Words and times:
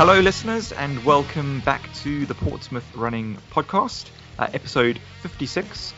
Hello, 0.00 0.18
listeners, 0.18 0.72
and 0.72 1.04
welcome 1.04 1.60
back 1.60 1.92
to 1.92 2.24
the 2.24 2.34
Portsmouth 2.34 2.90
Running 2.96 3.36
Podcast, 3.52 4.08
uh, 4.38 4.48
episode 4.54 4.98
56, 5.20 5.92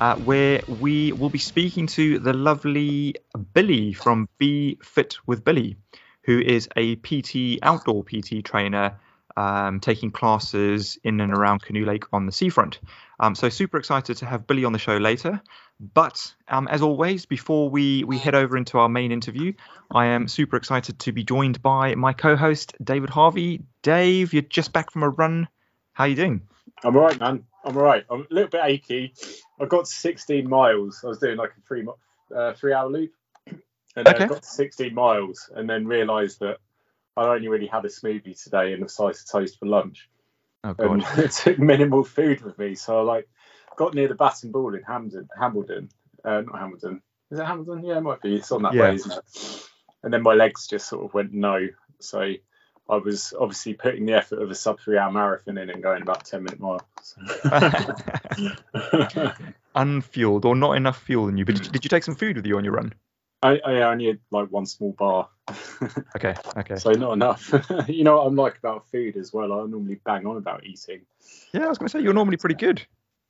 uh, 0.00 0.14
where 0.14 0.60
we 0.80 1.10
will 1.10 1.28
be 1.28 1.40
speaking 1.40 1.88
to 1.88 2.20
the 2.20 2.32
lovely 2.32 3.16
Billy 3.54 3.92
from 3.94 4.28
Be 4.38 4.78
Fit 4.80 5.18
with 5.26 5.44
Billy, 5.44 5.74
who 6.22 6.38
is 6.38 6.68
a 6.76 6.94
PT, 6.94 7.58
outdoor 7.64 8.04
PT 8.04 8.44
trainer, 8.44 8.96
um, 9.36 9.80
taking 9.80 10.12
classes 10.12 10.96
in 11.02 11.20
and 11.20 11.32
around 11.32 11.60
Canoe 11.60 11.84
Lake 11.84 12.04
on 12.12 12.26
the 12.26 12.32
seafront. 12.32 12.78
Um, 13.18 13.34
so, 13.34 13.48
super 13.48 13.76
excited 13.76 14.18
to 14.18 14.26
have 14.26 14.46
Billy 14.46 14.64
on 14.64 14.72
the 14.72 14.78
show 14.78 14.98
later. 14.98 15.42
But 15.80 16.34
um, 16.48 16.66
as 16.68 16.82
always, 16.82 17.24
before 17.24 17.70
we, 17.70 18.02
we 18.04 18.18
head 18.18 18.34
over 18.34 18.56
into 18.56 18.78
our 18.78 18.88
main 18.88 19.12
interview, 19.12 19.52
I 19.92 20.06
am 20.06 20.26
super 20.26 20.56
excited 20.56 20.98
to 21.00 21.12
be 21.12 21.22
joined 21.22 21.62
by 21.62 21.94
my 21.94 22.12
co-host 22.12 22.74
David 22.82 23.10
Harvey. 23.10 23.62
Dave, 23.82 24.32
you're 24.32 24.42
just 24.42 24.72
back 24.72 24.90
from 24.90 25.04
a 25.04 25.08
run. 25.08 25.46
How 25.92 26.04
you 26.04 26.16
doing? 26.16 26.42
I'm 26.82 26.96
all 26.96 27.02
right, 27.02 27.18
man. 27.20 27.44
I'm 27.64 27.76
all 27.76 27.82
right. 27.82 28.04
I'm 28.10 28.22
a 28.22 28.34
little 28.34 28.50
bit 28.50 28.60
achy. 28.64 29.14
I 29.60 29.66
got 29.66 29.86
16 29.86 30.48
miles. 30.48 31.00
I 31.04 31.08
was 31.08 31.18
doing 31.18 31.36
like 31.36 31.50
a 31.50 31.60
three 31.66 31.86
uh, 32.34 32.52
three 32.54 32.72
hour 32.72 32.88
loop, 32.88 33.12
and 33.96 34.08
okay. 34.08 34.24
I 34.24 34.26
got 34.26 34.44
16 34.44 34.94
miles, 34.94 35.50
and 35.54 35.68
then 35.68 35.86
realised 35.86 36.40
that 36.40 36.58
I 37.16 37.26
only 37.26 37.48
really 37.48 37.66
had 37.66 37.84
a 37.84 37.88
smoothie 37.88 38.40
today 38.42 38.72
and 38.72 38.84
a 38.84 38.88
slice 38.88 39.22
of 39.22 39.30
toast 39.30 39.58
for 39.58 39.66
lunch. 39.66 40.08
Oh 40.64 40.74
god! 40.74 41.04
And 41.16 41.30
took 41.30 41.58
minimal 41.58 42.04
food 42.04 42.42
with 42.42 42.58
me, 42.58 42.74
so 42.74 42.98
I 42.98 43.02
like 43.02 43.28
got 43.78 43.94
near 43.94 44.08
the 44.08 44.14
Bat 44.14 44.42
and 44.42 44.52
Ball 44.52 44.74
in 44.74 44.82
Hampden, 44.82 45.28
Hambledon, 45.40 45.88
uh, 46.24 46.42
not 46.42 46.54
Hambledon. 46.54 47.00
Is 47.30 47.38
it 47.38 47.46
Hambledon? 47.46 47.86
Yeah, 47.86 47.98
it 47.98 48.02
might 48.02 48.20
be. 48.20 48.36
It's 48.36 48.52
on 48.52 48.62
that 48.62 48.74
yeah. 48.74 48.82
way, 48.82 48.96
isn't 48.96 49.12
it? 49.12 49.68
And 50.02 50.12
then 50.12 50.22
my 50.22 50.34
legs 50.34 50.66
just 50.66 50.88
sort 50.88 51.04
of 51.04 51.14
went 51.14 51.32
no. 51.32 51.68
So 52.00 52.20
I 52.20 52.96
was 52.96 53.32
obviously 53.38 53.74
putting 53.74 54.06
the 54.06 54.14
effort 54.14 54.42
of 54.42 54.50
a 54.50 54.54
sub 54.54 54.80
three 54.80 54.98
hour 54.98 55.12
marathon 55.12 55.58
in 55.58 55.70
and 55.70 55.82
going 55.82 56.02
about 56.02 56.24
10 56.24 56.42
minute 56.42 56.60
mile. 56.60 56.80
So. 57.02 57.20
Unfueled 59.76 60.44
or 60.44 60.56
not 60.56 60.72
enough 60.72 61.00
fuel 61.02 61.28
in 61.28 61.36
you. 61.36 61.44
But 61.44 61.56
did 61.56 61.66
you, 61.66 61.72
did 61.72 61.84
you 61.84 61.88
take 61.88 62.04
some 62.04 62.16
food 62.16 62.36
with 62.36 62.46
you 62.46 62.56
on 62.56 62.64
your 62.64 62.74
run? 62.74 62.94
I, 63.42 63.60
I 63.64 63.82
only 63.82 64.06
had 64.06 64.18
like 64.32 64.50
one 64.50 64.66
small 64.66 64.92
bar. 64.92 65.28
okay, 66.16 66.34
okay. 66.56 66.76
So 66.76 66.90
not 66.92 67.12
enough. 67.12 67.54
you 67.88 68.02
know 68.02 68.16
what 68.16 68.26
I'm 68.26 68.34
like 68.34 68.58
about 68.58 68.88
food 68.90 69.16
as 69.16 69.32
well. 69.32 69.52
I 69.52 69.64
normally 69.66 70.00
bang 70.04 70.26
on 70.26 70.36
about 70.36 70.64
eating. 70.64 71.02
Yeah, 71.52 71.66
I 71.66 71.68
was 71.68 71.78
going 71.78 71.88
to 71.88 71.92
say 71.92 72.02
you're 72.02 72.14
normally 72.14 72.36
pretty 72.36 72.56
good. 72.56 72.84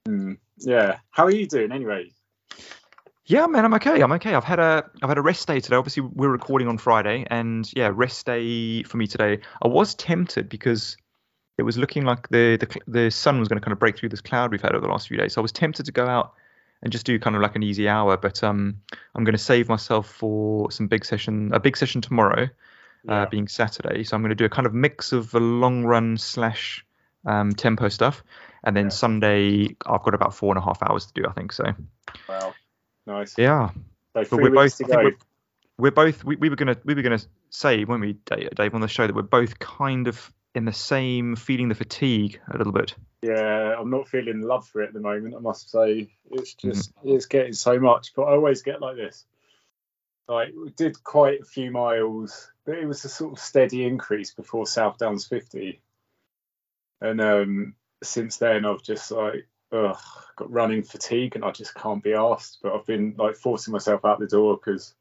Mm, 0.07 0.39
yeah. 0.59 0.99
How 1.11 1.25
are 1.25 1.31
you 1.31 1.47
doing 1.47 1.73
anyway? 1.73 2.11
Yeah, 3.27 3.47
man, 3.47 3.65
I'm 3.65 3.75
okay. 3.75 4.01
I'm 4.01 4.13
okay. 4.13 4.35
I've 4.35 4.45
had 4.45 4.59
a 4.59 4.91
I've 5.03 5.11
had 5.11 5.19
a 5.19 5.23
rest 5.23 5.47
day 5.47 5.61
today. 5.61 5.77
Obviously, 5.77 6.03
we're 6.03 6.31
recording 6.31 6.67
on 6.69 6.79
Friday, 6.79 7.27
and 7.31 7.71
yeah, 7.77 7.91
rest 7.93 8.25
day 8.25 8.83
for 8.85 8.97
me 8.97 9.07
today. 9.07 9.41
I 9.63 9.69
was 9.69 9.95
tempted 9.95 10.49
because 10.49 10.97
it 11.59 11.63
was 11.63 11.77
looking 11.77 12.05
like 12.05 12.29
the 12.29 12.57
the, 12.57 12.81
the 12.91 13.11
sun 13.11 13.39
was 13.39 13.49
going 13.49 13.61
to 13.61 13.65
kind 13.65 13.73
of 13.73 13.79
break 13.79 13.99
through 13.99 14.09
this 14.09 14.23
cloud 14.23 14.51
we've 14.51 14.63
had 14.63 14.73
over 14.73 14.87
the 14.87 14.91
last 14.91 15.09
few 15.09 15.19
days. 15.19 15.35
So 15.35 15.41
I 15.41 15.43
was 15.43 15.53
tempted 15.53 15.85
to 15.87 15.93
go 15.93 16.07
out 16.07 16.33
and 16.83 16.93
just 16.93 17.05
do 17.05 17.19
kind 17.19 17.37
of 17.37 17.43
like 17.43 17.57
an 17.57 17.63
easy 17.63 17.89
hour, 17.89 18.17
but 18.17 18.43
um, 18.43 18.81
I'm 19.15 19.25
going 19.25 19.35
to 19.35 19.43
save 19.43 19.69
myself 19.69 20.09
for 20.11 20.71
some 20.71 20.87
big 20.87 21.05
session, 21.05 21.51
a 21.53 21.61
big 21.61 21.77
session 21.77 22.01
tomorrow, 22.01 22.45
uh, 22.45 22.47
yeah. 23.05 23.23
uh, 23.23 23.27
being 23.27 23.49
Saturday. 23.49 24.05
So 24.05 24.15
I'm 24.15 24.23
going 24.23 24.31
to 24.31 24.37
do 24.37 24.45
a 24.45 24.49
kind 24.49 24.67
of 24.67 24.75
mix 24.75 25.13
of 25.13 25.35
a 25.35 25.41
long 25.41 25.85
run 25.85 26.17
slash 26.17 26.85
um, 27.27 27.53
tempo 27.53 27.89
stuff, 27.89 28.23
and 28.65 28.77
then 28.77 28.87
yeah. 28.87 28.91
Sunday 28.91 29.77
I've 29.87 30.03
got 30.03 30.15
about 30.15 30.35
four 30.35 30.53
and 30.53 30.59
a 30.59 30.65
half 30.65 30.83
hours 30.83 31.07
to 31.07 31.13
do. 31.15 31.29
I 31.29 31.33
think 31.33 31.53
so. 31.53 31.65
Wow, 32.29 32.55
nice. 33.07 33.37
Yeah, 33.37 33.71
so 34.15 34.25
but 34.31 34.33
we're 34.33 34.51
both. 34.51 34.81
We're, 34.81 35.17
we're, 35.79 35.91
both. 35.91 36.25
We, 36.25 36.37
we 36.37 36.49
were 36.49 36.57
gonna. 36.57 36.77
We 36.85 36.95
were 36.95 37.03
gonna 37.03 37.21
say 37.51 37.85
when 37.85 38.01
we 38.01 38.15
Dave 38.57 38.75
on 38.75 38.81
the 38.81 38.89
show 38.89 39.07
that 39.07 39.15
we're 39.15 39.23
both 39.23 39.59
kind 39.59 40.09
of 40.09 40.33
in 40.55 40.65
the 40.65 40.73
same 40.73 41.37
feeling 41.37 41.69
the 41.69 41.75
fatigue 41.75 42.41
a 42.53 42.57
little 42.57 42.73
bit. 42.73 42.95
Yeah, 43.23 43.75
I'm 43.79 43.91
not 43.91 44.09
feeling 44.09 44.43
love 44.43 44.67
for 44.67 44.83
it 44.83 44.89
at 44.89 44.93
the 44.93 45.01
moment. 45.01 45.35
I 45.35 45.41
must 45.41 45.71
say 45.71 46.09
it's 46.31 46.55
just 46.55 46.95
mm-hmm. 46.97 47.11
it's 47.11 47.27
getting 47.27 47.53
so 47.53 47.79
much, 47.79 48.15
but 48.15 48.25
I 48.25 48.33
always 48.33 48.63
get 48.63 48.81
like 48.81 48.97
this. 48.97 49.25
Like 50.29 50.53
we 50.55 50.71
did 50.71 51.03
quite 51.03 51.41
a 51.41 51.45
few 51.45 51.71
miles, 51.71 52.51
but 52.67 52.77
it 52.77 52.87
was 52.87 53.05
a 53.05 53.09
sort 53.09 53.33
of 53.33 53.39
steady 53.39 53.87
increase 53.87 54.33
before 54.35 54.67
South 54.67 54.99
Downs 54.99 55.27
50, 55.27 55.81
and 57.01 57.21
um, 57.21 57.75
since 58.03 58.37
then 58.37 58.65
I've 58.65 58.83
just 58.83 59.11
like 59.11 59.47
ugh, 59.73 59.99
got 60.37 60.51
running 60.51 60.83
fatigue 60.83 61.35
and 61.35 61.45
I 61.45 61.51
just 61.51 61.75
can't 61.75 62.03
be 62.03 62.15
asked. 62.15 62.59
But 62.63 62.75
I've 62.75 62.87
been 62.87 63.15
like 63.19 63.37
forcing 63.37 63.73
myself 63.73 64.05
out 64.05 64.19
the 64.19 64.27
door 64.27 64.57
because 64.57 64.95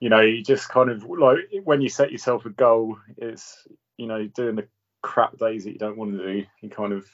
you 0.00 0.08
know 0.08 0.20
you 0.20 0.42
just 0.42 0.68
kind 0.68 0.90
of 0.90 1.04
like 1.04 1.38
when 1.64 1.80
you 1.80 1.88
set 1.88 2.12
yourself 2.12 2.46
a 2.46 2.50
goal, 2.50 2.98
it's 3.16 3.66
you 3.96 4.06
know 4.06 4.26
doing 4.26 4.56
the 4.56 4.68
crap 5.02 5.38
days 5.38 5.64
that 5.64 5.72
you 5.72 5.78
don't 5.78 5.96
want 5.96 6.12
to 6.12 6.18
do, 6.18 6.46
you 6.60 6.68
kind 6.68 6.92
of 6.92 7.06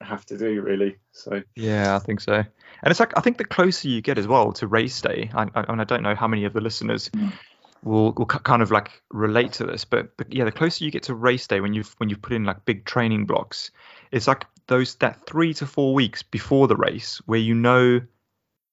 have 0.00 0.24
to 0.26 0.38
do 0.38 0.62
really. 0.62 0.96
So 1.12 1.42
yeah, 1.56 1.96
I 1.96 1.98
think 1.98 2.20
so. 2.20 2.34
And 2.34 2.90
it's 2.90 3.00
like 3.00 3.12
I 3.16 3.20
think 3.20 3.38
the 3.38 3.44
closer 3.44 3.88
you 3.88 4.00
get 4.00 4.18
as 4.18 4.26
well 4.26 4.52
to 4.54 4.66
race 4.66 5.00
day, 5.00 5.30
I, 5.34 5.42
I, 5.54 5.64
I 5.68 5.84
don't 5.84 6.02
know 6.02 6.14
how 6.14 6.28
many 6.28 6.44
of 6.44 6.52
the 6.52 6.60
listeners. 6.60 7.08
Mm 7.10 7.32
will 7.82 8.12
will 8.12 8.26
kind 8.26 8.62
of 8.62 8.70
like 8.70 9.02
relate 9.10 9.52
to 9.52 9.64
this 9.64 9.84
but, 9.84 10.16
but 10.16 10.32
yeah 10.32 10.44
the 10.44 10.52
closer 10.52 10.84
you 10.84 10.90
get 10.90 11.04
to 11.04 11.14
race 11.14 11.46
day 11.46 11.60
when 11.60 11.74
you've 11.74 11.94
when 11.98 12.08
you've 12.08 12.22
put 12.22 12.32
in 12.32 12.44
like 12.44 12.64
big 12.64 12.84
training 12.84 13.26
blocks 13.26 13.70
it's 14.10 14.26
like 14.26 14.46
those 14.66 14.94
that 14.96 15.26
three 15.26 15.54
to 15.54 15.66
four 15.66 15.94
weeks 15.94 16.22
before 16.22 16.68
the 16.68 16.76
race 16.76 17.20
where 17.26 17.38
you 17.38 17.54
know 17.54 18.00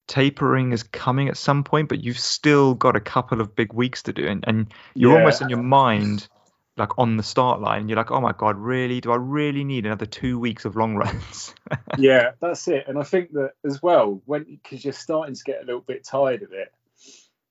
tapering 0.07 0.71
is 0.71 0.83
coming 0.83 1.27
at 1.27 1.37
some 1.37 1.63
point 1.63 1.89
but 1.89 2.03
you've 2.03 2.19
still 2.19 2.73
got 2.73 2.95
a 2.95 2.99
couple 2.99 3.41
of 3.41 3.55
big 3.55 3.73
weeks 3.73 4.03
to 4.03 4.13
do 4.13 4.25
and, 4.25 4.43
and 4.47 4.73
you're 4.93 5.11
yeah. 5.11 5.19
almost 5.19 5.41
in 5.41 5.49
your 5.49 5.61
mind 5.61 6.27
like 6.77 6.97
on 6.97 7.17
the 7.17 7.23
start 7.23 7.59
line 7.59 7.89
you're 7.89 7.97
like 7.97 8.11
oh 8.11 8.21
my 8.21 8.31
god 8.31 8.55
really 8.57 9.01
do 9.01 9.11
i 9.11 9.15
really 9.15 9.63
need 9.63 9.85
another 9.85 10.05
two 10.05 10.39
weeks 10.39 10.63
of 10.63 10.75
long 10.75 10.95
runs 10.95 11.53
yeah 11.97 12.31
that's 12.39 12.67
it 12.67 12.85
and 12.87 12.97
i 12.97 13.03
think 13.03 13.31
that 13.33 13.51
as 13.65 13.81
well 13.81 14.21
when 14.25 14.43
because 14.43 14.83
you're 14.83 14.93
starting 14.93 15.35
to 15.35 15.43
get 15.43 15.61
a 15.61 15.65
little 15.65 15.81
bit 15.81 16.05
tired 16.05 16.41
of 16.41 16.53
it 16.53 16.73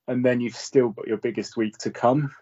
and 0.09 0.25
then 0.25 0.41
you've 0.41 0.56
still 0.56 0.91
got 0.91 1.06
your 1.06 1.17
biggest 1.19 1.56
week 1.56 1.77
to 1.78 1.91
come. 1.91 2.34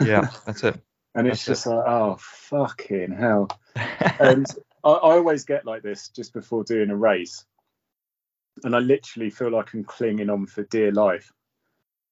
yeah, 0.00 0.28
that's 0.46 0.64
it. 0.64 0.80
and 1.14 1.26
it's 1.26 1.44
that's 1.44 1.62
just 1.62 1.66
it. 1.66 1.70
like, 1.70 1.84
oh 1.86 2.16
fucking 2.20 3.12
hell. 3.12 3.48
and 4.20 4.46
I, 4.84 4.90
I, 4.90 5.16
always 5.16 5.44
get 5.44 5.64
like 5.64 5.82
this 5.82 6.08
just 6.08 6.32
before 6.32 6.64
doing 6.64 6.90
a 6.90 6.96
race, 6.96 7.44
and 8.64 8.74
I 8.74 8.80
literally 8.80 9.30
feel 9.30 9.50
like 9.50 9.72
I'm 9.74 9.84
clinging 9.84 10.30
on 10.30 10.46
for 10.46 10.64
dear 10.64 10.92
life. 10.92 11.32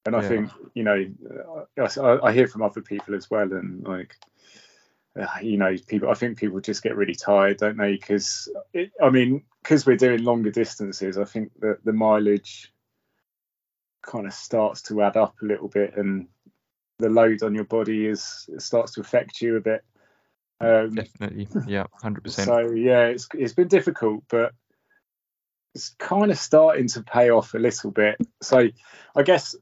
And 0.06 0.16
I 0.16 0.22
yeah. 0.22 0.28
think, 0.28 0.50
you 0.72 0.82
know, 0.82 1.06
I, 1.78 2.28
I, 2.28 2.32
hear 2.32 2.48
from 2.48 2.62
other 2.62 2.80
people 2.80 3.14
as 3.14 3.30
well, 3.30 3.52
and 3.52 3.86
like, 3.86 4.16
uh, 5.20 5.26
you 5.42 5.58
know, 5.58 5.76
people. 5.88 6.08
I 6.08 6.14
think 6.14 6.38
people 6.38 6.58
just 6.60 6.82
get 6.82 6.96
really 6.96 7.14
tired, 7.14 7.58
don't 7.58 7.76
they? 7.76 7.92
Because 7.92 8.48
I 8.74 9.10
mean, 9.10 9.42
because 9.62 9.84
we're 9.84 9.96
doing 9.96 10.24
longer 10.24 10.50
distances, 10.50 11.18
I 11.18 11.24
think 11.24 11.50
that 11.60 11.84
the 11.84 11.92
mileage 11.92 12.72
kind 14.02 14.26
of 14.26 14.32
starts 14.32 14.82
to 14.82 15.02
add 15.02 15.16
up 15.16 15.34
a 15.42 15.44
little 15.44 15.68
bit 15.68 15.96
and 15.96 16.28
the 16.98 17.08
load 17.08 17.42
on 17.42 17.54
your 17.54 17.64
body 17.64 18.06
is 18.06 18.48
starts 18.58 18.92
to 18.92 19.00
affect 19.00 19.40
you 19.40 19.56
a 19.56 19.60
bit. 19.60 19.82
Um, 20.60 20.94
definitely. 20.94 21.48
Yeah 21.66 21.84
100% 22.02 22.44
so 22.44 22.70
yeah 22.72 23.06
it's 23.06 23.28
it's 23.34 23.54
been 23.54 23.68
difficult 23.68 24.24
but 24.28 24.52
it's 25.74 25.90
kind 25.98 26.30
of 26.30 26.36
starting 26.36 26.88
to 26.88 27.02
pay 27.02 27.30
off 27.30 27.54
a 27.54 27.58
little 27.58 27.90
bit. 27.90 28.18
So 28.42 28.68
i 29.16 29.22
guess 29.22 29.54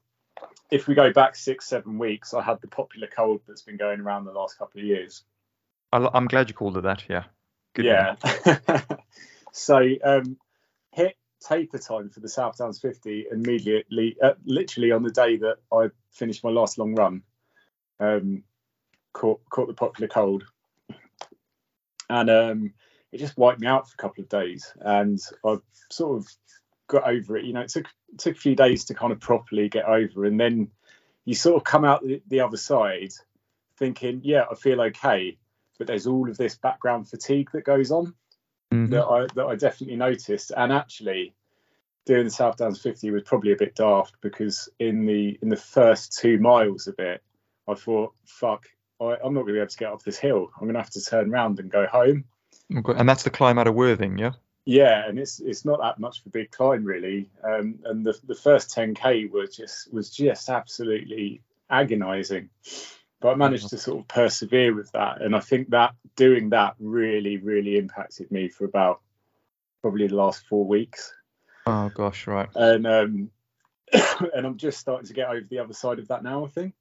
if 0.70 0.86
we 0.86 0.94
go 0.94 1.12
back 1.12 1.34
six 1.34 1.66
seven 1.66 1.98
weeks 1.98 2.34
i 2.34 2.42
had 2.42 2.60
the 2.60 2.68
popular 2.68 3.08
cold 3.14 3.40
that's 3.48 3.62
been 3.62 3.78
going 3.78 4.00
around 4.00 4.24
the 4.24 4.32
last 4.32 4.58
couple 4.58 4.80
of 4.80 4.86
years. 4.86 5.24
I'm 5.92 6.26
glad 6.26 6.50
you 6.50 6.54
called 6.54 6.76
it 6.76 6.82
that 6.82 7.04
yeah. 7.08 7.24
Good 7.74 7.86
yeah. 7.86 8.16
so 9.52 9.82
um 10.04 10.36
hit 10.92 11.16
taper 11.40 11.78
time 11.78 12.10
for 12.10 12.20
the 12.20 12.28
South 12.28 12.58
Downs 12.58 12.80
50 12.80 13.26
immediately, 13.30 14.16
uh, 14.22 14.34
literally 14.44 14.92
on 14.92 15.02
the 15.02 15.10
day 15.10 15.36
that 15.36 15.56
I 15.72 15.90
finished 16.12 16.44
my 16.44 16.50
last 16.50 16.78
long 16.78 16.94
run. 16.94 17.22
Um, 18.00 18.44
caught 19.12 19.40
caught 19.50 19.66
the 19.66 19.74
popular 19.74 20.08
cold, 20.08 20.44
and 22.08 22.30
um, 22.30 22.74
it 23.10 23.18
just 23.18 23.36
wiped 23.36 23.60
me 23.60 23.66
out 23.66 23.88
for 23.88 23.94
a 23.94 24.02
couple 24.02 24.22
of 24.22 24.28
days. 24.28 24.72
And 24.80 25.18
I 25.44 25.56
sort 25.90 26.18
of 26.18 26.28
got 26.86 27.08
over 27.08 27.36
it. 27.36 27.44
You 27.44 27.52
know, 27.52 27.62
it 27.62 27.70
took 27.70 27.86
took 28.18 28.36
a 28.36 28.40
few 28.40 28.54
days 28.54 28.84
to 28.86 28.94
kind 28.94 29.12
of 29.12 29.20
properly 29.20 29.68
get 29.68 29.86
over, 29.86 30.24
and 30.24 30.38
then 30.38 30.70
you 31.24 31.34
sort 31.34 31.56
of 31.56 31.64
come 31.64 31.84
out 31.84 32.02
the, 32.02 32.22
the 32.28 32.40
other 32.40 32.56
side 32.56 33.12
thinking, 33.78 34.20
yeah, 34.24 34.44
I 34.50 34.54
feel 34.54 34.80
okay, 34.80 35.36
but 35.78 35.86
there's 35.86 36.06
all 36.06 36.28
of 36.30 36.36
this 36.36 36.56
background 36.56 37.08
fatigue 37.08 37.50
that 37.52 37.64
goes 37.64 37.90
on 37.90 38.14
mm-hmm. 38.72 38.92
that 38.92 39.04
I 39.04 39.26
that 39.34 39.46
I 39.46 39.56
definitely 39.56 39.96
noticed. 39.96 40.52
And 40.56 40.72
actually, 40.72 41.34
doing 42.06 42.24
the 42.24 42.30
South 42.30 42.56
Downs 42.56 42.80
50 42.80 43.10
was 43.10 43.22
probably 43.22 43.52
a 43.52 43.56
bit 43.56 43.74
daft 43.74 44.14
because 44.20 44.68
in 44.78 45.06
the 45.06 45.38
in 45.42 45.48
the 45.48 45.56
first 45.56 46.18
two 46.18 46.38
miles 46.38 46.86
of 46.86 46.94
it, 46.98 47.22
I 47.66 47.74
thought, 47.74 48.14
fuck, 48.24 48.66
I, 49.00 49.16
am 49.24 49.34
not 49.34 49.42
going 49.42 49.48
to 49.48 49.52
be 49.52 49.58
able 49.58 49.68
to 49.68 49.76
get 49.76 49.92
up 49.92 50.02
this 50.02 50.18
hill. 50.18 50.50
I'm 50.56 50.64
going 50.64 50.74
to 50.74 50.80
have 50.80 50.90
to 50.90 51.04
turn 51.04 51.30
around 51.30 51.60
and 51.60 51.70
go 51.70 51.86
home. 51.86 52.24
And 52.70 53.08
that's 53.08 53.22
the 53.22 53.30
climb 53.30 53.58
out 53.58 53.66
of 53.66 53.74
Worthing, 53.74 54.18
yeah. 54.18 54.32
Yeah, 54.64 55.08
and 55.08 55.18
it's 55.18 55.40
it's 55.40 55.64
not 55.64 55.80
that 55.80 55.98
much 55.98 56.20
of 56.20 56.26
a 56.26 56.28
big 56.28 56.50
climb 56.50 56.84
really. 56.84 57.30
Um, 57.42 57.78
and 57.84 58.04
the 58.04 58.18
the 58.26 58.34
first 58.34 58.74
10k 58.76 59.30
was 59.30 59.56
just 59.56 59.90
was 59.92 60.10
just 60.10 60.50
absolutely 60.50 61.40
agonising. 61.70 62.50
But 63.20 63.30
I 63.30 63.34
managed 63.34 63.70
to 63.70 63.78
sort 63.78 64.00
of 64.00 64.08
persevere 64.08 64.74
with 64.74 64.92
that, 64.92 65.22
and 65.22 65.34
I 65.34 65.40
think 65.40 65.70
that 65.70 65.94
doing 66.16 66.50
that 66.50 66.74
really, 66.78 67.36
really 67.36 67.76
impacted 67.76 68.30
me 68.30 68.48
for 68.48 68.64
about 68.64 69.00
probably 69.82 70.06
the 70.06 70.16
last 70.16 70.46
four 70.46 70.64
weeks. 70.64 71.12
Oh 71.66 71.90
gosh, 71.94 72.26
right. 72.26 72.48
And 72.54 72.86
um, 72.86 73.30
and 74.34 74.46
I'm 74.46 74.56
just 74.56 74.78
starting 74.78 75.06
to 75.06 75.14
get 75.14 75.28
over 75.28 75.46
the 75.48 75.58
other 75.58 75.74
side 75.74 75.98
of 75.98 76.08
that 76.08 76.22
now. 76.22 76.44
I 76.44 76.48
think. 76.48 76.74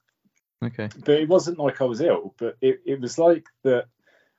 Okay. 0.64 0.90
But 1.06 1.16
it 1.16 1.30
wasn't 1.30 1.60
like 1.60 1.82
I 1.82 1.86
was 1.86 2.02
ill, 2.02 2.34
but 2.38 2.58
it, 2.62 2.82
it 2.86 3.00
was 3.00 3.18
like 3.18 3.46
that. 3.64 3.86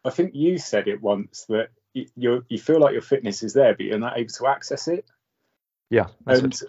I 0.05 0.11
think 0.11 0.35
you 0.35 0.59
said 0.59 0.89
it 0.89 1.03
once 1.03 1.45
that 1.49 1.71
you 1.93 2.45
you 2.49 2.59
feel 2.59 2.81
like 2.81 2.93
your 2.93 3.03
fitness 3.03 3.43
is 3.43 3.55
there, 3.55 3.75
but 3.75 3.87
you're 3.87 3.99
not 3.99 4.19
able 4.19 4.31
to 4.31 4.47
access 4.47 4.89
it. 4.89 5.05
Yeah. 5.91 6.09
That's 6.25 6.41
and 6.41 6.53
it. 6.53 6.63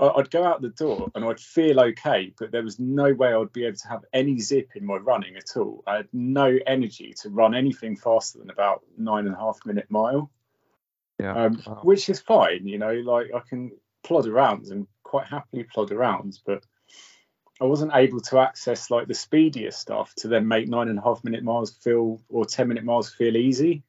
I'd 0.00 0.30
go 0.30 0.44
out 0.44 0.62
the 0.62 0.68
door 0.68 1.10
and 1.14 1.24
I'd 1.24 1.40
feel 1.40 1.80
okay, 1.80 2.32
but 2.38 2.52
there 2.52 2.62
was 2.62 2.78
no 2.78 3.12
way 3.12 3.32
I'd 3.32 3.52
be 3.52 3.64
able 3.64 3.76
to 3.78 3.88
have 3.88 4.04
any 4.12 4.38
zip 4.38 4.70
in 4.76 4.84
my 4.86 4.96
running 4.96 5.36
at 5.36 5.56
all. 5.56 5.82
I 5.86 5.96
had 5.96 6.08
no 6.12 6.56
energy 6.66 7.14
to 7.22 7.30
run 7.30 7.54
anything 7.54 7.96
faster 7.96 8.38
than 8.38 8.50
about 8.50 8.84
nine 8.96 9.26
and 9.26 9.34
a 9.34 9.38
half 9.38 9.58
minute 9.66 9.90
mile, 9.90 10.30
Yeah. 11.18 11.32
um, 11.32 11.62
Wow. 11.66 11.80
which 11.82 12.08
is 12.08 12.20
fine. 12.20 12.66
You 12.66 12.78
know, 12.78 12.92
like 12.92 13.32
I 13.34 13.40
can 13.40 13.72
plod 14.04 14.26
around 14.26 14.66
and 14.66 14.86
quite 15.02 15.26
happily 15.26 15.64
plod 15.64 15.90
around, 15.90 16.38
but 16.46 16.64
I 17.60 17.64
wasn't 17.64 17.92
able 17.94 18.20
to 18.20 18.38
access 18.38 18.90
like 18.90 19.08
the 19.08 19.14
speedier 19.14 19.72
stuff 19.72 20.14
to 20.18 20.28
then 20.28 20.46
make 20.46 20.68
nine 20.68 20.88
and 20.88 20.98
a 20.98 21.02
half 21.02 21.24
minute 21.24 21.42
miles 21.42 21.72
feel 21.72 22.20
or 22.28 22.44
10 22.44 22.68
minute 22.68 22.84
miles 22.84 23.12
feel 23.12 23.36
easy. 23.36 23.82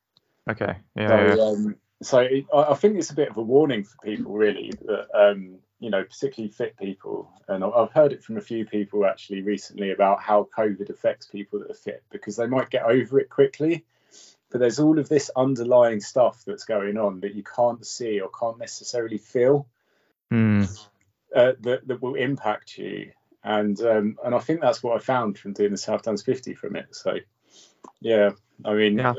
Okay. 0.49 0.75
Yeah. 0.95 1.07
So, 1.07 1.35
yeah. 1.35 1.43
um, 1.43 1.75
so 2.01 2.19
it, 2.19 2.45
I 2.51 2.71
I 2.71 2.73
think 2.73 2.97
it's 2.97 3.11
a 3.11 3.15
bit 3.15 3.29
of 3.29 3.37
a 3.37 3.43
warning 3.43 3.83
for 3.83 3.95
people, 4.03 4.33
really, 4.33 4.71
that 4.85 5.07
um, 5.13 5.59
you 5.79 5.89
know, 5.89 6.03
particularly 6.03 6.51
fit 6.51 6.77
people. 6.77 7.31
And 7.47 7.63
I've 7.63 7.91
heard 7.91 8.11
it 8.13 8.23
from 8.23 8.37
a 8.37 8.41
few 8.41 8.65
people 8.65 9.05
actually 9.05 9.41
recently 9.41 9.91
about 9.91 10.21
how 10.21 10.47
COVID 10.57 10.89
affects 10.89 11.27
people 11.27 11.59
that 11.59 11.71
are 11.71 11.75
fit 11.75 12.03
because 12.11 12.35
they 12.35 12.47
might 12.47 12.69
get 12.69 12.83
over 12.83 13.19
it 13.19 13.29
quickly, 13.29 13.85
but 14.51 14.59
there's 14.59 14.79
all 14.79 14.99
of 14.99 15.07
this 15.09 15.31
underlying 15.35 16.01
stuff 16.01 16.43
that's 16.45 16.65
going 16.65 16.97
on 16.97 17.21
that 17.21 17.33
you 17.35 17.43
can't 17.43 17.85
see 17.85 18.19
or 18.19 18.29
can't 18.37 18.59
necessarily 18.59 19.17
feel 19.17 19.67
Hmm. 20.29 20.63
uh, 21.35 21.53
that 21.61 21.87
that 21.87 22.01
will 22.01 22.15
impact 22.15 22.77
you. 22.77 23.11
And 23.43 23.79
um, 23.81 24.17
and 24.23 24.35
I 24.35 24.39
think 24.39 24.59
that's 24.61 24.83
what 24.83 24.95
I 24.95 24.99
found 24.99 25.37
from 25.39 25.53
doing 25.53 25.71
the 25.71 25.77
South 25.77 26.03
Downs 26.03 26.23
50 26.23 26.55
from 26.55 26.75
it. 26.75 26.93
So 26.93 27.19
yeah, 28.01 28.31
I 28.65 28.73
mean, 28.73 28.97
Yeah. 28.97 29.13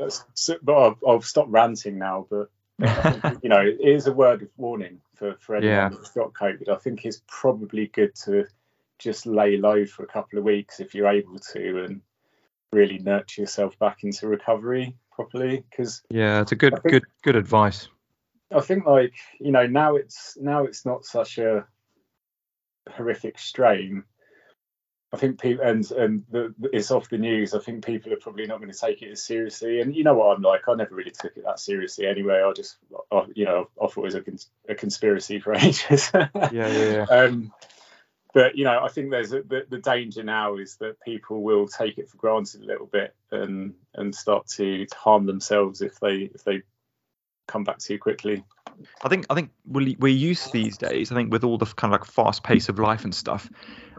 but 0.61 0.73
I'll, 0.73 0.99
I'll 1.07 1.21
stop 1.21 1.47
ranting 1.49 1.97
now. 1.97 2.27
But 2.29 2.49
think, 2.87 3.43
you 3.43 3.49
know, 3.49 3.61
it 3.61 3.79
is 3.81 4.07
a 4.07 4.13
word 4.13 4.41
of 4.41 4.49
warning 4.57 4.99
for 5.15 5.35
for 5.39 5.55
anyone 5.55 5.75
Yeah. 5.75 5.89
that's 5.89 6.11
got 6.11 6.33
COVID. 6.33 6.69
I 6.69 6.75
think 6.77 7.05
it's 7.05 7.21
probably 7.27 7.87
good 7.87 8.13
to 8.25 8.45
just 8.99 9.25
lay 9.25 9.57
low 9.57 9.85
for 9.85 10.03
a 10.03 10.07
couple 10.07 10.37
of 10.39 10.45
weeks 10.45 10.79
if 10.79 10.93
you're 10.93 11.07
able 11.07 11.39
to, 11.39 11.83
and 11.85 12.01
really 12.71 12.99
nurture 12.99 13.41
yourself 13.41 13.77
back 13.79 14.03
into 14.03 14.27
recovery 14.27 14.95
properly. 15.11 15.63
Because 15.69 16.01
Yeah. 16.09 16.41
It's 16.41 16.51
a 16.51 16.55
good, 16.55 16.73
think- 16.81 16.91
good, 16.93 17.03
good 17.23 17.35
advice. 17.35 17.87
I 18.53 18.59
think 18.59 18.85
like 18.85 19.13
you 19.39 19.51
know 19.51 19.65
now 19.65 19.95
it's 19.95 20.37
now 20.39 20.65
it's 20.65 20.85
not 20.85 21.05
such 21.05 21.37
a 21.37 21.65
horrific 22.89 23.39
strain. 23.39 24.03
I 25.13 25.17
think 25.17 25.41
people 25.41 25.65
and 25.65 25.89
and 25.91 26.23
the, 26.31 26.53
it's 26.71 26.89
off 26.89 27.09
the 27.09 27.17
news. 27.17 27.53
I 27.53 27.59
think 27.59 27.85
people 27.85 28.13
are 28.13 28.17
probably 28.17 28.45
not 28.45 28.59
going 28.59 28.71
to 28.71 28.77
take 28.77 29.01
it 29.01 29.11
as 29.11 29.23
seriously. 29.23 29.81
And 29.81 29.93
you 29.93 30.03
know 30.03 30.13
what 30.13 30.35
I'm 30.35 30.41
like. 30.41 30.67
I 30.67 30.73
never 30.75 30.95
really 30.95 31.11
took 31.11 31.35
it 31.35 31.43
that 31.43 31.59
seriously 31.59 32.07
anyway. 32.07 32.41
I 32.41 32.53
just 32.53 32.77
I, 33.11 33.25
you 33.35 33.45
know 33.45 33.69
I 33.81 33.87
thought 33.87 33.97
it 33.97 34.01
was 34.03 34.15
a, 34.15 34.21
cons- 34.21 34.49
a 34.69 34.75
conspiracy 34.75 35.39
for 35.39 35.53
ages. 35.55 36.11
Yeah. 36.13 36.29
Yeah. 36.51 36.67
Yeah. 36.67 37.05
um, 37.09 37.53
but 38.33 38.55
you 38.55 38.63
know 38.63 38.79
I 38.81 38.87
think 38.87 39.11
there's 39.11 39.33
a, 39.33 39.41
the, 39.41 39.65
the 39.69 39.79
danger 39.79 40.23
now 40.23 40.55
is 40.55 40.77
that 40.77 41.01
people 41.01 41.41
will 41.41 41.67
take 41.67 41.97
it 41.97 42.09
for 42.09 42.17
granted 42.17 42.61
a 42.61 42.65
little 42.65 42.87
bit 42.87 43.13
and 43.31 43.73
and 43.93 44.15
start 44.15 44.47
to 44.55 44.87
harm 44.95 45.25
themselves 45.25 45.81
if 45.81 45.99
they 45.99 46.29
if 46.33 46.45
they 46.45 46.61
come 47.51 47.63
back 47.63 47.79
to 47.79 47.93
you 47.93 47.99
quickly. 47.99 48.43
I 49.03 49.09
think 49.09 49.25
I 49.29 49.35
think 49.35 49.51
we're, 49.65 49.93
we're 49.99 50.07
used 50.07 50.51
these 50.53 50.77
days. 50.77 51.11
I 51.11 51.15
think 51.15 51.31
with 51.31 51.43
all 51.43 51.57
the 51.57 51.65
kind 51.65 51.93
of 51.93 51.99
like 51.99 52.09
fast 52.09 52.43
pace 52.43 52.69
of 52.69 52.79
life 52.79 53.03
and 53.03 53.13
stuff, 53.13 53.49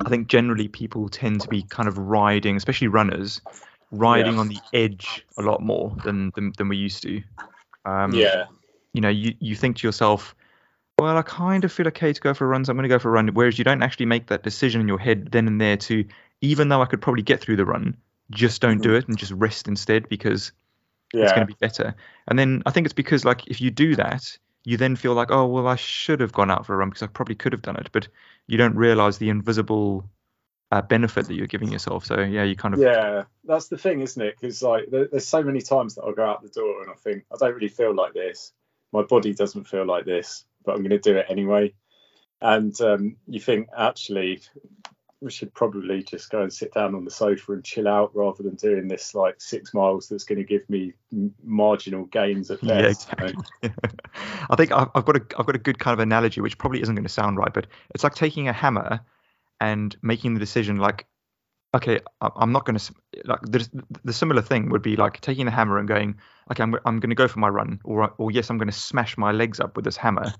I 0.04 0.08
think 0.08 0.28
generally 0.28 0.68
people 0.68 1.08
tend 1.08 1.40
to 1.42 1.48
be 1.48 1.62
kind 1.62 1.88
of 1.88 1.98
riding, 1.98 2.56
especially 2.56 2.88
runners, 2.88 3.40
riding 3.90 4.34
Yeah. 4.34 4.40
on 4.40 4.48
the 4.48 4.58
edge 4.72 5.24
a 5.36 5.42
lot 5.42 5.60
more 5.60 5.94
than 6.02 6.32
than, 6.34 6.52
than 6.56 6.68
we 6.68 6.76
used 6.76 7.02
to. 7.02 7.22
Um, 7.84 8.14
yeah. 8.14 8.46
You 8.92 9.00
know, 9.00 9.08
you 9.08 9.34
you 9.38 9.54
think 9.54 9.76
to 9.78 9.86
yourself, 9.86 10.34
well, 10.98 11.16
I 11.16 11.22
kind 11.22 11.64
of 11.64 11.72
feel 11.72 11.86
okay 11.88 12.12
to 12.12 12.20
go 12.20 12.34
for 12.34 12.44
a 12.44 12.48
run, 12.48 12.64
so 12.64 12.70
I'm 12.70 12.76
going 12.76 12.88
to 12.88 12.94
go 12.94 12.98
for 12.98 13.08
a 13.08 13.12
run. 13.12 13.28
Whereas 13.28 13.58
you 13.58 13.64
don't 13.64 13.82
actually 13.82 14.06
make 14.06 14.26
that 14.28 14.42
decision 14.42 14.80
in 14.80 14.88
your 14.88 14.98
head 14.98 15.28
then 15.30 15.46
and 15.46 15.60
there 15.60 15.76
to, 15.76 16.04
even 16.40 16.68
though 16.68 16.82
I 16.82 16.86
could 16.86 17.00
probably 17.00 17.22
get 17.22 17.40
through 17.40 17.56
the 17.56 17.64
run, 17.64 17.96
just 18.30 18.60
don't 18.60 18.82
do 18.82 18.94
it 18.94 19.08
and 19.08 19.16
just 19.16 19.32
rest 19.32 19.68
instead 19.68 20.08
because 20.08 20.52
Yeah. 21.12 21.24
it's 21.24 21.32
going 21.32 21.46
to 21.46 21.52
be 21.52 21.58
better. 21.60 21.94
And 22.28 22.38
then 22.38 22.62
I 22.66 22.70
think 22.70 22.86
it's 22.86 22.94
because 22.94 23.24
like 23.24 23.46
if 23.46 23.60
you 23.60 23.70
do 23.70 23.96
that, 23.96 24.38
you 24.64 24.76
then 24.76 24.96
feel 24.96 25.14
like, 25.14 25.30
oh 25.30 25.46
well, 25.46 25.66
I 25.66 25.76
should 25.76 26.20
have 26.20 26.32
gone 26.32 26.50
out 26.50 26.66
for 26.66 26.74
a 26.74 26.76
run 26.76 26.90
because 26.90 27.02
I 27.02 27.06
probably 27.08 27.34
could 27.34 27.52
have 27.52 27.62
done 27.62 27.76
it, 27.76 27.88
but 27.92 28.08
you 28.46 28.58
don't 28.58 28.76
realize 28.76 29.18
the 29.18 29.28
invisible 29.28 30.08
uh, 30.70 30.82
benefit 30.82 31.26
that 31.26 31.34
you're 31.34 31.46
giving 31.46 31.70
yourself. 31.70 32.06
So 32.06 32.20
yeah, 32.20 32.44
you 32.44 32.56
kind 32.56 32.74
of 32.74 32.80
Yeah, 32.80 33.24
that's 33.44 33.68
the 33.68 33.78
thing, 33.78 34.00
isn't 34.00 34.22
it? 34.22 34.36
Because 34.40 34.62
like, 34.62 34.90
there, 34.90 35.08
there's 35.08 35.28
so 35.28 35.42
many 35.42 35.60
times 35.60 35.94
that 35.94 36.02
I'll 36.02 36.14
go 36.14 36.24
out 36.24 36.42
the 36.42 36.48
door 36.48 36.82
and 36.82 36.90
I 36.90 36.94
think 36.94 37.24
I 37.32 37.36
don't 37.38 37.54
really 37.54 37.68
feel 37.68 37.94
like 37.94 38.14
this. 38.14 38.52
My 38.92 39.02
body 39.02 39.34
doesn't 39.34 39.68
feel 39.68 39.86
like 39.86 40.04
this, 40.04 40.44
but 40.64 40.72
I'm 40.72 40.82
going 40.82 40.90
to 40.90 40.98
do 40.98 41.16
it 41.16 41.26
anyway. 41.28 41.74
And 42.40 42.78
um, 42.80 43.16
you 43.26 43.40
think 43.40 43.68
actually 43.76 44.40
we 45.22 45.30
should 45.30 45.54
probably 45.54 46.02
just 46.02 46.30
go 46.30 46.42
and 46.42 46.52
sit 46.52 46.74
down 46.74 46.94
on 46.94 47.04
the 47.04 47.10
sofa 47.10 47.52
and 47.52 47.64
chill 47.64 47.86
out 47.86 48.10
rather 48.14 48.42
than 48.42 48.56
doing 48.56 48.88
this 48.88 49.14
like 49.14 49.40
six 49.40 49.72
miles 49.72 50.08
that's 50.08 50.24
going 50.24 50.38
to 50.38 50.44
give 50.44 50.68
me 50.68 50.92
marginal 51.44 52.04
gains 52.06 52.50
at 52.50 52.60
Yeah, 52.62 52.86
best. 52.86 53.08
know? 53.18 53.30
exactly. 53.30 53.72
I 54.50 54.56
think 54.56 54.72
I've, 54.72 54.88
I've 54.94 55.04
got 55.04 55.16
a 55.16 55.22
I've 55.38 55.46
got 55.46 55.54
a 55.54 55.60
good 55.60 55.78
kind 55.78 55.92
of 55.92 56.00
analogy, 56.00 56.40
which 56.40 56.58
probably 56.58 56.82
isn't 56.82 56.94
going 56.94 57.04
to 57.04 57.08
sound 57.08 57.36
right, 57.38 57.54
but 57.54 57.68
it's 57.94 58.02
like 58.02 58.14
taking 58.14 58.48
a 58.48 58.52
hammer 58.52 59.00
and 59.60 59.96
making 60.02 60.34
the 60.34 60.40
decision 60.40 60.76
like, 60.76 61.06
okay, 61.74 62.00
I'm 62.20 62.50
not 62.50 62.66
going 62.66 62.78
to 62.78 62.94
like 63.24 63.40
the, 63.42 63.84
the 64.04 64.12
similar 64.12 64.42
thing 64.42 64.70
would 64.70 64.82
be 64.82 64.96
like 64.96 65.20
taking 65.20 65.44
the 65.44 65.52
hammer 65.52 65.78
and 65.78 65.86
going, 65.86 66.16
okay, 66.50 66.64
I'm 66.64 66.74
I'm 66.84 66.98
going 66.98 67.10
to 67.10 67.16
go 67.16 67.28
for 67.28 67.38
my 67.38 67.48
run, 67.48 67.80
or 67.84 68.12
or 68.18 68.32
yes, 68.32 68.50
I'm 68.50 68.58
going 68.58 68.68
to 68.68 68.74
smash 68.74 69.16
my 69.16 69.30
legs 69.30 69.60
up 69.60 69.76
with 69.76 69.84
this 69.84 69.96
hammer. 69.96 70.34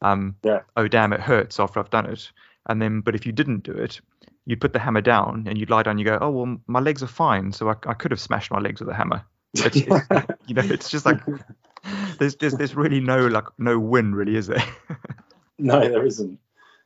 Um, 0.00 0.36
Yeah. 0.42 0.60
Oh 0.76 0.88
damn, 0.88 1.12
it 1.12 1.20
hurts 1.20 1.60
after 1.60 1.78
I've 1.78 1.90
done 1.90 2.06
it. 2.06 2.32
And 2.66 2.80
then, 2.80 3.00
but 3.00 3.14
if 3.14 3.26
you 3.26 3.32
didn't 3.32 3.64
do 3.64 3.72
it, 3.72 4.00
you'd 4.46 4.60
put 4.60 4.72
the 4.72 4.78
hammer 4.78 5.00
down 5.00 5.44
and 5.48 5.58
you'd 5.58 5.70
lie 5.70 5.82
down. 5.82 5.92
and 5.92 6.00
You 6.00 6.06
go, 6.06 6.18
oh 6.20 6.30
well, 6.30 6.56
my 6.66 6.80
legs 6.80 7.02
are 7.02 7.08
fine, 7.08 7.52
so 7.52 7.68
I, 7.68 7.74
I 7.86 7.94
could 7.94 8.10
have 8.10 8.20
smashed 8.20 8.50
my 8.50 8.60
legs 8.60 8.80
with 8.80 8.88
a 8.88 8.94
hammer. 8.94 9.24
It's, 9.54 9.76
it's, 9.76 9.86
you 10.46 10.54
know, 10.54 10.62
it's 10.62 10.88
just 10.88 11.04
like 11.04 11.20
there's 12.18 12.36
there's 12.36 12.54
there's 12.54 12.74
really 12.74 13.00
no 13.00 13.26
like 13.26 13.44
no 13.58 13.78
win 13.78 14.14
really, 14.14 14.36
is 14.36 14.46
there? 14.46 14.64
no, 15.58 15.80
there 15.80 16.06
isn't. 16.06 16.38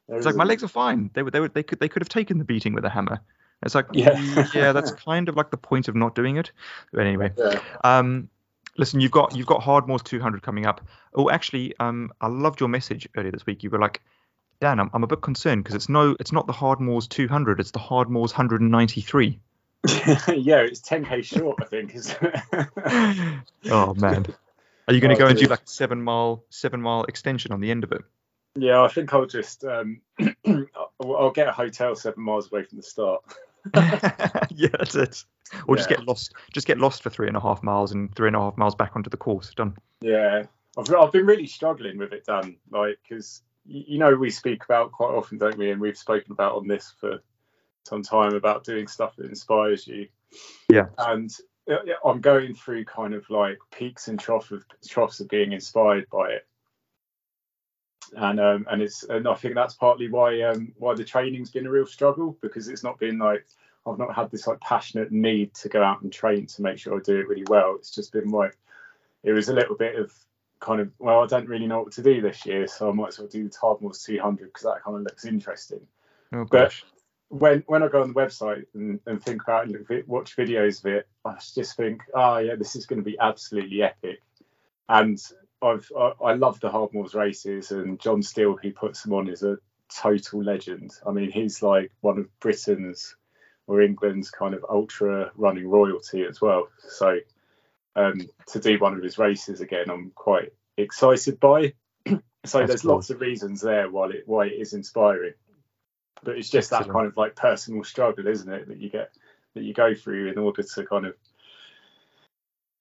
There 0.08 0.16
It's 0.16 0.26
like 0.26 0.36
my 0.36 0.44
legs 0.44 0.64
are 0.64 0.68
fine. 0.68 1.10
They 1.14 1.22
were 1.22 1.30
they 1.30 1.40
were 1.40 1.48
they 1.48 1.62
could 1.62 1.80
they 1.80 1.88
could 1.88 2.02
have 2.02 2.08
taken 2.08 2.38
the 2.38 2.44
beating 2.44 2.72
with 2.72 2.84
a 2.84 2.90
hammer. 2.90 3.20
It's 3.62 3.74
like 3.74 3.86
Yeah. 3.92 4.46
yeah, 4.54 4.72
that's 4.72 4.90
kind 5.04 5.28
of 5.28 5.36
like 5.36 5.50
the 5.50 5.56
point 5.56 5.88
of 5.88 5.94
not 5.94 6.14
doing 6.14 6.36
it. 6.36 6.52
But 6.92 7.06
anyway, 7.06 7.32
Yeah. 7.36 7.60
um, 7.84 8.28
listen, 8.76 9.00
you've 9.00 9.12
got 9.12 9.36
you've 9.36 9.46
got 9.46 9.60
Hardmoors 9.60 10.04
200 10.04 10.42
coming 10.42 10.66
up. 10.66 10.80
Oh, 11.14 11.30
actually, 11.30 11.74
um, 11.80 12.12
I 12.20 12.28
loved 12.28 12.60
your 12.60 12.68
message 12.68 13.08
earlier 13.16 13.32
this 13.32 13.46
week. 13.46 13.62
You 13.62 13.70
were 13.70 13.78
like, 13.78 14.02
Dan, 14.60 14.80
I'm, 14.80 14.90
I'm 14.94 15.04
a 15.04 15.06
bit 15.06 15.22
concerned 15.22 15.64
because 15.64 15.74
it's 15.74 15.88
no, 15.88 16.16
it's 16.18 16.32
not 16.32 16.46
the 16.46 16.52
Hardmoors 16.52 17.08
200, 17.08 17.60
it's 17.60 17.70
the 17.72 17.78
Hardmoors 17.78 18.30
193. 18.30 19.38
yeah, 19.88 20.60
it's 20.60 20.80
10k 20.80 21.24
short, 21.24 21.58
I 21.60 21.64
think. 21.66 21.94
Oh 23.70 23.94
man, 23.94 24.26
are 24.88 24.94
you 24.94 25.00
going 25.00 25.14
to 25.14 25.22
Oh, 25.22 25.26
go 25.26 25.26
and 25.26 25.38
do 25.38 25.46
like 25.46 25.62
a 25.62 25.68
seven 25.68 26.02
mile 26.02 26.44
seven 26.50 26.80
mile 26.80 27.04
extension 27.04 27.52
on 27.52 27.60
the 27.60 27.70
end 27.70 27.84
of 27.84 27.92
it? 27.92 28.02
Yeah, 28.54 28.80
I 28.82 28.88
think 28.88 29.12
I'll 29.12 29.26
just 29.26 29.64
um, 29.64 30.00
I'll, 31.00 31.30
get 31.30 31.48
a 31.48 31.52
hotel 31.52 31.94
seven 31.94 32.22
miles 32.22 32.50
away 32.50 32.62
from 32.62 32.78
the 32.78 32.82
start. 32.82 33.22
yeah, 34.54 34.68
that's 34.78 34.94
it. 34.94 35.24
Or 35.66 35.76
just 35.76 35.88
get 35.88 36.06
lost. 36.06 36.32
Just 36.52 36.66
get 36.66 36.78
lost 36.78 37.02
for 37.02 37.10
three 37.10 37.28
and 37.28 37.36
a 37.36 37.40
half 37.40 37.62
miles 37.62 37.92
and 37.92 38.14
three 38.14 38.28
and 38.28 38.36
a 38.36 38.40
half 38.40 38.56
miles 38.56 38.74
back 38.74 38.96
onto 38.96 39.10
the 39.10 39.16
course. 39.16 39.52
Done. 39.54 39.76
Yeah, 40.00 40.44
I've 40.78 40.94
I've 40.94 41.12
been 41.12 41.26
really 41.26 41.46
struggling 41.46 41.98
with 41.98 42.12
it, 42.12 42.24
Dan. 42.26 42.56
Like, 42.70 42.98
because 43.02 43.42
you 43.66 43.98
know 43.98 44.14
we 44.14 44.30
speak 44.30 44.64
about 44.64 44.92
quite 44.92 45.14
often, 45.14 45.38
don't 45.38 45.58
we? 45.58 45.70
And 45.70 45.80
we've 45.80 45.98
spoken 45.98 46.32
about 46.32 46.56
on 46.56 46.66
this 46.66 46.92
for 47.00 47.20
some 47.84 48.02
time 48.02 48.34
about 48.34 48.64
doing 48.64 48.88
stuff 48.88 49.16
that 49.16 49.26
inspires 49.26 49.86
you. 49.86 50.08
Yeah. 50.68 50.86
And 50.98 51.30
uh, 51.70 51.76
I'm 52.04 52.20
going 52.20 52.54
through 52.54 52.84
kind 52.84 53.14
of 53.14 53.28
like 53.30 53.58
peaks 53.70 54.08
and 54.08 54.18
troughs 54.18 54.50
of 54.50 54.64
troughs 54.86 55.20
of 55.20 55.28
being 55.28 55.52
inspired 55.52 56.06
by 56.10 56.30
it. 56.30 56.46
And 58.16 58.38
um, 58.38 58.66
and 58.70 58.82
it's 58.82 59.02
and 59.02 59.26
I 59.26 59.34
think 59.34 59.54
that's 59.54 59.74
partly 59.74 60.08
why 60.08 60.42
um 60.42 60.72
why 60.76 60.94
the 60.94 61.04
training's 61.04 61.50
been 61.50 61.66
a 61.66 61.70
real 61.70 61.86
struggle 61.86 62.36
because 62.40 62.68
it's 62.68 62.84
not 62.84 63.00
been 63.00 63.18
like 63.18 63.44
I've 63.84 63.98
not 63.98 64.14
had 64.14 64.30
this 64.30 64.46
like 64.46 64.60
passionate 64.60 65.10
need 65.10 65.54
to 65.54 65.68
go 65.68 65.82
out 65.82 66.02
and 66.02 66.12
train 66.12 66.46
to 66.46 66.62
make 66.62 66.78
sure 66.78 66.96
I 66.96 67.00
do 67.02 67.18
it 67.18 67.28
really 67.28 67.44
well. 67.48 67.74
It's 67.76 67.90
just 67.90 68.12
been 68.12 68.30
like 68.30 68.56
it 69.24 69.32
was 69.32 69.48
a 69.48 69.54
little 69.54 69.76
bit 69.76 69.96
of 69.96 70.12
kind 70.66 70.80
of 70.80 70.90
well 70.98 71.22
I 71.22 71.26
don't 71.26 71.48
really 71.48 71.66
know 71.66 71.82
what 71.82 71.92
to 71.92 72.02
do 72.02 72.20
this 72.20 72.44
year, 72.44 72.66
so 72.66 72.90
I 72.90 72.92
might 72.92 73.08
as 73.08 73.18
well 73.18 73.28
do 73.28 73.44
the 73.48 73.56
Hardmoors 73.56 74.04
200 74.04 74.46
because 74.46 74.64
that 74.64 74.82
kind 74.84 74.96
of 74.96 75.02
looks 75.02 75.24
interesting. 75.24 75.86
Oh 76.32 76.44
But- 76.44 76.74
when 77.28 77.64
when 77.66 77.82
I 77.82 77.88
go 77.88 78.02
on 78.02 78.08
the 78.08 78.14
website 78.14 78.66
and, 78.74 79.00
and 79.06 79.20
think 79.20 79.42
about 79.42 79.68
it, 79.68 80.08
watch 80.08 80.36
videos 80.36 80.78
of 80.84 80.92
it, 80.92 81.08
I 81.24 81.34
just 81.54 81.76
think, 81.76 82.02
oh 82.14 82.38
yeah, 82.38 82.54
this 82.54 82.76
is 82.76 82.86
going 82.86 83.00
to 83.00 83.04
be 83.04 83.18
absolutely 83.18 83.82
epic. 83.82 84.20
And 84.88 85.20
I've 85.60 85.90
I, 85.98 86.12
I 86.24 86.34
love 86.34 86.60
the 86.60 86.70
Hardmoors 86.70 87.14
races, 87.16 87.72
and 87.72 87.98
John 87.98 88.22
Steele, 88.22 88.56
who 88.56 88.72
puts 88.72 89.02
them 89.02 89.12
on, 89.12 89.28
is 89.28 89.42
a 89.42 89.58
total 89.88 90.44
legend. 90.44 90.92
I 91.04 91.10
mean, 91.10 91.32
he's 91.32 91.62
like 91.62 91.90
one 92.00 92.18
of 92.18 92.40
Britain's 92.40 93.16
or 93.66 93.82
England's 93.82 94.30
kind 94.30 94.54
of 94.54 94.64
ultra 94.70 95.32
running 95.34 95.68
royalty 95.68 96.24
as 96.24 96.40
well. 96.40 96.68
So 96.78 97.18
um, 97.96 98.20
to 98.48 98.60
do 98.60 98.78
one 98.78 98.94
of 98.94 99.02
his 99.02 99.18
races 99.18 99.60
again, 99.60 99.90
I'm 99.90 100.12
quite 100.14 100.52
excited 100.76 101.40
by. 101.40 101.72
so 102.06 102.14
That's 102.14 102.52
there's 102.52 102.82
cool. 102.82 102.94
lots 102.94 103.10
of 103.10 103.20
reasons 103.20 103.62
there 103.62 103.90
why 103.90 104.10
it 104.10 104.22
why 104.26 104.46
it 104.46 104.60
is 104.60 104.74
inspiring. 104.74 105.34
But 106.22 106.38
it's 106.38 106.50
just 106.50 106.70
that 106.70 106.88
kind 106.88 107.06
of 107.06 107.16
like 107.16 107.34
personal 107.34 107.84
struggle, 107.84 108.26
isn't 108.26 108.52
it, 108.52 108.68
that 108.68 108.78
you 108.78 108.90
get 108.90 109.10
that 109.54 109.64
you 109.64 109.74
go 109.74 109.94
through 109.94 110.30
in 110.30 110.38
order 110.38 110.62
to 110.62 110.84
kind 110.84 111.06
of 111.06 111.14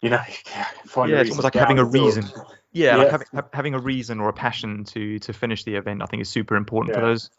you 0.02 0.10
know 0.10 0.22
find 0.86 1.10
Yeah, 1.12 1.22
it's 1.22 1.32
almost 1.32 1.46
like 1.46 1.56
having 1.56 1.80
a 1.80 1.86
reason. 1.86 2.26
Yeah, 2.74 2.98
like 2.98 3.10
having 3.10 3.28
ha- 3.34 3.50
having 3.54 3.74
a 3.74 3.80
reason 3.80 4.20
or 4.20 4.28
a 4.28 4.34
passion 4.34 4.84
to 4.86 5.18
to 5.20 5.32
finish 5.32 5.64
the 5.64 5.76
event, 5.76 6.02
I 6.02 6.08
think 6.08 6.22
is 6.22 6.30
super 6.30 6.58
important 6.58 6.94
for 6.94 7.02
those 7.02 7.30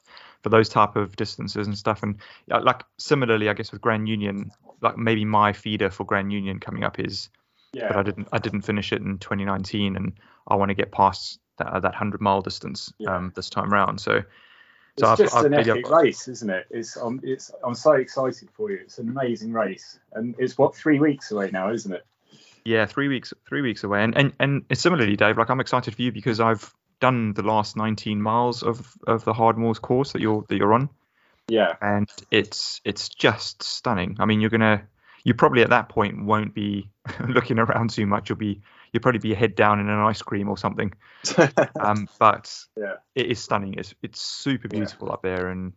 for 0.42 0.48
those 0.48 0.70
type 0.70 0.96
of 0.96 1.14
distances 1.16 1.66
and 1.66 1.76
stuff. 1.76 2.02
And 2.02 2.16
like 2.48 2.82
similarly, 2.98 3.50
I 3.50 3.52
guess 3.52 3.70
with 3.70 3.82
Grand 3.82 4.08
Union, 4.08 4.50
like 4.80 4.96
maybe 4.96 5.26
my 5.26 5.52
feeder 5.52 5.90
for 5.90 6.04
Grand 6.04 6.32
Union 6.32 6.58
coming 6.58 6.84
up 6.84 6.98
is, 6.98 7.28
Yeah. 7.76 7.88
but 7.88 7.96
I 7.98 8.02
didn't 8.02 8.28
I 8.32 8.38
didn't 8.38 8.62
finish 8.62 8.92
it 8.92 9.02
in 9.02 9.18
2019, 9.18 9.96
and 9.96 10.12
I 10.48 10.56
want 10.56 10.70
to 10.70 10.74
get 10.74 10.90
past 10.92 11.38
that 11.58 11.82
that 11.82 11.94
hundred 11.94 12.20
mile 12.20 12.42
distance 12.42 12.92
Yeah. 12.98 13.16
um, 13.16 13.32
this 13.34 13.50
time 13.50 13.72
round. 13.72 14.00
So. 14.00 14.22
It's 14.98 15.02
So 15.02 15.08
I've- 15.12 15.22
just 15.24 15.36
I've- 15.36 15.46
an 15.48 15.54
I've 15.54 15.68
epic 15.68 15.90
race, 15.90 16.26
isn't 16.26 16.48
it? 16.48 16.66
It's 16.70 16.96
um, 16.96 17.20
it's 17.22 17.50
I'm 17.62 17.74
so 17.74 17.92
excited 17.92 18.48
for 18.52 18.70
you. 18.70 18.78
It's 18.80 18.96
an 18.98 19.10
amazing 19.10 19.52
race, 19.52 19.98
and 20.14 20.34
it's 20.38 20.56
what 20.56 20.74
three 20.74 20.98
weeks 21.00 21.30
away 21.30 21.50
now, 21.52 21.70
isn't 21.70 21.92
it? 21.92 22.06
Yeah, 22.64 22.86
three 22.86 23.08
weeks 23.08 23.34
three 23.46 23.60
weeks 23.60 23.84
away, 23.84 24.02
and 24.02 24.16
and 24.16 24.32
and 24.40 24.64
it's 24.70 24.80
similarly, 24.80 25.14
Dave. 25.14 25.36
Like 25.36 25.50
I'm 25.50 25.60
excited 25.60 25.94
for 25.94 26.00
you 26.00 26.12
because 26.12 26.40
I've 26.40 26.72
done 26.98 27.34
the 27.34 27.42
last 27.42 27.76
19 27.76 28.22
miles 28.22 28.62
of 28.62 28.90
of 29.06 29.22
the 29.26 29.34
Hardmoors 29.34 29.78
course 29.82 30.12
that 30.12 30.22
you're 30.22 30.46
that 30.48 30.56
you're 30.56 30.72
on, 30.72 30.88
Yeah, 31.48 31.74
and 31.82 32.08
it's 32.30 32.80
it's 32.86 33.10
just 33.10 33.62
stunning. 33.62 34.16
I 34.18 34.24
mean, 34.24 34.40
you're 34.40 34.48
gonna 34.48 34.82
you 35.26 35.34
probably 35.34 35.62
at 35.62 35.70
that 35.70 35.88
point 35.88 36.24
won't 36.24 36.54
be 36.54 36.88
looking 37.28 37.58
around 37.58 37.90
too 37.90 38.06
much. 38.06 38.28
You'll 38.28 38.38
be 38.38 38.62
you'll 38.92 39.02
probably 39.02 39.18
be 39.18 39.34
head 39.34 39.56
down 39.56 39.80
in 39.80 39.88
an 39.88 39.98
ice 39.98 40.22
cream 40.22 40.48
or 40.48 40.56
something. 40.56 40.92
Um, 41.80 42.08
but 42.20 42.54
Yeah. 42.76 42.94
it 43.16 43.26
is 43.26 43.40
stunning. 43.40 43.74
It's 43.74 43.92
it's 44.02 44.20
super 44.20 44.68
Yeah. 44.70 44.78
beautiful 44.78 45.10
up 45.10 45.22
there. 45.22 45.48
And 45.48 45.72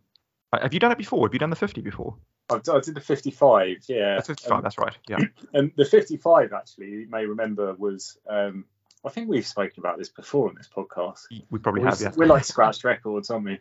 have 0.53 0.71
you 0.73 0.79
done 0.79 0.91
it 0.91 0.99
before? 0.99 1.25
Have 1.27 1.33
you 1.33 1.39
done 1.39 1.49
the 1.49 1.55
50 1.55 1.81
before? 1.81 2.15
I've, 2.51 2.61
I 2.69 2.79
did 2.79 2.93
the 2.95 3.01
55. 3.01 3.77
Yeah, 3.87 4.15
That's 4.15 4.27
55. 4.27 4.51
Um, 4.51 4.61
that's 4.63 4.77
right. 4.77 4.95
Yeah. 5.07 5.17
and 5.53 5.71
the 5.77 5.85
55 5.85 6.53
actually, 6.53 6.89
you 6.89 7.07
may 7.09 7.25
remember, 7.25 7.73
was 7.73 8.17
um, 8.29 8.65
I 9.03 9.09
think 9.09 9.29
we've 9.29 9.47
spoken 9.47 9.79
about 9.79 9.97
this 9.97 10.09
before 10.09 10.49
on 10.49 10.55
this 10.55 10.67
podcast. 10.69 11.21
We 11.49 11.57
probably 11.57 11.81
We're- 11.81 11.89
have. 11.91 12.01
Yeah. 12.01 12.11
We're 12.15 12.27
like 12.27 12.45
scratched 12.45 12.83
records, 12.83 13.31
aren't 13.31 13.45
we? 13.45 13.59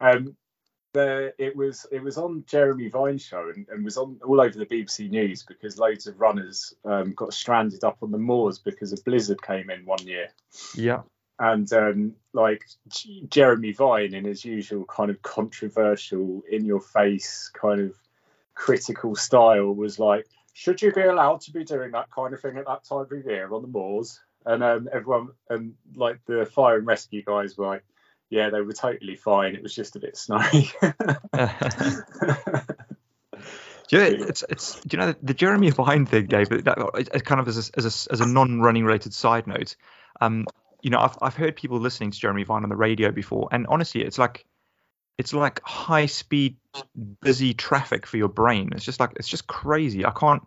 Um, 0.00 0.36
the, 0.92 1.34
it 1.38 1.54
was 1.54 1.86
it 1.92 2.02
was 2.02 2.16
on 2.16 2.44
Jeremy 2.46 2.88
Vine's 2.88 3.22
show 3.22 3.52
and, 3.54 3.66
and 3.68 3.84
was 3.84 3.96
on 3.96 4.18
all 4.24 4.40
over 4.40 4.58
the 4.58 4.66
BBC 4.66 5.10
News 5.10 5.42
because 5.42 5.78
loads 5.78 6.06
of 6.06 6.20
runners 6.20 6.74
um, 6.84 7.12
got 7.12 7.34
stranded 7.34 7.84
up 7.84 7.98
on 8.02 8.10
the 8.10 8.18
moors 8.18 8.58
because 8.58 8.92
a 8.92 9.02
blizzard 9.02 9.42
came 9.42 9.70
in 9.70 9.84
one 9.84 10.06
year. 10.06 10.28
Yeah. 10.74 11.02
and 11.38 11.70
um, 11.72 12.14
like 12.32 12.64
J- 12.88 13.24
Jeremy 13.28 13.72
Vine, 13.72 14.14
in 14.14 14.24
his 14.24 14.44
usual 14.44 14.84
kind 14.84 15.10
of 15.10 15.20
controversial, 15.22 16.42
in 16.50 16.64
your 16.64 16.80
face, 16.80 17.50
kind 17.52 17.80
of 17.80 17.94
critical 18.54 19.14
style, 19.14 19.74
was 19.74 19.98
like, 19.98 20.26
"Should 20.54 20.80
you 20.80 20.92
be 20.92 21.02
allowed 21.02 21.42
to 21.42 21.52
be 21.52 21.64
doing 21.64 21.92
that 21.92 22.10
kind 22.10 22.32
of 22.32 22.40
thing 22.40 22.56
at 22.56 22.66
that 22.66 22.84
time 22.84 23.06
of 23.10 23.26
year 23.26 23.52
on 23.52 23.62
the 23.62 23.68
moors?" 23.68 24.20
And 24.46 24.64
um, 24.64 24.88
everyone, 24.90 25.28
and 25.50 25.74
like 25.94 26.20
the 26.24 26.46
fire 26.46 26.78
and 26.78 26.86
rescue 26.86 27.22
guys 27.22 27.58
were 27.58 27.66
like, 27.66 27.84
"Yeah, 28.30 28.50
they 28.50 28.60
were 28.60 28.72
totally 28.72 29.16
fine. 29.16 29.54
It 29.54 29.62
was 29.62 29.74
just 29.74 29.96
a 29.96 30.00
bit 30.00 30.16
snowy." 30.16 30.70
Do 33.88 33.96
you 33.96 34.02
know, 34.02 34.26
it's 34.26 34.44
it's 34.50 34.80
do 34.82 34.96
you 34.96 35.02
know 35.02 35.14
the 35.22 35.32
Jeremy 35.32 35.70
Vine 35.70 36.04
thing, 36.04 36.26
Dave? 36.26 36.50
That, 36.50 37.22
kind 37.24 37.40
of 37.40 37.48
as 37.48 37.70
a, 37.70 37.78
as 37.78 37.84
a, 37.86 38.12
as 38.12 38.20
a 38.20 38.26
non-running 38.26 38.84
related 38.84 39.14
side 39.14 39.46
note. 39.46 39.76
Um, 40.20 40.46
you 40.82 40.90
know, 40.90 40.98
I've 40.98 41.16
I've 41.22 41.34
heard 41.34 41.56
people 41.56 41.80
listening 41.80 42.10
to 42.10 42.18
Jeremy 42.18 42.44
Vine 42.44 42.64
on 42.64 42.68
the 42.68 42.76
radio 42.76 43.10
before, 43.10 43.48
and 43.50 43.66
honestly, 43.66 44.02
it's 44.02 44.18
like 44.18 44.44
it's 45.16 45.32
like 45.32 45.60
high 45.64 46.06
speed, 46.06 46.56
busy 47.22 47.54
traffic 47.54 48.06
for 48.06 48.18
your 48.18 48.28
brain. 48.28 48.70
It's 48.72 48.84
just 48.84 49.00
like 49.00 49.12
it's 49.16 49.28
just 49.28 49.46
crazy. 49.46 50.04
I 50.04 50.10
can't, 50.10 50.46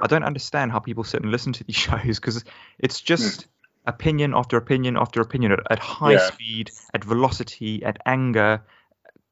I 0.00 0.06
don't 0.06 0.22
understand 0.22 0.70
how 0.70 0.78
people 0.78 1.02
sit 1.02 1.22
and 1.22 1.32
listen 1.32 1.54
to 1.54 1.64
these 1.64 1.76
shows 1.88 2.20
because 2.20 2.44
it's 2.78 3.00
just 3.00 3.46
opinion 3.86 4.34
after 4.34 4.56
opinion 4.56 4.96
after 4.96 5.20
opinion 5.20 5.52
at, 5.52 5.60
at 5.70 5.78
high 5.78 6.12
Yeah. 6.12 6.30
speed, 6.30 6.70
at 6.94 7.04
velocity, 7.04 7.84
at 7.84 7.98
anger. 8.06 8.62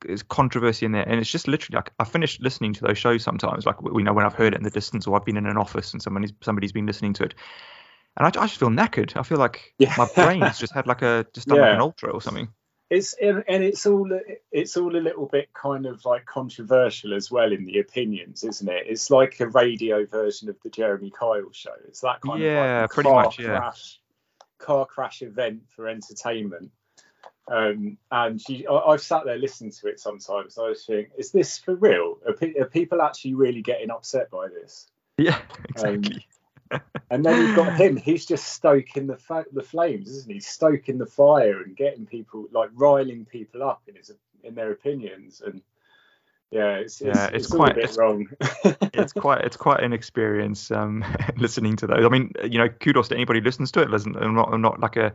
There's 0.03 0.23
controversy 0.23 0.87
in 0.87 0.93
there, 0.93 1.07
and 1.07 1.21
it's 1.21 1.31
just 1.31 1.47
literally 1.47 1.77
like 1.77 1.93
I 1.99 2.05
finished 2.05 2.41
listening 2.43 2.73
to 2.75 2.83
those 2.87 2.97
shows 2.99 3.23
sometimes, 3.23 3.67
like 3.67 3.83
we 3.83 4.03
know 4.03 4.15
when 4.15 4.25
I've 4.25 4.35
heard 4.35 4.55
it 4.55 4.57
in 4.59 4.63
the 4.63 4.71
distance, 4.71 5.07
or 5.07 5.17
I've 5.17 5.27
been 5.27 5.37
in 5.37 5.47
an 5.47 5.59
office 5.59 5.93
and 5.93 6.03
somebody's 6.03 6.33
somebody's 6.41 6.73
been 6.73 6.87
listening 6.87 7.13
to 7.15 7.25
it, 7.25 7.35
and 8.17 8.27
I, 8.27 8.29
I 8.29 8.47
just 8.47 8.59
feel 8.59 8.71
knackered. 8.71 9.17
I 9.17 9.23
feel 9.23 9.39
like 9.39 9.75
Yeah. 9.79 9.95
my 9.97 10.07
brain's 10.07 10.59
just 10.59 10.73
had 10.75 10.87
like 10.87 11.03
a 11.03 11.27
just 11.35 11.49
done 11.49 11.61
like 11.61 11.73
an 11.73 11.81
ultra 11.81 12.11
or 12.11 12.23
something. 12.23 12.49
it's 12.91 13.15
and 13.15 13.45
and 13.49 13.63
it's 13.63 13.87
all 13.87 14.11
it's 14.51 14.77
all 14.77 14.97
a 14.97 14.99
little 14.99 15.27
bit 15.27 15.53
kind 15.55 15.87
of 15.87 16.05
like 16.05 16.25
controversial 16.27 17.15
as 17.15 17.31
well 17.31 17.53
in 17.53 17.65
the 17.65 17.79
opinions 17.79 18.43
isn't 18.43 18.69
it 18.69 18.87
it's 18.89 19.11
like 19.11 19.39
a 19.41 19.47
radio 19.49 20.05
version 20.07 20.49
of 20.49 20.57
the 20.63 20.71
jeremy 20.71 21.11
kyle 21.11 21.51
show 21.53 21.75
it's 21.87 22.01
that 22.01 22.21
kind 22.21 22.43
Yeah, 22.43 22.83
of 22.83 22.91
like 22.91 22.91
pretty 22.91 23.11
much, 23.11 23.39
yeah. 23.39 23.47
crash 23.47 24.00
car 24.61 24.87
crash 24.87 25.23
event 25.23 25.63
for 25.75 25.89
entertainment 25.89 26.71
um 27.51 27.97
and 28.13 28.41
she, 28.41 28.67
I, 28.67 28.75
i've 28.93 29.03
sat 29.03 29.25
there 29.25 29.39
listening 29.39 29.73
to 29.73 29.89
it 29.89 29.99
sometimes 29.99 30.59
i 30.59 30.69
was 30.69 30.85
thinking 30.85 31.11
is 31.19 31.33
this 31.33 31.59
for 31.59 31.75
real 31.75 32.19
are, 32.27 32.35
pe- 32.35 32.55
are 32.61 32.67
people 32.67 33.03
actually 33.03 33.35
really 33.35 33.63
getting 33.63 33.91
upset 33.91 34.31
by 34.31 34.49
this 34.49 34.87
Yeah, 35.19 35.41
Um, 35.77 35.95
exactly. 35.95 36.27
and 37.11 37.25
then 37.25 37.37
you've 37.41 37.57
got 37.57 37.77
him. 37.77 37.97
He's 37.97 38.27
just 38.27 38.49
stoking 38.49 39.07
the 39.07 39.17
fa- 39.17 39.47
the 39.53 39.63
flames, 39.63 40.09
isn't 40.09 40.33
he? 40.33 40.41
Stoking 40.41 40.99
the 40.99 41.07
fire 41.07 41.63
and 41.63 41.77
getting 41.77 42.07
people 42.07 42.47
like 42.53 42.71
riling 42.75 43.25
people 43.25 43.63
up 43.63 43.83
in 43.89 43.97
his 43.97 44.13
in 44.45 44.55
their 44.55 44.71
opinions. 44.73 45.43
And 45.45 45.63
yeah, 46.51 46.75
it's 46.77 47.01
it's, 47.01 47.17
Yeah, 47.17 47.27
it's 47.27 47.47
it's 47.47 47.55
quite- 47.55 47.73
a 47.73 47.75
bit 47.75 47.85
it's- 47.85 47.99
wrong. 47.99 48.27
it's 48.95 49.13
quite 49.13 49.45
it's 49.45 49.57
quite 49.57 49.83
an 49.83 49.93
experience 49.93 50.71
um, 50.71 51.05
listening 51.37 51.77
to 51.77 51.87
those. 51.87 52.05
I 52.05 52.09
mean, 52.09 52.33
you 52.45 52.59
know, 52.59 52.69
kudos 52.69 53.09
to 53.09 53.15
anybody 53.15 53.41
who 53.41 53.45
listens 53.45 53.71
to 53.73 53.83
it. 53.83 53.91
Listen, 53.91 54.17
I'm 54.17 54.35
not 54.35 54.53
I'm 54.53 54.61
not 54.63 54.81
like 54.81 54.97
a 54.97 55.13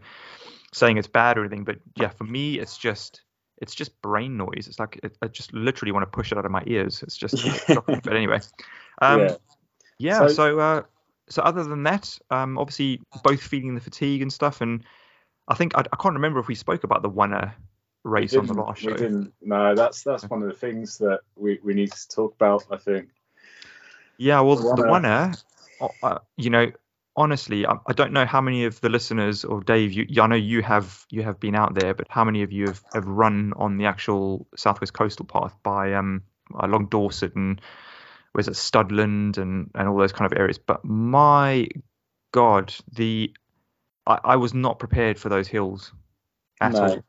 saying 0.74 0.98
it's 0.98 1.08
bad 1.08 1.38
or 1.38 1.42
anything, 1.42 1.64
but 1.64 1.78
yeah, 1.96 2.10
for 2.10 2.24
me, 2.26 2.60
it's 2.60 2.78
just 2.78 3.22
it's 3.62 3.74
just 3.76 4.02
brain 4.02 4.38
noise. 4.38 4.68
It's 4.68 4.80
like 4.80 5.00
it, 5.04 5.18
I 5.22 5.28
just 5.28 5.54
literally 5.54 5.92
want 5.92 6.04
to 6.04 6.08
push 6.12 6.32
it 6.32 6.38
out 6.38 6.46
of 6.46 6.52
my 6.52 6.64
ears. 6.68 7.02
It's 7.04 7.16
just. 7.18 7.36
But 7.86 8.08
anyway, 8.14 8.40
um, 9.02 9.20
Yeah. 9.22 9.36
yeah. 9.98 10.18
So- 10.20 10.28
So 10.30 10.60
uh, 10.60 10.82
so 11.30 11.42
other 11.42 11.64
than 11.64 11.84
that, 11.84 12.18
um, 12.30 12.58
obviously 12.58 13.02
both 13.24 13.42
feeling 13.42 13.74
the 13.76 13.82
fatigue 13.82 14.22
and 14.22 14.32
stuff, 14.32 14.62
and 14.62 14.84
I 15.48 15.56
think 15.56 15.76
I, 15.76 15.80
I 15.92 15.96
can't 16.02 16.14
remember 16.16 16.40
if 16.40 16.48
we 16.48 16.56
spoke 16.56 16.84
about 16.84 17.02
the 17.02 17.10
Wanner 17.10 17.56
race 18.06 18.36
on 18.38 18.46
the 18.46 18.54
last 18.54 18.84
we 18.84 18.94
didn't. 18.94 19.34
No, 19.42 19.76
that's 19.76 20.04
that's 20.04 20.24
one 20.30 20.44
of 20.44 20.50
the 20.50 20.56
things 20.56 21.00
that 21.00 21.20
we, 21.36 21.60
we 21.64 21.74
need 21.74 21.92
to 21.92 22.08
talk 22.08 22.36
about. 22.36 22.64
I 22.72 22.78
think. 22.78 23.10
Yeah, 24.18 24.40
well, 24.42 24.56
The. 24.56 24.84
Wanner, 24.84 25.34
uh, 25.82 25.88
uh, 26.02 26.20
you 26.38 26.50
know, 26.50 26.72
honestly, 27.18 27.66
I, 27.66 27.76
I 27.88 27.94
don't 27.94 28.14
know 28.14 28.26
how 28.26 28.42
many 28.42 28.66
of 28.66 28.80
the 28.80 28.90
listeners 28.90 29.44
or 29.44 29.62
Dave, 29.62 29.92
you, 29.92 30.22
I 30.22 30.28
know 30.28 30.36
you 30.36 30.62
have 30.62 31.06
you 31.10 31.24
have 31.24 31.40
been 31.40 31.56
out 31.56 31.74
there, 31.74 31.94
but 31.94 32.08
how 32.10 32.24
many 32.24 32.44
of 32.44 32.52
you 32.52 32.68
have, 32.68 32.82
have 32.94 33.08
run 33.08 33.54
on 33.58 33.78
the 33.78 33.86
actual 33.86 34.48
Southwest 34.56 34.94
Coastal 34.94 35.26
Path 35.26 35.56
by 35.64 35.94
um 35.94 36.24
along 36.60 36.88
Dorset 36.88 37.36
and 37.36 37.60
was 38.34 38.48
it 38.48 38.52
Studland 38.54 39.38
and 39.38 39.72
and 39.74 39.88
all 39.88 39.98
those 39.98 40.14
kind 40.14 40.32
of 40.32 40.38
areas? 40.38 40.60
But 40.60 40.86
my 40.86 41.68
God, 42.32 42.74
the 42.92 43.34
I, 44.06 44.20
I 44.24 44.36
was 44.36 44.54
not 44.54 44.80
prepared 44.80 45.18
for 45.18 45.30
those 45.30 45.48
hills 45.48 45.92
at 46.62 46.74
No. 46.74 46.88
all. 46.88 47.04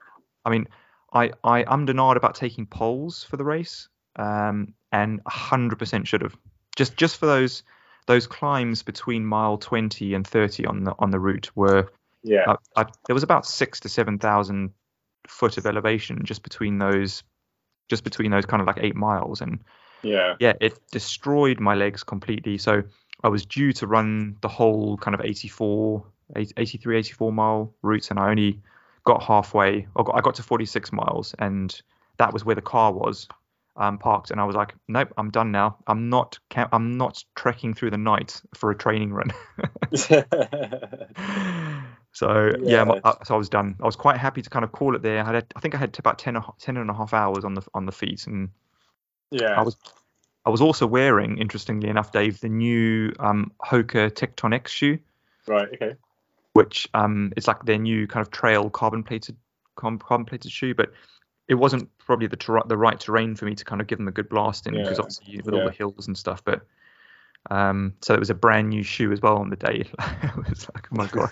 I 0.45 0.51
mean, 0.51 0.69
I 1.13 1.31
I 1.45 1.65
am 1.73 1.87
denied 1.87 2.17
about 2.17 2.35
taking 2.35 2.67
poles 2.67 3.25
for 3.25 3.37
the 3.37 3.45
race, 3.45 3.89
um, 4.17 4.75
and 4.93 5.23
100% 5.25 6.07
should 6.07 6.23
have. 6.23 6.37
Just 6.77 6.97
just 6.97 7.19
for 7.19 7.27
those 7.27 7.63
those 8.07 8.27
climbs 8.27 8.83
between 8.83 9.27
mile 9.27 9.59
20 9.59 10.15
and 10.15 10.27
30 10.27 10.67
on 10.67 10.85
the 10.85 10.95
on 10.99 11.11
the 11.11 11.19
route 11.19 11.51
were 11.55 11.91
Yeah. 12.23 12.45
uh, 12.47 12.57
I, 12.77 12.87
there 13.07 13.15
was 13.15 13.23
about 13.23 13.47
six 13.47 13.81
to 13.81 13.89
seven 13.89 14.19
thousand 14.19 14.71
foot 15.27 15.59
of 15.59 15.67
elevation 15.67 16.25
just 16.25 16.43
between 16.43 16.79
those 16.79 17.25
just 17.89 18.05
between 18.05 18.31
those 18.31 18.47
kind 18.47 18.61
of 18.61 18.67
like 18.67 18.79
eight 18.81 18.95
miles 18.95 19.41
and 19.41 19.59
yeah. 20.03 20.35
yeah 20.39 20.53
it 20.61 20.79
destroyed 20.93 21.59
my 21.59 21.75
legs 21.75 22.05
completely 22.05 22.59
so 22.59 22.83
i 23.25 23.29
was 23.29 23.45
due 23.45 23.73
to 23.73 23.87
run 23.89 24.37
the 24.41 24.49
whole 24.49 24.97
kind 24.99 25.15
of 25.17 25.21
84 25.21 26.05
83 26.37 26.99
84 26.99 27.33
mile 27.33 27.75
routes 27.83 28.11
and 28.11 28.21
i 28.21 28.31
only 28.31 28.61
got 29.07 29.23
halfway 29.23 29.87
I 29.97 30.03
got, 30.03 30.15
I 30.15 30.21
got 30.21 30.35
to 30.35 30.43
46 30.43 30.93
miles 30.93 31.35
and 31.39 31.81
that 32.19 32.33
was 32.33 32.45
where 32.45 32.55
the 32.55 32.63
car 32.63 32.93
was 32.93 33.27
um, 33.77 33.99
parked, 33.99 34.31
and 34.31 34.41
I 34.41 34.45
was 34.45 34.57
like, 34.57 34.75
nope, 34.89 35.13
I'm 35.19 35.31
done 35.31 35.53
now. 35.53 35.77
I'm 35.87 36.09
not 36.09 36.39
I'm 36.73 36.97
not 36.97 37.23
trekking 37.35 37.75
through 37.75 37.91
the 37.91 37.99
night 37.99 38.41
for 38.55 38.71
a 38.71 38.75
training 38.75 39.13
run. 39.13 39.31
so 42.13 42.53
yeah, 42.63 42.85
my- 42.85 42.95
Yeah. 42.95 43.01
uh, 43.05 43.25
so 43.25 43.35
I 43.35 43.39
was 43.39 43.49
done. 43.51 43.77
I 43.83 43.85
was 43.85 43.97
quite 43.97 44.17
happy 44.17 44.41
to 44.43 44.51
kind 44.51 44.65
of 44.65 44.73
call 44.73 44.97
it 44.97 45.03
there. 45.03 45.23
I 45.23 45.35
had 45.35 45.53
I 45.55 45.61
think 45.61 45.75
I 45.75 45.79
had 45.79 45.99
about 45.99 46.19
10, 46.19 46.43
10 46.59 46.77
and 46.79 46.91
a 46.91 46.95
half 46.95 47.13
hours 47.13 47.45
on 47.45 47.55
the 47.55 47.63
on 47.75 47.85
the 47.87 47.93
feet, 47.93 48.27
and 48.27 48.49
yeah. 49.31 49.61
I 49.61 49.63
was 49.63 49.77
I 50.47 50.51
was 50.51 50.63
also 50.63 50.87
wearing, 50.87 51.39
interestingly 51.39 51.89
enough, 51.89 52.13
Dave, 52.13 52.41
the 52.41 52.49
new 52.49 53.13
um, 53.19 53.53
Hoka 53.63 54.11
Tecton 54.11 54.55
X 54.55 54.71
shoe, 54.71 54.99
right. 55.47 55.69
Okay. 55.75 55.97
Which 56.57 56.89
um, 56.95 57.33
it's 57.37 57.47
like 57.47 57.65
their 57.65 57.79
new 57.79 58.07
kind 58.07 58.25
of 58.25 58.31
trail 58.31 58.71
carbon 58.71 59.03
plated 59.03 59.37
carbon 59.77 60.25
plated 60.25 60.51
shoe, 60.51 60.75
but 60.75 60.93
it 61.49 61.55
wasn't 61.55 61.89
probably 61.99 62.27
the 62.27 62.37
ter- 62.37 62.63
the 62.67 62.77
right 62.77 62.99
terrain 62.99 63.37
for 63.37 63.45
me 63.45 63.55
to 63.55 63.65
kind 63.65 63.81
of 63.81 63.87
give 63.87 63.99
them 63.99 64.09
a 64.09 64.13
good 64.13 64.29
blast 64.29 64.67
in 64.67 64.75
because 64.75 64.99
Yeah, 64.99 65.03
obviously 65.03 65.41
with 65.45 65.55
all 65.55 65.65
the 65.65 65.71
hills 65.71 66.07
and 66.07 66.17
stuff. 66.17 66.43
But 66.45 66.63
um, 67.51 67.95
so 68.01 68.15
it 68.15 68.21
was 68.21 68.31
a 68.31 68.35
brand 68.35 68.71
new 68.71 68.83
shoe 68.83 69.13
as 69.13 69.21
well 69.21 69.37
on 69.37 69.51
the 69.51 69.57
day. 69.57 69.85
it 70.23 70.49
was 70.49 70.69
like, 70.75 70.89
oh 70.91 70.97
my 70.97 71.07
god. 71.07 71.31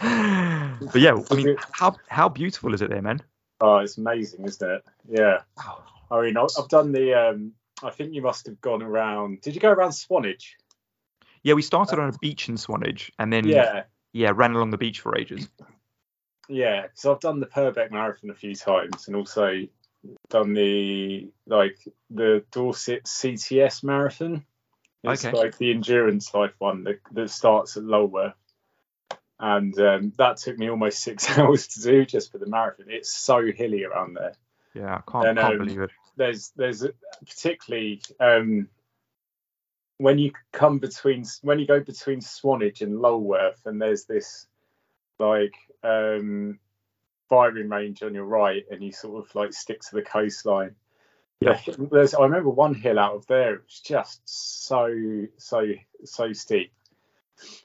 but 0.92 1.00
yeah, 1.00 1.18
I 1.30 1.34
mean, 1.34 1.56
how 1.72 1.96
how 2.08 2.28
beautiful 2.28 2.72
is 2.72 2.82
it 2.82 2.90
there, 2.90 3.02
man? 3.02 3.20
Oh, 3.60 3.78
it's 3.78 3.98
amazing, 3.98 4.44
isn't 4.46 4.70
it? 4.70 4.84
Yeah. 5.08 5.40
I 6.10 6.22
mean, 6.22 6.36
I've 6.36 6.68
done 6.68 6.92
the. 6.92 7.14
Um, 7.14 7.52
I 7.82 7.90
think 7.90 8.14
you 8.14 8.22
must 8.22 8.46
have 8.46 8.60
gone 8.60 8.82
around. 8.82 9.40
Did 9.42 9.54
you 9.54 9.60
go 9.60 9.70
around 9.70 9.92
Swanage? 9.92 10.56
Yeah, 11.42 11.54
we 11.54 11.62
started 11.62 11.98
on 11.98 12.10
a 12.10 12.18
beach 12.18 12.48
in 12.48 12.56
Swanage 12.56 13.12
and 13.18 13.32
then 13.32 13.46
Yeah. 13.46 13.84
Yeah 14.12 14.32
ran 14.34 14.54
along 14.54 14.70
the 14.70 14.78
beach 14.78 15.00
for 15.00 15.16
ages. 15.18 15.48
Yeah. 16.48 16.86
So 16.94 17.12
I've 17.12 17.20
done 17.20 17.40
the 17.40 17.46
Purbeck 17.46 17.90
Marathon 17.90 18.30
a 18.30 18.34
few 18.34 18.54
times, 18.54 19.06
and 19.06 19.16
also 19.16 19.66
done 20.28 20.54
the 20.54 21.30
like 21.46 21.78
the 22.10 22.44
Dorset 22.50 23.04
CTS 23.04 23.84
Marathon. 23.84 24.44
It's 25.02 25.24
Okay. 25.24 25.36
like 25.36 25.56
the 25.56 25.70
endurance 25.70 26.34
life 26.34 26.52
one 26.58 26.84
that, 26.84 27.00
that 27.12 27.30
starts 27.30 27.76
at 27.76 27.84
Lulworth. 27.84 28.34
And 29.38 29.78
um, 29.80 30.12
that 30.18 30.36
took 30.36 30.58
me 30.58 30.68
almost 30.68 31.00
six 31.02 31.38
hours 31.38 31.68
to 31.68 31.82
do 31.82 32.04
just 32.04 32.30
for 32.30 32.38
the 32.38 32.46
marathon. 32.46 32.86
It's 32.88 33.10
so 33.10 33.50
hilly 33.50 33.84
around 33.84 34.14
there. 34.14 34.34
Yeah, 34.74 34.96
I 34.96 35.10
can't, 35.10 35.26
And, 35.28 35.38
can't 35.38 35.52
um, 35.52 35.66
believe 35.66 35.80
it. 35.80 35.90
there's 36.16 36.52
there's 36.56 36.82
a, 36.84 36.92
particularly 37.26 38.02
um, 38.20 38.68
when 40.00 40.18
you 40.18 40.32
come 40.50 40.78
between 40.78 41.24
when 41.42 41.58
you 41.58 41.66
go 41.66 41.78
between 41.78 42.22
Swanage 42.22 42.80
and 42.80 43.00
Lulworth, 43.00 43.66
and 43.66 43.80
there's 43.80 44.04
this 44.04 44.46
like 45.18 45.52
um, 45.84 46.58
firing 47.28 47.68
range 47.68 48.02
on 48.02 48.14
your 48.14 48.24
right, 48.24 48.64
and 48.70 48.82
you 48.82 48.92
sort 48.92 49.22
of 49.22 49.34
like 49.34 49.52
stick 49.52 49.82
to 49.82 49.96
the 49.96 50.02
coastline. 50.02 50.74
Yeah. 51.40 51.60
There's 51.78 52.14
I 52.14 52.22
remember 52.22 52.48
one 52.48 52.74
hill 52.74 52.98
out 52.98 53.14
of 53.14 53.26
there. 53.26 53.56
It 53.56 53.62
was 53.66 53.80
just 53.80 54.22
so 54.24 55.26
so 55.36 55.66
so 56.04 56.32
steep. 56.32 56.72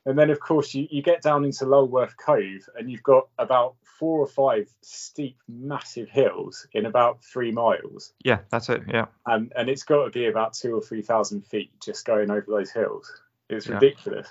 And 0.06 0.18
then, 0.18 0.30
of 0.30 0.40
course, 0.40 0.74
you, 0.74 0.88
you 0.90 1.02
get 1.02 1.22
down 1.22 1.44
into 1.44 1.66
Lulworth 1.66 2.16
Cove, 2.18 2.68
and 2.78 2.90
you've 2.90 3.04
got 3.04 3.28
about 3.38 3.76
four 4.00 4.20
or 4.20 4.28
five 4.28 4.70
steep, 4.82 5.38
massive 5.48 6.10
hills 6.10 6.68
in 6.74 6.86
about 6.86 7.24
three 7.24 7.52
miles 7.52 8.14
Yeah, 8.24 8.40
that's 8.50 8.70
it. 8.70 8.84
Yeah. 8.88 9.06
and 9.26 9.52
and 9.56 9.70
it's 9.70 9.84
got 9.84 10.06
to 10.06 10.10
be 10.12 10.28
about 10.28 10.54
two 10.54 10.76
or 10.76 10.82
three 10.82 11.02
thousand 11.02 11.46
feet 11.46 11.72
just 11.84 12.06
going 12.06 12.30
over 12.32 12.46
those 12.48 12.72
hills. 12.72 13.12
It's 13.50 13.68
Yeah. 13.68 13.76
ridiculous. 13.76 14.28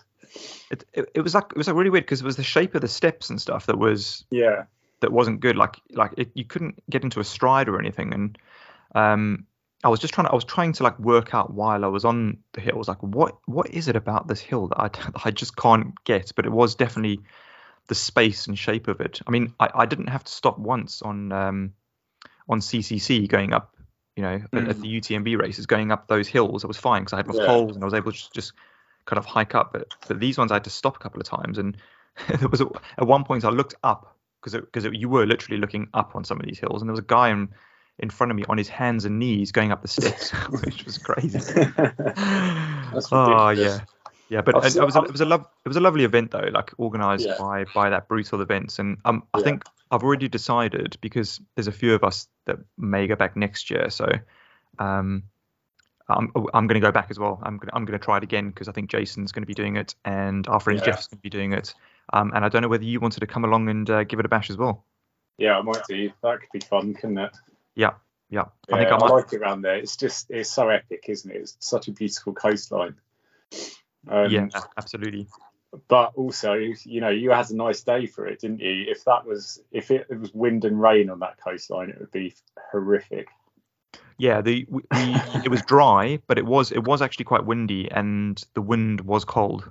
It, 0.71 0.85
it, 0.92 1.11
it 1.14 1.21
was 1.21 1.35
like 1.35 1.44
it 1.50 1.56
was 1.56 1.66
like 1.66 1.76
really 1.76 1.90
weird 1.90 2.04
because 2.04 2.21
it 2.21 2.25
was 2.25 2.37
the 2.37 2.42
shape 2.42 2.75
of 2.75 2.80
the 2.80 2.88
steps 2.88 3.30
and 3.30 3.40
stuff 3.40 3.66
that 3.66 3.78
was 3.78 4.25
Yeah, 4.30 4.64
that 5.00 5.12
wasn't 5.12 5.40
good. 5.40 5.56
Like 5.56 5.76
like 5.90 6.12
it, 6.16 6.30
you 6.35 6.44
couldn't 6.44 6.83
get 6.90 7.04
into 7.04 7.21
a 7.21 7.25
stride 7.25 7.68
or 7.68 7.78
anything. 7.78 8.12
And 8.14 8.38
um, 8.94 9.46
I 9.85 9.88
was 9.88 10.00
just 10.00 10.14
trying 10.14 10.27
to 10.27 10.33
I 10.33 10.35
was 10.35 10.44
trying 10.44 10.72
to 10.72 10.83
like 10.83 10.98
work 10.98 11.35
out 11.35 11.53
while 11.53 11.85
I 11.85 11.88
was 11.88 12.05
on 12.05 12.38
the 12.53 12.61
hill. 12.61 12.74
I 12.74 12.79
was 12.79 12.88
like, 12.88 13.03
what 13.03 13.37
what 13.46 13.70
is 13.70 13.88
it 13.88 13.96
about 13.96 14.29
this 14.29 14.40
hill 14.40 14.68
that 14.68 14.81
I 14.81 14.90
I 15.24 15.31
just 15.31 15.57
can't 15.57 15.92
get? 16.05 16.33
But 16.35 16.46
it 16.46 16.53
was 16.53 16.74
definitely 16.74 17.20
the 17.88 17.94
space 17.94 18.47
and 18.47 18.59
shape 18.59 18.88
of 18.88 19.01
it. 19.01 19.20
I 19.27 19.31
mean, 19.31 19.55
I, 19.61 19.68
I 19.75 19.87
didn't 19.87 20.09
have 20.09 20.25
to 20.25 20.33
stop 20.33 20.59
once 20.59 21.03
on 21.03 21.33
um 21.33 21.73
on 22.49 22.61
CCC 22.61 23.29
going 23.29 23.53
up. 23.53 23.77
You 24.16 24.23
know, 24.23 24.35
at, 24.35 24.68
at 24.68 24.77
Mm. 24.77 24.83
the 24.83 25.01
UTMB 25.01 25.38
races, 25.38 25.66
going 25.66 25.90
up 25.90 26.07
those 26.07 26.29
hills, 26.29 26.64
I 26.64 26.68
was 26.68 26.77
fine 26.77 27.03
because 27.03 27.14
I 27.14 27.16
had 27.16 27.27
my 27.27 27.35
Yeah. 27.35 27.47
poles 27.47 27.75
and 27.75 27.83
I 27.83 27.87
was 27.87 27.94
able 27.94 28.12
to 28.12 28.16
just, 28.16 28.33
just 28.33 28.53
kind 29.07 29.18
of 29.18 29.25
hike 29.27 29.55
up. 29.57 29.73
But, 29.73 29.88
but 30.07 30.20
these 30.20 30.38
ones 30.38 30.53
I 30.53 30.55
had 30.55 30.64
to 30.64 30.70
stop 30.70 30.97
a 30.97 30.99
couple 31.01 31.20
of 31.20 31.27
times, 31.27 31.59
and 31.59 31.77
there 32.38 32.49
was 32.49 32.61
a, 32.61 32.68
at 32.97 33.07
one 33.07 33.25
point 33.25 33.44
I 33.44 33.51
looked 33.51 33.75
up 33.83 34.16
because 34.40 34.61
because 34.61 34.85
you 34.92 35.09
were 35.09 35.27
literally 35.27 35.59
looking 35.59 35.88
up 35.94 36.14
on 36.14 36.25
some 36.25 36.38
of 36.38 36.47
these 36.47 36.59
hills, 36.59 36.81
and 36.81 36.88
there 36.88 36.92
was 36.92 37.01
a 37.01 37.03
guy 37.03 37.31
in 37.31 37.49
in 37.99 38.11
front 38.11 38.31
of 38.31 38.37
me 38.37 38.44
on 38.49 38.59
his 38.59 38.68
hands 38.68 39.05
and 39.05 39.18
knees 39.18 39.53
going 39.53 39.73
up 39.73 39.83
the 39.83 39.88
steps, 39.88 40.31
which 40.64 40.85
was 40.85 40.99
crazy. 40.99 41.38
That's 42.92 43.12
oh 43.12 43.49
yeah, 43.51 43.81
yeah. 44.35 44.42
But 44.42 44.57
I've 44.57 44.77
it, 44.77 44.85
was 44.85 44.97
a, 44.97 45.03
it 45.03 45.12
was 45.12 45.20
a 45.20 45.25
lov- 45.25 45.49
it 45.64 45.68
was 45.68 45.77
a 45.77 45.81
lovely 45.81 46.05
event 46.05 46.31
though, 46.33 46.51
like 46.53 46.79
organised 46.79 47.27
Yeah. 47.27 47.37
by 47.38 47.64
by 47.75 47.90
that 47.90 48.09
brutal 48.09 48.40
events, 48.40 48.79
and 48.79 48.99
um, 49.05 49.23
I 49.33 49.38
Yeah. 49.38 49.44
think 49.44 49.64
I've 49.90 50.03
already 50.03 50.29
decided 50.29 50.97
because 51.01 51.40
there's 51.55 51.68
a 51.68 51.73
few 51.73 51.94
of 51.94 52.03
us 52.05 52.29
that 52.47 52.59
may 52.77 53.07
go 53.07 53.16
back 53.16 53.37
next 53.37 53.70
year, 53.70 53.90
so 53.90 54.09
um. 54.79 55.25
I'm, 56.07 56.31
I'm 56.53 56.66
going 56.66 56.79
to 56.79 56.87
go 56.87 56.92
back 56.92 57.07
as 57.11 57.18
well. 57.18 57.40
I'm 57.42 57.57
going 57.57 57.68
to, 57.70 57.75
I'm 57.75 57.87
going 57.87 57.99
to 57.99 58.05
try 58.05 58.18
it 58.18 58.23
again 58.23 58.51
because 58.51 58.68
I 58.68 58.73
think 58.73 58.90
Jason's 58.90 59.33
going 59.33 59.42
to 59.42 59.47
be 59.47 59.55
doing 59.55 59.77
it 59.77 59.94
and 60.05 60.47
our 60.49 60.61
friend 60.61 60.79
Yeah. 60.79 60.85
Jeff's 60.85 61.07
going 61.07 61.16
to 61.16 61.23
be 61.23 61.31
doing 61.31 61.55
it. 61.55 61.75
Um, 62.12 62.31
and 62.35 62.44
I 62.44 62.51
don't 62.51 62.61
know 62.61 62.68
whether 62.68 62.85
you 62.85 63.01
wanted 63.01 63.20
to 63.20 63.27
come 63.27 63.42
along 63.42 63.70
and 63.70 63.88
uh, 63.88 64.05
give 64.05 64.20
it 64.20 64.27
a 64.27 64.29
bash 64.29 64.51
as 64.51 64.59
well. 64.59 64.85
yeah, 65.38 65.57
I 65.59 65.62
might 65.62 65.83
do. 65.88 66.11
That 66.23 66.40
could 66.40 66.51
be 66.53 66.61
fun, 66.61 66.92
couldn't 66.92 67.16
it? 67.16 67.35
Yeah, 67.75 67.92
yeah. 68.29 68.42
I 68.70 68.83
Yeah, 68.83 68.90
think 68.90 69.03
I 69.03 69.07
I, 69.07 69.09
like 69.09 69.33
it 69.33 69.40
around 69.40 69.62
there. 69.62 69.77
It's 69.77 69.97
just 69.97 70.31
it's 70.31 70.51
so 70.51 70.68
epic, 70.68 71.07
isn't 71.09 71.31
it? 71.31 71.37
It's 71.37 71.57
such 71.61 71.88
a 71.88 71.92
beautiful 71.92 72.35
coastline. 72.35 72.97
Um, 74.08 74.30
yeah, 74.30 74.48
absolutely. 74.76 75.26
But 75.88 76.12
also, 76.14 76.52
you 76.52 77.00
know, 77.00 77.08
you 77.08 77.30
had 77.30 77.50
a 77.50 77.56
nice 77.56 77.82
day 77.82 78.06
for 78.06 78.26
it, 78.26 78.40
didn't 78.40 78.60
you? 78.60 78.84
If 78.88 79.04
that 79.04 79.26
was 79.26 79.60
if 79.72 79.90
it, 79.90 80.06
it 80.08 80.20
was 80.20 80.32
wind 80.32 80.64
and 80.64 80.80
rain 80.80 81.10
on 81.10 81.18
that 81.20 81.38
coastline, 81.42 81.90
it 81.90 81.98
would 81.98 82.12
be 82.12 82.34
horrific. 82.70 83.28
Yeah, 84.16 84.40
the 84.40 84.66
we, 84.68 84.82
it 85.44 85.50
was 85.50 85.62
dry, 85.62 86.20
but 86.26 86.38
it 86.38 86.46
was 86.46 86.70
it 86.70 86.84
was 86.84 87.02
actually 87.02 87.24
quite 87.24 87.44
windy, 87.44 87.90
and 87.90 88.42
the 88.54 88.62
wind 88.62 89.00
was 89.00 89.24
cold. 89.24 89.68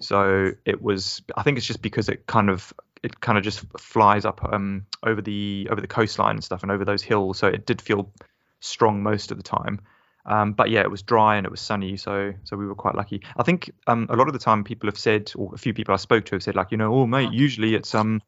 So 0.00 0.52
it 0.64 0.80
was. 0.80 1.22
I 1.36 1.42
think 1.42 1.58
it's 1.58 1.66
just 1.66 1.82
because 1.82 2.08
it 2.08 2.26
kind 2.26 2.50
of 2.50 2.72
it 3.02 3.20
kind 3.20 3.38
of 3.38 3.44
just 3.44 3.64
flies 3.78 4.24
up 4.24 4.44
um 4.52 4.86
over 5.02 5.20
the 5.20 5.66
over 5.70 5.80
the 5.80 5.88
coastline 5.88 6.36
and 6.36 6.44
stuff, 6.44 6.62
and 6.62 6.70
over 6.70 6.84
those 6.84 7.02
hills. 7.02 7.38
So 7.38 7.48
it 7.48 7.66
did 7.66 7.82
feel 7.82 8.12
strong 8.60 9.02
most 9.02 9.32
of 9.32 9.36
the 9.36 9.42
time. 9.42 9.80
Um, 10.28 10.52
but 10.52 10.70
yeah, 10.70 10.80
it 10.80 10.90
was 10.90 11.02
dry 11.02 11.36
and 11.36 11.46
it 11.46 11.50
was 11.50 11.60
sunny, 11.60 11.96
so 11.96 12.32
so 12.44 12.56
we 12.56 12.66
were 12.66 12.74
quite 12.74 12.94
lucky. 12.94 13.22
I 13.36 13.42
think 13.42 13.70
um, 13.86 14.06
a 14.10 14.16
lot 14.16 14.28
of 14.28 14.34
the 14.34 14.38
time 14.38 14.62
people 14.62 14.88
have 14.88 14.98
said, 14.98 15.32
or 15.36 15.54
a 15.54 15.58
few 15.58 15.72
people 15.74 15.94
I 15.94 15.96
spoke 15.96 16.26
to 16.26 16.34
have 16.34 16.42
said, 16.42 16.54
like 16.54 16.70
you 16.70 16.76
know, 16.76 16.92
oh 16.94 17.06
mate, 17.06 17.32
usually 17.32 17.74
it's 17.74 17.94
um 17.94 18.22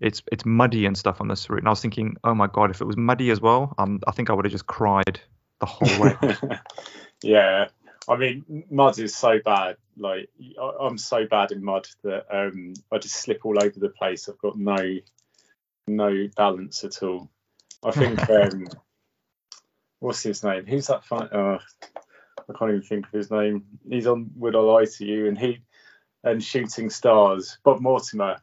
it's 0.00 0.22
it's 0.30 0.44
muddy 0.44 0.86
and 0.86 0.96
stuff 0.96 1.20
on 1.20 1.28
this 1.28 1.48
route. 1.48 1.60
And 1.60 1.68
I 1.68 1.70
was 1.70 1.80
thinking, 1.80 2.16
oh 2.24 2.34
my 2.34 2.48
god, 2.48 2.70
if 2.70 2.80
it 2.80 2.84
was 2.84 2.96
muddy 2.96 3.30
as 3.30 3.40
well, 3.40 3.74
um, 3.78 4.00
I 4.06 4.10
think 4.10 4.28
I 4.28 4.32
would 4.34 4.44
have 4.44 4.52
just 4.52 4.66
cried 4.66 5.20
the 5.60 5.66
whole 5.66 6.00
way. 6.00 6.58
yeah, 7.22 7.68
I 8.08 8.16
mean, 8.16 8.64
mud 8.70 8.98
is 8.98 9.16
so 9.16 9.38
bad. 9.44 9.76
Like, 9.96 10.28
I- 10.60 10.76
I'm 10.80 10.98
so 10.98 11.26
bad 11.26 11.52
in 11.52 11.64
mud 11.64 11.88
that 12.02 12.26
um, 12.30 12.74
I 12.92 12.98
just 12.98 13.16
slip 13.16 13.46
all 13.46 13.62
over 13.62 13.78
the 13.78 13.88
place. 13.88 14.28
I've 14.28 14.38
got 14.38 14.58
no 14.58 14.96
no 15.88 16.28
balance 16.36 16.84
at 16.84 17.02
all. 17.02 17.30
I 17.84 17.92
think 17.92 18.18
um, 18.30 18.68
what's 20.06 20.22
his 20.22 20.42
name? 20.44 20.64
Who's 20.66 20.86
that? 20.86 21.02
Uh, 21.10 21.58
I 22.38 22.52
can't 22.56 22.70
even 22.70 22.82
think 22.82 23.06
of 23.06 23.12
his 23.12 23.28
name. 23.28 23.64
He's 23.90 24.06
on 24.06 24.30
Would 24.36 24.54
I 24.54 24.60
Lie 24.60 24.84
to 24.84 25.04
You? 25.04 25.26
And 25.26 25.36
he 25.36 25.62
and 26.22 26.40
Shooting 26.42 26.90
Stars, 26.90 27.58
Bob 27.64 27.80
Mortimer. 27.80 28.36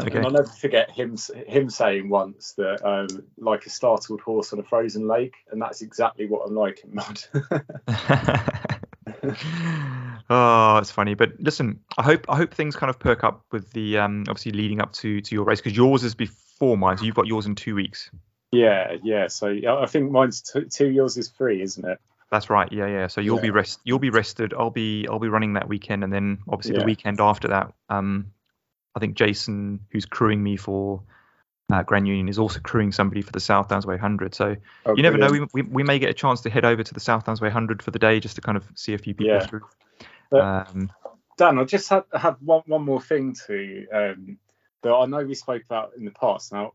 okay. 0.00 0.16
And 0.16 0.24
I'll 0.24 0.32
never 0.32 0.48
forget 0.48 0.90
him 0.90 1.18
him 1.46 1.68
saying 1.68 2.08
once 2.08 2.54
that 2.56 2.82
um, 2.82 3.08
like 3.36 3.66
a 3.66 3.70
startled 3.70 4.22
horse 4.22 4.54
on 4.54 4.58
a 4.58 4.62
frozen 4.62 5.06
lake, 5.06 5.34
and 5.50 5.60
that's 5.60 5.82
exactly 5.82 6.24
what 6.26 6.48
I'm 6.48 6.54
like 6.54 6.82
in 6.82 6.94
mud. 6.94 7.22
oh, 10.30 10.78
it's 10.78 10.90
funny, 10.90 11.12
but 11.12 11.32
listen, 11.38 11.80
I 11.98 12.02
hope 12.02 12.24
I 12.30 12.38
hope 12.38 12.54
things 12.54 12.74
kind 12.74 12.88
of 12.88 12.98
perk 12.98 13.22
up 13.22 13.44
with 13.52 13.70
the 13.72 13.98
um 13.98 14.24
obviously 14.28 14.52
leading 14.52 14.80
up 14.80 14.94
to 14.94 15.20
to 15.20 15.34
your 15.34 15.44
race 15.44 15.60
because 15.60 15.76
yours 15.76 16.04
is 16.04 16.14
before 16.14 16.78
mine, 16.78 16.96
so 16.96 17.04
you've 17.04 17.14
got 17.14 17.26
yours 17.26 17.44
in 17.44 17.54
two 17.54 17.74
weeks. 17.74 18.10
Yeah, 18.54 18.96
yeah. 19.02 19.26
So 19.28 19.48
I 19.48 19.86
think 19.86 20.10
mine's 20.10 20.40
two, 20.42 20.64
two 20.66 20.88
yours 20.88 21.16
is 21.16 21.28
three, 21.28 21.62
isn't 21.62 21.84
it? 21.84 21.98
That's 22.30 22.50
right, 22.50 22.70
yeah, 22.72 22.86
yeah. 22.86 23.06
So 23.06 23.20
you'll 23.20 23.38
be 23.40 23.48
Yeah. 23.48 23.54
rest, 23.54 23.80
you'll 23.84 23.98
be 23.98 24.10
rested. 24.10 24.54
I'll 24.54 24.70
be, 24.70 25.06
I'll 25.08 25.18
be 25.18 25.28
running 25.28 25.52
that 25.54 25.68
weekend, 25.68 26.02
and 26.02 26.12
then 26.12 26.38
obviously 26.48 26.74
the 26.78 26.84
weekend 26.84 27.20
after 27.20 27.48
that, 27.48 27.72
um, 27.88 28.32
I 28.96 29.00
think 29.00 29.16
Jason, 29.16 29.80
who's 29.90 30.06
crewing 30.06 30.42
me 30.42 30.56
for 30.56 31.02
uh, 31.72 31.82
Grand 31.82 32.06
Union, 32.08 32.28
is 32.28 32.38
also 32.38 32.60
crewing 32.60 32.92
somebody 32.92 33.22
for 33.22 33.32
the 33.32 33.40
South 33.40 33.68
Downs 33.68 33.86
Way 33.86 33.94
100. 33.94 34.34
So 34.34 34.56
Oh, 34.86 34.94
you 34.96 35.02
never 35.02 35.16
know, 35.18 35.30
we, 35.30 35.46
we 35.52 35.62
we 35.62 35.82
may 35.82 35.98
get 35.98 36.10
a 36.10 36.14
chance 36.14 36.40
to 36.42 36.50
head 36.50 36.64
over 36.64 36.82
to 36.82 36.94
the 36.94 37.00
South 37.00 37.24
Downs 37.24 37.40
Way 37.40 37.48
100 37.48 37.82
for 37.82 37.90
the 37.90 37.98
day 37.98 38.20
just 38.20 38.34
to 38.36 38.40
kind 38.40 38.56
of 38.56 38.64
see 38.74 38.94
a 38.94 38.98
few 38.98 39.14
people 39.14 39.34
Yeah. 39.34 39.46
through. 39.46 39.62
But- 40.30 40.40
Um, 40.42 40.90
Dan, 41.36 41.58
I 41.58 41.64
just 41.64 41.88
had 41.88 42.04
had 42.12 42.36
one, 42.40 42.62
one 42.66 42.84
more 42.84 43.02
thing 43.02 43.34
to 43.46 43.86
um, 43.92 44.38
that 44.82 44.92
I 44.92 45.06
know 45.06 45.24
we 45.24 45.34
spoke 45.34 45.64
about 45.64 45.92
in 45.96 46.04
the 46.04 46.12
past. 46.12 46.52
Now, 46.52 46.74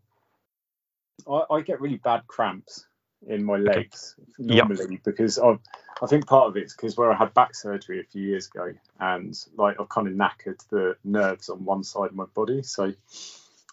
I, 1.27 1.55
I 1.55 1.61
get 1.61 1.81
really 1.81 1.97
bad 1.97 2.27
cramps 2.27 2.85
in 3.27 3.43
my 3.43 3.57
legs 3.57 4.15
normally 4.37 5.01
because 5.03 5.37
I've, 5.37 5.59
I 6.01 6.05
think 6.07 6.25
part 6.25 6.47
of 6.47 6.55
it's 6.55 6.73
because 6.73 6.95
where 6.95 7.11
I 7.11 7.15
had 7.15 7.33
back 7.33 7.53
surgery 7.53 7.99
a 7.99 8.03
few 8.03 8.21
years 8.21 8.47
ago 8.47 8.73
and 8.99 9.37
like 9.57 9.79
I've 9.79 9.89
kind 9.89 10.07
of 10.07 10.13
knackered 10.13 10.65
the 10.69 10.95
nerves 11.03 11.49
on 11.49 11.65
one 11.65 11.83
side 11.83 12.11
of 12.11 12.15
my 12.15 12.25
body. 12.33 12.63
So 12.63 12.93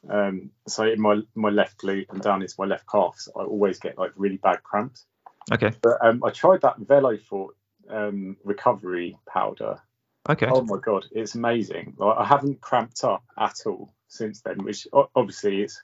um, 0.08 0.50
so 0.66 0.84
in 0.84 1.00
my 1.00 1.20
my 1.34 1.50
left 1.50 1.78
glute 1.78 2.10
and 2.10 2.20
down 2.20 2.42
into 2.42 2.54
my 2.58 2.66
left 2.66 2.88
calves, 2.90 3.28
I 3.34 3.40
always 3.40 3.78
get 3.78 3.98
like 3.98 4.12
really 4.16 4.36
bad 4.36 4.62
cramps. 4.62 5.04
Okay. 5.52 5.72
But 5.80 6.04
um, 6.04 6.22
I 6.24 6.30
tried 6.30 6.62
that 6.62 6.80
Veloforte 6.80 7.54
um, 7.88 8.36
recovery 8.44 9.16
powder. 9.28 9.80
Okay. 10.28 10.46
Oh 10.46 10.62
my 10.62 10.78
god, 10.78 11.06
it's 11.12 11.34
amazing! 11.34 11.94
Like, 11.98 12.18
I 12.18 12.24
haven't 12.24 12.60
cramped 12.60 13.04
up 13.04 13.24
at 13.38 13.58
all 13.66 13.92
since 14.08 14.40
then, 14.40 14.58
which 14.58 14.86
obviously 14.92 15.62
it's 15.62 15.80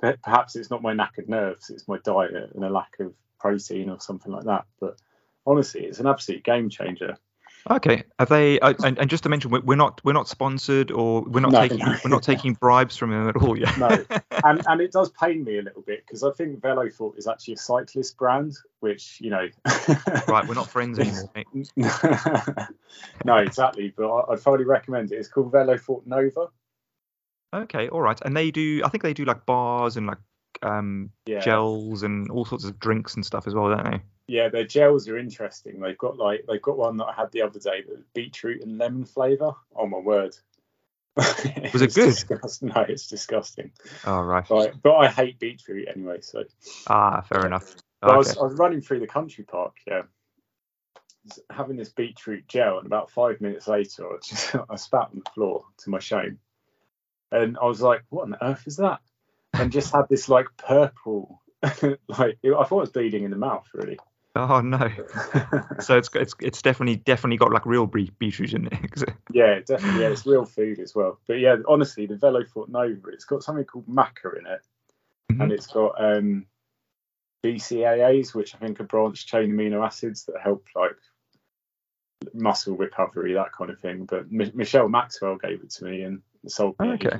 perhaps 0.00 0.56
it's 0.56 0.70
not 0.70 0.82
my 0.82 0.92
knackered 0.92 1.28
nerves, 1.28 1.70
it's 1.70 1.88
my 1.88 1.98
diet 2.04 2.52
and 2.54 2.64
a 2.64 2.70
lack 2.70 2.96
of 3.00 3.12
protein 3.38 3.90
or 3.90 4.00
something 4.00 4.32
like 4.32 4.44
that. 4.44 4.64
But 4.80 4.96
honestly, 5.46 5.84
it's 5.84 6.00
an 6.00 6.06
absolute 6.06 6.44
game 6.44 6.68
changer. 6.68 7.16
Okay, 7.68 8.04
are 8.20 8.26
they? 8.26 8.60
Uh, 8.60 8.74
and, 8.84 8.96
and, 8.98 9.10
just 9.10 9.24
to 9.24 9.28
mention, 9.28 9.50
we're 9.50 9.74
not 9.74 10.00
we're 10.04 10.12
not 10.12 10.28
sponsored 10.28 10.92
or 10.92 11.22
we're 11.22 11.40
not 11.40 11.50
no, 11.50 11.60
taking 11.62 11.78
no. 11.78 11.96
we're 12.04 12.10
not 12.10 12.22
taking 12.22 12.54
bribes 12.54 12.96
from 12.96 13.10
them 13.10 13.28
at 13.28 13.36
all. 13.36 13.58
Yeah. 13.58 13.74
No, 13.76 13.88
and 14.44 14.62
and 14.68 14.80
it 14.80 14.92
does 14.92 15.10
pain 15.10 15.42
me 15.42 15.58
a 15.58 15.62
little 15.62 15.82
bit 15.82 16.04
because 16.06 16.22
I 16.22 16.30
think 16.30 16.60
Veloforte 16.60 17.18
is 17.18 17.26
actually 17.26 17.54
a 17.54 17.56
cyclist 17.56 18.16
brand, 18.16 18.54
which 18.78 19.20
you 19.20 19.30
know. 19.30 19.48
right, 20.28 20.46
we're 20.46 20.54
not 20.54 20.70
friends 20.70 20.98
anymore. 21.00 21.28
no, 23.24 23.36
exactly. 23.38 23.92
But 23.96 24.10
I, 24.10 24.30
would 24.30 24.40
thoroughly 24.40 24.64
recommend 24.64 25.10
it. 25.10 25.16
It's 25.16 25.28
called 25.28 25.50
Veloforte 25.50 26.06
Nova. 26.06 26.46
Okay, 27.54 27.88
all 27.88 28.00
right, 28.00 28.20
and 28.24 28.36
they 28.36 28.50
do. 28.50 28.82
I 28.84 28.88
think 28.88 29.02
they 29.02 29.14
do 29.14 29.24
like 29.24 29.46
bars 29.46 29.96
and 29.96 30.06
like 30.06 30.18
um, 30.62 31.10
yeah. 31.26 31.40
gels 31.40 32.02
and 32.02 32.30
all 32.30 32.44
sorts 32.44 32.64
of 32.64 32.78
drinks 32.78 33.14
and 33.14 33.24
stuff 33.24 33.46
as 33.46 33.54
well, 33.54 33.68
don't 33.68 33.90
they? 33.90 34.00
Yeah, 34.28 34.48
their 34.48 34.64
gels 34.64 35.08
are 35.08 35.16
interesting. 35.16 35.80
They've 35.80 35.96
got 35.96 36.16
like 36.16 36.44
they've 36.48 36.62
got 36.62 36.76
one 36.76 36.96
that 36.96 37.06
I 37.06 37.12
had 37.12 37.30
the 37.32 37.42
other 37.42 37.60
day 37.60 37.82
that 37.88 38.12
beetroot 38.14 38.62
and 38.62 38.78
lemon 38.78 39.04
flavour. 39.04 39.52
Oh 39.74 39.86
my 39.86 39.98
word. 39.98 40.36
it 41.16 41.72
was 41.72 41.82
it 41.82 41.94
good? 41.94 42.06
Disgusting. 42.06 42.72
No, 42.74 42.80
it's 42.82 43.06
disgusting. 43.06 43.70
Oh 44.04 44.20
right. 44.20 44.44
But, 44.48 44.82
but 44.82 44.94
I 44.94 45.08
hate 45.08 45.38
beetroot 45.38 45.88
anyway, 45.94 46.18
so. 46.20 46.44
Ah, 46.88 47.22
fair 47.22 47.46
enough. 47.46 47.76
Okay. 48.02 48.12
I, 48.12 48.16
was, 48.16 48.36
I 48.36 48.42
was 48.42 48.54
running 48.58 48.82
through 48.82 49.00
the 49.00 49.06
country 49.06 49.44
park, 49.44 49.76
yeah, 49.86 50.02
having 51.50 51.76
this 51.76 51.88
beetroot 51.90 52.46
gel, 52.48 52.78
and 52.78 52.86
about 52.86 53.10
five 53.10 53.40
minutes 53.40 53.68
later, 53.68 54.06
I 54.06 54.16
just 54.24 54.54
I 54.70 54.76
spat 54.76 55.08
on 55.12 55.22
the 55.24 55.30
floor 55.30 55.64
to 55.78 55.90
my 55.90 55.98
shame, 55.98 56.38
and 57.32 57.58
I 57.60 57.66
was 57.66 57.80
like, 57.80 58.02
"What 58.08 58.24
on 58.24 58.36
earth 58.40 58.64
is 58.66 58.76
that?" 58.76 59.00
And 59.54 59.72
just 59.72 59.92
had 59.92 60.08
this 60.08 60.28
like 60.28 60.46
purple, 60.56 61.42
like 61.62 62.38
I 62.44 62.64
thought 62.64 62.70
it 62.70 62.72
was 62.72 62.90
bleeding 62.90 63.24
in 63.24 63.30
the 63.30 63.36
mouth, 63.36 63.68
really. 63.74 63.98
Oh 64.34 64.60
no! 64.60 64.90
so 65.80 65.96
it's 65.96 66.10
it's 66.14 66.34
it's 66.40 66.60
definitely 66.60 66.96
definitely 66.96 67.38
got 67.38 67.52
like 67.52 67.64
real 67.64 67.86
beetroot 67.86 68.52
in 68.52 68.66
it. 68.66 69.04
yeah, 69.32 69.60
definitely. 69.60 70.02
Yeah, 70.02 70.08
it's 70.08 70.26
real 70.26 70.44
food 70.44 70.78
as 70.78 70.94
well. 70.94 71.18
But 71.26 71.40
yeah, 71.40 71.56
honestly, 71.66 72.06
the 72.06 72.16
Veloforte 72.16 72.68
Nova, 72.68 73.08
it's 73.08 73.24
got 73.24 73.42
something 73.42 73.64
called 73.64 73.86
maca 73.86 74.38
in 74.38 74.46
it, 74.46 74.60
mm-hmm. 75.32 75.40
and 75.40 75.52
it's 75.52 75.68
got 75.68 75.94
um, 75.98 76.44
BCAAs, 77.42 78.34
which 78.34 78.54
I 78.54 78.58
think 78.58 78.78
are 78.78 78.84
branched 78.84 79.26
chain 79.26 79.52
amino 79.52 79.84
acids 79.84 80.24
that 80.24 80.42
help 80.42 80.66
like 80.74 80.96
muscle 82.34 82.76
recovery, 82.76 83.34
that 83.34 83.52
kind 83.52 83.70
of 83.70 83.80
thing. 83.80 84.04
But 84.04 84.26
M- 84.32 84.52
Michelle 84.54 84.88
Maxwell 84.88 85.36
gave 85.36 85.62
it 85.62 85.70
to 85.70 85.84
me 85.84 86.02
and 86.02 86.20
sold 86.50 86.76
me. 86.78 86.88
Okay. 86.90 87.18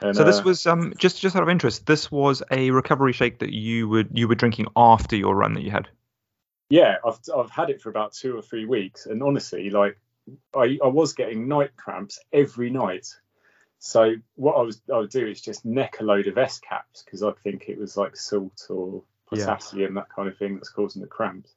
And, 0.00 0.16
so 0.16 0.24
this 0.24 0.40
uh, 0.40 0.42
was 0.44 0.66
um 0.66 0.94
just 0.98 1.20
just 1.20 1.36
out 1.36 1.42
of 1.42 1.48
interest. 1.48 1.86
This 1.86 2.10
was 2.10 2.42
a 2.50 2.70
recovery 2.70 3.12
shake 3.12 3.38
that 3.38 3.52
you 3.52 3.88
would 3.88 4.10
you 4.12 4.26
were 4.26 4.34
drinking 4.34 4.66
after 4.74 5.16
your 5.16 5.34
run 5.34 5.54
that 5.54 5.62
you 5.62 5.70
had 5.70 5.88
yeah, 6.72 6.96
I've 7.06 7.18
I've 7.36 7.50
had 7.50 7.68
it 7.68 7.82
for 7.82 7.90
about 7.90 8.14
two 8.14 8.34
or 8.34 8.40
three 8.40 8.64
weeks, 8.64 9.04
and 9.04 9.22
honestly, 9.22 9.68
like 9.68 9.98
I, 10.56 10.78
I 10.82 10.86
was 10.86 11.12
getting 11.12 11.46
night 11.46 11.76
cramps 11.76 12.18
every 12.32 12.70
night. 12.70 13.08
So 13.78 14.14
what 14.36 14.54
I 14.54 14.62
was 14.62 14.80
I 14.90 14.96
would 14.96 15.10
do 15.10 15.26
is 15.26 15.42
just 15.42 15.66
neck 15.66 15.98
a 16.00 16.02
load 16.02 16.28
of 16.28 16.38
S 16.38 16.60
caps 16.60 17.02
because 17.02 17.22
I 17.22 17.32
think 17.44 17.68
it 17.68 17.78
was 17.78 17.98
like 17.98 18.16
salt 18.16 18.68
or 18.70 19.02
potassium, 19.28 19.96
yeah. 19.96 20.00
that 20.00 20.08
kind 20.08 20.28
of 20.28 20.38
thing 20.38 20.54
that's 20.54 20.70
causing 20.70 21.02
the 21.02 21.08
cramps. 21.08 21.52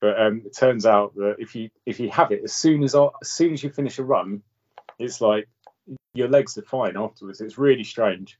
But 0.00 0.20
um, 0.20 0.42
it 0.46 0.56
turns 0.56 0.86
out 0.86 1.16
that 1.16 1.36
if 1.40 1.56
you 1.56 1.70
if 1.84 1.98
you 1.98 2.08
have 2.10 2.30
it 2.30 2.42
as 2.44 2.52
soon 2.52 2.84
as 2.84 2.94
as 2.94 3.28
soon 3.28 3.52
as 3.52 3.64
you 3.64 3.70
finish 3.70 3.98
a 3.98 4.04
run, 4.04 4.42
it's 4.96 5.20
like 5.20 5.48
your 6.16 6.28
legs 6.28 6.56
are 6.58 6.62
fine 6.62 6.96
afterwards. 6.96 7.40
It's 7.40 7.58
really 7.58 7.84
strange. 7.84 8.38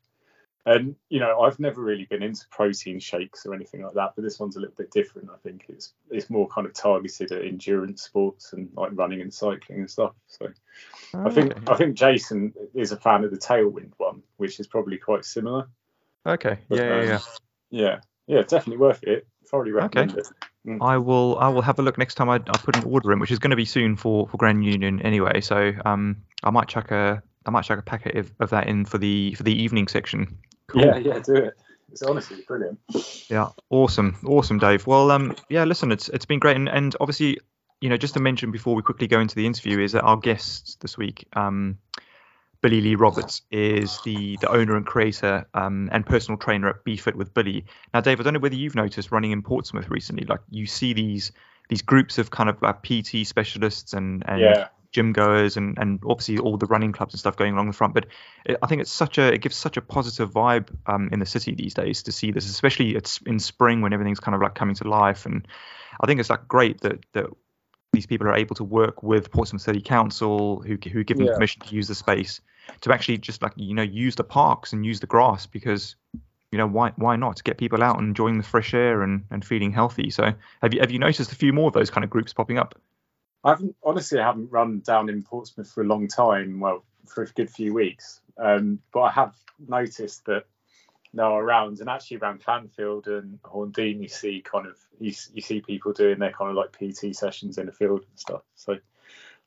And 0.66 0.96
you 1.10 1.20
know, 1.20 1.42
I've 1.42 1.60
never 1.60 1.80
really 1.80 2.06
been 2.06 2.24
into 2.24 2.44
protein 2.50 2.98
shakes 2.98 3.46
or 3.46 3.54
anything 3.54 3.82
like 3.82 3.94
that, 3.94 4.14
but 4.16 4.22
this 4.22 4.40
one's 4.40 4.56
a 4.56 4.60
little 4.60 4.74
bit 4.76 4.90
different. 4.90 5.30
I 5.32 5.36
think 5.36 5.64
it's 5.68 5.92
it's 6.10 6.28
more 6.28 6.48
kind 6.48 6.66
of 6.66 6.74
targeted 6.74 7.30
at 7.30 7.44
endurance 7.44 8.02
sports 8.02 8.52
and 8.52 8.68
like 8.74 8.90
running 8.94 9.20
and 9.20 9.32
cycling 9.32 9.78
and 9.78 9.90
stuff. 9.90 10.14
So 10.26 10.48
oh, 11.14 11.26
I 11.26 11.30
think. 11.30 11.70
I 11.70 11.76
think 11.76 11.96
Jason 11.96 12.52
is 12.74 12.90
a 12.90 12.96
fan 12.96 13.22
of 13.22 13.30
the 13.30 13.38
Tailwind 13.38 13.92
one, 13.98 14.24
which 14.38 14.58
is 14.58 14.66
probably 14.66 14.98
quite 14.98 15.24
similar. 15.24 15.68
Okay. 16.26 16.58
But, 16.68 16.78
yeah, 16.78 16.84
um, 16.84 17.06
yeah, 17.06 17.18
yeah, 17.70 18.00
yeah, 18.26 18.42
definitely 18.42 18.78
worth 18.78 19.04
it. 19.04 19.24
Thoroughly 19.46 19.70
recommend 19.70 20.12
okay. 20.12 20.20
it. 20.20 20.28
Mm. 20.66 20.78
I 20.80 20.98
will 20.98 21.38
I 21.38 21.48
will 21.48 21.62
have 21.62 21.78
a 21.78 21.82
look 21.82 21.96
next 21.96 22.16
time 22.16 22.28
I, 22.28 22.36
I 22.36 22.58
put 22.58 22.76
an 22.76 22.82
order 22.82 23.12
in, 23.12 23.20
which 23.20 23.30
is 23.30 23.38
going 23.38 23.50
to 23.50 23.56
be 23.56 23.64
soon 23.64 23.94
for 23.94 24.26
for 24.26 24.36
Grand 24.36 24.64
Union 24.64 25.00
anyway. 25.02 25.40
So 25.40 25.72
um 25.84 26.24
I 26.42 26.50
might 26.50 26.66
chuck 26.66 26.90
a 26.90 27.22
I 27.46 27.50
might 27.50 27.64
chuck 27.64 27.78
a 27.78 27.82
packet 27.82 28.16
of, 28.16 28.32
of 28.40 28.50
that 28.50 28.66
in 28.66 28.84
for 28.84 28.98
the 28.98 29.34
for 29.34 29.44
the 29.44 29.54
evening 29.54 29.88
section 29.88 30.38
Cool. 30.66 30.84
Yeah, 30.84 30.96
yeah, 30.96 31.18
do 31.20 31.34
it. 31.34 31.54
It's 31.90 32.02
honestly 32.02 32.42
brilliant. 32.46 32.78
Yeah, 33.30 33.50
awesome, 33.70 34.16
awesome, 34.26 34.58
Dave. 34.58 34.86
Well, 34.86 35.10
um, 35.10 35.34
yeah, 35.48 35.64
listen, 35.64 35.92
it's 35.92 36.08
it's 36.08 36.26
been 36.26 36.40
great, 36.40 36.56
and, 36.56 36.68
and 36.68 36.96
obviously, 37.00 37.38
you 37.80 37.88
know, 37.88 37.96
just 37.96 38.14
to 38.14 38.20
mention 38.20 38.50
before 38.50 38.74
we 38.74 38.82
quickly 38.82 39.06
go 39.06 39.20
into 39.20 39.36
the 39.36 39.46
interview 39.46 39.78
is 39.78 39.92
that 39.92 40.02
our 40.02 40.16
guest 40.16 40.80
this 40.80 40.98
week, 40.98 41.28
um, 41.34 41.78
Billy 42.60 42.80
Lee 42.80 42.96
Roberts, 42.96 43.42
is 43.52 44.00
the 44.04 44.36
the 44.40 44.50
owner 44.50 44.76
and 44.76 44.84
creator 44.84 45.46
um, 45.54 45.88
and 45.92 46.04
personal 46.04 46.36
trainer 46.36 46.68
at 46.68 46.82
Be 46.84 46.96
Fit 46.96 47.14
with 47.14 47.32
Billy. 47.32 47.64
Now, 47.94 48.00
Dave, 48.00 48.18
I 48.18 48.24
don't 48.24 48.34
know 48.34 48.40
whether 48.40 48.56
you've 48.56 48.74
noticed 48.74 49.12
running 49.12 49.30
in 49.30 49.42
Portsmouth 49.42 49.88
recently, 49.88 50.26
like 50.26 50.40
you 50.50 50.66
see 50.66 50.92
these 50.92 51.30
these 51.68 51.82
groups 51.82 52.18
of 52.18 52.30
kind 52.30 52.50
of 52.50 52.62
uh, 52.64 52.72
PT 52.72 53.26
specialists 53.26 53.92
and 53.92 54.24
and 54.26 54.40
yeah 54.40 54.68
gym 54.96 55.12
goers 55.12 55.58
and 55.58 55.78
and 55.78 56.00
obviously 56.06 56.38
all 56.38 56.56
the 56.56 56.66
running 56.66 56.90
clubs 56.90 57.12
and 57.12 57.20
stuff 57.20 57.36
going 57.36 57.52
along 57.52 57.66
the 57.66 57.74
front. 57.74 57.92
But 57.92 58.06
it, 58.46 58.56
I 58.62 58.66
think 58.66 58.80
it's 58.80 58.90
such 58.90 59.18
a 59.18 59.32
it 59.32 59.42
gives 59.42 59.54
such 59.54 59.76
a 59.76 59.82
positive 59.82 60.32
vibe 60.32 60.68
um, 60.86 61.10
in 61.12 61.20
the 61.20 61.26
city 61.26 61.54
these 61.54 61.74
days 61.74 62.02
to 62.04 62.12
see 62.12 62.30
this, 62.32 62.48
especially 62.48 62.96
it's 62.96 63.20
in 63.26 63.38
spring 63.38 63.82
when 63.82 63.92
everything's 63.92 64.20
kind 64.20 64.34
of 64.34 64.40
like 64.40 64.54
coming 64.54 64.74
to 64.76 64.88
life. 64.88 65.26
And 65.26 65.46
I 66.00 66.06
think 66.06 66.18
it's 66.18 66.30
like 66.30 66.48
great 66.48 66.80
that 66.80 67.04
that 67.12 67.26
these 67.92 68.06
people 68.06 68.26
are 68.26 68.34
able 68.34 68.56
to 68.56 68.64
work 68.64 69.02
with 69.02 69.30
Portsmouth 69.30 69.62
City 69.62 69.82
Council, 69.82 70.62
who 70.62 70.78
who 70.90 71.04
give 71.04 71.18
them 71.18 71.26
yeah. 71.26 71.34
permission 71.34 71.60
to 71.66 71.74
use 71.74 71.88
the 71.88 71.94
space 71.94 72.40
to 72.80 72.92
actually 72.92 73.18
just 73.18 73.42
like 73.42 73.52
you 73.56 73.74
know 73.74 73.82
use 73.82 74.14
the 74.14 74.24
parks 74.24 74.72
and 74.72 74.86
use 74.86 75.00
the 75.00 75.06
grass 75.06 75.46
because 75.46 75.94
you 76.50 76.58
know 76.58 76.66
why 76.66 76.92
why 76.96 77.16
not 77.16 77.36
to 77.36 77.42
get 77.42 77.58
people 77.58 77.82
out 77.82 77.98
and 77.98 78.08
enjoying 78.08 78.38
the 78.38 78.44
fresh 78.44 78.72
air 78.72 79.02
and, 79.02 79.24
and 79.30 79.44
feeling 79.44 79.72
healthy 79.72 80.10
so 80.10 80.32
have 80.62 80.74
you 80.74 80.80
have 80.80 80.90
you 80.90 80.98
noticed 80.98 81.30
a 81.30 81.34
few 81.36 81.52
more 81.52 81.68
of 81.68 81.74
those 81.74 81.90
kind 81.90 82.02
of 82.02 82.10
groups 82.10 82.32
popping 82.32 82.58
up 82.58 82.74
I 83.46 83.50
haven't 83.50 83.76
honestly. 83.84 84.18
I 84.18 84.26
haven't 84.26 84.50
run 84.50 84.80
down 84.80 85.08
in 85.08 85.22
Portsmouth 85.22 85.70
for 85.70 85.82
a 85.82 85.86
long 85.86 86.08
time. 86.08 86.58
Well, 86.58 86.84
for 87.06 87.22
a 87.22 87.26
good 87.26 87.48
few 87.48 87.72
weeks. 87.72 88.20
Um, 88.36 88.80
but 88.92 89.02
I 89.02 89.10
have 89.12 89.34
noticed 89.68 90.24
that 90.26 90.46
now 91.12 91.36
around 91.36 91.78
and 91.78 91.88
actually 91.88 92.16
around 92.16 92.42
Clanfield 92.42 93.06
and 93.06 93.40
Horndean, 93.42 94.02
you 94.02 94.08
see 94.08 94.42
kind 94.42 94.66
of 94.66 94.76
you, 94.98 95.12
you 95.32 95.42
see 95.42 95.60
people 95.60 95.92
doing 95.92 96.18
their 96.18 96.32
kind 96.32 96.50
of 96.50 96.56
like 96.56 96.72
PT 96.72 97.14
sessions 97.14 97.56
in 97.56 97.66
the 97.66 97.72
field 97.72 98.00
and 98.00 98.18
stuff. 98.18 98.42
So 98.56 98.72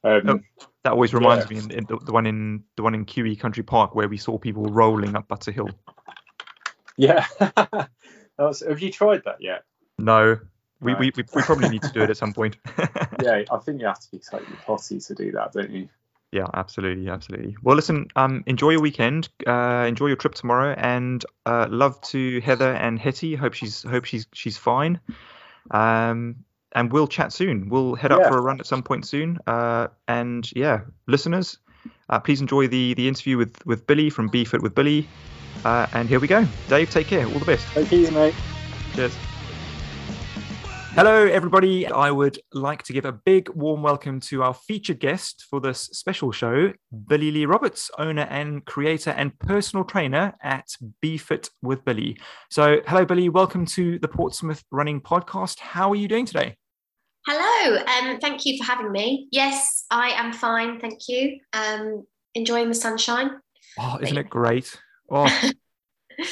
um, 0.06 0.22
oh, 0.30 0.40
that 0.84 0.94
always 0.94 1.14
reminds 1.14 1.52
yeah. 1.52 1.58
me 1.58 1.66
in, 1.66 1.72
in 1.72 1.86
the, 1.86 1.98
the, 1.98 2.14
one 2.14 2.26
in 2.26 2.64
the 2.78 2.84
one 2.84 2.96
in 2.96 3.06
QE 3.06 3.38
Country 3.38 3.64
Park 3.64 3.96
where 3.96 4.08
we 4.08 4.18
saw 4.18 4.38
people 4.38 4.64
rolling 4.64 5.18
up 5.18 5.28
Butser 5.28 5.54
Hill. 5.54 5.72
Yeah, 6.96 7.26
was, 8.40 8.64
have 8.66 8.80
you 8.80 8.92
tried 8.92 9.24
that 9.26 9.42
yet? 9.42 9.66
No, 9.98 10.40
we, 10.82 10.94
right. 10.94 11.00
we, 11.00 11.12
we, 11.16 11.24
we 11.36 11.42
probably 11.42 11.70
need 11.70 11.82
to 11.84 11.92
do 11.92 12.02
it 12.02 12.10
at 12.10 12.18
some 12.18 12.34
point. 12.34 12.58
yeah, 13.22 13.44
I 13.52 13.58
think 13.58 13.82
you 13.82 13.88
have 13.88 14.00
to 14.00 14.12
be 14.12 14.20
slightly 14.22 14.56
potty 14.66 15.00
to 15.00 15.16
do 15.16 15.32
that, 15.34 15.54
don't 15.54 15.72
you? 15.72 15.90
Yeah, 16.32 16.46
absolutely, 16.54 17.10
absolutely. 17.10 17.58
Well, 17.64 17.76
listen, 17.76 18.08
um, 18.16 18.44
enjoy 18.46 18.72
your 18.72 18.82
weekend, 18.82 19.30
uh, 19.48 19.86
enjoy 19.88 20.08
your 20.08 20.16
trip 20.16 20.36
tomorrow, 20.36 20.76
and 20.78 21.26
uh, 21.46 21.68
love 21.70 22.00
to 22.02 22.40
Heather 22.42 22.74
and 22.74 23.00
Hetty. 23.00 23.36
Hope 23.36 23.54
she's 23.54 23.82
hope 23.82 24.06
she's 24.06 24.28
she's 24.34 24.56
fine. 24.56 25.00
Um, 25.72 26.36
and 26.74 26.92
we'll 26.92 27.08
chat 27.08 27.34
soon. 27.34 27.70
We'll 27.70 27.96
head 27.96 28.12
up 28.12 28.22
yeah. 28.22 28.30
for 28.30 28.38
a 28.38 28.42
run 28.42 28.60
at 28.60 28.68
some 28.68 28.84
point 28.84 29.08
soon. 29.08 29.40
Uh, 29.48 29.88
and 30.08 30.50
yeah, 30.56 30.82
listeners, 31.08 31.58
uh, 32.10 32.20
please 32.20 32.42
enjoy 32.42 32.68
the 32.68 32.94
the 32.94 33.08
interview 33.08 33.38
with 33.38 33.66
with 33.66 33.88
Billy 33.88 34.12
from 34.12 34.28
Be 34.28 34.46
Fit 34.46 34.62
with 34.62 34.76
Billy. 34.76 35.08
Uh, 35.66 35.88
and 35.94 36.08
here 36.08 36.20
we 36.20 36.28
go. 36.28 36.46
Dave, 36.68 36.92
take 36.92 37.08
care. 37.08 37.26
All 37.26 37.40
the 37.40 37.46
best. 37.46 37.66
Thank 37.68 37.92
you, 37.92 38.10
mate. 38.12 38.36
Cheers. 38.94 39.18
Hello, 40.94 41.26
everybody. 41.26 41.86
I 41.86 42.10
would 42.10 42.40
like 42.52 42.84
to 42.84 42.94
give 42.94 43.06
a 43.06 43.12
big 43.12 43.48
warm 43.50 43.84
welcome 43.84 44.20
to 44.22 44.42
our 44.44 44.56
featured 44.56 45.00
guest 45.00 45.46
for 45.50 45.62
this 45.62 45.82
special 45.82 46.32
show, 46.32 46.74
Billy 47.08 47.32
Lee 47.32 47.46
Roberts, 47.46 47.92
owner 48.00 48.24
and 48.24 48.66
creator 48.66 49.12
and 49.12 49.38
personal 49.40 49.86
trainer 49.86 50.34
at 50.42 50.68
Be 51.00 51.18
Fit 51.18 51.52
with 51.62 51.86
Billy. 51.86 52.18
So, 52.50 52.82
hello, 52.88 53.06
Billy. 53.06 53.30
Welcome 53.30 53.66
to 53.68 54.00
the 54.00 54.08
Portsmouth 54.08 54.64
Running 54.72 55.00
Podcast. 55.00 55.60
How 55.60 55.92
are 55.92 55.96
you 55.96 56.08
doing 56.08 56.26
today? 56.26 56.58
Hello, 57.28 57.78
um, 57.78 58.20
thank 58.20 58.46
you 58.46 58.58
for 58.58 58.64
having 58.64 58.92
me. 58.92 59.28
Yes, 59.32 59.86
I 59.92 60.10
am 60.10 60.34
fine, 60.34 60.80
thank 60.80 61.08
you. 61.08 61.40
Um, 61.54 62.04
enjoying 62.34 62.68
the 62.68 62.76
sunshine. 62.76 63.40
Oh, 63.78 64.00
isn't 64.02 64.18
it 64.18 64.30
great? 64.30 64.76
Oh. 65.10 65.26
it 66.18 66.28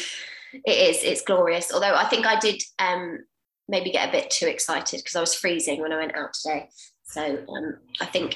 is. 0.65 1.03
It's 1.03 1.21
glorious. 1.21 1.71
Although 1.71 1.95
I 1.95 2.05
think 2.05 2.25
I 2.25 2.39
did 2.39 2.61
um, 2.79 3.19
maybe 3.67 3.91
get 3.91 4.09
a 4.09 4.11
bit 4.11 4.29
too 4.29 4.47
excited 4.47 4.97
because 4.97 5.15
I 5.15 5.21
was 5.21 5.35
freezing 5.35 5.81
when 5.81 5.91
I 5.91 5.97
went 5.97 6.15
out 6.15 6.33
today. 6.33 6.69
So 7.03 7.21
um, 7.21 7.77
I 8.01 8.05
think 8.05 8.35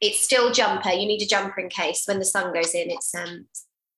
it's 0.00 0.22
still 0.22 0.52
jumper. 0.52 0.90
You 0.90 1.06
need 1.06 1.22
a 1.22 1.26
jumper 1.26 1.60
in 1.60 1.68
case 1.68 2.04
when 2.06 2.18
the 2.18 2.24
sun 2.24 2.52
goes 2.52 2.74
in, 2.74 2.90
it's 2.90 3.14
um, 3.14 3.46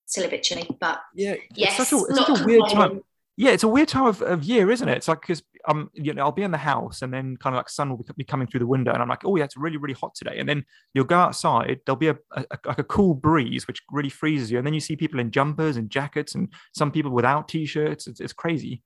still 0.06 0.24
a 0.24 0.28
bit 0.28 0.42
chilly. 0.42 0.68
But 0.80 1.00
yeah, 1.14 1.34
yes, 1.54 1.78
it's 1.78 1.90
such 1.90 2.00
a, 2.00 2.04
it's 2.04 2.18
such 2.18 2.40
a 2.40 2.44
weird 2.44 2.68
time. 2.70 3.00
Yeah, 3.36 3.50
it's 3.50 3.64
a 3.64 3.68
weird 3.68 3.88
time 3.88 4.06
of, 4.06 4.22
of 4.22 4.44
year, 4.44 4.70
isn't 4.70 4.88
it? 4.88 4.96
It's 4.96 5.08
like 5.08 5.20
because 5.20 5.42
um, 5.66 5.90
you 5.92 6.12
know, 6.14 6.22
I'll 6.22 6.32
be 6.32 6.42
in 6.42 6.52
the 6.52 6.58
house 6.58 7.02
and 7.02 7.12
then 7.12 7.36
kind 7.36 7.54
of 7.54 7.58
like 7.58 7.68
sun 7.68 7.90
will 7.90 8.04
be 8.16 8.22
coming 8.22 8.46
through 8.46 8.60
the 8.60 8.66
window, 8.66 8.92
and 8.92 9.02
I'm 9.02 9.08
like, 9.08 9.24
oh 9.24 9.36
yeah, 9.36 9.44
it's 9.44 9.56
really 9.56 9.76
really 9.76 9.94
hot 9.94 10.14
today. 10.14 10.38
And 10.38 10.48
then 10.48 10.64
you'll 10.92 11.04
go 11.04 11.18
outside, 11.18 11.80
there'll 11.84 11.98
be 11.98 12.08
a, 12.08 12.18
a 12.32 12.44
like 12.64 12.78
a 12.78 12.84
cool 12.84 13.14
breeze 13.14 13.66
which 13.66 13.82
really 13.90 14.08
freezes 14.08 14.50
you, 14.50 14.58
and 14.58 14.66
then 14.66 14.74
you 14.74 14.80
see 14.80 14.94
people 14.94 15.18
in 15.18 15.30
jumpers 15.30 15.76
and 15.76 15.90
jackets, 15.90 16.34
and 16.34 16.52
some 16.74 16.92
people 16.92 17.10
without 17.10 17.48
t-shirts. 17.48 18.06
It's, 18.06 18.20
it's 18.20 18.32
crazy. 18.32 18.82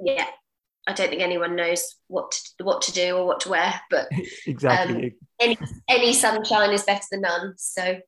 Yeah, 0.00 0.26
I 0.86 0.92
don't 0.92 1.10
think 1.10 1.22
anyone 1.22 1.54
knows 1.54 1.96
what 2.08 2.32
to, 2.32 2.64
what 2.64 2.82
to 2.82 2.92
do 2.92 3.16
or 3.16 3.24
what 3.24 3.40
to 3.40 3.50
wear, 3.50 3.80
but 3.88 4.08
exactly 4.46 5.04
um, 5.04 5.10
any 5.40 5.58
any 5.88 6.12
sunshine 6.12 6.70
is 6.70 6.82
better 6.82 7.04
than 7.10 7.20
none. 7.22 7.54
So 7.56 7.98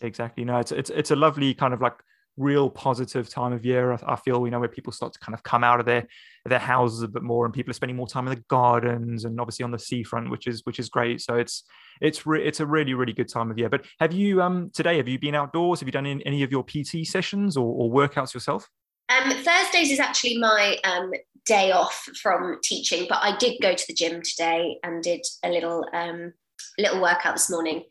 exactly, 0.00 0.44
no, 0.44 0.58
it's 0.58 0.72
it's 0.72 0.90
it's 0.90 1.10
a 1.10 1.16
lovely 1.16 1.54
kind 1.54 1.72
of 1.72 1.80
like 1.80 1.94
real 2.36 2.68
positive 2.68 3.28
time 3.28 3.52
of 3.52 3.64
year. 3.64 3.92
I, 3.92 3.98
I 4.08 4.16
feel 4.16 4.44
you 4.44 4.50
know 4.50 4.58
where 4.58 4.68
people 4.68 4.92
start 4.92 5.12
to 5.12 5.18
kind 5.20 5.34
of 5.34 5.44
come 5.44 5.62
out 5.62 5.78
of 5.78 5.86
their 5.86 6.08
their 6.44 6.58
houses 6.58 7.02
a 7.02 7.08
bit 7.08 7.22
more, 7.22 7.44
and 7.44 7.54
people 7.54 7.70
are 7.70 7.74
spending 7.74 7.96
more 7.96 8.08
time 8.08 8.26
in 8.26 8.34
the 8.34 8.44
gardens 8.48 9.24
and 9.24 9.40
obviously 9.40 9.64
on 9.64 9.70
the 9.70 9.78
seafront, 9.78 10.30
which 10.30 10.48
is 10.48 10.62
which 10.64 10.80
is 10.80 10.88
great. 10.88 11.20
So 11.20 11.36
it's 11.36 11.62
it's 12.00 12.26
re- 12.26 12.44
it's 12.44 12.58
a 12.58 12.66
really 12.66 12.94
really 12.94 13.12
good 13.12 13.28
time 13.28 13.50
of 13.50 13.58
year. 13.58 13.68
But 13.68 13.84
have 14.00 14.12
you 14.12 14.42
um 14.42 14.70
today 14.74 14.96
have 14.96 15.08
you 15.08 15.18
been 15.18 15.36
outdoors? 15.36 15.80
Have 15.80 15.88
you 15.88 15.92
done 15.92 16.06
any 16.06 16.42
of 16.42 16.50
your 16.50 16.64
PT 16.64 17.06
sessions 17.06 17.56
or, 17.56 17.64
or 17.64 17.90
workouts 17.90 18.34
yourself? 18.34 18.68
Um, 19.08 19.30
Thursdays 19.30 19.90
is 19.90 20.00
actually 20.00 20.38
my 20.38 20.78
um, 20.84 21.12
day 21.46 21.72
off 21.72 22.08
from 22.22 22.58
teaching, 22.62 23.06
but 23.08 23.18
I 23.22 23.36
did 23.36 23.60
go 23.60 23.74
to 23.74 23.84
the 23.86 23.94
gym 23.94 24.22
today 24.22 24.78
and 24.82 25.02
did 25.02 25.24
a 25.42 25.50
little 25.50 25.86
um, 25.92 26.32
little 26.78 27.00
workout 27.00 27.34
this 27.34 27.50
morning, 27.50 27.84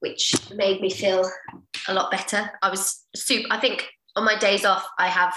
which 0.00 0.34
made 0.54 0.80
me 0.80 0.90
feel 0.90 1.28
a 1.88 1.94
lot 1.94 2.10
better. 2.10 2.50
I 2.62 2.70
was 2.70 3.04
super. 3.14 3.48
I 3.50 3.58
think 3.58 3.86
on 4.16 4.24
my 4.24 4.38
days 4.38 4.64
off, 4.64 4.86
I 4.98 5.08
have 5.08 5.34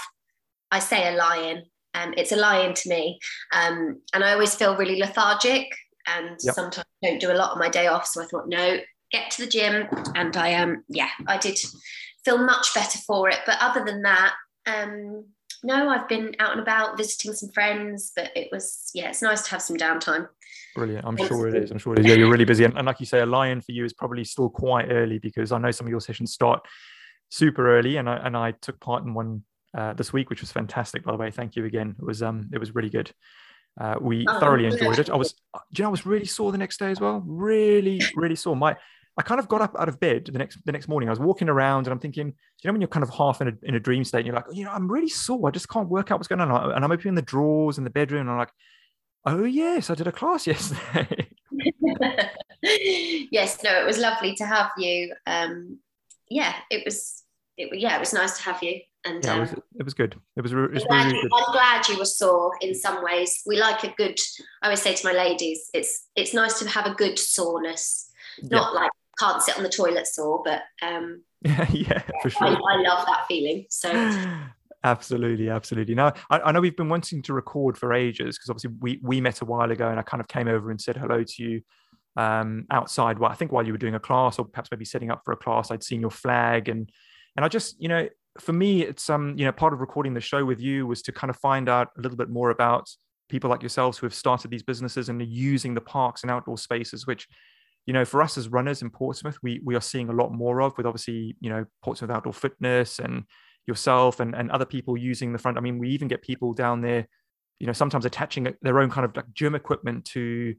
I 0.70 0.78
say 0.78 1.12
a 1.12 1.16
lion. 1.16 1.64
Um, 1.94 2.12
it's 2.16 2.32
a 2.32 2.36
lion 2.36 2.74
to 2.74 2.88
me, 2.88 3.20
um, 3.52 4.00
and 4.12 4.24
I 4.24 4.32
always 4.32 4.54
feel 4.54 4.76
really 4.76 4.98
lethargic, 4.98 5.66
and 6.08 6.36
yep. 6.42 6.54
sometimes 6.54 6.86
I 7.02 7.08
don't 7.08 7.20
do 7.20 7.30
a 7.30 7.34
lot 7.34 7.52
on 7.52 7.58
my 7.58 7.68
day 7.68 7.86
off. 7.86 8.06
So 8.06 8.22
I 8.22 8.26
thought, 8.26 8.48
no, 8.48 8.78
get 9.12 9.30
to 9.32 9.44
the 9.44 9.50
gym, 9.50 9.86
and 10.14 10.36
I 10.36 10.54
um 10.54 10.84
yeah, 10.88 11.10
I 11.26 11.38
did 11.38 11.58
feel 12.24 12.38
much 12.38 12.74
better 12.74 12.98
for 13.06 13.28
it. 13.28 13.40
But 13.46 13.58
other 13.60 13.84
than 13.84 14.02
that, 14.02 14.34
um, 14.66 15.26
no, 15.64 15.88
I've 15.88 16.08
been 16.08 16.36
out 16.38 16.52
and 16.52 16.60
about 16.60 16.96
visiting 16.96 17.32
some 17.32 17.48
friends, 17.50 18.12
but 18.14 18.30
it 18.36 18.48
was, 18.52 18.90
yeah, 18.94 19.08
it's 19.08 19.22
nice 19.22 19.42
to 19.42 19.50
have 19.50 19.62
some 19.62 19.76
downtime. 19.76 20.28
Brilliant. 20.74 21.06
I'm 21.06 21.16
sure 21.16 21.48
it 21.48 21.54
is. 21.54 21.70
I'm 21.70 21.78
sure 21.78 21.94
it 21.94 22.00
is. 22.00 22.06
Yeah, 22.06 22.14
you're 22.14 22.30
really 22.30 22.44
busy. 22.44 22.64
And, 22.64 22.76
and, 22.76 22.86
like 22.86 23.00
you 23.00 23.06
say, 23.06 23.20
a 23.20 23.26
lion 23.26 23.60
for 23.60 23.72
you 23.72 23.84
is 23.84 23.92
probably 23.92 24.24
still 24.24 24.50
quite 24.50 24.88
early 24.90 25.18
because 25.18 25.52
I 25.52 25.58
know 25.58 25.70
some 25.70 25.86
of 25.86 25.90
your 25.90 26.00
sessions 26.00 26.32
start 26.32 26.66
super 27.30 27.76
early. 27.76 27.96
And 27.96 28.08
I, 28.08 28.16
and 28.16 28.36
I 28.36 28.52
took 28.52 28.78
part 28.80 29.04
in 29.04 29.14
one 29.14 29.42
uh, 29.76 29.94
this 29.94 30.12
week, 30.12 30.30
which 30.30 30.40
was 30.40 30.52
fantastic, 30.52 31.04
by 31.04 31.12
the 31.12 31.18
way. 31.18 31.30
Thank 31.30 31.56
you 31.56 31.64
again. 31.64 31.94
It 31.98 32.04
was, 32.04 32.22
um, 32.22 32.50
it 32.52 32.58
was 32.58 32.74
really 32.74 32.90
good. 32.90 33.10
Uh, 33.80 33.96
we 34.00 34.26
oh, 34.28 34.38
thoroughly 34.40 34.66
enjoyed 34.66 34.98
it. 34.98 35.10
I 35.10 35.16
was, 35.16 35.32
do 35.32 35.38
you 35.72 35.82
know, 35.82 35.88
I 35.88 35.90
was 35.90 36.04
really 36.04 36.26
sore 36.26 36.52
the 36.52 36.58
next 36.58 36.78
day 36.78 36.90
as 36.90 37.00
well. 37.00 37.22
Really, 37.24 38.00
really 38.14 38.36
sore. 38.36 38.54
My, 38.54 38.76
I 39.16 39.22
kind 39.22 39.38
of 39.38 39.46
got 39.46 39.60
up 39.60 39.76
out 39.78 39.88
of 39.88 40.00
bed 40.00 40.28
the 40.32 40.38
next 40.38 40.58
the 40.64 40.72
next 40.72 40.88
morning. 40.88 41.08
I 41.08 41.12
was 41.12 41.20
walking 41.20 41.48
around 41.48 41.86
and 41.86 41.92
I'm 41.92 42.00
thinking, 42.00 42.28
you 42.28 42.68
know, 42.68 42.72
when 42.72 42.80
you're 42.80 42.88
kind 42.88 43.04
of 43.04 43.10
half 43.10 43.40
in 43.40 43.48
a, 43.48 43.52
in 43.62 43.74
a 43.76 43.80
dream 43.80 44.02
state, 44.02 44.18
and 44.18 44.26
you're 44.26 44.34
like, 44.34 44.46
you 44.52 44.64
know, 44.64 44.72
I'm 44.72 44.90
really 44.90 45.08
sore. 45.08 45.48
I 45.48 45.52
just 45.52 45.68
can't 45.68 45.88
work 45.88 46.10
out 46.10 46.18
what's 46.18 46.28
going 46.28 46.40
on. 46.40 46.72
And 46.72 46.84
I'm 46.84 46.90
opening 46.90 47.14
the 47.14 47.22
drawers 47.22 47.78
in 47.78 47.84
the 47.84 47.90
bedroom, 47.90 48.22
and 48.22 48.30
I'm 48.30 48.38
like, 48.38 48.52
oh 49.26 49.44
yes, 49.44 49.88
I 49.88 49.94
did 49.94 50.08
a 50.08 50.12
class 50.12 50.46
yesterday. 50.48 51.28
yes, 52.62 53.62
no, 53.62 53.80
it 53.80 53.86
was 53.86 53.98
lovely 53.98 54.34
to 54.36 54.46
have 54.46 54.70
you. 54.76 55.14
Um, 55.26 55.78
yeah, 56.28 56.54
it 56.70 56.82
was. 56.84 57.22
It, 57.56 57.78
yeah, 57.78 57.94
it 57.96 58.00
was 58.00 58.12
nice 58.12 58.36
to 58.38 58.42
have 58.44 58.64
you. 58.64 58.80
And 59.04 59.24
yeah, 59.24 59.36
it, 59.36 59.40
was, 59.40 59.50
um, 59.52 59.62
it 59.78 59.84
was 59.84 59.94
good. 59.94 60.16
It 60.36 60.40
was, 60.40 60.52
it 60.52 60.56
was 60.56 60.84
I'm, 60.90 61.12
really 61.12 61.28
glad, 61.28 61.44
I'm 61.46 61.52
glad 61.52 61.88
you 61.88 61.98
were 61.98 62.04
sore 62.04 62.52
in 62.60 62.74
some 62.74 63.04
ways. 63.04 63.42
We 63.46 63.60
like 63.60 63.84
a 63.84 63.94
good. 63.96 64.18
I 64.60 64.66
always 64.66 64.82
say 64.82 64.92
to 64.92 65.06
my 65.06 65.12
ladies, 65.12 65.70
it's 65.72 66.08
it's 66.16 66.34
nice 66.34 66.58
to 66.58 66.68
have 66.68 66.86
a 66.86 66.94
good 66.94 67.16
soreness, 67.16 68.10
not 68.42 68.72
yeah. 68.72 68.80
like 68.80 68.90
can't 69.18 69.42
sit 69.42 69.56
on 69.56 69.62
the 69.62 69.68
toilet 69.68 70.06
sore, 70.06 70.42
but 70.44 70.62
um, 70.82 71.22
yeah, 71.42 71.66
yeah, 71.70 72.02
for 72.22 72.30
sure. 72.30 72.46
I, 72.48 72.50
I, 72.50 72.82
love 72.82 73.06
that 73.06 73.24
feeling. 73.28 73.66
So 73.70 73.90
absolutely, 74.84 75.50
absolutely. 75.50 75.94
Now 75.94 76.14
I, 76.30 76.40
I, 76.40 76.52
know 76.52 76.60
we've 76.60 76.76
been 76.76 76.88
wanting 76.88 77.22
to 77.22 77.34
record 77.34 77.76
for 77.76 77.92
ages 77.92 78.38
because 78.38 78.50
obviously 78.50 78.70
we 78.80 79.00
we 79.02 79.20
met 79.20 79.40
a 79.40 79.44
while 79.44 79.70
ago, 79.70 79.88
and 79.88 79.98
I 79.98 80.02
kind 80.02 80.20
of 80.20 80.28
came 80.28 80.48
over 80.48 80.70
and 80.70 80.80
said 80.80 80.96
hello 80.96 81.22
to 81.22 81.42
you 81.42 81.62
um, 82.16 82.66
outside. 82.70 83.18
Well, 83.18 83.30
I 83.30 83.34
think 83.34 83.52
while 83.52 83.66
you 83.66 83.72
were 83.72 83.78
doing 83.78 83.94
a 83.94 84.00
class, 84.00 84.38
or 84.38 84.44
perhaps 84.44 84.70
maybe 84.70 84.84
setting 84.84 85.10
up 85.10 85.22
for 85.24 85.32
a 85.32 85.36
class, 85.36 85.70
I'd 85.70 85.84
seen 85.84 86.00
your 86.00 86.10
flag, 86.10 86.68
and 86.68 86.90
and 87.36 87.44
I 87.44 87.48
just 87.48 87.80
you 87.80 87.88
know 87.88 88.08
for 88.40 88.52
me 88.52 88.82
it's 88.82 89.08
um 89.08 89.34
you 89.38 89.44
know 89.44 89.52
part 89.52 89.72
of 89.72 89.80
recording 89.80 90.14
the 90.14 90.20
show 90.20 90.44
with 90.44 90.60
you 90.60 90.86
was 90.86 91.02
to 91.02 91.12
kind 91.12 91.30
of 91.30 91.36
find 91.36 91.68
out 91.68 91.90
a 91.96 92.00
little 92.00 92.16
bit 92.16 92.28
more 92.28 92.50
about 92.50 92.88
people 93.28 93.48
like 93.48 93.62
yourselves 93.62 93.96
who 93.96 94.06
have 94.06 94.14
started 94.14 94.50
these 94.50 94.62
businesses 94.62 95.08
and 95.08 95.20
are 95.20 95.24
using 95.24 95.74
the 95.74 95.80
parks 95.80 96.22
and 96.22 96.30
outdoor 96.30 96.58
spaces 96.58 97.06
which 97.06 97.28
you 97.86 97.92
know, 97.92 98.04
for 98.04 98.22
us 98.22 98.38
as 98.38 98.48
runners 98.48 98.82
in 98.82 98.90
Portsmouth, 98.90 99.38
we 99.42 99.60
we 99.64 99.74
are 99.74 99.80
seeing 99.80 100.08
a 100.08 100.12
lot 100.12 100.32
more 100.32 100.62
of 100.62 100.76
with 100.76 100.86
obviously, 100.86 101.36
you 101.40 101.50
know, 101.50 101.64
Portsmouth 101.82 102.10
Outdoor 102.10 102.32
Fitness 102.32 102.98
and 102.98 103.24
yourself 103.66 104.20
and, 104.20 104.34
and 104.34 104.50
other 104.50 104.64
people 104.64 104.96
using 104.96 105.32
the 105.32 105.38
front. 105.38 105.58
I 105.58 105.60
mean, 105.60 105.78
we 105.78 105.90
even 105.90 106.08
get 106.08 106.22
people 106.22 106.52
down 106.52 106.80
there, 106.80 107.06
you 107.58 107.66
know, 107.66 107.72
sometimes 107.72 108.04
attaching 108.04 108.54
their 108.62 108.80
own 108.80 108.90
kind 108.90 109.04
of 109.04 109.16
like 109.16 109.26
gym 109.34 109.54
equipment 109.54 110.04
to 110.06 110.54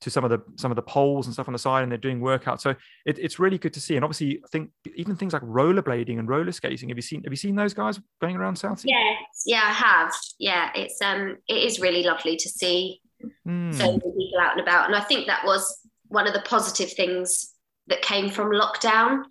to 0.00 0.10
some 0.10 0.24
of 0.24 0.30
the 0.30 0.40
some 0.56 0.70
of 0.70 0.76
the 0.76 0.82
poles 0.82 1.26
and 1.26 1.32
stuff 1.32 1.48
on 1.48 1.52
the 1.52 1.58
side 1.58 1.82
and 1.82 1.90
they're 1.90 1.96
doing 1.96 2.20
workouts. 2.20 2.60
So 2.60 2.74
it, 3.06 3.18
it's 3.18 3.38
really 3.38 3.56
good 3.56 3.72
to 3.74 3.80
see. 3.80 3.96
And 3.96 4.04
obviously 4.04 4.40
I 4.44 4.48
think 4.52 4.70
even 4.96 5.16
things 5.16 5.32
like 5.32 5.42
rollerblading 5.42 6.18
and 6.18 6.28
roller 6.28 6.52
skating. 6.52 6.90
Have 6.90 6.98
you 6.98 7.02
seen 7.02 7.22
have 7.24 7.32
you 7.32 7.36
seen 7.36 7.54
those 7.54 7.72
guys 7.72 7.98
going 8.20 8.36
around 8.36 8.56
South? 8.56 8.82
Yes, 8.84 9.44
yeah, 9.46 9.62
I 9.64 9.72
have. 9.72 10.12
Yeah, 10.38 10.70
it's 10.74 11.00
um 11.00 11.38
it 11.48 11.56
is 11.56 11.80
really 11.80 12.02
lovely 12.02 12.36
to 12.36 12.48
see 12.48 13.00
mm. 13.48 13.74
so 13.74 13.86
many 13.86 13.98
people 13.98 14.40
out 14.40 14.52
and 14.52 14.60
about. 14.60 14.86
And 14.86 14.94
I 14.94 15.00
think 15.00 15.26
that 15.26 15.44
was 15.46 15.83
one 16.14 16.26
of 16.26 16.32
the 16.32 16.42
positive 16.42 16.92
things 16.92 17.52
that 17.88 18.02
came 18.02 18.30
from 18.30 18.50
lockdown. 18.50 19.24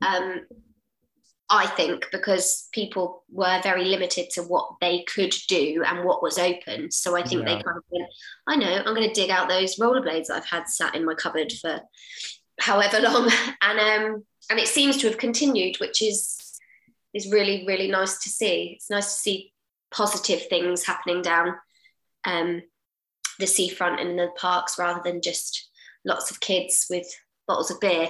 Um, 0.00 0.46
I 1.48 1.66
think 1.66 2.06
because 2.10 2.68
people 2.72 3.24
were 3.30 3.60
very 3.62 3.84
limited 3.84 4.30
to 4.30 4.42
what 4.42 4.68
they 4.80 5.04
could 5.04 5.34
do 5.48 5.82
and 5.86 6.04
what 6.04 6.22
was 6.22 6.38
open. 6.38 6.90
So 6.90 7.16
I 7.16 7.22
think 7.22 7.42
yeah. 7.42 7.56
they 7.56 7.62
kind 7.62 7.76
of 7.76 7.84
went, 7.88 8.10
I 8.48 8.56
know, 8.56 8.82
I'm 8.84 8.94
going 8.94 9.08
to 9.08 9.14
dig 9.14 9.30
out 9.30 9.48
those 9.48 9.76
rollerblades 9.76 10.28
I've 10.28 10.44
had 10.44 10.68
sat 10.68 10.96
in 10.96 11.04
my 11.04 11.14
cupboard 11.14 11.52
for 11.52 11.80
however 12.60 13.00
long, 13.02 13.30
and 13.62 13.78
um, 13.78 14.24
and 14.50 14.58
it 14.58 14.68
seems 14.68 14.96
to 14.98 15.06
have 15.06 15.18
continued, 15.18 15.76
which 15.78 16.02
is 16.02 16.58
is 17.14 17.30
really 17.30 17.64
really 17.66 17.88
nice 17.88 18.18
to 18.18 18.28
see. 18.28 18.72
It's 18.76 18.90
nice 18.90 19.14
to 19.14 19.20
see 19.20 19.52
positive 19.92 20.48
things 20.48 20.84
happening 20.84 21.22
down 21.22 21.54
um, 22.24 22.62
the 23.38 23.46
seafront 23.46 24.00
and 24.00 24.10
in 24.10 24.16
the 24.16 24.30
parks 24.36 24.78
rather 24.78 25.00
than 25.04 25.22
just 25.22 25.68
lots 26.06 26.30
of 26.30 26.40
kids 26.40 26.86
with 26.88 27.06
bottles 27.46 27.70
of 27.70 27.80
beer, 27.80 28.08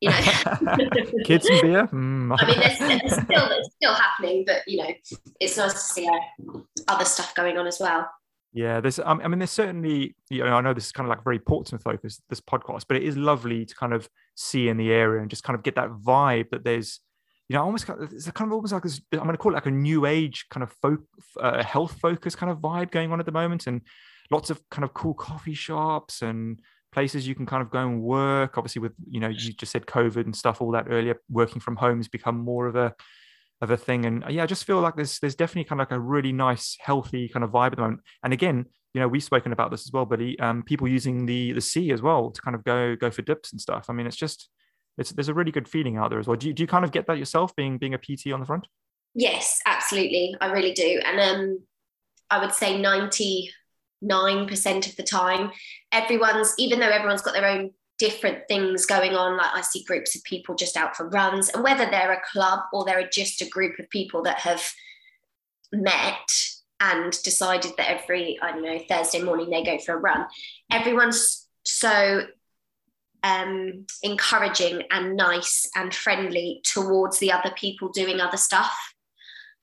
you 0.00 0.10
know. 0.10 0.16
kids 1.24 1.46
and 1.46 1.60
beer. 1.60 1.86
Mm. 1.88 2.36
I 2.38 2.46
mean, 2.46 2.60
there's, 2.60 2.78
there's 2.78 3.24
still 3.24 3.50
it's 3.50 3.74
still 3.76 3.94
happening, 3.94 4.44
but 4.46 4.62
you 4.66 4.78
know, 4.78 4.90
it's 5.40 5.56
nice 5.56 5.72
to 5.72 5.78
see 5.78 6.08
uh, 6.08 6.58
other 6.88 7.04
stuff 7.04 7.34
going 7.34 7.58
on 7.58 7.66
as 7.66 7.78
well. 7.80 8.08
Yeah, 8.52 8.80
there's. 8.80 8.98
I 8.98 9.14
mean, 9.14 9.38
there's 9.38 9.50
certainly. 9.50 10.14
You 10.30 10.44
know, 10.44 10.54
I 10.54 10.60
know 10.60 10.74
this 10.74 10.86
is 10.86 10.92
kind 10.92 11.06
of 11.06 11.10
like 11.10 11.24
very 11.24 11.38
Portsmouth 11.38 11.82
focused 11.82 12.22
this 12.28 12.40
podcast, 12.40 12.84
but 12.88 12.96
it 12.96 13.02
is 13.02 13.16
lovely 13.16 13.64
to 13.66 13.74
kind 13.74 13.92
of 13.92 14.08
see 14.36 14.68
in 14.68 14.76
the 14.76 14.90
area 14.90 15.20
and 15.20 15.30
just 15.30 15.44
kind 15.44 15.56
of 15.56 15.62
get 15.62 15.74
that 15.76 15.90
vibe 15.90 16.50
that 16.50 16.64
there's. 16.64 17.00
You 17.50 17.56
know, 17.56 17.64
almost 17.64 17.88
it's 17.88 18.30
kind 18.32 18.48
of 18.48 18.52
almost 18.52 18.74
like 18.74 18.82
this. 18.82 19.00
I'm 19.12 19.20
going 19.20 19.30
to 19.30 19.38
call 19.38 19.52
it 19.52 19.54
like 19.54 19.64
a 19.64 19.70
new 19.70 20.04
age 20.04 20.46
kind 20.50 20.62
of 20.62 20.70
folk, 20.82 21.00
uh, 21.40 21.62
health 21.62 21.98
focus 21.98 22.34
kind 22.34 22.52
of 22.52 22.58
vibe 22.58 22.90
going 22.90 23.10
on 23.10 23.20
at 23.20 23.26
the 23.26 23.32
moment, 23.32 23.66
and 23.66 23.80
lots 24.30 24.50
of 24.50 24.60
kind 24.70 24.84
of 24.84 24.92
cool 24.92 25.14
coffee 25.14 25.54
shops 25.54 26.20
and 26.20 26.60
places 26.92 27.28
you 27.28 27.34
can 27.34 27.46
kind 27.46 27.62
of 27.62 27.70
go 27.70 27.80
and 27.80 28.02
work 28.02 28.56
obviously 28.56 28.80
with 28.80 28.92
you 29.08 29.20
know 29.20 29.28
you 29.28 29.52
just 29.52 29.72
said 29.72 29.84
covid 29.84 30.24
and 30.24 30.34
stuff 30.34 30.62
all 30.62 30.70
that 30.70 30.86
earlier 30.88 31.20
working 31.28 31.60
from 31.60 31.76
home 31.76 31.98
has 31.98 32.08
become 32.08 32.38
more 32.38 32.66
of 32.66 32.76
a 32.76 32.94
of 33.60 33.70
a 33.70 33.76
thing. 33.76 34.04
And 34.04 34.24
yeah, 34.28 34.42
I 34.42 34.46
just 34.46 34.64
feel 34.64 34.80
like 34.80 34.96
there's 34.96 35.18
there's 35.18 35.34
definitely 35.34 35.64
kind 35.64 35.80
of 35.80 35.90
like 35.90 35.96
a 35.96 36.00
really 36.00 36.32
nice, 36.32 36.76
healthy 36.80 37.28
kind 37.28 37.44
of 37.44 37.50
vibe 37.50 37.72
at 37.72 37.76
the 37.76 37.82
moment. 37.82 38.00
And 38.22 38.32
again, 38.32 38.66
you 38.94 39.00
know, 39.00 39.08
we've 39.08 39.22
spoken 39.22 39.52
about 39.52 39.70
this 39.70 39.86
as 39.86 39.92
well, 39.92 40.06
but 40.06 40.20
um, 40.40 40.62
people 40.62 40.88
using 40.88 41.26
the 41.26 41.52
the 41.52 41.60
sea 41.60 41.92
as 41.92 42.02
well 42.02 42.30
to 42.30 42.40
kind 42.40 42.54
of 42.54 42.64
go 42.64 42.96
go 42.96 43.10
for 43.10 43.22
dips 43.22 43.52
and 43.52 43.60
stuff. 43.60 43.86
I 43.88 43.92
mean, 43.92 44.06
it's 44.06 44.16
just 44.16 44.48
it's 44.96 45.10
there's 45.10 45.28
a 45.28 45.34
really 45.34 45.52
good 45.52 45.68
feeling 45.68 45.96
out 45.96 46.10
there 46.10 46.18
as 46.18 46.26
well. 46.26 46.36
Do 46.36 46.48
you, 46.48 46.52
do 46.52 46.62
you 46.62 46.66
kind 46.66 46.84
of 46.84 46.92
get 46.92 47.06
that 47.06 47.18
yourself 47.18 47.54
being 47.56 47.78
being 47.78 47.94
a 47.94 47.98
PT 47.98 48.32
on 48.32 48.40
the 48.40 48.46
front? 48.46 48.66
Yes, 49.14 49.60
absolutely. 49.66 50.36
I 50.40 50.52
really 50.52 50.72
do. 50.72 51.00
And 51.04 51.20
um, 51.20 51.60
I 52.30 52.38
would 52.38 52.52
say 52.52 52.78
99% 54.02 54.88
of 54.88 54.96
the 54.96 55.02
time, 55.02 55.50
everyone's, 55.92 56.54
even 56.58 56.80
though 56.80 56.88
everyone's 56.88 57.22
got 57.22 57.34
their 57.34 57.48
own 57.48 57.70
different 57.98 58.46
things 58.48 58.86
going 58.86 59.14
on, 59.14 59.36
like 59.36 59.54
I 59.54 59.60
see 59.60 59.82
groups 59.84 60.14
of 60.14 60.22
people 60.24 60.54
just 60.54 60.76
out 60.76 60.96
for 60.96 61.08
runs, 61.08 61.48
and 61.48 61.64
whether 61.64 61.86
they're 61.90 62.12
a 62.12 62.22
club 62.32 62.60
or 62.72 62.84
they're 62.84 63.08
just 63.08 63.42
a 63.42 63.48
group 63.48 63.78
of 63.78 63.90
people 63.90 64.22
that 64.22 64.38
have 64.40 64.62
met 65.72 66.30
and 66.80 67.12
decided 67.22 67.72
that 67.76 67.90
every, 67.90 68.38
I 68.40 68.52
don't 68.52 68.62
know, 68.62 68.78
Thursday 68.88 69.20
morning 69.20 69.50
they 69.50 69.64
go 69.64 69.78
for 69.78 69.94
a 69.94 69.98
run, 69.98 70.26
everyone's 70.70 71.46
so 71.64 72.22
um, 73.22 73.86
encouraging 74.02 74.84
and 74.90 75.16
nice 75.16 75.68
and 75.74 75.92
friendly 75.94 76.60
towards 76.64 77.18
the 77.18 77.32
other 77.32 77.52
people 77.56 77.88
doing 77.88 78.20
other 78.20 78.36
stuff. 78.36 78.94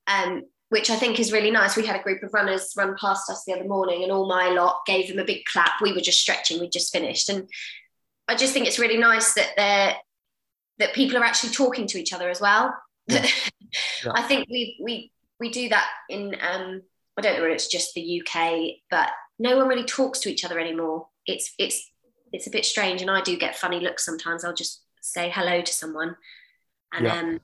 Um, 0.08 0.44
which 0.70 0.90
I 0.90 0.96
think 0.96 1.20
is 1.20 1.32
really 1.32 1.52
nice. 1.52 1.76
We 1.76 1.86
had 1.86 2.00
a 2.00 2.04
group 2.04 2.24
of 2.24 2.34
runners 2.34 2.74
run 2.76 2.96
past 3.00 3.30
us 3.30 3.44
the 3.46 3.54
other 3.54 3.68
morning, 3.68 4.04
and 4.04 4.12
all 4.12 4.28
my 4.28 4.50
lot 4.50 4.82
gave 4.86 5.08
them 5.08 5.20
a 5.20 5.26
big 5.26 5.46
clap. 5.46 5.82
We 5.82 5.94
were 5.94 6.02
just 6.02 6.20
stretching, 6.20 6.60
we 6.60 6.70
just 6.70 6.92
finished, 6.92 7.30
and 7.30 7.48
I 8.28 8.36
just 8.36 8.54
think 8.54 8.68
it's 8.68 8.80
really 8.80 8.98
nice 8.98 9.34
that 9.34 9.50
they're 9.56 9.96
that 10.78 10.94
people 10.94 11.18
are 11.18 11.24
actually 11.24 11.54
talking 11.54 11.88
to 11.88 12.00
each 12.00 12.14
other 12.14 12.30
as 12.30 12.42
well. 12.42 12.76
Yeah. 13.08 13.26
yeah. 14.06 14.12
I 14.14 14.24
think 14.24 14.48
we 14.50 14.78
we 14.82 15.12
we 15.40 15.50
do 15.50 15.70
that 15.70 15.88
in 16.10 16.36
um, 16.42 16.82
I 17.18 17.22
don't 17.22 17.36
know 17.36 17.42
whether 17.42 17.54
it's 17.54 17.68
just 17.68 17.94
the 17.94 18.22
UK, 18.22 18.78
but 18.90 19.10
no 19.40 19.58
one 19.58 19.68
really 19.68 19.86
talks 19.86 20.20
to 20.22 20.30
each 20.30 20.46
other 20.46 20.60
anymore. 20.60 21.08
It's 21.26 21.54
it's 21.58 21.90
it's 22.32 22.48
a 22.48 22.52
bit 22.52 22.66
strange, 22.66 23.02
and 23.02 23.12
I 23.12 23.22
do 23.22 23.38
get 23.38 23.56
funny 23.56 23.80
looks 23.80 24.06
sometimes. 24.06 24.44
I'll 24.44 24.54
just 24.54 24.84
say 25.02 25.30
hello 25.30 25.62
to 25.62 25.74
someone, 25.74 26.16
and 26.94 27.06
yeah. 27.06 27.20
um, 27.20 27.40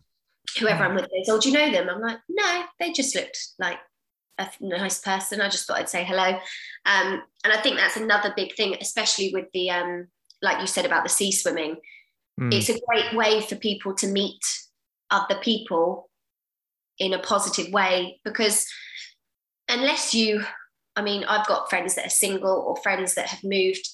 whoever 0.59 0.83
I'm 0.83 0.95
with 0.95 1.09
goes, 1.09 1.29
"Oh, 1.29 1.39
do 1.39 1.49
you 1.49 1.57
know 1.57 1.71
them?" 1.71 1.89
I'm 1.89 2.01
like, 2.01 2.19
"No, 2.29 2.63
they 2.79 2.91
just 2.91 3.15
looked 3.15 3.37
like 3.59 3.79
a 4.37 4.49
nice 4.59 4.99
person. 4.99 5.41
I 5.41 5.49
just 5.49 5.67
thought 5.67 5.77
I'd 5.77 5.89
say 5.89 6.03
hello." 6.03 6.39
Um, 6.85 7.23
and 7.43 7.53
I 7.53 7.61
think 7.61 7.77
that's 7.77 7.97
another 7.97 8.33
big 8.35 8.55
thing, 8.55 8.75
especially 8.79 9.31
with 9.33 9.45
the 9.53 9.69
um, 9.69 10.07
like 10.41 10.59
you 10.59 10.67
said 10.67 10.85
about 10.85 11.03
the 11.03 11.09
sea 11.09 11.31
swimming. 11.31 11.77
Mm. 12.39 12.53
It's 12.53 12.69
a 12.69 12.79
great 12.87 13.13
way 13.13 13.41
for 13.41 13.55
people 13.55 13.93
to 13.95 14.07
meet 14.07 14.41
other 15.09 15.35
people 15.41 16.09
in 16.97 17.13
a 17.13 17.19
positive 17.19 17.71
way 17.73 18.19
because 18.23 18.65
unless 19.67 20.13
you, 20.13 20.43
I 20.95 21.01
mean, 21.01 21.23
I've 21.23 21.47
got 21.47 21.69
friends 21.69 21.95
that 21.95 22.05
are 22.05 22.09
single 22.09 22.63
or 22.67 22.81
friends 22.81 23.15
that 23.15 23.27
have 23.27 23.43
moved 23.43 23.87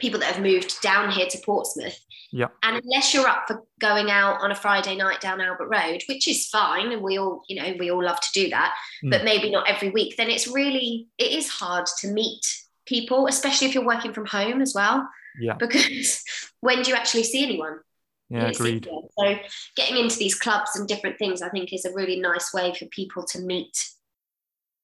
people 0.00 0.20
that 0.20 0.32
have 0.32 0.42
moved 0.42 0.80
down 0.82 1.10
here 1.10 1.26
to 1.26 1.38
Portsmouth. 1.44 1.98
Yeah. 2.32 2.48
And 2.62 2.80
unless 2.82 3.14
you're 3.14 3.26
up 3.26 3.44
for 3.46 3.62
going 3.80 4.10
out 4.10 4.40
on 4.40 4.50
a 4.50 4.54
Friday 4.54 4.96
night 4.96 5.20
down 5.20 5.40
Albert 5.40 5.68
Road, 5.68 6.02
which 6.08 6.26
is 6.28 6.48
fine, 6.48 6.92
and 6.92 7.02
we 7.02 7.18
all, 7.18 7.42
you 7.48 7.60
know, 7.60 7.74
we 7.78 7.90
all 7.90 8.04
love 8.04 8.20
to 8.20 8.28
do 8.32 8.50
that, 8.50 8.74
mm. 9.04 9.10
but 9.10 9.24
maybe 9.24 9.50
not 9.50 9.68
every 9.68 9.90
week, 9.90 10.16
then 10.16 10.30
it's 10.30 10.48
really 10.48 11.08
it 11.18 11.32
is 11.32 11.48
hard 11.48 11.86
to 12.00 12.08
meet 12.08 12.44
people, 12.86 13.26
especially 13.26 13.68
if 13.68 13.74
you're 13.74 13.84
working 13.84 14.12
from 14.12 14.26
home 14.26 14.60
as 14.60 14.74
well. 14.74 15.08
Yeah. 15.40 15.54
Because 15.58 16.22
when 16.60 16.82
do 16.82 16.90
you 16.90 16.96
actually 16.96 17.24
see 17.24 17.44
anyone? 17.44 17.80
Yeah, 18.28 18.48
agreed. 18.48 18.88
So 19.18 19.36
getting 19.76 19.98
into 19.98 20.16
these 20.16 20.34
clubs 20.34 20.74
and 20.74 20.88
different 20.88 21.18
things, 21.18 21.42
I 21.42 21.48
think, 21.48 21.72
is 21.72 21.84
a 21.84 21.92
really 21.92 22.18
nice 22.18 22.52
way 22.52 22.74
for 22.74 22.86
people 22.86 23.24
to 23.26 23.40
meet 23.40 23.88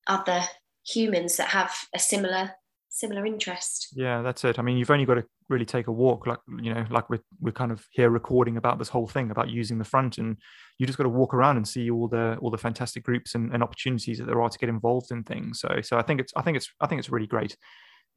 other 0.07 0.43
humans 0.87 1.37
that 1.37 1.49
have 1.49 1.75
a 1.95 1.99
similar 1.99 2.53
similar 2.93 3.25
interest. 3.27 3.89
Yeah, 3.95 4.23
that's 4.23 4.45
it. 4.45 4.59
I 4.59 4.63
mean, 4.63 4.77
you've 4.77 4.91
only 4.91 5.07
got 5.07 5.15
to 5.15 5.25
really 5.49 5.65
take 5.65 5.89
a 5.89 5.93
walk, 5.93 6.27
like 6.27 6.39
you 6.61 6.73
know, 6.73 6.85
like 6.91 7.11
we're 7.11 7.23
we're 7.41 7.53
kind 7.53 7.73
of 7.73 7.85
here 7.91 8.11
recording 8.11 8.57
about 8.57 8.79
this 8.79 8.91
whole 8.91 9.09
thing 9.09 9.31
about 9.31 9.49
using 9.49 9.79
the 9.79 9.85
front, 9.85 10.19
and 10.19 10.37
you 10.79 10.87
just 10.87 10.99
got 10.99 11.05
to 11.05 11.11
walk 11.11 11.35
around 11.35 11.57
and 11.57 11.67
see 11.67 11.91
all 11.91 12.07
the 12.07 12.37
all 12.41 12.51
the 12.51 12.59
fantastic 12.59 13.03
groups 13.03 13.35
and, 13.35 13.53
and 13.53 13.63
opportunities 13.63 14.19
that 14.19 14.27
there 14.27 14.41
are 14.41 14.49
to 14.49 14.59
get 14.59 14.69
involved 14.69 15.11
in 15.11 15.25
things. 15.25 15.59
So, 15.59 15.81
so 15.83 15.99
I 15.99 16.03
think 16.03 16.21
it's 16.21 16.33
I 16.37 16.43
think 16.43 16.57
it's 16.57 16.71
I 16.81 16.87
think 16.87 17.01
it's 17.01 17.11
really 17.11 17.27
great. 17.27 17.57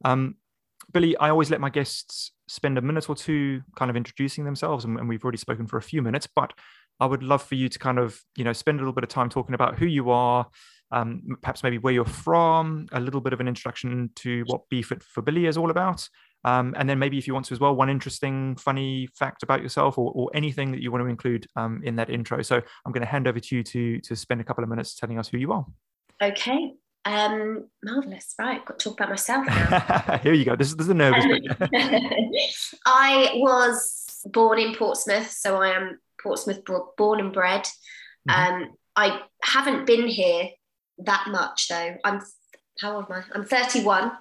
Um, 0.04 0.36
Billy, 0.92 1.16
I 1.16 1.30
always 1.30 1.50
let 1.50 1.60
my 1.60 1.70
guests 1.70 2.32
spend 2.46 2.78
a 2.78 2.82
minute 2.82 3.08
or 3.08 3.16
two 3.16 3.62
kind 3.76 3.90
of 3.90 3.96
introducing 3.96 4.44
themselves, 4.44 4.84
and, 4.84 4.98
and 4.98 5.08
we've 5.08 5.24
already 5.24 5.38
spoken 5.38 5.66
for 5.66 5.78
a 5.78 5.82
few 5.82 6.02
minutes, 6.02 6.28
but 6.32 6.52
I 7.00 7.06
would 7.06 7.22
love 7.22 7.42
for 7.42 7.54
you 7.54 7.68
to 7.70 7.78
kind 7.78 7.98
of 7.98 8.20
you 8.36 8.44
know 8.44 8.52
spend 8.52 8.78
a 8.78 8.82
little 8.82 8.92
bit 8.92 9.04
of 9.04 9.10
time 9.10 9.30
talking 9.30 9.54
about 9.54 9.78
who 9.78 9.86
you 9.86 10.10
are 10.10 10.46
um, 10.92 11.36
perhaps 11.42 11.62
maybe 11.62 11.78
where 11.78 11.92
you're 11.92 12.04
from, 12.04 12.86
a 12.92 13.00
little 13.00 13.20
bit 13.20 13.32
of 13.32 13.40
an 13.40 13.48
introduction 13.48 14.10
to 14.16 14.44
what 14.46 14.68
Be 14.68 14.82
Fit 14.82 15.02
for 15.02 15.22
Billy 15.22 15.46
is 15.46 15.56
all 15.56 15.70
about. 15.70 16.08
Um, 16.44 16.74
and 16.76 16.88
then 16.88 16.98
maybe 16.98 17.18
if 17.18 17.26
you 17.26 17.34
want 17.34 17.46
to 17.46 17.54
as 17.54 17.60
well, 17.60 17.74
one 17.74 17.90
interesting, 17.90 18.54
funny 18.56 19.08
fact 19.14 19.42
about 19.42 19.62
yourself 19.62 19.98
or, 19.98 20.12
or 20.14 20.30
anything 20.32 20.70
that 20.70 20.80
you 20.80 20.92
want 20.92 21.02
to 21.02 21.08
include 21.08 21.46
um, 21.56 21.80
in 21.82 21.96
that 21.96 22.08
intro. 22.08 22.40
So 22.42 22.56
I'm 22.56 22.92
going 22.92 23.02
to 23.02 23.08
hand 23.08 23.26
over 23.26 23.40
to 23.40 23.56
you 23.56 23.62
to, 23.64 24.00
to 24.00 24.14
spend 24.14 24.40
a 24.40 24.44
couple 24.44 24.62
of 24.62 24.70
minutes 24.70 24.94
telling 24.94 25.18
us 25.18 25.28
who 25.28 25.38
you 25.38 25.52
are. 25.52 25.66
Okay. 26.22 26.74
Um, 27.04 27.68
marvelous. 27.82 28.34
Right. 28.38 28.64
Got 28.64 28.78
to 28.78 28.90
talk 28.90 29.00
about 29.00 29.10
myself 29.10 29.46
now. 29.46 30.18
Here 30.22 30.34
you 30.34 30.44
go. 30.44 30.54
This, 30.54 30.72
this 30.72 30.82
is 30.82 30.88
the 30.88 30.94
nervous 30.94 31.24
bit. 31.26 31.42
I 32.86 33.32
was 33.34 34.06
born 34.26 34.60
in 34.60 34.74
Portsmouth. 34.76 35.30
So 35.30 35.60
I 35.60 35.70
am 35.70 35.98
Portsmouth 36.22 36.60
born 36.96 37.18
and 37.18 37.32
bred. 37.32 37.62
Mm-hmm. 38.28 38.62
Um, 38.62 38.72
I 38.96 39.20
haven't 39.42 39.86
been 39.86 40.08
here 40.08 40.48
that 40.98 41.26
much 41.28 41.68
though. 41.68 41.96
I'm 42.04 42.22
how 42.80 42.96
old 42.96 43.06
am 43.10 43.16
I? 43.18 43.22
I'm 43.34 43.44
31. 43.44 44.12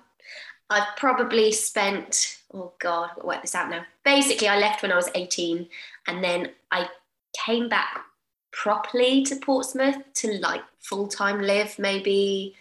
I've 0.69 0.95
probably 0.97 1.51
spent 1.51 2.39
oh 2.53 2.73
god, 2.79 3.11
I'll 3.19 3.27
work 3.27 3.41
this 3.41 3.55
out 3.55 3.69
now. 3.69 3.85
Basically, 4.03 4.47
I 4.47 4.57
left 4.57 4.81
when 4.81 4.91
I 4.91 4.95
was 4.95 5.09
18, 5.13 5.67
and 6.07 6.23
then 6.23 6.51
I 6.71 6.89
came 7.45 7.69
back 7.69 8.05
properly 8.51 9.23
to 9.23 9.35
Portsmouth 9.35 9.97
to 10.15 10.39
like 10.39 10.61
full 10.79 11.07
time 11.07 11.41
live 11.41 11.77
maybe 11.77 12.55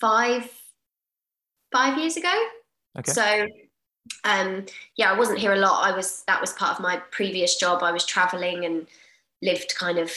five 0.00 0.50
five 1.72 1.98
years 1.98 2.16
ago. 2.16 2.32
Okay. 2.98 3.12
So 3.12 3.48
um 4.24 4.66
yeah, 4.96 5.12
I 5.12 5.18
wasn't 5.18 5.38
here 5.38 5.52
a 5.52 5.58
lot. 5.58 5.84
I 5.84 5.94
was 5.94 6.22
that 6.26 6.40
was 6.40 6.52
part 6.52 6.76
of 6.76 6.82
my 6.82 6.98
previous 7.10 7.56
job. 7.56 7.82
I 7.82 7.92
was 7.92 8.06
traveling 8.06 8.64
and 8.64 8.86
lived 9.42 9.74
kind 9.76 9.98
of 9.98 10.12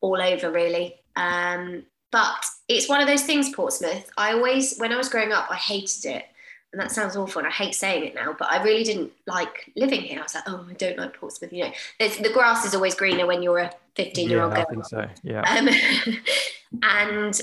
all 0.00 0.20
over 0.20 0.50
really. 0.50 0.94
Um 1.16 1.84
but 2.10 2.44
it's 2.68 2.88
one 2.88 3.00
of 3.00 3.06
those 3.06 3.22
things, 3.22 3.54
Portsmouth. 3.54 4.10
I 4.16 4.32
always, 4.32 4.76
when 4.78 4.92
I 4.92 4.96
was 4.96 5.08
growing 5.08 5.32
up, 5.32 5.48
I 5.50 5.56
hated 5.56 6.06
it. 6.06 6.24
And 6.72 6.80
that 6.80 6.92
sounds 6.92 7.16
awful, 7.16 7.38
and 7.38 7.48
I 7.48 7.50
hate 7.50 7.74
saying 7.74 8.04
it 8.04 8.14
now, 8.14 8.36
but 8.38 8.50
I 8.50 8.62
really 8.62 8.84
didn't 8.84 9.10
like 9.26 9.72
living 9.74 10.02
here. 10.02 10.18
I 10.20 10.22
was 10.22 10.34
like, 10.34 10.44
oh, 10.46 10.66
I 10.68 10.74
don't 10.74 10.98
like 10.98 11.14
Portsmouth. 11.14 11.50
You 11.50 11.64
know, 11.64 11.72
the 11.98 12.30
grass 12.30 12.66
is 12.66 12.74
always 12.74 12.94
greener 12.94 13.26
when 13.26 13.42
you're 13.42 13.58
a 13.58 13.72
15 13.96 14.28
year 14.28 14.42
old 14.42 14.52
girl. 14.52 14.60
I 14.60 14.64
think 14.66 14.84
so, 14.84 15.08
yeah. 15.22 15.40
Um, 15.48 15.70
and 16.82 17.40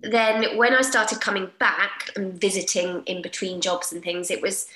then 0.00 0.56
when 0.56 0.74
I 0.74 0.82
started 0.82 1.20
coming 1.20 1.50
back 1.60 2.10
and 2.16 2.40
visiting 2.40 3.04
in 3.04 3.22
between 3.22 3.60
jobs 3.60 3.92
and 3.92 4.02
things, 4.02 4.28
it 4.28 4.42
was, 4.42 4.66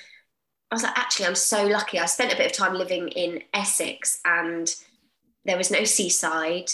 I 0.71 0.75
was 0.75 0.83
like, 0.83 0.97
actually, 0.97 1.25
I'm 1.25 1.35
so 1.35 1.65
lucky. 1.67 1.99
I 1.99 2.05
spent 2.05 2.31
a 2.31 2.37
bit 2.37 2.45
of 2.45 2.53
time 2.53 2.75
living 2.75 3.09
in 3.09 3.41
Essex 3.53 4.21
and 4.23 4.73
there 5.43 5.57
was 5.57 5.71
no 5.71 5.83
seaside. 5.83 6.71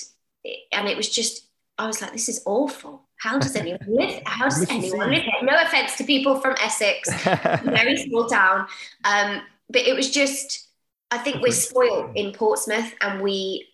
And 0.71 0.88
it 0.88 0.95
was 0.95 1.09
just 1.09 1.48
I 1.79 1.87
was 1.87 2.01
like, 2.01 2.11
this 2.11 2.27
is 2.27 2.41
awful. 2.45 3.07
How 3.17 3.39
does 3.39 3.55
anyone 3.55 3.79
live? 3.87 4.21
How 4.25 4.45
does 4.45 4.69
anyone 4.69 5.09
live 5.09 5.23
here? 5.23 5.33
No 5.41 5.59
offense 5.61 5.95
to 5.97 6.03
people 6.03 6.39
from 6.39 6.55
Essex, 6.61 7.09
very 7.63 7.97
small 7.97 8.27
town. 8.27 8.67
Um, 9.05 9.41
but 9.69 9.81
it 9.81 9.95
was 9.95 10.11
just, 10.11 10.67
I 11.09 11.17
think 11.17 11.41
we're 11.41 11.51
spoiled 11.51 12.15
in 12.15 12.33
Portsmouth 12.33 12.93
and 13.01 13.21
we 13.21 13.69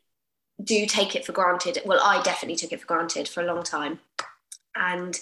do 0.64 0.86
take 0.86 1.16
it 1.16 1.26
for 1.26 1.32
granted. 1.32 1.80
Well, 1.86 2.00
I 2.02 2.22
definitely 2.22 2.58
took 2.58 2.72
it 2.72 2.80
for 2.80 2.88
granted 2.88 3.28
for 3.28 3.42
a 3.42 3.46
long 3.46 3.64
time. 3.64 4.00
And 4.76 5.20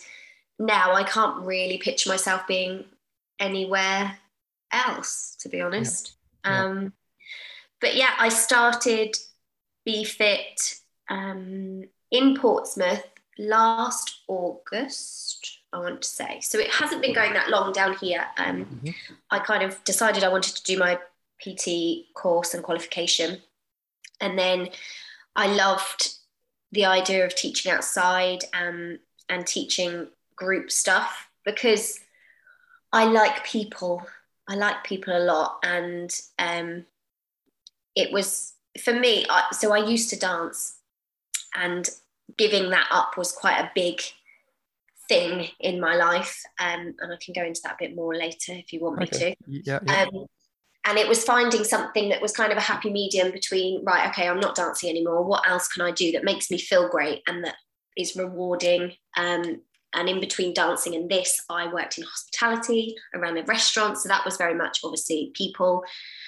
now 0.60 0.94
I 0.94 1.04
can't 1.04 1.46
really 1.46 1.78
picture 1.78 2.10
myself 2.10 2.46
being 2.48 2.86
anywhere 3.40 4.20
else, 4.72 5.38
to 5.40 5.50
be 5.50 5.62
honest. 5.62 6.16
Yeah. 6.46 6.66
Um, 6.66 6.94
but 7.80 7.96
yeah, 7.96 8.12
I 8.20 8.30
started 8.30 9.16
Be 9.86 10.04
Fit 10.04 10.80
um, 11.10 11.86
in 12.14 12.36
Portsmouth 12.38 13.04
last 13.40 14.22
August, 14.28 15.60
I 15.74 15.80
want 15.80 16.04
to 16.04 16.08
say. 16.08 16.40
So 16.42 16.60
it 16.60 16.70
hasn't 16.70 17.02
been 17.02 17.14
going 17.14 17.34
that 17.34 17.50
long 17.50 17.74
down 17.74 17.98
here. 17.98 18.24
Um, 18.38 18.66
mm-hmm. 18.66 18.90
I 19.32 19.40
kind 19.40 19.64
of 19.64 19.84
decided 19.84 20.24
I 20.24 20.30
wanted 20.30 20.56
to 20.56 20.64
do 20.64 20.78
my 20.78 21.00
PT 21.42 22.14
course 22.14 22.54
and 22.54 22.64
qualification. 22.64 23.42
And 24.22 24.38
then 24.38 24.70
I 25.36 25.48
loved 25.48 26.14
the 26.72 26.86
idea 26.86 27.26
of 27.26 27.36
teaching 27.36 27.72
outside 27.72 28.46
and, 28.54 29.00
and 29.28 29.46
teaching 29.46 30.08
group 30.36 30.72
stuff 30.72 31.30
because 31.44 32.00
I 32.94 33.06
like 33.06 33.44
people. 33.44 34.06
I 34.48 34.54
like 34.56 34.84
people 34.84 35.18
a 35.18 35.26
lot. 35.26 35.58
And 35.64 36.16
um, 36.38 36.86
it 37.96 38.14
was 38.14 38.54
for 38.80 38.94
me, 38.94 39.26
I, 39.30 39.46
so 39.52 39.74
I 39.74 39.80
used 39.80 40.12
to 40.12 40.20
dance 40.20 40.76
and 41.56 41.90
giving 42.38 42.70
that 42.72 42.88
up 42.92 43.18
was 43.18 43.32
quite 43.32 43.60
a 43.60 43.72
big 43.76 44.02
thing 45.08 45.48
in 45.60 45.80
my 45.80 45.96
life. 45.96 46.42
Um, 46.60 46.96
and 47.00 47.14
I 47.14 47.18
can 47.24 47.34
go 47.34 47.44
into 47.44 47.62
that 47.64 47.74
a 47.74 47.78
bit 47.80 47.96
more 47.96 48.16
later 48.16 48.54
if 48.54 48.74
you 48.74 48.80
want 48.82 49.00
me 49.00 49.08
to. 49.08 49.36
Yeah, 49.48 49.80
yeah. 49.86 50.04
Um, 50.04 50.26
and 50.86 50.98
it 50.98 51.08
was 51.08 51.24
finding 51.24 51.64
something 51.64 52.10
that 52.10 52.22
was 52.22 52.34
kind 52.34 52.52
of 52.52 52.58
a 52.58 52.62
happy 52.62 52.92
medium 52.92 53.32
between, 53.32 53.84
right, 53.86 54.10
okay, 54.10 54.28
I'm 54.28 54.40
not 54.40 54.56
dancing 54.56 54.90
anymore. 54.90 55.24
What 55.24 55.48
else 55.48 55.68
can 55.70 55.82
I 55.82 55.92
do 55.92 56.12
that 56.12 56.26
makes 56.26 56.52
me 56.52 56.58
feel 56.58 56.90
great 56.90 57.22
and 57.28 57.44
that 57.46 57.56
is 57.96 58.18
rewarding? 58.18 58.94
Um, 59.16 59.62
and 59.94 60.10
in 60.10 60.20
between 60.20 60.54
dancing 60.54 60.96
and 60.96 61.10
this, 61.10 61.42
I 61.50 61.72
worked 61.72 61.98
in 61.98 62.04
hospitality, 62.04 62.96
I 63.14 63.20
ran 63.20 63.38
a 63.38 63.44
restaurant. 63.44 63.98
So 63.98 64.10
that 64.10 64.26
was 64.26 64.38
very 64.38 64.56
much 64.56 64.80
obviously 64.84 65.32
people. 65.36 65.84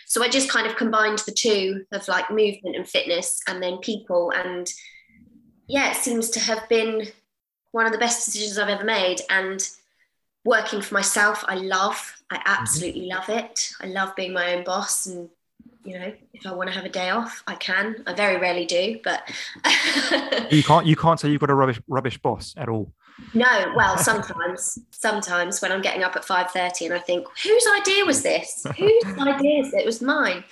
So 0.05 0.23
I 0.23 0.29
just 0.29 0.49
kind 0.49 0.67
of 0.67 0.77
combined 0.77 1.19
the 1.25 1.31
two 1.31 1.83
of 1.91 2.07
like 2.07 2.29
movement 2.29 2.75
and 2.75 2.87
fitness 2.87 3.41
and 3.47 3.61
then 3.61 3.79
people. 3.79 4.31
And 4.31 4.71
yeah, 5.67 5.91
it 5.91 5.97
seems 5.97 6.29
to 6.31 6.39
have 6.39 6.67
been 6.69 7.07
one 7.71 7.85
of 7.85 7.91
the 7.91 7.97
best 7.97 8.25
decisions 8.25 8.57
I've 8.57 8.69
ever 8.69 8.83
made. 8.83 9.21
And 9.29 9.61
working 10.43 10.81
for 10.81 10.93
myself, 10.93 11.43
I 11.47 11.55
love. 11.55 12.21
I 12.29 12.41
absolutely 12.45 13.07
love 13.07 13.29
it. 13.29 13.71
I 13.81 13.87
love 13.87 14.15
being 14.15 14.33
my 14.33 14.55
own 14.55 14.63
boss 14.63 15.05
and 15.05 15.29
you 15.85 15.99
know, 15.99 16.11
if 16.33 16.45
I 16.47 16.51
want 16.51 16.67
to 16.69 16.75
have 16.75 16.83
a 16.83 16.89
day 16.89 17.11
off, 17.11 17.43
I 17.45 17.53
can. 17.55 18.03
I 18.07 18.13
very 18.13 18.37
rarely 18.37 18.65
do, 18.65 18.99
but 19.03 19.31
you 20.51 20.63
can't 20.63 20.85
you 20.85 20.95
can't 20.95 21.19
say 21.19 21.29
you've 21.29 21.39
got 21.39 21.51
a 21.51 21.53
rubbish 21.53 21.79
rubbish 21.87 22.17
boss 22.17 22.55
at 22.57 22.67
all. 22.67 22.91
no. 23.35 23.73
Well, 23.75 23.95
sometimes, 23.97 24.79
sometimes 24.89 25.61
when 25.61 25.71
I'm 25.71 25.83
getting 25.83 26.03
up 26.03 26.15
at 26.15 26.25
five 26.25 26.49
thirty 26.49 26.85
and 26.85 26.93
I 26.93 26.99
think, 26.99 27.27
whose 27.43 27.67
idea 27.79 28.03
was 28.03 28.23
this? 28.23 28.65
Whose 28.77 29.05
idea 29.19 29.61
is 29.61 29.73
it? 29.73 29.81
It 29.81 29.85
was 29.85 30.01
mine. 30.01 30.43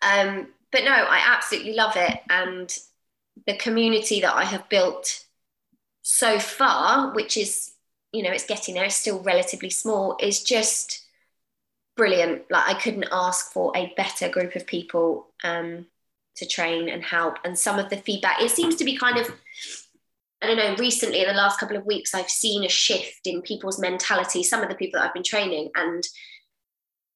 Um, 0.00 0.48
but 0.72 0.84
no, 0.84 0.92
I 0.92 1.22
absolutely 1.26 1.74
love 1.74 1.92
it, 1.96 2.20
and 2.30 2.74
the 3.46 3.56
community 3.56 4.20
that 4.20 4.34
I 4.34 4.44
have 4.44 4.68
built 4.68 5.24
so 6.02 6.38
far, 6.38 7.14
which 7.14 7.36
is, 7.36 7.72
you 8.12 8.22
know, 8.22 8.30
it's 8.30 8.46
getting 8.46 8.74
there. 8.74 8.84
It's 8.84 8.96
still 8.96 9.20
relatively 9.20 9.70
small. 9.70 10.16
Is 10.20 10.42
just 10.42 11.04
brilliant. 11.96 12.42
Like 12.50 12.68
I 12.68 12.80
couldn't 12.80 13.08
ask 13.12 13.52
for 13.52 13.76
a 13.76 13.92
better 13.96 14.28
group 14.28 14.56
of 14.56 14.66
people 14.66 15.28
um, 15.44 15.86
to 16.36 16.46
train 16.46 16.88
and 16.88 17.02
help. 17.02 17.36
And 17.44 17.58
some 17.58 17.78
of 17.78 17.90
the 17.90 17.96
feedback, 17.96 18.40
it 18.40 18.50
seems 18.50 18.76
to 18.76 18.84
be 18.84 18.96
kind 18.96 19.18
of, 19.18 19.30
I 20.40 20.46
don't 20.46 20.56
know, 20.56 20.76
recently 20.76 21.20
in 21.20 21.28
the 21.28 21.34
last 21.34 21.60
couple 21.60 21.76
of 21.76 21.84
weeks, 21.84 22.14
I've 22.14 22.30
seen 22.30 22.64
a 22.64 22.68
shift 22.68 23.26
in 23.26 23.42
people's 23.42 23.78
mentality. 23.78 24.42
Some 24.42 24.62
of 24.62 24.68
the 24.68 24.76
people 24.76 25.00
that 25.00 25.08
I've 25.08 25.14
been 25.14 25.24
training, 25.24 25.70
and 25.74 26.04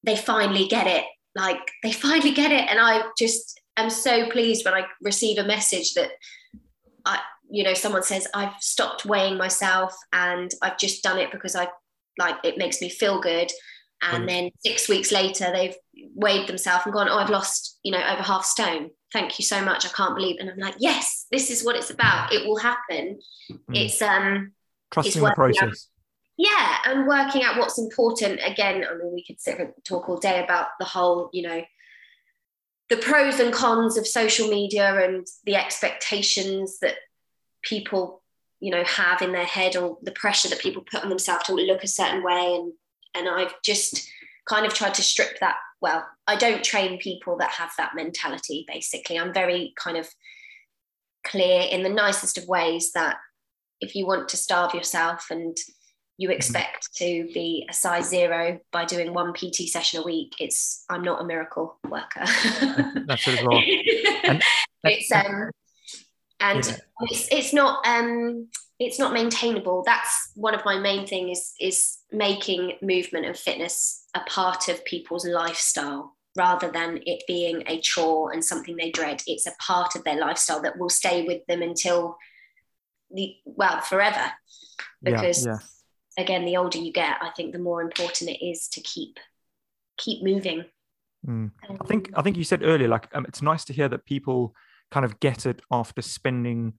they 0.03 0.17
finally 0.17 0.67
get 0.67 0.87
it. 0.87 1.05
Like 1.35 1.71
they 1.81 1.91
finally 1.91 2.33
get 2.33 2.51
it. 2.51 2.69
And 2.69 2.79
I 2.79 3.03
just 3.17 3.59
am 3.77 3.89
so 3.89 4.29
pleased 4.29 4.65
when 4.65 4.73
I 4.73 4.85
receive 5.01 5.37
a 5.37 5.43
message 5.43 5.93
that 5.93 6.11
I, 7.05 7.19
you 7.49 7.63
know, 7.63 7.73
someone 7.73 8.03
says, 8.03 8.27
I've 8.33 8.53
stopped 8.61 9.05
weighing 9.05 9.37
myself 9.37 9.95
and 10.11 10.51
I've 10.61 10.77
just 10.77 11.03
done 11.03 11.19
it 11.19 11.31
because 11.31 11.55
I 11.55 11.67
like 12.17 12.35
it 12.43 12.57
makes 12.57 12.81
me 12.81 12.89
feel 12.89 13.19
good 13.21 13.51
and 14.11 14.27
then 14.27 14.51
six 14.65 14.89
weeks 14.89 15.11
later 15.11 15.51
they've 15.53 15.75
weighed 16.13 16.47
themselves 16.47 16.85
and 16.85 16.93
gone 16.93 17.07
oh 17.09 17.17
i've 17.17 17.29
lost 17.29 17.79
you 17.83 17.91
know 17.91 18.03
over 18.03 18.21
half 18.21 18.43
stone 18.45 18.89
thank 19.11 19.39
you 19.39 19.45
so 19.45 19.63
much 19.63 19.85
i 19.85 19.89
can't 19.89 20.15
believe 20.15 20.35
and 20.39 20.49
i'm 20.49 20.57
like 20.57 20.75
yes 20.79 21.25
this 21.31 21.49
is 21.49 21.63
what 21.63 21.75
it's 21.75 21.89
about 21.89 22.31
it 22.33 22.45
will 22.47 22.57
happen 22.57 23.19
Mm. 23.51 23.57
it's 23.71 24.01
um 24.01 24.51
Trusting 24.91 25.21
the 25.21 25.23
working 25.23 25.43
out. 25.43 25.55
process. 25.57 25.87
yeah 26.37 26.77
and 26.85 27.07
working 27.07 27.43
out 27.43 27.57
what's 27.57 27.79
important 27.79 28.39
again 28.45 28.85
i 28.89 28.93
mean 28.95 29.13
we 29.13 29.23
could 29.25 29.39
sit 29.39 29.59
and 29.59 29.71
talk 29.85 30.07
all 30.09 30.17
day 30.17 30.43
about 30.43 30.67
the 30.79 30.85
whole 30.85 31.29
you 31.33 31.43
know 31.43 31.61
the 32.93 33.01
pros 33.01 33.39
and 33.39 33.51
cons 33.51 33.97
of 33.97 34.05
social 34.05 34.47
media 34.47 35.03
and 35.03 35.25
the 35.45 35.55
expectations 35.55 36.77
that 36.79 36.93
people 37.63 38.21
you 38.59 38.69
know 38.69 38.83
have 38.83 39.23
in 39.23 39.31
their 39.31 39.45
head 39.45 39.75
or 39.75 39.97
the 40.03 40.11
pressure 40.11 40.47
that 40.49 40.59
people 40.59 40.83
put 40.83 41.01
on 41.01 41.09
themselves 41.09 41.45
to 41.45 41.55
look 41.55 41.83
a 41.83 41.87
certain 41.87 42.23
way. 42.23 42.53
And 42.55 42.73
and 43.15 43.27
I've 43.27 43.59
just 43.63 44.07
kind 44.47 44.67
of 44.67 44.75
tried 44.75 44.93
to 44.93 45.01
strip 45.01 45.39
that 45.39 45.55
well 45.81 46.05
I 46.27 46.35
don't 46.35 46.63
train 46.63 46.99
people 46.99 47.35
that 47.39 47.49
have 47.49 47.71
that 47.79 47.95
mentality 47.95 48.63
basically. 48.67 49.17
I'm 49.17 49.33
very 49.33 49.73
kind 49.75 49.97
of 49.97 50.07
clear 51.25 51.61
in 51.61 51.81
the 51.81 51.89
nicest 51.89 52.37
of 52.37 52.47
ways 52.47 52.91
that 52.91 53.17
if 53.81 53.95
you 53.95 54.05
want 54.05 54.29
to 54.29 54.37
starve 54.37 54.75
yourself 54.75 55.31
and 55.31 55.57
you 56.17 56.29
expect 56.29 56.93
to 56.95 57.27
be 57.33 57.65
a 57.69 57.73
size 57.73 58.09
zero 58.09 58.59
by 58.71 58.85
doing 58.85 59.13
one 59.13 59.33
PT 59.33 59.67
session 59.67 59.99
a 60.01 60.03
week 60.05 60.33
it's 60.39 60.85
I'm 60.89 61.01
not 61.03 61.21
a 61.21 61.25
miracle 61.25 61.77
worker 61.89 62.23
That's 63.07 63.27
it 63.27 63.39
as 63.39 63.43
well. 63.45 63.61
And- 64.23 64.43
it's 64.85 65.11
um 65.11 65.49
and 66.39 66.65
Yeah. 66.65 66.75
it's 67.01 67.27
it's 67.31 67.53
not 67.53 67.85
um 67.87 68.49
it's 68.79 68.99
not 68.99 69.13
maintainable 69.13 69.81
that's 69.85 70.31
one 70.35 70.53
of 70.53 70.65
my 70.65 70.77
main 70.77 71.07
thing 71.07 71.29
is 71.29 71.53
is 71.59 71.99
making 72.11 72.73
movement 72.81 73.25
and 73.25 73.37
fitness 73.37 74.05
a 74.13 74.19
part 74.21 74.67
of 74.67 74.83
people's 74.83 75.25
lifestyle 75.25 76.15
rather 76.35 76.69
than 76.69 76.99
it 77.05 77.23
being 77.27 77.63
a 77.67 77.79
chore 77.79 78.33
and 78.33 78.43
something 78.43 78.75
they 78.75 78.91
dread 78.91 79.21
it's 79.25 79.47
a 79.47 79.53
part 79.59 79.95
of 79.95 80.03
their 80.03 80.19
lifestyle 80.19 80.61
that 80.61 80.77
will 80.77 80.89
stay 80.89 81.23
with 81.25 81.45
them 81.47 81.61
until 81.61 82.17
the 83.11 83.35
well 83.45 83.79
forever 83.81 84.25
Yeah, 85.01 85.11
because 85.11 85.45
yeah. 85.45 85.59
Again 86.17 86.45
the 86.45 86.57
older 86.57 86.77
you 86.77 86.91
get 86.91 87.17
i 87.21 87.29
think 87.31 87.51
the 87.51 87.59
more 87.59 87.81
important 87.81 88.29
it 88.29 88.45
is 88.45 88.67
to 88.67 88.81
keep 88.81 89.19
keep 89.97 90.23
moving 90.23 90.65
Mm. 91.27 91.51
I 91.79 91.85
think 91.85 92.11
I 92.15 92.21
think 92.21 92.37
you 92.37 92.43
said 92.43 92.63
earlier, 92.63 92.87
like 92.87 93.07
um, 93.13 93.25
it's 93.27 93.41
nice 93.41 93.63
to 93.65 93.73
hear 93.73 93.87
that 93.89 94.05
people 94.05 94.53
kind 94.91 95.05
of 95.05 95.19
get 95.19 95.45
it 95.45 95.61
after 95.71 96.01
spending 96.01 96.73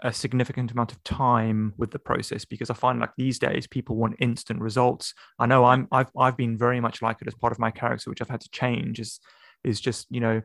a 0.00 0.12
significant 0.12 0.72
amount 0.72 0.90
of 0.90 1.02
time 1.04 1.74
with 1.76 1.92
the 1.92 1.98
process 1.98 2.44
because 2.44 2.70
I 2.70 2.74
find 2.74 2.98
like 2.98 3.12
these 3.16 3.38
days 3.38 3.66
people 3.66 3.96
want 3.96 4.16
instant 4.18 4.60
results. 4.60 5.14
I 5.38 5.46
know 5.46 5.64
I'm 5.64 5.88
I've 5.92 6.10
I've 6.18 6.36
been 6.36 6.56
very 6.56 6.80
much 6.80 7.02
like 7.02 7.18
it 7.20 7.28
as 7.28 7.34
part 7.34 7.52
of 7.52 7.58
my 7.58 7.70
character, 7.70 8.10
which 8.10 8.22
I've 8.22 8.30
had 8.30 8.40
to 8.40 8.50
change 8.50 8.98
is 8.98 9.20
is 9.62 9.80
just 9.80 10.06
you 10.10 10.20
know 10.20 10.42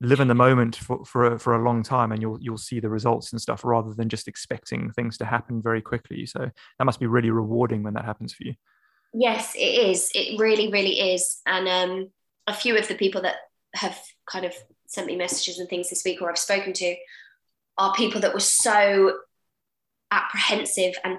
live 0.00 0.20
in 0.20 0.28
the 0.28 0.34
moment 0.34 0.76
for 0.76 1.04
for 1.04 1.34
a, 1.34 1.38
for 1.38 1.54
a 1.54 1.64
long 1.64 1.82
time 1.82 2.12
and 2.12 2.20
you'll 2.20 2.38
you'll 2.40 2.58
see 2.58 2.80
the 2.80 2.90
results 2.90 3.32
and 3.32 3.40
stuff 3.40 3.64
rather 3.64 3.94
than 3.94 4.08
just 4.08 4.28
expecting 4.28 4.90
things 4.90 5.16
to 5.18 5.24
happen 5.24 5.62
very 5.62 5.80
quickly. 5.80 6.26
So 6.26 6.50
that 6.78 6.84
must 6.84 7.00
be 7.00 7.06
really 7.06 7.30
rewarding 7.30 7.82
when 7.82 7.94
that 7.94 8.04
happens 8.04 8.34
for 8.34 8.44
you. 8.44 8.54
Yes, 9.14 9.54
it 9.54 9.60
is. 9.60 10.10
It 10.14 10.38
really, 10.38 10.70
really 10.70 11.14
is. 11.14 11.40
And 11.46 11.68
um, 11.68 12.10
a 12.46 12.52
few 12.52 12.76
of 12.76 12.86
the 12.88 12.94
people 12.94 13.22
that 13.22 13.36
have 13.74 13.98
kind 14.26 14.44
of 14.44 14.54
sent 14.86 15.06
me 15.06 15.16
messages 15.16 15.58
and 15.58 15.68
things 15.68 15.88
this 15.88 16.04
week, 16.04 16.20
or 16.20 16.28
I've 16.28 16.38
spoken 16.38 16.72
to, 16.74 16.96
are 17.78 17.94
people 17.94 18.20
that 18.20 18.34
were 18.34 18.40
so 18.40 19.18
apprehensive 20.10 20.94
and 21.04 21.18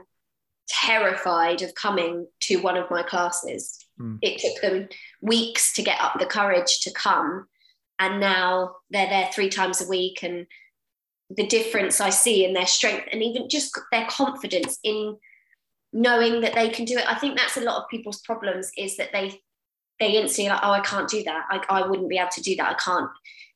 terrified 0.68 1.62
of 1.62 1.74
coming 1.76 2.28
to 2.42 2.58
one 2.58 2.78
of 2.78 2.92
my 2.92 3.04
classes. 3.04 3.86
Mm. 4.00 4.20
It 4.22 4.40
took 4.40 4.62
them 4.62 4.90
weeks 5.22 5.74
to 5.74 5.82
get 5.82 6.00
up 6.02 6.20
the 6.20 6.26
courage 6.26 6.82
to 6.82 6.92
come. 6.92 7.48
And 8.00 8.20
now 8.20 8.76
they're 8.90 9.10
there 9.10 9.30
three 9.34 9.50
times 9.50 9.82
a 9.82 9.88
week. 9.88 10.24
And 10.24 10.48
the 11.30 11.48
difference 11.48 12.00
I 12.00 12.10
see 12.10 12.46
in 12.46 12.54
their 12.54 12.68
strength 12.68 13.08
and 13.12 13.22
even 13.22 13.50
just 13.50 13.78
their 13.92 14.08
confidence 14.08 14.80
in 14.84 15.18
knowing 15.94 16.42
that 16.42 16.54
they 16.54 16.70
can 16.70 16.86
do 16.86 16.98
it. 16.98 17.08
I 17.08 17.16
think 17.16 17.38
that's 17.38 17.58
a 17.58 17.62
lot 17.62 17.82
of 17.82 17.90
people's 17.90 18.22
problems 18.22 18.72
is 18.78 18.98
that 18.98 19.12
they 19.12 19.42
they 20.00 20.12
instantly 20.12 20.50
like, 20.50 20.60
oh, 20.62 20.72
I 20.72 20.82
can't 20.82 21.10
do 21.10 21.24
that. 21.24 21.46
I, 21.50 21.60
I 21.70 21.88
wouldn't 21.88 22.10
be 22.10 22.20
able 22.20 22.30
to 22.34 22.42
do 22.42 22.56
that. 22.58 22.72
I 22.72 22.74
can't. 22.76 23.10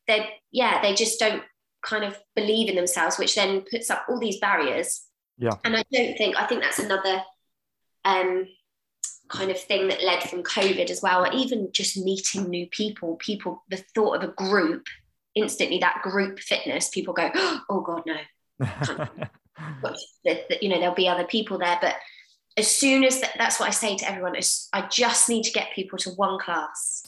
They 0.07 0.29
yeah, 0.51 0.81
they 0.81 0.95
just 0.95 1.19
don't 1.19 1.43
kind 1.83 2.03
of 2.03 2.17
believe 2.35 2.69
in 2.69 2.75
themselves, 2.75 3.17
which 3.17 3.35
then 3.35 3.63
puts 3.69 3.89
up 3.89 4.05
all 4.09 4.19
these 4.19 4.39
barriers. 4.39 5.03
Yeah. 5.37 5.55
And 5.63 5.75
I 5.75 5.83
don't 5.91 6.17
think 6.17 6.35
I 6.37 6.45
think 6.47 6.61
that's 6.61 6.79
another 6.79 7.23
um 8.03 8.47
kind 9.32 9.51
of 9.51 9.59
thing 9.59 9.88
that 9.88 10.03
led 10.03 10.23
from 10.23 10.43
COVID 10.43 10.89
as 10.89 11.01
well, 11.01 11.25
or 11.25 11.32
even 11.34 11.69
just 11.71 11.97
meeting 11.97 12.49
new 12.49 12.67
people, 12.67 13.15
people 13.15 13.63
the 13.69 13.77
thought 13.95 14.17
of 14.17 14.23
a 14.23 14.34
group, 14.34 14.86
instantly 15.36 15.79
that 15.79 16.01
group 16.03 16.39
fitness, 16.39 16.89
people 16.89 17.13
go, 17.13 17.29
oh 17.69 17.82
God, 17.86 18.03
no, 18.05 18.17
but 19.82 19.97
that, 20.25 20.49
that, 20.49 20.63
you 20.63 20.69
know 20.69 20.79
there'll 20.79 20.95
be 20.95 21.07
other 21.07 21.25
people 21.25 21.57
there 21.57 21.77
but 21.82 21.95
as 22.57 22.67
soon 22.67 23.03
as 23.03 23.21
that, 23.21 23.32
that's 23.38 23.59
what 23.59 23.67
i 23.67 23.71
say 23.71 23.95
to 23.95 24.07
everyone 24.07 24.36
is 24.36 24.67
i 24.71 24.82
just 24.88 25.29
need 25.29 25.43
to 25.43 25.51
get 25.51 25.73
people 25.73 25.97
to 25.97 26.09
one 26.11 26.39
class. 26.39 27.03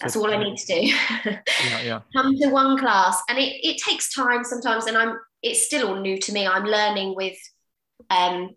That's 0.00 0.16
it. 0.16 0.18
all 0.18 0.32
i 0.32 0.36
need 0.36 0.56
to 0.56 0.66
do. 0.66 0.94
Yeah, 1.68 1.82
yeah. 1.82 2.00
come 2.14 2.36
to 2.36 2.48
one 2.48 2.78
class 2.78 3.20
and 3.28 3.38
it, 3.38 3.66
it 3.66 3.78
takes 3.78 4.14
time 4.14 4.44
sometimes 4.44 4.86
and 4.86 4.96
i'm 4.96 5.18
it's 5.46 5.64
still 5.64 5.88
all 5.88 6.00
new 6.00 6.18
to 6.18 6.32
me. 6.32 6.46
I'm 6.46 6.64
learning 6.64 7.14
with 7.14 7.38
um, 8.10 8.54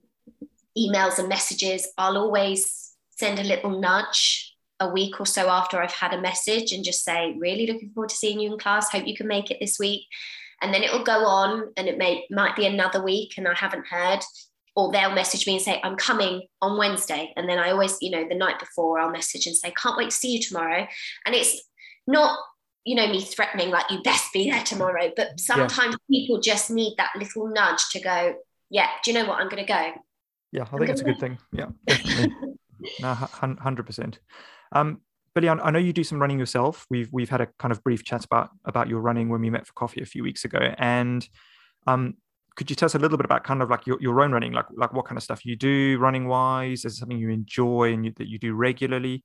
emails 0.77 1.19
and 1.19 1.29
messages. 1.29 1.87
I'll 1.97 2.17
always 2.17 2.88
send 3.19 3.39
a 3.39 3.43
little 3.43 3.79
nudge 3.79 4.55
a 4.79 4.89
week 4.89 5.19
or 5.19 5.25
so 5.25 5.49
after 5.49 5.81
i've 5.81 5.91
had 5.91 6.13
a 6.13 6.21
message 6.21 6.71
and 6.71 6.85
just 6.85 7.03
say 7.03 7.35
really 7.37 7.67
looking 7.67 7.91
forward 7.91 8.09
to 8.09 8.15
seeing 8.15 8.39
you 8.39 8.51
in 8.51 8.57
class. 8.59 8.89
Hope 8.89 9.07
you 9.07 9.15
can 9.15 9.27
make 9.27 9.51
it 9.51 9.57
this 9.59 9.77
week. 9.77 10.03
And 10.61 10.73
then 10.73 10.83
it'll 10.83 11.03
go 11.03 11.25
on 11.25 11.71
and 11.77 11.87
it 11.87 11.97
may 11.97 12.25
might 12.29 12.55
be 12.55 12.65
another 12.65 13.03
week 13.03 13.33
and 13.37 13.47
i 13.47 13.53
haven't 13.53 13.87
heard. 13.87 14.19
Or 14.75 14.91
they'll 14.91 15.13
message 15.13 15.45
me 15.45 15.53
and 15.53 15.61
say 15.61 15.81
i'm 15.83 15.97
coming 15.97 16.43
on 16.61 16.77
wednesday. 16.77 17.33
And 17.35 17.49
then 17.49 17.59
i 17.59 17.71
always 17.71 17.97
you 18.01 18.11
know 18.11 18.25
the 18.27 18.35
night 18.35 18.59
before 18.59 18.99
i'll 18.99 19.11
message 19.11 19.47
and 19.47 19.55
say 19.55 19.71
can't 19.71 19.97
wait 19.97 20.11
to 20.11 20.15
see 20.15 20.33
you 20.33 20.41
tomorrow. 20.41 20.87
And 21.25 21.35
it's 21.35 21.61
not 22.07 22.39
you 22.85 22.95
know 22.95 23.07
me 23.07 23.21
threatening 23.21 23.69
like 23.69 23.91
you 23.91 24.01
best 24.03 24.31
be 24.31 24.49
there 24.49 24.63
tomorrow. 24.63 25.11
But 25.15 25.39
sometimes 25.39 25.95
yeah. 26.07 26.19
people 26.19 26.39
just 26.39 26.71
need 26.71 26.95
that 26.97 27.11
little 27.17 27.47
nudge 27.47 27.89
to 27.91 27.99
go 27.99 28.35
yeah 28.69 28.87
do 29.03 29.11
you 29.11 29.17
know 29.17 29.27
what? 29.27 29.39
I'm 29.41 29.49
going 29.49 29.65
to 29.65 29.73
go. 29.73 29.91
Yeah 30.51 30.63
i 30.63 30.77
think 30.77 30.89
it's 30.89 31.01
a 31.01 31.03
good 31.03 31.19
thing. 31.19 31.37
Yeah 31.51 31.69
no 32.99 33.13
100% 33.13 34.17
um 34.71 35.01
Billy, 35.35 35.47
I 35.47 35.69
know 35.71 35.79
you 35.79 35.93
do 35.93 36.03
some 36.03 36.19
running 36.19 36.39
yourself. 36.39 36.85
We've 36.89 37.07
we've 37.11 37.29
had 37.29 37.41
a 37.41 37.47
kind 37.59 37.71
of 37.71 37.83
brief 37.83 38.03
chat 38.03 38.25
about 38.25 38.49
about 38.65 38.87
your 38.87 38.99
running 38.99 39.29
when 39.29 39.41
we 39.41 39.49
met 39.49 39.67
for 39.67 39.73
coffee 39.73 40.01
a 40.01 40.05
few 40.05 40.23
weeks 40.23 40.43
ago. 40.43 40.73
And 40.77 41.27
um, 41.85 42.15
could 42.55 42.69
you 42.69 42.75
tell 42.75 42.87
us 42.87 42.95
a 42.95 42.99
little 42.99 43.17
bit 43.17 43.25
about 43.25 43.43
kind 43.43 43.61
of 43.61 43.69
like 43.69 43.85
your, 43.85 43.97
your 44.01 44.21
own 44.21 44.31
running, 44.31 44.53
like 44.53 44.65
like 44.75 44.91
what 44.91 45.05
kind 45.05 45.17
of 45.17 45.23
stuff 45.23 45.45
you 45.45 45.55
do 45.55 45.97
running 45.99 46.27
wise? 46.27 46.83
Is 46.83 46.93
it 46.93 46.95
something 46.97 47.17
you 47.17 47.29
enjoy 47.29 47.93
and 47.93 48.05
you, 48.05 48.13
that 48.17 48.27
you 48.27 48.39
do 48.39 48.53
regularly? 48.53 49.23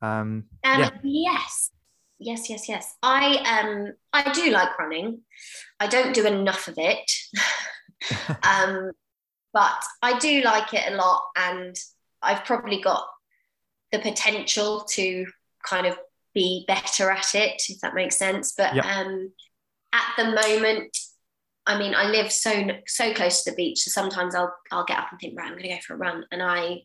Um, 0.00 0.44
um, 0.64 0.80
yeah. 0.80 0.90
Yes, 1.02 1.70
yes, 2.18 2.48
yes, 2.48 2.68
yes. 2.68 2.94
I 3.02 3.60
um 3.60 3.92
I 4.12 4.32
do 4.32 4.50
like 4.50 4.78
running. 4.78 5.20
I 5.80 5.88
don't 5.88 6.14
do 6.14 6.26
enough 6.26 6.68
of 6.68 6.74
it, 6.78 7.10
um, 8.44 8.92
but 9.52 9.84
I 10.00 10.18
do 10.18 10.42
like 10.42 10.72
it 10.74 10.92
a 10.92 10.96
lot, 10.96 11.24
and 11.36 11.76
I've 12.22 12.44
probably 12.44 12.80
got 12.80 13.06
the 13.92 13.98
potential 13.98 14.84
to 14.90 15.26
kind 15.64 15.86
of 15.86 15.98
be 16.34 16.64
better 16.66 17.10
at 17.10 17.34
it, 17.34 17.62
if 17.68 17.80
that 17.80 17.94
makes 17.94 18.16
sense. 18.16 18.54
But 18.56 18.74
yep. 18.74 18.84
um, 18.84 19.32
at 19.92 20.12
the 20.16 20.24
moment, 20.24 20.96
I 21.66 21.78
mean, 21.78 21.94
I 21.94 22.06
live 22.06 22.32
so 22.32 22.68
so 22.86 23.12
close 23.12 23.42
to 23.42 23.50
the 23.50 23.56
beach, 23.56 23.80
so 23.80 23.90
sometimes 23.90 24.34
I'll 24.34 24.54
I'll 24.70 24.84
get 24.84 24.98
up 24.98 25.08
and 25.10 25.20
think, 25.20 25.38
right, 25.38 25.46
I'm 25.46 25.52
going 25.52 25.64
to 25.64 25.68
go 25.68 25.78
for 25.86 25.94
a 25.94 25.98
run, 25.98 26.24
and 26.30 26.42
I 26.42 26.82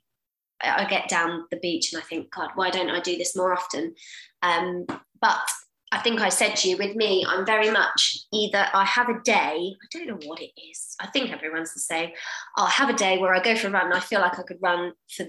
I 0.62 0.86
get 0.86 1.10
down 1.10 1.46
the 1.52 1.58
beach 1.58 1.92
and 1.94 2.02
I 2.02 2.06
think, 2.06 2.32
God, 2.32 2.52
why 2.56 2.70
don't 2.70 2.90
I 2.90 3.00
do 3.00 3.18
this 3.18 3.36
more 3.36 3.54
often? 3.54 3.94
Um, 4.42 4.86
but 5.20 5.50
I 5.96 6.00
think 6.00 6.20
I 6.20 6.28
said 6.28 6.58
to 6.58 6.70
you, 6.70 6.76
with 6.76 6.94
me, 6.98 7.26
I'm 7.26 7.46
very 7.46 7.72
much 7.72 8.18
either 8.34 8.68
I 8.74 8.84
have 8.84 9.08
a 9.08 9.22
day, 9.24 9.76
I 9.82 9.88
don't 9.92 10.08
know 10.08 10.28
what 10.28 10.42
it 10.42 10.52
is. 10.70 10.94
I 11.00 11.08
think 11.08 11.32
everyone's 11.32 11.74
the 11.74 11.80
same. 11.80 12.10
I'll 12.58 12.66
have 12.66 12.90
a 12.90 12.94
day 12.94 13.18
where 13.18 13.34
I 13.34 13.42
go 13.42 13.56
for 13.56 13.68
a 13.68 13.72
run 13.72 13.86
and 13.86 13.94
I 13.94 14.02
feel 14.02 14.20
like 14.20 14.38
I 14.38 14.44
could 14.44 14.58
run 14.62 14.92
for 15.10 15.28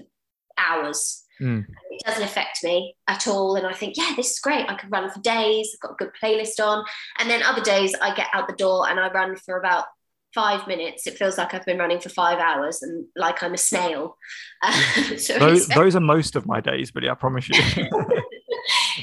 hours. 0.57 1.23
Mm. 1.41 1.65
It 1.91 2.01
doesn't 2.05 2.23
affect 2.23 2.65
me 2.65 2.97
at 3.07 3.29
all. 3.29 3.55
And 3.55 3.65
I 3.65 3.71
think, 3.71 3.95
yeah, 3.95 4.11
this 4.17 4.33
is 4.33 4.39
great. 4.39 4.69
I 4.69 4.75
could 4.75 4.91
run 4.91 5.09
for 5.09 5.21
days. 5.21 5.73
I've 5.73 5.79
got 5.79 5.93
a 5.93 6.03
good 6.03 6.11
playlist 6.21 6.61
on. 6.61 6.83
And 7.17 7.29
then 7.29 7.43
other 7.43 7.61
days 7.61 7.95
I 8.01 8.13
get 8.13 8.27
out 8.33 8.49
the 8.49 8.55
door 8.55 8.89
and 8.89 8.99
I 8.99 9.09
run 9.09 9.37
for 9.37 9.57
about 9.57 9.85
five 10.33 10.67
minutes, 10.67 11.07
it 11.07 11.17
feels 11.17 11.37
like 11.37 11.53
I've 11.53 11.65
been 11.65 11.77
running 11.77 12.01
for 12.01 12.09
five 12.09 12.39
hours 12.39 12.81
and 12.81 13.05
like 13.15 13.41
I'm 13.41 13.53
a 13.53 13.57
snail. 13.57 14.17
so 15.17 15.39
those, 15.39 15.67
those, 15.69 15.95
are 15.95 16.01
most 16.01 16.35
of 16.35 16.45
my 16.45 16.59
days, 16.59 16.91
but 16.91 17.03
yeah, 17.03 17.11
I 17.11 17.15
promise 17.15 17.47
you. 17.47 17.55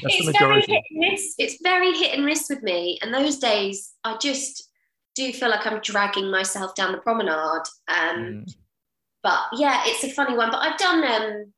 it's 0.09 0.37
very 0.37 0.61
hit 0.61 0.83
and 0.89 0.99
miss. 0.99 1.35
It's 1.37 1.57
very 1.61 1.91
hit 1.93 2.13
and 2.13 2.25
miss 2.25 2.47
with 2.49 2.63
me. 2.63 2.99
And 3.01 3.13
those 3.13 3.37
days, 3.37 3.93
I 4.03 4.17
just 4.17 4.69
do 5.15 5.31
feel 5.31 5.49
like 5.49 5.65
I'm 5.65 5.81
dragging 5.81 6.29
myself 6.29 6.75
down 6.75 6.91
the 6.91 6.97
promenade. 6.99 7.67
Um, 7.87 8.17
mm. 8.17 8.55
But 9.23 9.39
yeah, 9.53 9.83
it's 9.85 10.03
a 10.03 10.09
funny 10.09 10.35
one. 10.35 10.51
But 10.51 10.59
I've 10.59 10.77
done, 10.77 11.03
um, 11.03 11.53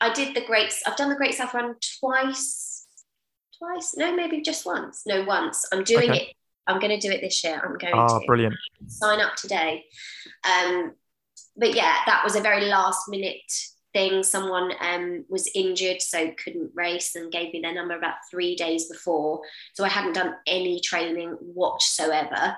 I 0.00 0.12
did 0.12 0.34
the 0.34 0.44
Great, 0.44 0.72
I've 0.86 0.96
done 0.96 1.08
the 1.08 1.16
Great 1.16 1.34
South 1.34 1.54
Run 1.54 1.74
twice. 2.00 2.86
Twice? 3.58 3.94
No, 3.96 4.14
maybe 4.14 4.42
just 4.42 4.66
once. 4.66 5.02
No, 5.06 5.24
once. 5.24 5.66
I'm 5.72 5.82
doing 5.82 6.10
okay. 6.10 6.20
it 6.20 6.36
I'm 6.66 6.80
going 6.80 6.98
to 6.98 7.08
do 7.08 7.12
it 7.12 7.20
this 7.20 7.42
year. 7.44 7.60
I'm 7.64 7.78
going 7.78 7.94
oh, 7.96 8.20
to. 8.20 8.26
brilliant. 8.26 8.54
Sign 8.88 9.20
up 9.20 9.36
today. 9.36 9.84
Um, 10.44 10.92
but 11.56 11.74
yeah, 11.74 11.98
that 12.06 12.22
was 12.24 12.36
a 12.36 12.40
very 12.40 12.66
last 12.66 13.08
minute 13.08 13.52
thing. 13.96 14.22
Someone 14.22 14.72
um, 14.80 15.24
was 15.28 15.50
injured, 15.54 16.02
so 16.02 16.30
couldn't 16.42 16.70
race 16.74 17.14
and 17.14 17.32
gave 17.32 17.52
me 17.52 17.60
their 17.62 17.74
number 17.74 17.96
about 17.96 18.16
three 18.30 18.54
days 18.54 18.88
before. 18.88 19.40
So 19.72 19.84
I 19.84 19.88
hadn't 19.88 20.12
done 20.12 20.34
any 20.46 20.80
training 20.80 21.30
whatsoever. 21.40 22.56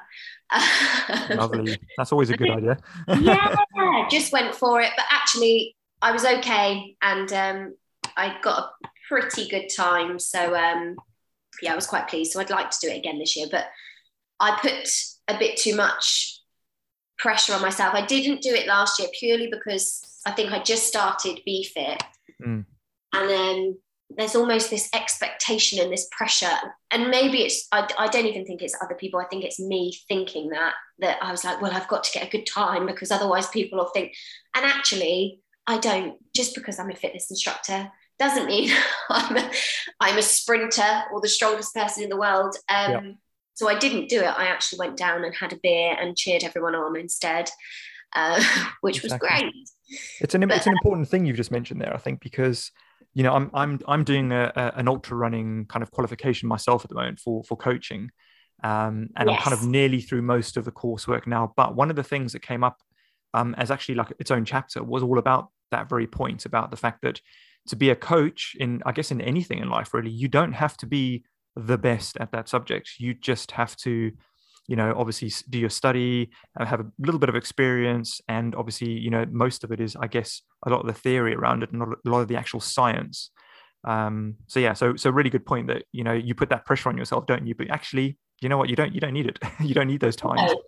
Lovely. 1.31 1.79
That's 1.97 2.11
always 2.11 2.31
a 2.31 2.37
good 2.37 2.51
idea. 2.51 2.79
yeah, 3.21 3.55
just 4.11 4.33
went 4.33 4.55
for 4.55 4.81
it. 4.81 4.91
But 4.97 5.07
actually, 5.11 5.77
I 6.03 6.11
was 6.11 6.25
okay 6.25 6.97
and 7.03 7.33
um, 7.33 7.77
I 8.17 8.37
got 8.43 8.71
a 8.85 8.89
pretty 9.09 9.49
good 9.49 9.69
time. 9.75 10.19
So 10.19 10.57
um, 10.57 10.97
yeah, 11.63 11.73
I 11.73 11.77
was 11.77 11.87
quite 11.87 12.09
pleased. 12.09 12.33
So 12.33 12.41
I'd 12.41 12.51
like 12.51 12.71
to 12.71 12.79
do 12.83 12.89
it 12.89 12.99
again 12.99 13.21
this 13.21 13.37
year. 13.37 13.47
But 13.49 13.67
I 14.41 14.59
put 14.61 14.89
a 15.29 15.39
bit 15.39 15.57
too 15.57 15.77
much 15.77 16.38
pressure 17.19 17.55
on 17.55 17.63
myself. 17.63 17.95
I 17.95 18.05
didn't 18.07 18.43
do 18.43 18.55
it 18.55 18.67
last 18.67 18.99
year 18.99 19.09
purely 19.19 19.49
because 19.49 20.21
I 20.27 20.31
think 20.33 20.53
I 20.53 20.63
just 20.63 20.87
started 20.87 21.41
BFit. 21.47 21.99
Mm. 22.43 22.65
And 23.13 23.31
then 23.31 23.79
there's 24.11 24.37
almost 24.37 24.71
this 24.71 24.89
expectation 24.95 25.81
and 25.81 25.93
this 25.93 26.09
pressure. 26.11 26.57
And 26.91 27.11
maybe 27.11 27.43
it's, 27.43 27.67
I, 27.73 27.89
I 27.99 28.09
don't 28.09 28.27
even 28.27 28.47
think 28.47 28.63
it's 28.63 28.77
other 28.83 28.95
people. 28.95 29.21
I 29.21 29.27
think 29.27 29.45
it's 29.45 29.61
me 29.61 29.95
thinking 30.09 30.49
that, 30.51 30.75
that 31.01 31.19
I 31.23 31.31
was 31.31 31.45
like, 31.45 31.61
well, 31.61 31.73
I've 31.73 31.89
got 31.89 32.05
to 32.05 32.13
get 32.13 32.27
a 32.27 32.31
good 32.31 32.47
time 32.47 32.87
because 32.87 33.11
otherwise 33.11 33.49
people 33.49 33.79
will 33.79 33.91
think, 33.93 34.15
and 34.55 34.65
actually, 34.65 35.41
I 35.67 35.79
don't, 35.79 36.17
just 36.35 36.55
because 36.55 36.79
I'm 36.79 36.91
a 36.91 36.97
fitness 36.97 37.31
instructor 37.31 37.91
doesn't 38.19 38.47
mean 38.47 38.73
I'm 39.11 39.37
a, 39.37 39.51
I'm 40.01 40.19
a 40.19 40.23
sprinter 40.23 41.03
or 41.13 41.21
the 41.21 41.29
strongest 41.29 41.75
person 41.75 42.03
in 42.03 42.09
the 42.09 42.17
world. 42.17 42.57
Um, 42.69 42.91
yeah 42.91 43.13
so 43.59 43.69
I 43.69 43.77
didn't 43.77 44.09
do 44.09 44.21
it. 44.21 44.27
I 44.27 44.47
actually 44.47 44.79
went 44.79 44.97
down 44.97 45.25
and 45.25 45.35
had 45.35 45.53
a 45.53 45.59
beer 45.61 45.97
and 45.99 46.17
cheered 46.17 46.45
everyone 46.45 46.77
on 46.77 46.97
instead, 46.97 47.51
uh, 48.15 48.41
which 48.83 49.03
exactly. 49.03 49.29
was 49.29 49.41
great. 49.41 49.55
It's 50.21 50.33
an 50.37 50.43
but, 50.43 50.59
it's 50.59 50.69
an 50.69 50.75
important 50.75 51.09
thing 51.09 51.27
you've 51.27 51.37
just 51.37 51.51
mentioned 51.51 51.81
there, 51.81 51.93
I 51.93 51.97
think, 51.99 52.21
because 52.21 52.71
you 53.15 53.25
know 53.25 53.35
I'm 53.35 53.51
I'm 53.53 53.81
I'm 53.89 54.05
doing 54.05 54.31
a, 54.31 54.53
a, 54.55 54.79
an 54.79 54.87
ultra 54.87 55.17
running 55.17 55.67
kind 55.67 55.83
of 55.83 55.91
qualification 55.91 56.49
myself 56.49 56.85
at 56.85 56.89
the 56.89 56.95
moment 56.95 57.19
for 57.19 57.43
for 57.43 57.57
coaching, 57.57 58.13
um, 58.63 59.09
and 59.17 59.29
yes. 59.29 59.39
I'm 59.39 59.43
kind 59.43 59.55
of 59.55 59.67
nearly 59.67 60.03
through 60.03 60.23
most 60.23 60.57
of 60.57 60.65
the 60.65 60.71
coursework 60.71 61.27
now. 61.27 61.53
But 61.57 61.75
one 61.75 61.91
of 61.91 61.97
the 61.97 62.05
things 62.05 62.35
that 62.35 62.43
came 62.43 62.63
up 62.63 62.79
um, 63.35 63.57
as 63.59 63.73
actually 63.73 63.97
like 63.97 64.13
its 64.21 64.31
own 64.31 64.45
chapter 64.45 64.85
was 64.85 65.03
all 65.03 65.19
about 65.19 65.49
that 65.73 65.89
very 65.89 66.07
point 66.07 66.47
about 66.47 66.71
the 66.71 66.77
fact 66.77 67.03
that 67.03 67.21
to 67.67 67.75
be 67.75 67.91
a 67.91 67.97
coach 67.97 68.55
in 68.61 68.83
I 68.87 68.93
guess 68.93 69.11
in 69.11 69.21
anything 69.21 69.59
in 69.59 69.69
life 69.69 69.93
really 69.93 70.11
you 70.11 70.29
don't 70.29 70.53
have 70.53 70.77
to 70.77 70.87
be 70.87 71.25
the 71.59 71.77
best 71.77 72.17
at 72.21 72.33
that 72.33 72.49
subject. 72.49 72.93
You 72.99 73.15
just 73.15 73.51
have 73.53 73.77
to, 73.79 74.13
you 74.69 74.77
know, 74.77 74.95
obviously 74.97 75.31
do 75.51 75.59
your 75.59 75.71
study, 75.71 76.31
have 76.59 76.81
a 76.81 76.87
little 76.99 77.19
bit 77.19 77.29
of 77.29 77.35
experience, 77.35 78.21
and 78.29 78.55
obviously, 78.55 78.91
you 78.91 79.11
know, 79.11 79.27
most 79.31 79.65
of 79.65 79.73
it 79.73 79.81
is, 79.81 79.97
I 79.97 80.07
guess, 80.07 80.43
a 80.65 80.71
lot 80.71 80.81
of 80.81 80.87
the 80.87 80.93
theory 80.93 81.35
around 81.35 81.63
it, 81.63 81.73
and 81.73 81.83
a 81.83 82.09
lot 82.09 82.21
of 82.21 82.29
the 82.29 82.37
actual 82.37 82.61
science. 82.61 83.31
Um, 83.85 84.37
so 84.47 84.61
yeah, 84.61 84.73
so 84.73 84.97
so 84.97 85.11
really 85.11 85.31
good 85.31 85.47
point 85.47 85.69
that 85.69 85.85
you 85.93 86.05
know 86.05 86.13
you 86.13 86.35
put 86.35 86.51
that 86.51 86.65
pressure 86.65 86.89
on 86.89 86.97
yourself, 86.97 87.27
don't 87.27 87.47
you? 87.47 87.55
But 87.55 87.71
actually, 87.71 88.19
you 88.41 88.49
know 88.49 88.59
what? 88.59 88.69
You 88.69 88.77
don't 88.77 88.95
you 88.95 89.01
don't 89.01 89.15
need 89.15 89.27
it. 89.27 89.39
you 89.61 89.75
don't 89.75 89.89
need 89.89 90.01
those 90.01 90.17
times. 90.17 90.41
No, 90.41 90.63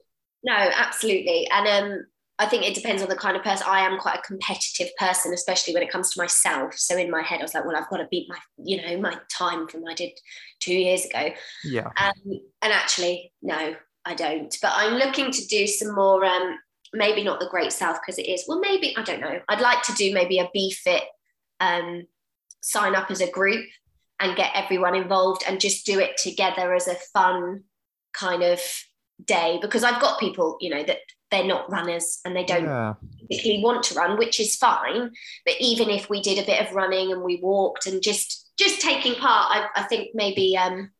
no 0.44 0.70
absolutely. 0.74 1.48
And 1.50 1.66
um, 1.68 2.06
I 2.40 2.46
think 2.46 2.64
it 2.64 2.74
depends 2.74 3.02
on 3.02 3.10
the 3.10 3.16
kind 3.16 3.36
of 3.36 3.42
person. 3.42 3.66
I 3.68 3.80
am 3.80 3.98
quite 3.98 4.18
a 4.18 4.22
competitive 4.22 4.88
person, 4.98 5.34
especially 5.34 5.74
when 5.74 5.82
it 5.82 5.92
comes 5.92 6.10
to 6.12 6.20
myself. 6.20 6.74
So 6.74 6.96
in 6.96 7.10
my 7.10 7.20
head, 7.20 7.40
I 7.40 7.42
was 7.42 7.52
like, 7.52 7.66
well, 7.66 7.76
I've 7.76 7.90
got 7.90 7.98
to 7.98 8.08
beat 8.10 8.30
my, 8.30 8.38
you 8.56 8.80
know, 8.80 8.98
my 8.98 9.16
time 9.30 9.68
from 9.68 9.86
I 9.86 9.92
did 9.92 10.12
two 10.58 10.74
years 10.74 11.04
ago. 11.04 11.28
Yeah. 11.64 11.90
Um, 11.98 12.40
and 12.62 12.72
actually, 12.72 13.32
no, 13.42 13.76
I 14.06 14.14
don't. 14.14 14.56
But 14.62 14.72
I'm 14.74 14.94
looking 14.94 15.30
to 15.30 15.46
do 15.48 15.66
some 15.66 15.94
more. 15.94 16.24
Um, 16.24 16.58
maybe 16.92 17.22
not 17.22 17.40
the 17.40 17.48
Great 17.50 17.72
South 17.72 18.00
because 18.00 18.18
it 18.18 18.26
is. 18.26 18.44
Well, 18.48 18.58
maybe 18.58 18.96
I 18.96 19.02
don't 19.02 19.20
know. 19.20 19.40
I'd 19.48 19.60
like 19.60 19.82
to 19.82 19.92
do 19.92 20.12
maybe 20.12 20.38
a 20.38 20.48
BFit 20.56 21.02
um, 21.60 22.06
sign 22.62 22.94
up 22.94 23.10
as 23.10 23.20
a 23.20 23.30
group 23.30 23.66
and 24.18 24.36
get 24.36 24.52
everyone 24.54 24.94
involved 24.94 25.44
and 25.46 25.60
just 25.60 25.86
do 25.86 26.00
it 26.00 26.16
together 26.16 26.74
as 26.74 26.88
a 26.88 26.96
fun 27.12 27.64
kind 28.12 28.42
of 28.42 28.60
day 29.24 29.58
because 29.62 29.84
I've 29.84 30.00
got 30.00 30.18
people, 30.18 30.56
you 30.60 30.70
know, 30.70 30.82
that 30.82 30.98
they're 31.30 31.46
not 31.46 31.70
runners 31.70 32.20
and 32.24 32.34
they 32.34 32.44
don't 32.44 32.64
yeah. 32.64 32.94
particularly 33.20 33.62
want 33.62 33.82
to 33.84 33.94
run, 33.94 34.18
which 34.18 34.40
is 34.40 34.56
fine. 34.56 35.10
But 35.44 35.54
even 35.60 35.90
if 35.90 36.10
we 36.10 36.20
did 36.20 36.38
a 36.38 36.46
bit 36.46 36.66
of 36.66 36.74
running 36.74 37.12
and 37.12 37.22
we 37.22 37.40
walked 37.42 37.86
and 37.86 38.02
just 38.02 38.52
just 38.58 38.80
taking 38.80 39.14
part, 39.14 39.50
I, 39.50 39.68
I 39.76 39.82
think 39.84 40.10
maybe 40.14 40.56
um, 40.56 40.90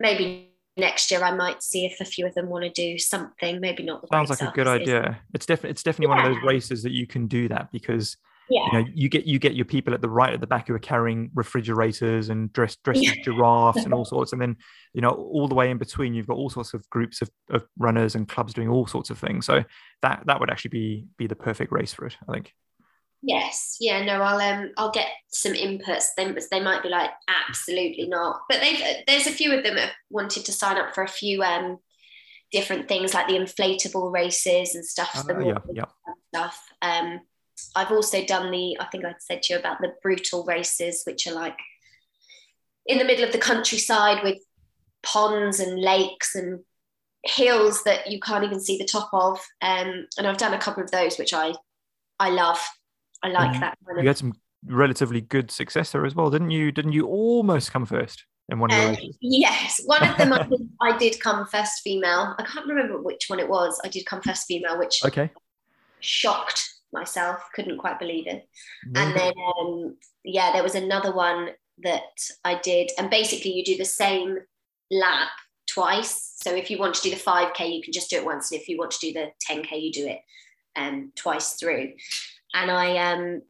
maybe 0.00 0.52
next 0.76 1.10
year 1.10 1.22
I 1.22 1.34
might 1.34 1.62
see 1.62 1.86
if 1.86 2.00
a 2.00 2.04
few 2.04 2.26
of 2.26 2.34
them 2.34 2.48
want 2.48 2.64
to 2.64 2.70
do 2.70 2.98
something. 2.98 3.60
Maybe 3.60 3.82
not. 3.82 4.06
Sounds 4.12 4.30
like 4.30 4.42
a 4.42 4.52
good 4.54 4.68
idea. 4.68 5.20
It's 5.34 5.46
definitely 5.46 5.70
it's 5.70 5.82
definitely 5.82 6.14
yeah. 6.14 6.22
one 6.22 6.30
of 6.30 6.34
those 6.36 6.44
races 6.44 6.82
that 6.82 6.92
you 6.92 7.06
can 7.06 7.26
do 7.26 7.48
that 7.48 7.70
because 7.72 8.16
yeah. 8.50 8.66
you 8.66 8.72
know 8.72 8.88
you 8.94 9.08
get 9.08 9.26
you 9.26 9.38
get 9.38 9.54
your 9.54 9.64
people 9.64 9.94
at 9.94 10.00
the 10.00 10.08
right 10.08 10.32
at 10.32 10.40
the 10.40 10.46
back 10.46 10.68
who 10.68 10.74
are 10.74 10.78
carrying 10.80 11.30
refrigerators 11.34 12.28
and 12.28 12.52
dressed 12.52 12.82
dressed 12.82 13.02
yeah. 13.02 13.14
giraffes 13.22 13.84
and 13.84 13.92
all 13.92 14.04
sorts 14.04 14.32
and 14.32 14.40
then 14.40 14.56
you 14.94 15.00
know 15.00 15.10
all 15.10 15.48
the 15.48 15.54
way 15.54 15.70
in 15.70 15.78
between 15.78 16.14
you've 16.14 16.26
got 16.26 16.36
all 16.36 16.50
sorts 16.50 16.74
of 16.74 16.88
groups 16.90 17.22
of, 17.22 17.30
of 17.50 17.64
runners 17.78 18.14
and 18.14 18.28
clubs 18.28 18.54
doing 18.54 18.68
all 18.68 18.86
sorts 18.86 19.10
of 19.10 19.18
things 19.18 19.46
so 19.46 19.62
that 20.02 20.22
that 20.26 20.40
would 20.40 20.50
actually 20.50 20.70
be 20.70 21.06
be 21.16 21.26
the 21.26 21.36
perfect 21.36 21.72
race 21.72 21.92
for 21.92 22.06
it 22.06 22.16
i 22.28 22.32
think 22.32 22.52
yes 23.22 23.76
yeah 23.80 24.04
no 24.04 24.22
i'll 24.22 24.40
um 24.40 24.70
i'll 24.76 24.92
get 24.92 25.08
some 25.28 25.52
inputs 25.52 26.06
they, 26.16 26.32
they 26.50 26.60
might 26.60 26.82
be 26.82 26.88
like 26.88 27.10
absolutely 27.48 28.06
not 28.06 28.40
but 28.48 28.60
they've 28.60 28.80
there's 29.06 29.26
a 29.26 29.32
few 29.32 29.52
of 29.52 29.64
them 29.64 29.74
that 29.74 29.86
have 29.86 29.94
wanted 30.08 30.44
to 30.44 30.52
sign 30.52 30.76
up 30.76 30.94
for 30.94 31.02
a 31.02 31.08
few 31.08 31.42
um 31.42 31.78
different 32.52 32.88
things 32.88 33.12
like 33.12 33.26
the 33.26 33.34
inflatable 33.34 34.12
races 34.12 34.74
and 34.74 34.84
stuff 34.84 35.10
uh, 35.16 35.22
the 35.22 35.44
yeah, 35.44 35.58
yeah. 35.74 35.84
stuff 36.32 36.62
um 36.80 37.20
I've 37.74 37.92
also 37.92 38.24
done 38.24 38.50
the, 38.50 38.76
I 38.80 38.86
think 38.86 39.04
I 39.04 39.14
said 39.18 39.42
to 39.44 39.54
you 39.54 39.58
about 39.58 39.80
the 39.80 39.92
brutal 40.02 40.44
races, 40.44 41.02
which 41.06 41.26
are 41.26 41.34
like, 41.34 41.56
in 42.86 42.98
the 42.98 43.04
middle 43.04 43.24
of 43.24 43.32
the 43.32 43.38
countryside 43.38 44.22
with 44.22 44.38
ponds 45.02 45.60
and 45.60 45.78
lakes 45.78 46.34
and 46.34 46.60
hills 47.24 47.82
that 47.84 48.10
you 48.10 48.18
can't 48.20 48.44
even 48.44 48.60
see 48.60 48.78
the 48.78 48.84
top 48.84 49.10
of. 49.12 49.38
Um, 49.60 50.06
and 50.16 50.26
I've 50.26 50.38
done 50.38 50.54
a 50.54 50.58
couple 50.58 50.82
of 50.82 50.90
those, 50.90 51.18
which 51.18 51.34
I 51.34 51.54
I 52.18 52.30
love. 52.30 52.58
I 53.22 53.28
like 53.28 53.50
mm. 53.50 53.60
that. 53.60 53.78
Kind 53.86 53.98
of... 53.98 54.04
You 54.04 54.08
had 54.08 54.18
some 54.18 54.34
relatively 54.64 55.20
good 55.20 55.50
success 55.50 55.92
there 55.92 56.06
as 56.06 56.14
well, 56.14 56.30
didn't 56.30 56.50
you? 56.50 56.72
Didn't 56.72 56.92
you 56.92 57.06
almost 57.06 57.72
come 57.72 57.86
first 57.86 58.24
in 58.48 58.58
one 58.58 58.72
of 58.72 58.76
the 58.76 59.02
um. 59.02 59.10
Yes, 59.20 59.80
one 59.84 60.08
of 60.08 60.16
them 60.16 60.32
I, 60.32 60.42
did, 60.48 60.68
I 60.80 60.98
did 60.98 61.20
come 61.20 61.46
first 61.46 61.82
female. 61.82 62.34
I 62.38 62.44
can't 62.44 62.66
remember 62.66 63.00
which 63.02 63.26
one 63.28 63.38
it 63.38 63.48
was. 63.48 63.80
I 63.84 63.88
did 63.88 64.06
come 64.06 64.22
first 64.22 64.46
female, 64.46 64.78
which 64.78 65.04
okay 65.04 65.30
shocked 66.00 66.77
myself. 66.92 67.40
Couldn't 67.54 67.78
quite 67.78 67.98
believe 67.98 68.26
it. 68.26 68.48
And 68.94 69.14
then 69.16 69.32
um, 69.60 69.96
yeah, 70.24 70.52
there 70.52 70.62
was 70.62 70.74
another 70.74 71.14
one 71.14 71.50
that 71.82 72.02
I 72.44 72.58
did, 72.60 72.90
and 72.98 73.10
basically 73.10 73.52
you 73.52 73.64
do 73.64 73.76
the 73.76 73.84
same 73.84 74.38
lap 74.90 75.28
twice. 75.68 76.34
So 76.42 76.54
if 76.54 76.70
you 76.70 76.78
want 76.78 76.94
to 76.94 77.02
do 77.02 77.10
the 77.10 77.16
5K, 77.16 77.74
you 77.74 77.82
can 77.82 77.92
just 77.92 78.10
do 78.10 78.16
it 78.16 78.24
once. 78.24 78.50
And 78.50 78.60
if 78.60 78.68
you 78.68 78.78
want 78.78 78.90
to 78.92 78.98
do 79.00 79.12
the 79.12 79.30
10K, 79.48 79.82
you 79.82 79.92
do 79.92 80.06
it 80.06 80.20
um, 80.76 81.12
twice 81.14 81.54
through. 81.54 81.92
And 82.54 82.70
I 82.70 83.12
um 83.12 83.42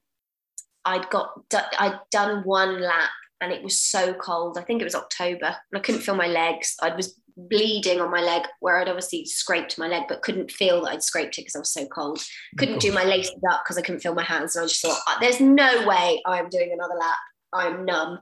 I'd 0.85 1.09
got 1.11 1.31
I'd 1.79 2.01
done 2.11 2.43
one 2.45 2.81
lap 2.81 3.11
and 3.41 3.53
it 3.53 3.63
was 3.63 3.79
so 3.79 4.15
cold. 4.15 4.59
I 4.59 4.63
think 4.63 4.81
it 4.81 4.85
was 4.85 4.95
October 4.95 5.47
and 5.47 5.79
I 5.79 5.81
couldn't 5.81 6.01
feel 6.01 6.17
my 6.17 6.27
legs. 6.27 6.75
I 6.83 6.95
was 6.95 7.21
bleeding 7.39 8.01
on 8.01 8.11
my 8.11 8.21
leg 8.21 8.43
where 8.61 8.79
I'd 8.79 8.89
obviously 8.89 9.25
scraped 9.25 9.79
my 9.79 9.87
leg, 9.87 10.05
but 10.09 10.23
couldn't 10.23 10.51
feel 10.51 10.83
that 10.83 10.91
I'd 10.91 11.03
scraped 11.03 11.39
it 11.39 11.43
because 11.43 11.55
I 11.55 11.61
was 11.61 11.73
so 11.73 11.87
cold. 11.87 12.21
Couldn't 12.59 12.81
do 12.81 12.93
my 12.93 13.05
laces 13.05 13.41
up 13.51 13.63
because 13.65 13.79
I 13.79 13.83
couldn't 13.83 14.01
feel 14.01 14.15
my 14.15 14.25
hands. 14.25 14.57
And 14.57 14.65
I 14.65 14.67
just 14.67 14.83
thought, 14.83 14.99
there's 15.21 15.41
no 15.41 15.87
way 15.87 16.21
I'm 16.27 16.49
doing 16.49 16.73
another 16.73 16.97
lap. 16.99 17.17
I'm 17.53 17.85
numb. 17.85 18.19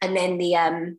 And 0.00 0.16
then 0.16 0.38
the 0.38 0.56
um 0.56 0.98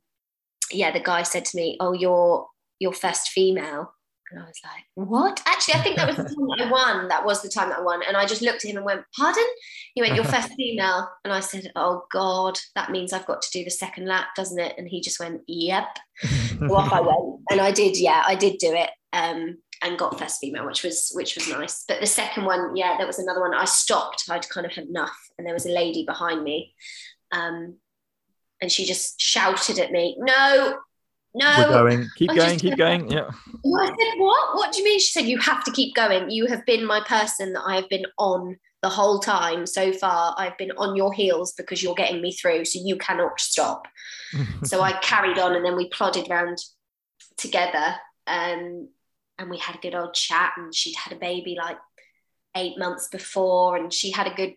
yeah, 0.72 0.92
the 0.92 1.00
guy 1.00 1.24
said 1.24 1.46
to 1.46 1.58
me, 1.58 1.78
"Oh, 1.80 1.94
you're 1.94 2.48
you're 2.80 2.94
first 2.94 3.30
female." 3.30 3.95
And 4.32 4.42
I 4.42 4.46
was 4.46 4.60
like, 4.64 4.84
"What?" 4.96 5.42
Actually, 5.46 5.76
I 5.76 5.82
think 5.84 5.98
that 5.98 6.08
was 6.08 6.18
the 6.18 6.24
time 6.24 6.48
that 6.48 6.68
I 6.68 6.72
won. 6.72 7.08
That 7.08 7.26
was 7.26 7.42
the 7.42 7.50
time 7.50 7.70
that 7.70 7.80
I 7.80 7.82
won. 7.82 8.02
And 8.08 8.18
I 8.18 8.26
just 8.26 8.42
looked 8.42 8.66
at 8.66 8.72
him 8.72 8.78
and 8.78 8.86
went, 8.86 9.02
"Pardon?" 9.16 9.46
He 9.94 10.02
went, 10.02 10.16
"You're 10.16 10.24
first 10.24 10.54
female." 10.54 11.10
And 11.24 11.32
I 11.32 11.40
said, 11.40 11.72
"Oh 11.76 12.04
God, 12.12 12.58
that 12.76 12.92
means 12.92 13.14
I've 13.14 13.28
got 13.28 13.42
to 13.44 13.52
do 13.52 13.64
the 13.64 13.70
second 13.70 14.08
lap, 14.08 14.30
doesn't 14.36 14.60
it?" 14.60 14.76
And 14.78 14.88
he 14.88 15.02
just 15.02 15.20
went, 15.20 15.42
"Yep." 15.48 15.86
so 16.60 16.76
off 16.76 16.92
I 16.92 17.02
went, 17.02 17.42
and 17.52 17.62
I 17.62 17.72
did. 17.72 17.98
Yeah, 17.98 18.24
I 18.26 18.36
did 18.36 18.58
do 18.58 18.74
it. 18.74 18.90
Um, 19.14 19.58
and 19.82 20.00
got 20.00 20.18
first 20.18 20.40
female, 20.40 20.66
which 20.66 20.84
was 20.84 21.12
which 21.14 21.36
was 21.36 21.50
nice. 21.50 21.84
But 21.88 22.02
the 22.02 22.08
second 22.08 22.46
one, 22.46 22.76
yeah, 22.76 22.98
there 22.98 23.08
was 23.08 23.20
another 23.20 23.42
one. 23.42 23.54
I 23.54 23.66
stopped. 23.66 24.26
I'd 24.30 24.50
kind 24.50 24.66
of 24.66 24.74
had 24.74 24.86
enough, 24.86 25.18
and 25.38 25.46
there 25.46 25.54
was 25.54 25.66
a 25.66 25.72
lady 25.72 26.06
behind 26.06 26.44
me, 26.44 26.74
um, 27.32 27.76
and 28.62 28.72
she 28.72 28.86
just 28.86 29.20
shouted 29.20 29.80
at 29.80 29.92
me, 29.92 30.16
"No, 30.18 30.80
no, 31.36 31.54
we're 31.60 31.84
going. 31.84 32.10
Keep 32.16 32.32
I 32.32 32.36
going. 32.36 32.60
Keep 32.60 32.78
going. 32.78 33.12
Yeah." 33.12 33.30
I 33.30 33.88
said, 33.88 34.20
"What? 34.20 34.56
What 34.56 34.72
do 34.72 34.80
you 34.80 34.86
mean?" 34.86 35.00
She 35.00 35.12
said, 35.12 35.26
"You 35.26 35.38
have 35.40 35.66
to 35.66 35.72
keep 35.72 35.94
going. 35.94 36.30
You 36.30 36.46
have 36.48 36.66
been 36.66 36.86
my 36.86 37.02
person 37.02 37.52
that 37.54 37.64
I 37.66 37.76
have 37.76 37.90
been 37.90 38.06
on 38.18 38.58
the 38.82 38.90
whole 38.90 39.20
time 39.20 39.66
so 39.66 39.92
far. 39.92 40.34
I've 40.38 40.58
been 40.58 40.72
on 40.78 40.96
your 40.96 41.14
heels 41.14 41.54
because 41.54 41.84
you're 41.84 41.94
getting 41.94 42.22
me 42.22 42.32
through, 42.32 42.64
so 42.66 42.80
you 42.82 42.98
cannot 42.98 43.40
stop." 43.40 43.88
so 44.64 44.82
I 44.82 44.94
carried 44.94 45.38
on, 45.38 45.56
and 45.56 45.66
then 45.66 45.76
we 45.76 45.90
plodded 45.90 46.30
round 46.30 46.58
together, 47.38 47.96
um, 48.28 48.88
and 49.38 49.50
we 49.50 49.58
had 49.58 49.76
a 49.76 49.80
good 49.80 49.96
old 49.96 50.14
chat. 50.14 50.54
And 50.56 50.74
she'd 50.74 50.96
had 50.96 51.12
a 51.12 51.20
baby 51.20 51.58
like 51.62 51.78
eight 52.56 52.78
months 52.78 53.10
before, 53.10 53.76
and 53.76 53.94
she 53.94 54.12
had 54.12 54.28
a 54.28 54.34
good 54.34 54.54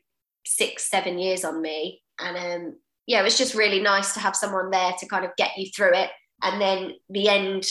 six, 0.47 0.89
seven 0.89 1.19
years 1.19 1.45
on 1.45 1.61
me, 1.61 2.03
and 2.21 2.37
um, 2.37 2.77
yeah, 3.09 3.21
it 3.21 3.25
was 3.25 3.39
just 3.39 3.55
really 3.55 3.81
nice 3.81 4.13
to 4.13 4.21
have 4.21 4.37
someone 4.37 4.71
there 4.71 4.93
to 4.99 5.07
kind 5.09 5.25
of 5.25 5.35
get 5.37 5.57
you 5.57 5.71
through 5.75 5.95
it. 5.95 6.11
And 6.43 6.61
then 6.61 6.95
the 7.09 7.29
end 7.29 7.67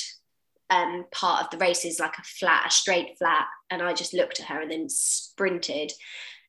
um, 0.69 1.05
part 1.11 1.43
of 1.43 1.49
the 1.49 1.57
race 1.57 1.85
is 1.85 1.99
like 1.99 2.17
a 2.17 2.23
flat, 2.23 2.67
a 2.67 2.71
straight 2.71 3.17
flat. 3.17 3.45
And 3.69 3.81
I 3.81 3.93
just 3.93 4.13
looked 4.13 4.39
at 4.39 4.47
her 4.47 4.61
and 4.61 4.71
then 4.71 4.89
sprinted. 4.89 5.91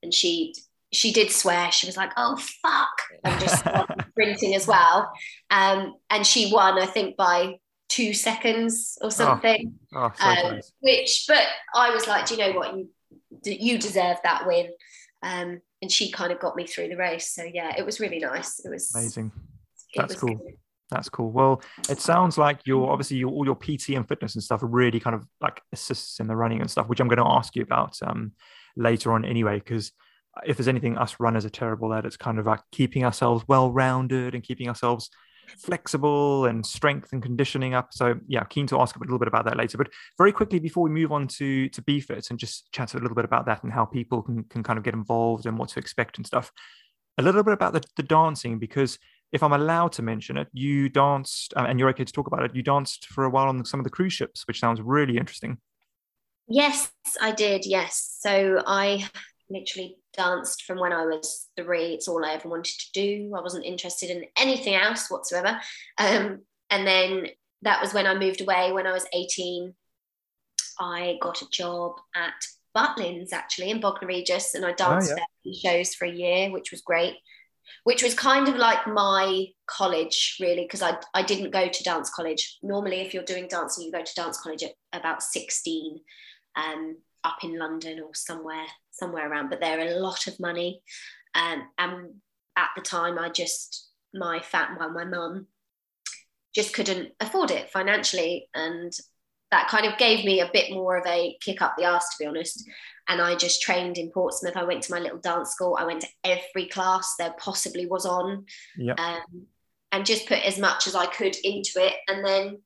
And 0.02 0.12
she 0.12 0.54
she 0.92 1.12
did 1.12 1.30
swear. 1.30 1.70
She 1.70 1.86
was 1.86 1.96
like, 1.96 2.12
"Oh 2.16 2.36
fuck!" 2.36 3.02
and 3.24 3.40
just 3.40 3.64
sprinting 4.10 4.54
as 4.54 4.66
well. 4.66 5.12
Um, 5.50 5.94
and 6.08 6.26
she 6.26 6.52
won, 6.52 6.80
I 6.80 6.86
think, 6.86 7.16
by 7.16 7.58
two 7.88 8.14
seconds 8.14 8.96
or 9.00 9.06
oh. 9.06 9.10
something. 9.10 9.74
Oh, 9.94 10.10
oh, 10.20 10.34
so 10.40 10.48
um. 10.48 10.60
Which, 10.80 11.24
but 11.28 11.42
I 11.74 11.90
was 11.90 12.06
like, 12.06 12.26
do 12.26 12.34
you 12.34 12.40
know 12.40 12.58
what? 12.58 12.76
You 12.76 12.88
you 13.44 13.78
deserve 13.78 14.16
that 14.24 14.46
win. 14.46 14.68
Um, 15.22 15.60
and 15.82 15.90
she 15.90 16.10
kind 16.10 16.32
of 16.32 16.40
got 16.40 16.56
me 16.56 16.66
through 16.66 16.88
the 16.88 16.96
race. 16.96 17.34
So 17.34 17.42
yeah, 17.42 17.74
it 17.76 17.84
was 17.84 18.00
really 18.00 18.18
nice. 18.18 18.60
It 18.64 18.68
was 18.68 18.94
amazing. 18.94 19.32
That's 19.94 20.14
was 20.14 20.20
cool. 20.20 20.36
Good. 20.36 20.54
That's 20.90 21.08
cool. 21.08 21.30
Well, 21.30 21.62
it 21.88 22.00
sounds 22.00 22.38
like 22.38 22.60
your 22.64 22.90
obviously 22.90 23.18
your, 23.18 23.30
all 23.30 23.44
your 23.44 23.56
PT 23.56 23.90
and 23.90 24.08
fitness 24.08 24.34
and 24.34 24.42
stuff 24.42 24.60
really 24.62 25.00
kind 25.00 25.14
of 25.14 25.26
like 25.40 25.60
assists 25.72 26.18
in 26.20 26.26
the 26.26 26.36
running 26.36 26.60
and 26.60 26.70
stuff, 26.70 26.88
which 26.88 27.00
I'm 27.00 27.08
going 27.08 27.18
to 27.18 27.26
ask 27.26 27.54
you 27.56 27.62
about 27.62 27.98
um, 28.02 28.32
later 28.76 29.12
on 29.12 29.24
anyway. 29.24 29.58
Because 29.58 29.92
if 30.46 30.56
there's 30.56 30.68
anything 30.68 30.96
us 30.96 31.16
runners 31.20 31.44
are 31.44 31.50
terrible 31.50 31.92
at, 31.92 32.06
it's 32.06 32.16
kind 32.16 32.38
of 32.38 32.46
like 32.46 32.60
keeping 32.72 33.04
ourselves 33.04 33.44
well 33.48 33.70
rounded 33.70 34.34
and 34.34 34.42
keeping 34.42 34.68
ourselves 34.68 35.10
flexible 35.56 36.46
and 36.46 36.64
strength 36.64 37.12
and 37.12 37.22
conditioning 37.22 37.74
up. 37.74 37.88
So 37.92 38.14
yeah, 38.26 38.44
keen 38.44 38.66
to 38.68 38.80
ask 38.80 38.96
a 38.96 38.98
little 38.98 39.18
bit 39.18 39.28
about 39.28 39.44
that 39.46 39.56
later. 39.56 39.78
But 39.78 39.90
very 40.16 40.32
quickly 40.32 40.58
before 40.58 40.82
we 40.82 40.90
move 40.90 41.12
on 41.12 41.28
to 41.28 41.68
to 41.70 41.82
BFit 41.82 42.30
and 42.30 42.38
just 42.38 42.70
chat 42.72 42.94
a 42.94 42.98
little 42.98 43.14
bit 43.14 43.24
about 43.24 43.46
that 43.46 43.62
and 43.62 43.72
how 43.72 43.84
people 43.84 44.22
can, 44.22 44.44
can 44.44 44.62
kind 44.62 44.78
of 44.78 44.84
get 44.84 44.94
involved 44.94 45.46
and 45.46 45.58
what 45.58 45.70
to 45.70 45.78
expect 45.78 46.18
and 46.18 46.26
stuff. 46.26 46.52
A 47.18 47.22
little 47.22 47.42
bit 47.42 47.54
about 47.54 47.72
the, 47.72 47.82
the 47.96 48.04
dancing 48.04 48.58
because 48.58 48.98
if 49.32 49.42
I'm 49.42 49.52
allowed 49.52 49.92
to 49.92 50.02
mention 50.02 50.36
it, 50.36 50.48
you 50.52 50.88
danced 50.88 51.52
uh, 51.56 51.66
and 51.68 51.78
you're 51.78 51.90
okay 51.90 52.04
to 52.04 52.12
talk 52.12 52.26
about 52.26 52.44
it. 52.44 52.54
You 52.54 52.62
danced 52.62 53.06
for 53.06 53.24
a 53.24 53.30
while 53.30 53.48
on 53.48 53.64
some 53.64 53.80
of 53.80 53.84
the 53.84 53.90
cruise 53.90 54.12
ships, 54.12 54.46
which 54.46 54.60
sounds 54.60 54.80
really 54.80 55.18
interesting. 55.18 55.58
Yes, 56.48 56.90
I 57.20 57.32
did. 57.32 57.66
Yes, 57.66 58.16
so 58.20 58.62
I 58.66 59.06
literally 59.50 59.96
danced 60.16 60.64
from 60.64 60.78
when 60.78 60.92
I 60.92 61.04
was 61.04 61.48
three. 61.56 61.94
It's 61.94 62.08
all 62.08 62.24
I 62.24 62.32
ever 62.32 62.48
wanted 62.48 62.78
to 62.78 62.92
do. 62.92 63.32
I 63.36 63.40
wasn't 63.40 63.66
interested 63.66 64.10
in 64.10 64.24
anything 64.38 64.74
else 64.74 65.10
whatsoever. 65.10 65.60
Um, 65.98 66.40
and 66.70 66.86
then 66.86 67.28
that 67.62 67.82
was 67.82 67.92
when 67.92 68.06
I 68.06 68.14
moved 68.14 68.40
away. 68.40 68.72
When 68.72 68.86
I 68.86 68.92
was 68.92 69.06
18, 69.12 69.74
I 70.80 71.18
got 71.20 71.42
a 71.42 71.50
job 71.50 71.96
at 72.14 72.34
Butlins 72.76 73.32
actually 73.32 73.70
in 73.70 73.80
Bognor 73.80 74.08
Regis, 74.08 74.54
and 74.54 74.64
I 74.64 74.72
danced 74.72 75.12
oh, 75.12 75.22
yeah. 75.44 75.72
shows 75.72 75.94
for 75.94 76.06
a 76.06 76.12
year, 76.12 76.50
which 76.50 76.70
was 76.70 76.82
great. 76.82 77.14
Which 77.84 78.02
was 78.02 78.14
kind 78.14 78.48
of 78.48 78.56
like 78.56 78.86
my 78.86 79.46
college, 79.66 80.36
really, 80.40 80.62
because 80.62 80.82
I, 80.82 80.98
I 81.14 81.22
didn't 81.22 81.50
go 81.50 81.68
to 81.68 81.84
dance 81.84 82.10
college. 82.10 82.58
Normally, 82.62 83.00
if 83.00 83.14
you're 83.14 83.22
doing 83.22 83.48
dancing, 83.48 83.84
you 83.84 83.92
go 83.92 84.02
to 84.02 84.14
dance 84.14 84.40
college 84.40 84.62
at 84.62 84.72
about 84.92 85.22
16. 85.22 86.00
Um, 86.56 86.96
up 87.24 87.42
in 87.42 87.58
London 87.58 88.00
or 88.00 88.14
somewhere 88.14 88.66
somewhere 88.90 89.30
around, 89.30 89.48
but 89.50 89.60
they're 89.60 89.80
a 89.80 90.00
lot 90.00 90.26
of 90.26 90.40
money. 90.40 90.82
Um, 91.34 91.68
and 91.78 92.14
at 92.56 92.70
the 92.76 92.82
time, 92.82 93.18
I 93.18 93.28
just 93.28 93.88
my 94.14 94.40
fat 94.40 94.70
well, 94.78 94.90
my 94.90 95.04
mum 95.04 95.46
just 96.54 96.74
couldn't 96.74 97.12
afford 97.20 97.50
it 97.50 97.70
financially, 97.70 98.48
and 98.54 98.92
that 99.50 99.68
kind 99.68 99.86
of 99.86 99.98
gave 99.98 100.24
me 100.24 100.40
a 100.40 100.50
bit 100.52 100.72
more 100.72 100.96
of 100.96 101.06
a 101.06 101.36
kick 101.40 101.62
up 101.62 101.74
the 101.76 101.84
ass, 101.84 102.16
to 102.16 102.24
be 102.24 102.26
honest. 102.26 102.68
And 103.08 103.20
I 103.20 103.34
just 103.34 103.62
trained 103.62 103.98
in 103.98 104.10
Portsmouth. 104.10 104.56
I 104.56 104.64
went 104.64 104.82
to 104.84 104.92
my 104.92 104.98
little 104.98 105.18
dance 105.18 105.50
school. 105.50 105.76
I 105.78 105.84
went 105.84 106.02
to 106.02 106.08
every 106.24 106.66
class 106.66 107.14
there 107.18 107.34
possibly 107.38 107.86
was 107.86 108.04
on, 108.04 108.44
yep. 108.76 109.00
um, 109.00 109.46
and 109.92 110.04
just 110.04 110.26
put 110.26 110.44
as 110.44 110.58
much 110.58 110.86
as 110.86 110.94
I 110.94 111.06
could 111.06 111.36
into 111.42 111.72
it. 111.76 111.94
And 112.08 112.24
then 112.24 112.58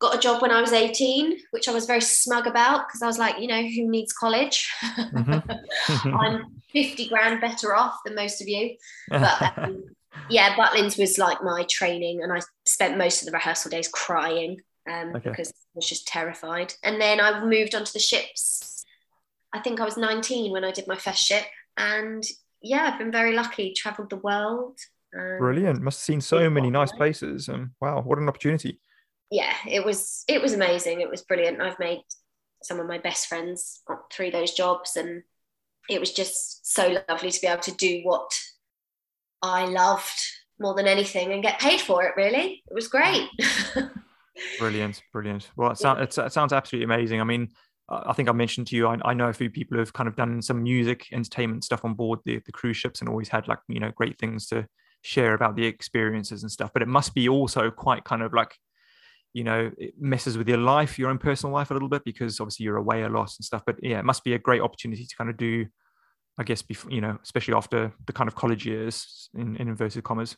got 0.00 0.14
a 0.14 0.18
job 0.18 0.42
when 0.42 0.50
I 0.50 0.60
was 0.60 0.72
18, 0.72 1.38
which 1.50 1.68
I 1.68 1.72
was 1.72 1.86
very 1.86 2.00
smug 2.00 2.46
about 2.46 2.86
because 2.86 3.02
I 3.02 3.06
was 3.06 3.18
like, 3.18 3.40
you 3.40 3.48
know, 3.48 3.60
who 3.60 3.88
needs 3.88 4.12
college? 4.12 4.68
Mm-hmm. 4.82 6.16
I'm 6.20 6.60
50 6.72 7.08
grand 7.08 7.40
better 7.40 7.74
off 7.74 7.98
than 8.04 8.14
most 8.14 8.40
of 8.40 8.48
you. 8.48 8.76
But 9.10 9.58
um, 9.58 9.84
yeah, 10.30 10.54
Butlins 10.54 10.98
was 10.98 11.18
like 11.18 11.42
my 11.42 11.64
training, 11.68 12.22
and 12.22 12.32
I 12.32 12.40
spent 12.64 12.98
most 12.98 13.22
of 13.22 13.26
the 13.26 13.32
rehearsal 13.32 13.70
days 13.70 13.88
crying 13.88 14.60
um, 14.90 15.14
okay. 15.16 15.30
because 15.30 15.50
I 15.50 15.76
was 15.76 15.88
just 15.88 16.06
terrified. 16.06 16.74
And 16.82 17.00
then 17.00 17.20
I 17.20 17.44
moved 17.44 17.74
onto 17.74 17.92
the 17.92 17.98
ships. 17.98 18.67
I 19.58 19.62
think 19.62 19.80
I 19.80 19.84
was 19.84 19.96
19 19.96 20.52
when 20.52 20.64
I 20.64 20.70
did 20.70 20.86
my 20.86 20.96
first 20.96 21.24
ship. 21.24 21.44
And 21.76 22.24
yeah, 22.62 22.90
I've 22.92 22.98
been 22.98 23.12
very 23.12 23.34
lucky, 23.34 23.72
traveled 23.74 24.10
the 24.10 24.16
world. 24.16 24.78
Brilliant. 25.12 25.82
Must 25.82 25.98
have 25.98 26.04
seen 26.04 26.20
so 26.20 26.48
many 26.50 26.70
nice 26.70 26.92
places. 26.92 27.48
And 27.48 27.70
wow, 27.80 28.02
what 28.02 28.18
an 28.18 28.28
opportunity 28.28 28.80
yeah, 29.30 29.52
it 29.66 29.84
was 29.84 30.24
it 30.28 30.40
was 30.40 30.52
amazing. 30.52 31.00
It 31.00 31.10
was 31.10 31.22
brilliant. 31.22 31.60
I've 31.60 31.78
made 31.78 32.02
some 32.62 32.80
of 32.80 32.86
my 32.86 32.98
best 32.98 33.26
friends 33.26 33.82
through 34.12 34.30
those 34.30 34.52
jobs, 34.52 34.96
and 34.96 35.22
it 35.88 36.00
was 36.00 36.12
just 36.12 36.72
so 36.72 37.02
lovely 37.08 37.30
to 37.30 37.40
be 37.40 37.46
able 37.46 37.62
to 37.62 37.74
do 37.74 38.00
what 38.04 38.30
I 39.42 39.66
loved 39.66 40.20
more 40.58 40.74
than 40.74 40.86
anything 40.86 41.32
and 41.32 41.42
get 41.42 41.60
paid 41.60 41.80
for 41.80 42.04
it. 42.04 42.14
Really, 42.16 42.62
it 42.66 42.74
was 42.74 42.88
great. 42.88 43.28
brilliant, 44.58 45.02
brilliant. 45.12 45.50
Well, 45.56 45.72
it, 45.72 45.78
sounds, 45.78 46.18
it 46.18 46.32
sounds 46.32 46.52
absolutely 46.52 46.92
amazing. 46.92 47.20
I 47.20 47.24
mean, 47.24 47.50
I 47.88 48.12
think 48.12 48.28
I 48.28 48.32
mentioned 48.32 48.66
to 48.68 48.76
you, 48.76 48.86
I, 48.86 48.98
I, 49.04 49.14
know 49.14 49.28
a 49.28 49.32
few 49.32 49.48
people 49.48 49.76
who 49.76 49.80
have 49.80 49.94
kind 49.94 50.08
of 50.08 50.16
done 50.16 50.42
some 50.42 50.62
music 50.62 51.06
entertainment 51.10 51.64
stuff 51.64 51.84
on 51.84 51.94
board 51.94 52.18
the, 52.24 52.40
the 52.44 52.52
cruise 52.52 52.76
ships 52.76 53.00
and 53.00 53.08
always 53.08 53.28
had 53.28 53.48
like, 53.48 53.60
you 53.66 53.80
know, 53.80 53.90
great 53.96 54.18
things 54.18 54.46
to 54.48 54.66
share 55.02 55.34
about 55.34 55.56
the 55.56 55.64
experiences 55.64 56.42
and 56.42 56.50
stuff 56.50 56.70
but 56.72 56.82
it 56.82 56.88
must 56.88 57.14
be 57.14 57.28
also 57.28 57.70
quite 57.70 58.02
kind 58.04 58.20
of 58.20 58.32
like 58.32 58.56
you 59.32 59.44
know 59.44 59.70
it 59.78 59.94
messes 59.96 60.36
with 60.36 60.48
your 60.48 60.58
life 60.58 60.98
your 60.98 61.08
own 61.08 61.18
personal 61.18 61.54
life 61.54 61.70
a 61.70 61.72
little 61.72 61.88
bit 61.88 62.02
because 62.04 62.40
obviously 62.40 62.64
you're 62.64 62.76
away 62.76 63.02
a 63.02 63.08
lot 63.08 63.30
and 63.38 63.44
stuff 63.44 63.62
but 63.64 63.76
yeah 63.82 63.98
it 63.98 64.04
must 64.04 64.24
be 64.24 64.34
a 64.34 64.38
great 64.38 64.60
opportunity 64.60 65.06
to 65.06 65.16
kind 65.16 65.30
of 65.30 65.36
do 65.36 65.64
i 66.38 66.42
guess 66.42 66.62
before 66.62 66.90
you 66.90 67.00
know 67.00 67.16
especially 67.22 67.54
after 67.54 67.92
the 68.06 68.12
kind 68.12 68.26
of 68.26 68.34
college 68.34 68.66
years 68.66 69.28
in, 69.34 69.56
in 69.56 69.68
inverted 69.68 70.04
commas. 70.04 70.36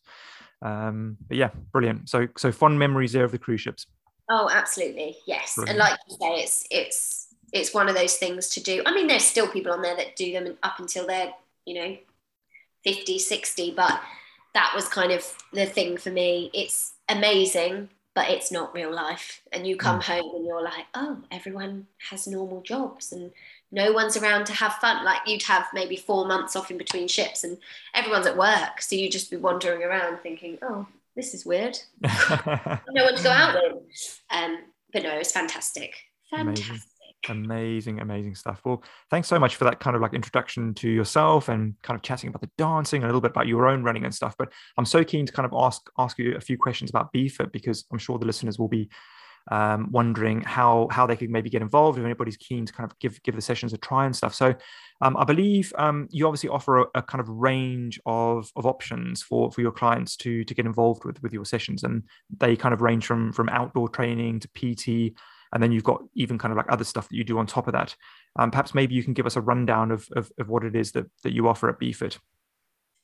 Um 0.62 1.16
but 1.26 1.36
yeah 1.36 1.50
brilliant. 1.72 2.08
So 2.08 2.28
so 2.36 2.52
fond 2.52 2.78
memories 2.78 3.12
there 3.12 3.24
of 3.24 3.32
the 3.32 3.38
cruise 3.38 3.62
ships. 3.62 3.86
Oh 4.28 4.48
absolutely. 4.52 5.16
Yes. 5.26 5.54
Brilliant. 5.54 5.70
and 5.70 5.78
like 5.78 5.98
you 6.08 6.16
say 6.20 6.42
it's 6.42 6.66
it's 6.70 7.29
it's 7.52 7.74
one 7.74 7.88
of 7.88 7.94
those 7.94 8.16
things 8.16 8.48
to 8.48 8.62
do 8.62 8.82
i 8.86 8.94
mean 8.94 9.06
there's 9.06 9.24
still 9.24 9.48
people 9.48 9.72
on 9.72 9.82
there 9.82 9.96
that 9.96 10.16
do 10.16 10.32
them 10.32 10.56
up 10.62 10.78
until 10.78 11.06
they're 11.06 11.32
you 11.64 11.74
know 11.74 11.96
50 12.84 13.18
60 13.18 13.72
but 13.76 14.00
that 14.54 14.72
was 14.74 14.88
kind 14.88 15.12
of 15.12 15.24
the 15.52 15.66
thing 15.66 15.96
for 15.96 16.10
me 16.10 16.50
it's 16.54 16.94
amazing 17.08 17.88
but 18.14 18.28
it's 18.28 18.50
not 18.50 18.74
real 18.74 18.92
life. 18.92 19.40
And 19.52 19.66
you 19.66 19.76
come 19.76 20.00
mm. 20.00 20.04
home 20.04 20.34
and 20.34 20.44
you're 20.44 20.62
like, 20.62 20.86
oh, 20.94 21.18
everyone 21.30 21.86
has 22.10 22.26
normal 22.26 22.60
jobs 22.60 23.12
and 23.12 23.30
no 23.70 23.92
one's 23.92 24.16
around 24.16 24.46
to 24.46 24.52
have 24.52 24.74
fun. 24.74 25.04
Like 25.04 25.20
you'd 25.26 25.44
have 25.44 25.66
maybe 25.72 25.96
four 25.96 26.26
months 26.26 26.56
off 26.56 26.70
in 26.70 26.78
between 26.78 27.06
ships 27.06 27.44
and 27.44 27.56
everyone's 27.94 28.26
at 28.26 28.36
work. 28.36 28.82
So 28.82 28.96
you'd 28.96 29.12
just 29.12 29.30
be 29.30 29.36
wandering 29.36 29.84
around 29.84 30.18
thinking, 30.18 30.58
oh, 30.62 30.86
this 31.14 31.34
is 31.34 31.46
weird. 31.46 31.78
no 32.02 33.04
one 33.04 33.16
to 33.16 33.22
go 33.22 33.30
out 33.30 33.54
with. 33.54 34.20
Um, 34.30 34.58
but 34.92 35.02
no, 35.02 35.14
it 35.14 35.18
was 35.18 35.32
fantastic. 35.32 35.94
Fantastic. 36.30 36.66
Amazing 36.66 36.82
amazing 37.28 38.00
amazing 38.00 38.34
stuff. 38.34 38.60
Well 38.64 38.82
thanks 39.10 39.28
so 39.28 39.38
much 39.38 39.56
for 39.56 39.64
that 39.64 39.80
kind 39.80 39.94
of 39.94 40.02
like 40.02 40.14
introduction 40.14 40.74
to 40.74 40.88
yourself 40.88 41.48
and 41.48 41.74
kind 41.82 41.96
of 41.96 42.02
chatting 42.02 42.28
about 42.28 42.40
the 42.40 42.50
dancing 42.56 43.02
and 43.02 43.04
a 43.04 43.08
little 43.08 43.20
bit 43.20 43.32
about 43.32 43.46
your 43.46 43.68
own 43.68 43.82
running 43.82 44.04
and 44.04 44.14
stuff. 44.14 44.34
But 44.38 44.52
i'm 44.78 44.86
so 44.86 45.04
keen 45.04 45.26
to 45.26 45.32
kind 45.32 45.46
of 45.46 45.52
ask 45.56 45.82
ask 45.98 46.18
you 46.18 46.36
a 46.36 46.40
few 46.40 46.56
questions 46.56 46.90
about 46.90 47.12
BFIT 47.12 47.52
because 47.52 47.84
i'm 47.92 47.98
sure 47.98 48.18
the 48.18 48.26
listeners 48.26 48.58
will 48.58 48.68
be 48.68 48.88
um, 49.50 49.90
wondering 49.90 50.42
how 50.42 50.88
how 50.90 51.06
they 51.06 51.16
could 51.16 51.30
maybe 51.30 51.50
get 51.50 51.62
involved 51.62 51.98
if 51.98 52.04
anybody's 52.04 52.36
keen 52.36 52.66
to 52.66 52.72
kind 52.72 52.90
of 52.90 52.98
give 52.98 53.22
give 53.22 53.34
the 53.34 53.42
sessions 53.42 53.72
a 53.72 53.78
try 53.78 54.06
and 54.06 54.14
stuff. 54.14 54.34
So 54.34 54.54
um, 55.02 55.16
i 55.16 55.24
believe 55.24 55.72
um, 55.78 56.08
you 56.10 56.26
obviously 56.26 56.50
offer 56.50 56.80
a, 56.80 56.86
a, 56.96 57.02
kind 57.02 57.20
of 57.20 57.28
range 57.28 57.98
of, 58.06 58.50
of 58.56 58.66
options 58.66 59.22
for 59.22 59.50
for 59.50 59.60
your 59.60 59.72
clients 59.72 60.16
to 60.16 60.44
to 60.44 60.54
get 60.54 60.66
involved 60.66 61.04
with 61.04 61.22
with 61.22 61.32
your 61.32 61.44
sessions. 61.44 61.82
And 61.82 62.04
they 62.38 62.56
kind 62.56 62.74
of 62.74 62.82
range 62.82 63.06
from 63.06 63.32
from 63.32 63.48
outdoor 63.48 63.88
training 63.88 64.40
to 64.40 64.48
pt 64.48 65.16
and 65.52 65.62
then 65.62 65.72
you've 65.72 65.84
got 65.84 66.02
even 66.14 66.38
kind 66.38 66.52
of 66.52 66.56
like 66.56 66.70
other 66.70 66.84
stuff 66.84 67.08
that 67.08 67.16
you 67.16 67.24
do 67.24 67.38
on 67.38 67.46
top 67.46 67.66
of 67.66 67.72
that. 67.72 67.94
Um, 68.38 68.50
perhaps 68.50 68.74
maybe 68.74 68.94
you 68.94 69.02
can 69.02 69.14
give 69.14 69.26
us 69.26 69.36
a 69.36 69.40
rundown 69.40 69.90
of, 69.90 70.08
of, 70.14 70.30
of 70.38 70.48
what 70.48 70.64
it 70.64 70.76
is 70.76 70.92
that, 70.92 71.06
that 71.22 71.32
you 71.32 71.48
offer 71.48 71.68
at 71.68 71.80
BFIT. 71.80 72.18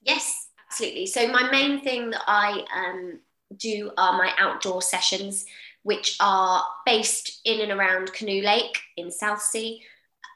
Yes, 0.02 0.48
absolutely. 0.68 1.06
So 1.06 1.26
my 1.28 1.50
main 1.50 1.80
thing 1.80 2.10
that 2.10 2.22
I 2.26 2.64
um, 2.74 3.20
do 3.56 3.90
are 3.98 4.12
my 4.12 4.32
outdoor 4.38 4.82
sessions, 4.82 5.44
which 5.82 6.16
are 6.20 6.64
based 6.84 7.40
in 7.44 7.60
and 7.60 7.72
around 7.72 8.12
Canoe 8.12 8.42
Lake 8.42 8.78
in 8.96 9.10
Southsea. 9.10 9.80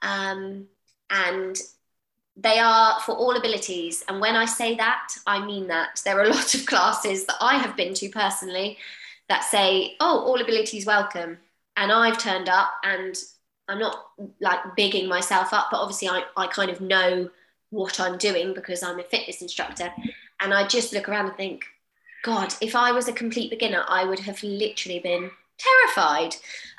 Um, 0.03 0.67
and 1.11 1.57
they 2.37 2.59
are 2.59 3.01
for 3.01 3.15
all 3.15 3.37
abilities. 3.37 4.03
And 4.09 4.21
when 4.21 4.35
I 4.35 4.47
say 4.47 4.75
that, 4.77 5.09
I 5.27 5.45
mean 5.45 5.69
that. 5.69 6.01
There 6.05 6.19
are 6.19 6.25
a 6.25 6.29
lot 6.35 6.55
of 6.55 6.67
classes 6.67 7.27
that 7.27 7.37
I 7.41 7.59
have 7.59 7.77
been 7.77 7.95
to 7.95 8.09
personally 8.09 8.79
that 9.29 9.45
say, 9.45 9.95
oh, 10.01 10.25
all 10.25 10.41
abilities 10.41 10.87
welcome 10.87 11.39
and 11.81 11.91
I've 11.91 12.19
turned 12.19 12.49
up 12.49 12.75
and 12.85 13.17
I'm 13.67 13.79
not 13.79 14.11
like 14.41 14.61
bigging 14.77 15.09
myself 15.09 15.53
up, 15.55 15.69
but 15.71 15.79
obviously 15.79 16.09
I, 16.09 16.25
I 16.37 16.47
kind 16.47 16.71
of 16.71 16.81
know 16.81 17.31
what 17.71 17.99
I'm 17.99 18.19
doing 18.19 18.53
because 18.53 18.83
I'm 18.83 19.01
a 19.01 19.05
fitness 19.05 19.41
instructor. 19.41 19.91
And 20.41 20.53
I 20.53 20.67
just 20.67 20.93
look 20.93 21.09
around 21.09 21.29
and 21.29 21.37
think, 21.37 21.65
God, 22.23 22.55
if 22.61 22.77
I 22.77 22.93
was 22.93 23.09
a 23.09 23.15
complete 23.15 23.49
beginner, 23.51 23.85
I 23.89 24.05
would 24.05 24.19
have 24.21 24.43
literally 24.43 24.99
been 24.99 25.31
terrified. 25.59 26.37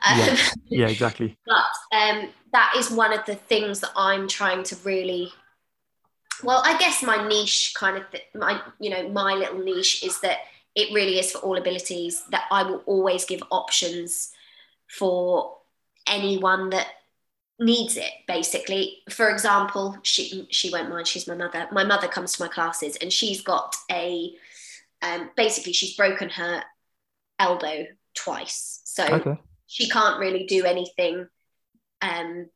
Yeah, 0.08 0.26
um, 0.26 0.38
yeah 0.68 0.88
exactly. 0.88 1.36
but 1.48 1.98
um, 1.98 2.30
that 2.54 2.76
is 2.78 2.92
one 2.92 3.12
of 3.12 3.26
the 3.26 3.36
things 3.36 3.80
that 3.80 3.92
I'm 3.96 4.28
trying 4.28 4.64
to 4.64 4.76
really. 4.84 5.34
Well, 6.44 6.62
I 6.64 6.78
guess 6.78 7.02
my 7.02 7.28
niche 7.28 7.74
kind 7.76 7.98
of 7.98 8.10
th- 8.12 8.26
my 8.36 8.62
you 8.80 8.90
know 8.90 9.10
my 9.10 9.34
little 9.34 9.60
niche 9.60 10.04
is 10.04 10.20
that 10.22 10.40
it 10.76 10.94
really 10.94 11.20
is 11.20 11.32
for 11.32 11.40
all 11.40 11.58
abilities. 11.58 12.24
That 12.32 12.46
I 12.52 12.64
will 12.64 12.84
always 12.88 13.26
give 13.26 13.44
options 13.52 14.34
for 14.98 15.58
anyone 16.08 16.70
that 16.72 16.88
needs 17.60 17.96
it 17.96 18.12
basically. 18.28 18.98
For 19.10 19.30
example 19.30 19.98
she 20.04 20.48
she 20.50 20.72
won't 20.72 20.90
mind 20.90 21.08
she's 21.08 21.28
my 21.28 21.36
mother. 21.36 21.68
My 21.72 21.84
mother 21.84 22.08
comes 22.08 22.34
to 22.34 22.44
my 22.44 22.50
classes 22.50 22.98
and 22.98 23.14
she's 23.14 23.42
got 23.42 23.76
a 23.90 24.34
um, 25.02 25.30
basically 25.36 25.74
she's 25.74 25.96
broken 25.96 26.30
her 26.30 26.64
elbow 27.40 27.86
twice. 28.16 28.82
So 28.84 29.06
okay. 29.06 29.40
she 29.68 29.90
can't 29.90 30.20
really 30.20 30.46
do 30.46 30.66
anything 30.66 31.28
um, 32.02 32.50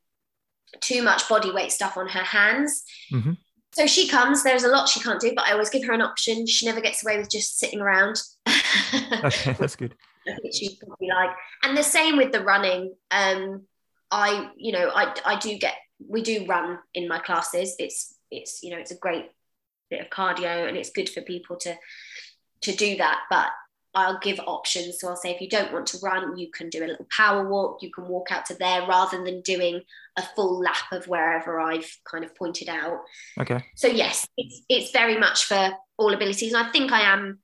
too 0.81 1.03
much 1.03 1.29
body 1.29 1.51
weight 1.51 1.71
stuff 1.71 1.97
on 1.97 2.07
her 2.07 2.23
hands. 2.23 2.83
Mm-hmm. 3.13 3.33
so 3.73 3.86
she 3.86 4.07
comes 4.07 4.43
there's 4.43 4.63
a 4.63 4.67
lot 4.67 4.89
she 4.89 4.99
can't 4.99 5.21
do 5.21 5.33
but 5.36 5.45
i 5.47 5.51
always 5.51 5.69
give 5.69 5.86
her 5.86 5.93
an 5.93 6.01
option. 6.01 6.47
She 6.47 6.65
never 6.65 6.81
gets 6.81 7.05
away 7.05 7.17
with 7.17 7.29
just 7.29 7.59
sitting 7.59 7.79
around. 7.79 8.21
Okay 9.23 9.53
that's 9.59 9.75
good 9.75 9.95
she'd 10.53 10.78
probably 10.80 11.09
like. 11.09 11.30
And 11.63 11.78
the 11.78 11.84
same 11.84 12.17
with 12.17 12.32
the 12.32 12.43
running. 12.43 12.93
Um, 13.11 13.63
I, 14.11 14.49
you 14.55 14.71
know, 14.71 14.89
I, 14.93 15.13
I 15.26 15.39
do 15.39 15.57
get, 15.57 15.76
we 16.07 16.21
do 16.21 16.45
run 16.45 16.80
in 16.93 17.07
my 17.07 17.19
classes. 17.19 17.76
It's, 17.80 18.15
it's, 18.32 18.61
you 18.63 18.71
know, 18.71 18.78
it's 18.78 18.91
a 18.91 18.97
great 18.97 19.26
bit 19.89 20.01
of 20.01 20.09
cardio 20.09 20.67
and 20.67 20.78
it's 20.78 20.89
good 20.91 21.09
for 21.09 21.21
people 21.21 21.55
to, 21.57 21.76
to 22.61 22.76
do 22.76 22.97
that. 22.97 23.21
But 23.30 23.49
I'll 23.95 24.19
give 24.19 24.41
options. 24.45 24.99
So 24.99 25.07
I'll 25.07 25.15
say, 25.15 25.32
if 25.32 25.39
you 25.39 25.47
don't 25.47 25.71
want 25.71 25.88
to 25.88 25.97
run, 26.03 26.38
you 26.38 26.51
can 26.51 26.69
do 26.69 26.84
a 26.84 26.88
little 26.88 27.07
power 27.15 27.47
walk. 27.47 27.82
You 27.82 27.91
can 27.91 28.07
walk 28.09 28.30
out 28.30 28.45
to 28.47 28.53
there 28.55 28.86
rather 28.86 29.23
than 29.23 29.39
doing 29.41 29.82
a 30.17 30.21
full 30.36 30.59
lap 30.59 30.91
of 30.91 31.07
wherever 31.07 31.61
I've 31.61 31.89
kind 32.09 32.26
of 32.26 32.36
pointed 32.36 32.67
out. 32.67 32.99
Okay. 33.39 33.63
So 33.76 33.88
yes, 33.88 34.28
it's 34.38 34.61
it's 34.67 34.91
very 34.91 35.17
much 35.17 35.45
for 35.45 35.71
all 35.97 36.13
abilities, 36.13 36.53
and 36.53 36.67
I 36.67 36.71
think 36.71 36.91
I 36.91 37.01
am 37.01 37.39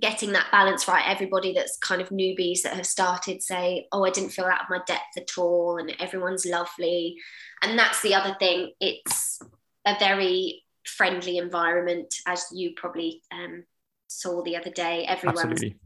getting 0.00 0.32
that 0.32 0.50
balance 0.50 0.86
right. 0.88 1.04
Everybody 1.06 1.52
that's 1.52 1.78
kind 1.78 2.00
of 2.00 2.08
newbies 2.08 2.62
that 2.62 2.74
have 2.74 2.86
started 2.86 3.42
say 3.42 3.86
oh 3.92 4.04
i 4.04 4.10
didn't 4.10 4.30
feel 4.30 4.46
out 4.46 4.62
of 4.62 4.70
my 4.70 4.80
depth 4.86 5.16
at 5.16 5.38
all 5.38 5.78
and 5.78 5.94
everyone's 6.00 6.46
lovely. 6.46 7.16
And 7.62 7.78
that's 7.78 8.02
the 8.02 8.14
other 8.14 8.36
thing. 8.38 8.72
It's 8.80 9.40
a 9.86 9.96
very 9.98 10.62
friendly 10.86 11.38
environment 11.38 12.14
as 12.26 12.44
you 12.52 12.72
probably 12.76 13.22
um, 13.32 13.64
saw 14.08 14.42
the 14.42 14.56
other 14.56 14.70
day. 14.70 15.04
Everyone's 15.04 15.40
Absolutely. 15.40 15.76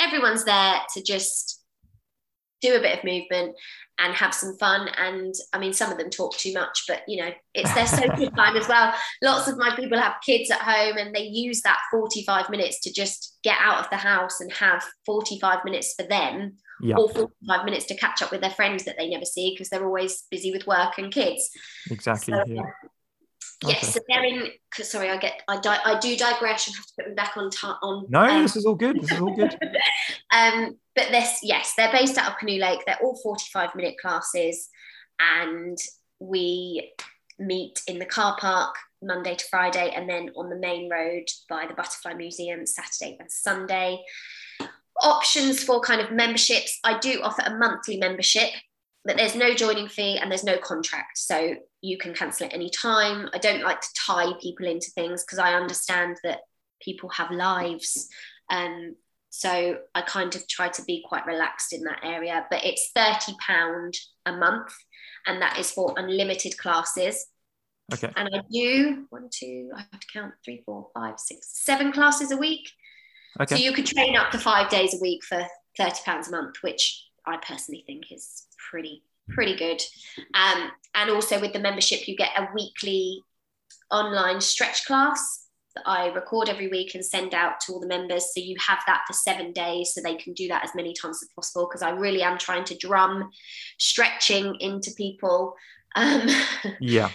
everyone's 0.00 0.44
there 0.44 0.80
to 0.94 1.02
just 1.02 1.62
do 2.62 2.74
a 2.76 2.80
bit 2.80 2.98
of 2.98 3.04
movement 3.04 3.54
and 3.98 4.14
have 4.14 4.34
some 4.34 4.56
fun. 4.58 4.88
And 4.96 5.34
I 5.52 5.58
mean, 5.58 5.72
some 5.72 5.90
of 5.90 5.98
them 5.98 6.10
talk 6.10 6.36
too 6.36 6.52
much, 6.52 6.84
but 6.86 7.02
you 7.08 7.22
know, 7.22 7.30
it's 7.54 7.72
their 7.74 7.86
social 7.86 8.30
time 8.30 8.56
as 8.56 8.68
well. 8.68 8.92
Lots 9.22 9.48
of 9.48 9.58
my 9.58 9.74
people 9.74 9.98
have 9.98 10.14
kids 10.24 10.50
at 10.50 10.60
home 10.60 10.96
and 10.98 11.14
they 11.14 11.22
use 11.22 11.62
that 11.62 11.78
45 11.90 12.50
minutes 12.50 12.80
to 12.80 12.92
just 12.92 13.38
get 13.42 13.56
out 13.60 13.82
of 13.82 13.90
the 13.90 13.96
house 13.96 14.40
and 14.40 14.52
have 14.52 14.84
45 15.06 15.64
minutes 15.64 15.94
for 15.94 16.06
them 16.06 16.56
yep. 16.80 16.98
or 16.98 17.08
45 17.08 17.64
minutes 17.64 17.86
to 17.86 17.96
catch 17.96 18.22
up 18.22 18.30
with 18.30 18.40
their 18.40 18.50
friends 18.50 18.84
that 18.84 18.96
they 18.98 19.08
never 19.08 19.24
see 19.24 19.52
because 19.52 19.68
they're 19.68 19.86
always 19.86 20.24
busy 20.30 20.52
with 20.52 20.66
work 20.66 20.98
and 20.98 21.12
kids. 21.12 21.50
Exactly. 21.90 22.34
So, 22.34 22.42
yeah. 22.46 22.62
Yes, 23.64 23.82
okay. 23.82 23.92
so 23.92 24.00
they're 24.08 24.24
in. 24.24 24.50
Sorry, 24.74 25.08
I 25.08 25.16
get. 25.16 25.42
I 25.48 25.58
di- 25.58 25.80
I 25.84 25.98
do 25.98 26.16
digress 26.16 26.66
and 26.66 26.76
have 26.76 26.86
to 26.86 26.92
put 26.96 27.06
them 27.06 27.14
back 27.14 27.36
on. 27.36 27.50
T- 27.50 27.66
on. 27.82 28.06
No, 28.08 28.20
um, 28.20 28.42
this 28.42 28.56
is 28.56 28.66
all 28.66 28.74
good. 28.74 29.00
This 29.00 29.12
is 29.12 29.20
all 29.20 29.34
good. 29.34 29.56
um, 30.30 30.76
but 30.94 31.10
this, 31.10 31.40
yes, 31.42 31.72
they're 31.76 31.92
based 31.92 32.18
out 32.18 32.32
of 32.32 32.38
Canoe 32.38 32.60
Lake. 32.60 32.80
They're 32.86 32.98
all 33.02 33.18
forty-five 33.22 33.74
minute 33.74 33.96
classes, 33.98 34.68
and 35.18 35.78
we 36.20 36.92
meet 37.38 37.80
in 37.86 37.98
the 37.98 38.04
car 38.04 38.36
park 38.38 38.74
Monday 39.02 39.34
to 39.34 39.44
Friday, 39.48 39.90
and 39.94 40.08
then 40.08 40.30
on 40.36 40.50
the 40.50 40.56
main 40.56 40.90
road 40.90 41.24
by 41.48 41.66
the 41.66 41.74
Butterfly 41.74 42.12
Museum 42.14 42.66
Saturday 42.66 43.16
and 43.18 43.30
Sunday. 43.30 44.02
Options 45.02 45.62
for 45.62 45.80
kind 45.80 46.00
of 46.00 46.10
memberships. 46.10 46.78
I 46.82 46.98
do 46.98 47.20
offer 47.22 47.42
a 47.44 47.58
monthly 47.58 47.98
membership 47.98 48.48
but 49.06 49.16
there's 49.16 49.36
no 49.36 49.54
joining 49.54 49.88
fee 49.88 50.18
and 50.18 50.30
there's 50.30 50.44
no 50.44 50.58
contract. 50.58 51.16
So 51.16 51.54
you 51.86 51.96
can 51.96 52.14
cancel 52.14 52.46
at 52.46 52.54
any 52.54 52.68
time. 52.68 53.28
I 53.32 53.38
don't 53.38 53.62
like 53.62 53.80
to 53.80 53.94
tie 53.94 54.32
people 54.42 54.66
into 54.66 54.90
things 54.90 55.24
because 55.24 55.38
I 55.38 55.54
understand 55.54 56.16
that 56.24 56.40
people 56.80 57.08
have 57.10 57.30
lives. 57.30 58.08
Um, 58.50 58.96
so 59.30 59.78
I 59.94 60.02
kind 60.02 60.34
of 60.34 60.48
try 60.48 60.68
to 60.68 60.82
be 60.82 61.04
quite 61.06 61.26
relaxed 61.26 61.72
in 61.72 61.84
that 61.84 62.00
area. 62.02 62.44
But 62.50 62.64
it's 62.64 62.90
£30 62.96 63.96
a 64.26 64.32
month, 64.32 64.72
and 65.26 65.40
that 65.40 65.58
is 65.58 65.70
for 65.70 65.94
unlimited 65.96 66.58
classes. 66.58 67.26
Okay. 67.92 68.10
And 68.16 68.28
I 68.34 68.40
do 68.50 69.06
one, 69.10 69.28
two, 69.30 69.70
I 69.76 69.84
have 69.92 70.00
to 70.00 70.06
count 70.12 70.34
three, 70.44 70.62
four, 70.66 70.88
five, 70.92 71.20
six, 71.20 71.50
seven 71.52 71.92
classes 71.92 72.32
a 72.32 72.36
week. 72.36 72.68
Okay. 73.40 73.54
So 73.54 73.62
you 73.62 73.72
could 73.72 73.86
train 73.86 74.16
up 74.16 74.32
to 74.32 74.38
five 74.38 74.70
days 74.70 74.94
a 74.94 75.00
week 75.00 75.22
for 75.24 75.46
£30 75.78 76.26
a 76.26 76.30
month, 76.32 76.56
which 76.62 77.06
I 77.24 77.36
personally 77.36 77.84
think 77.86 78.10
is 78.10 78.46
pretty 78.70 79.04
pretty 79.28 79.56
good. 79.56 79.80
Um, 80.34 80.70
and 80.94 81.10
also 81.10 81.40
with 81.40 81.52
the 81.52 81.58
membership, 81.58 82.08
you 82.08 82.16
get 82.16 82.38
a 82.38 82.48
weekly 82.54 83.22
online 83.90 84.40
stretch 84.40 84.84
class 84.86 85.46
that 85.76 85.82
I 85.86 86.08
record 86.08 86.48
every 86.48 86.68
week 86.68 86.94
and 86.94 87.04
send 87.04 87.34
out 87.34 87.60
to 87.60 87.72
all 87.72 87.80
the 87.80 87.86
members. 87.86 88.34
So 88.34 88.40
you 88.40 88.56
have 88.66 88.78
that 88.86 89.02
for 89.06 89.12
seven 89.12 89.52
days 89.52 89.92
so 89.94 90.00
they 90.02 90.16
can 90.16 90.32
do 90.32 90.48
that 90.48 90.64
as 90.64 90.74
many 90.74 90.94
times 90.94 91.20
as 91.22 91.28
possible 91.34 91.68
because 91.68 91.82
I 91.82 91.90
really 91.90 92.22
am 92.22 92.38
trying 92.38 92.64
to 92.64 92.76
drum 92.76 93.30
stretching 93.78 94.56
into 94.60 94.90
people. 94.96 95.54
Um, 95.94 96.28
yeah. 96.80 97.10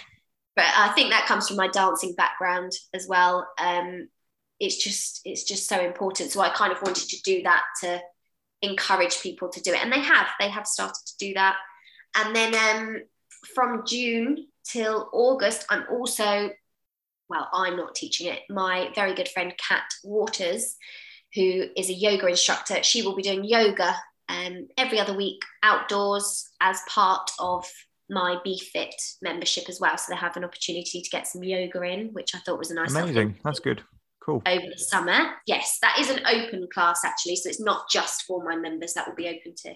But 0.56 0.66
I 0.78 0.90
think 0.90 1.12
that 1.12 1.26
comes 1.28 1.48
from 1.48 1.58
my 1.58 1.68
dancing 1.70 2.14
background 2.16 2.74
as 2.94 3.08
well. 3.08 3.48
Um, 3.58 4.10
it's 4.60 4.78
just 4.78 5.22
it's 5.26 5.44
just 5.44 5.68
so 5.68 5.80
important. 5.84 6.32
So 6.32 6.42
I 6.42 6.50
kind 6.50 6.72
of 6.72 6.82
wanted 6.82 7.10
to 7.10 7.22
do 7.24 7.42
that 7.44 7.64
to 7.82 8.02
encourage 8.62 9.22
people 9.22 9.50
to 9.50 9.62
do 9.62 9.72
it, 9.72 9.82
and 9.82 9.92
they 9.92 10.02
have 10.02 10.28
they 10.40 10.50
have 10.50 10.68
started 10.68 11.02
to 11.08 11.14
do 11.20 11.34
that. 11.34 11.56
And 12.16 12.36
then 12.36 12.56
um, 12.56 12.98
from 13.56 13.84
June 13.86 14.48
till 14.64 15.10
August, 15.14 15.66
I'm 15.70 15.86
also 15.90 16.52
well, 17.32 17.48
I'm 17.54 17.78
not 17.78 17.96
teaching 17.96 18.28
it. 18.28 18.42
My 18.50 18.92
very 18.94 19.16
good 19.16 19.30
friend 19.30 19.54
Kat 19.58 19.86
Waters, 20.04 20.76
who 21.34 21.64
is 21.78 21.90
a 21.90 21.94
yoga 21.94 22.28
instructor, 22.28 22.84
she 22.84 23.04
will 23.04 23.16
be 23.16 23.24
doing 23.24 23.46
yoga 23.46 23.96
um, 24.28 24.68
every 24.78 25.00
other 25.00 25.16
week 25.16 25.42
outdoors 25.64 26.50
as 26.60 26.82
part 26.90 27.32
of 27.40 27.66
my 28.10 28.36
BeFit 28.46 28.92
membership 29.22 29.70
as 29.70 29.80
well. 29.80 29.98
So 29.98 30.12
they 30.12 30.18
have 30.18 30.36
an 30.36 30.44
opportunity 30.44 31.02
to 31.02 31.10
get 31.10 31.26
some 31.26 31.42
yoga 31.42 31.82
in, 31.84 32.10
which 32.10 32.36
I 32.36 32.40
thought 32.40 32.60
was 32.60 32.70
a 32.70 32.76
nice. 32.76 32.94
Amazing. 32.94 33.40
That's 33.46 33.60
good. 33.60 33.82
Cool. 34.22 34.44
Over 34.46 34.66
the 34.70 34.78
summer. 34.78 35.32
Yes, 35.48 35.80
that 35.82 35.98
is 36.00 36.10
an 36.10 36.20
open 36.28 36.68
class 36.72 37.04
actually. 37.06 37.38
So 37.38 37.50
it's 37.50 37.62
not 37.62 37.90
just 37.90 38.24
for 38.24 38.44
my 38.44 38.58
members, 38.58 38.94
that 38.94 39.08
will 39.08 39.16
be 39.16 39.30
open 39.30 39.56
to 39.64 39.74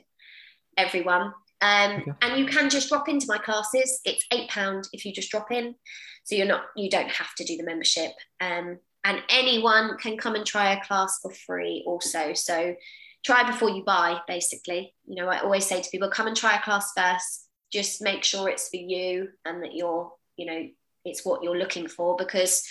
everyone. 0.77 1.33
Um, 1.61 1.91
okay. 1.91 2.11
And 2.21 2.39
you 2.39 2.45
can 2.45 2.69
just 2.69 2.89
drop 2.89 3.07
into 3.07 3.25
my 3.27 3.37
classes. 3.37 4.01
It's 4.05 4.25
eight 4.31 4.49
pound 4.49 4.87
if 4.93 5.05
you 5.05 5.13
just 5.13 5.31
drop 5.31 5.51
in, 5.51 5.75
so 6.23 6.35
you're 6.35 6.47
not 6.47 6.65
you 6.75 6.89
don't 6.89 7.09
have 7.09 7.33
to 7.35 7.45
do 7.45 7.57
the 7.57 7.63
membership. 7.63 8.11
Um, 8.41 8.79
and 9.03 9.21
anyone 9.29 9.97
can 9.97 10.17
come 10.17 10.35
and 10.35 10.45
try 10.45 10.73
a 10.73 10.83
class 10.83 11.19
for 11.21 11.31
free 11.31 11.83
also. 11.85 12.33
So 12.33 12.75
try 13.23 13.43
before 13.43 13.69
you 13.69 13.83
buy. 13.83 14.19
Basically, 14.27 14.93
you 15.07 15.15
know 15.15 15.29
I 15.29 15.39
always 15.39 15.65
say 15.65 15.81
to 15.81 15.89
people, 15.89 16.09
come 16.09 16.27
and 16.27 16.35
try 16.35 16.55
a 16.55 16.61
class 16.61 16.91
first. 16.95 17.47
Just 17.71 18.01
make 18.01 18.23
sure 18.23 18.49
it's 18.49 18.69
for 18.69 18.77
you 18.77 19.29
and 19.45 19.63
that 19.63 19.73
you're 19.73 20.11
you 20.37 20.45
know 20.45 20.67
it's 21.03 21.25
what 21.25 21.43
you're 21.43 21.57
looking 21.57 21.87
for 21.87 22.15
because 22.17 22.63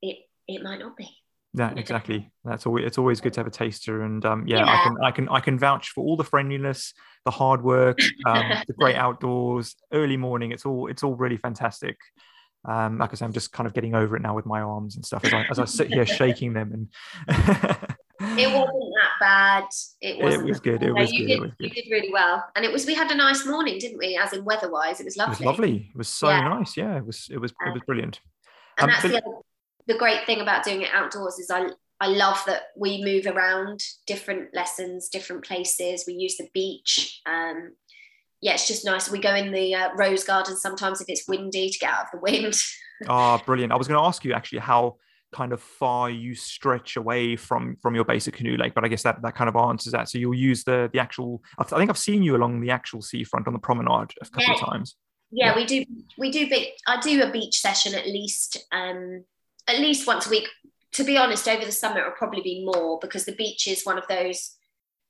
it 0.00 0.18
it 0.48 0.62
might 0.62 0.80
not 0.80 0.96
be. 0.96 1.08
Yeah, 1.54 1.72
exactly. 1.76 2.30
That's 2.44 2.66
always 2.66 2.86
it's 2.86 2.96
always 2.96 3.20
good 3.20 3.34
to 3.34 3.40
have 3.40 3.46
a 3.46 3.50
taster, 3.50 4.02
and 4.02 4.24
um, 4.24 4.46
yeah, 4.46 4.58
yeah, 4.58 4.72
I 4.72 4.82
can 4.82 4.96
I 5.02 5.10
can 5.10 5.28
I 5.28 5.40
can 5.40 5.58
vouch 5.58 5.90
for 5.90 6.02
all 6.02 6.16
the 6.16 6.24
friendliness, 6.24 6.94
the 7.26 7.30
hard 7.30 7.62
work, 7.62 7.98
um, 8.26 8.52
the 8.66 8.72
great 8.72 8.96
outdoors, 8.96 9.76
early 9.92 10.16
morning. 10.16 10.52
It's 10.52 10.64
all 10.64 10.86
it's 10.86 11.02
all 11.02 11.14
really 11.14 11.36
fantastic. 11.36 11.98
Um, 12.64 12.98
like 12.98 13.10
I 13.12 13.16
said, 13.16 13.26
I'm 13.26 13.32
just 13.32 13.52
kind 13.52 13.66
of 13.66 13.74
getting 13.74 13.94
over 13.94 14.16
it 14.16 14.22
now 14.22 14.34
with 14.34 14.46
my 14.46 14.60
arms 14.60 14.94
and 14.96 15.04
stuff 15.04 15.24
as 15.24 15.34
I, 15.34 15.44
as 15.50 15.58
I 15.58 15.64
sit 15.64 15.88
here 15.88 16.06
shaking 16.06 16.52
them. 16.52 16.72
And 16.72 16.88
it 18.38 18.46
wasn't 18.46 18.94
that 18.94 19.12
bad. 19.18 19.64
It, 20.00 20.22
wasn't 20.22 20.44
it 20.44 20.48
was 20.48 20.60
good. 20.60 20.82
It 20.82 20.92
was, 20.92 21.12
you 21.12 21.26
good. 21.26 21.28
Did, 21.28 21.36
it 21.36 21.40
was 21.40 21.50
good. 21.58 21.76
You 21.76 21.82
did 21.82 21.90
really 21.90 22.12
well, 22.12 22.44
and 22.56 22.64
it 22.64 22.72
was. 22.72 22.86
We 22.86 22.94
had 22.94 23.10
a 23.10 23.14
nice 23.14 23.44
morning, 23.44 23.78
didn't 23.78 23.98
we? 23.98 24.16
As 24.16 24.32
in 24.32 24.44
weather-wise, 24.44 25.00
it 25.00 25.04
was 25.04 25.16
lovely. 25.18 25.32
It 25.32 25.38
was 25.38 25.46
lovely. 25.46 25.90
It 25.92 25.98
was 25.98 26.08
so 26.08 26.28
yeah. 26.28 26.48
nice. 26.48 26.76
Yeah, 26.76 26.96
it 26.96 27.04
was. 27.04 27.28
It 27.30 27.38
was. 27.38 27.52
It 27.66 27.72
was 27.72 27.82
brilliant. 27.84 28.20
And 28.78 28.84
um, 28.84 28.90
that's 28.90 29.02
but, 29.02 29.08
the 29.08 29.18
other 29.18 29.36
the 29.86 29.98
great 29.98 30.26
thing 30.26 30.40
about 30.40 30.64
doing 30.64 30.82
it 30.82 30.90
outdoors 30.92 31.38
is 31.38 31.50
I 31.50 31.70
I 32.00 32.08
love 32.08 32.42
that 32.46 32.62
we 32.76 33.04
move 33.04 33.26
around 33.26 33.80
different 34.08 34.52
lessons, 34.52 35.08
different 35.08 35.44
places. 35.44 36.02
We 36.04 36.14
use 36.14 36.36
the 36.36 36.48
beach. 36.52 37.20
Um, 37.26 37.74
yeah, 38.40 38.54
it's 38.54 38.66
just 38.66 38.84
nice. 38.84 39.08
We 39.08 39.20
go 39.20 39.32
in 39.36 39.52
the 39.52 39.72
uh, 39.72 39.90
rose 39.94 40.24
garden 40.24 40.56
sometimes 40.56 41.00
if 41.00 41.08
it's 41.08 41.28
windy 41.28 41.70
to 41.70 41.78
get 41.78 41.90
out 41.90 42.06
of 42.06 42.10
the 42.12 42.18
wind. 42.18 42.60
oh, 43.08 43.40
brilliant! 43.46 43.72
I 43.72 43.76
was 43.76 43.86
going 43.86 44.00
to 44.00 44.06
ask 44.06 44.24
you 44.24 44.32
actually 44.32 44.58
how 44.58 44.96
kind 45.32 45.52
of 45.52 45.62
far 45.62 46.10
you 46.10 46.34
stretch 46.34 46.96
away 46.96 47.36
from 47.36 47.76
from 47.80 47.94
your 47.94 48.04
basic 48.04 48.34
canoe 48.34 48.56
lake, 48.56 48.74
but 48.74 48.84
I 48.84 48.88
guess 48.88 49.04
that 49.04 49.22
that 49.22 49.36
kind 49.36 49.48
of 49.48 49.54
answers 49.54 49.92
that. 49.92 50.08
So 50.08 50.18
you'll 50.18 50.34
use 50.34 50.64
the 50.64 50.90
the 50.92 50.98
actual. 50.98 51.40
I 51.56 51.62
think 51.62 51.88
I've 51.88 51.96
seen 51.96 52.24
you 52.24 52.34
along 52.34 52.62
the 52.62 52.70
actual 52.70 53.00
seafront 53.00 53.46
on 53.46 53.52
the 53.52 53.60
promenade 53.60 54.10
a 54.20 54.24
couple 54.24 54.42
yeah. 54.42 54.54
of 54.54 54.60
times. 54.60 54.96
Yeah, 55.30 55.46
yeah, 55.50 55.56
we 55.56 55.64
do. 55.64 55.84
We 56.18 56.32
do. 56.32 56.48
I 56.88 57.00
do 57.00 57.22
a 57.22 57.30
beach 57.30 57.60
session 57.60 57.94
at 57.94 58.06
least. 58.06 58.58
Um, 58.72 59.24
at 59.68 59.78
least 59.78 60.06
once 60.06 60.26
a 60.26 60.30
week. 60.30 60.48
To 60.92 61.04
be 61.04 61.16
honest, 61.16 61.48
over 61.48 61.64
the 61.64 61.72
summer 61.72 62.00
it 62.00 62.04
will 62.04 62.12
probably 62.12 62.42
be 62.42 62.64
more 62.64 62.98
because 63.00 63.24
the 63.24 63.34
beach 63.34 63.66
is 63.66 63.84
one 63.84 63.98
of 63.98 64.06
those. 64.08 64.56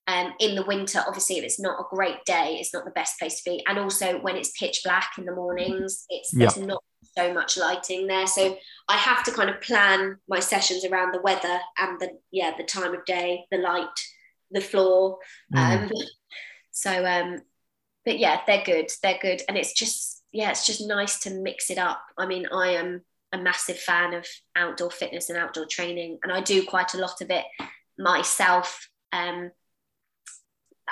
Um, 0.08 0.32
in 0.40 0.56
the 0.56 0.64
winter, 0.64 1.00
obviously, 1.06 1.38
if 1.38 1.44
it's 1.44 1.60
not 1.60 1.78
a 1.78 1.94
great 1.94 2.24
day, 2.24 2.56
it's 2.58 2.74
not 2.74 2.84
the 2.84 2.90
best 2.90 3.18
place 3.18 3.40
to 3.40 3.50
be. 3.50 3.64
And 3.68 3.78
also, 3.78 4.20
when 4.20 4.36
it's 4.36 4.56
pitch 4.58 4.80
black 4.84 5.12
in 5.16 5.24
the 5.24 5.34
mornings, 5.34 6.06
it's 6.08 6.32
yeah. 6.32 6.46
there's 6.46 6.58
not 6.58 6.82
so 7.16 7.32
much 7.32 7.56
lighting 7.56 8.06
there. 8.06 8.26
So 8.26 8.56
I 8.88 8.96
have 8.96 9.22
to 9.24 9.32
kind 9.32 9.50
of 9.50 9.60
plan 9.60 10.16
my 10.28 10.40
sessions 10.40 10.84
around 10.84 11.12
the 11.12 11.22
weather 11.22 11.60
and 11.78 12.00
the 12.00 12.10
yeah 12.30 12.52
the 12.56 12.64
time 12.64 12.94
of 12.94 13.04
day, 13.04 13.44
the 13.50 13.58
light, 13.58 13.86
the 14.50 14.60
floor. 14.60 15.18
Mm. 15.54 15.84
Um, 15.84 15.90
so, 16.70 17.04
um, 17.04 17.42
but 18.04 18.18
yeah, 18.18 18.40
they're 18.46 18.64
good. 18.64 18.90
They're 19.02 19.18
good, 19.20 19.42
and 19.48 19.56
it's 19.56 19.72
just 19.72 20.22
yeah, 20.32 20.50
it's 20.50 20.66
just 20.66 20.86
nice 20.86 21.20
to 21.20 21.30
mix 21.30 21.70
it 21.70 21.78
up. 21.78 22.02
I 22.18 22.26
mean, 22.26 22.46
I 22.52 22.70
am 22.70 23.02
a 23.32 23.38
massive 23.38 23.78
fan 23.78 24.14
of 24.14 24.26
outdoor 24.56 24.90
fitness 24.90 25.28
and 25.28 25.38
outdoor 25.38 25.66
training, 25.66 26.18
and 26.22 26.32
I 26.32 26.40
do 26.40 26.64
quite 26.64 26.94
a 26.94 26.98
lot 26.98 27.20
of 27.20 27.30
it 27.30 27.44
myself. 27.98 28.88
Um, 29.12 29.50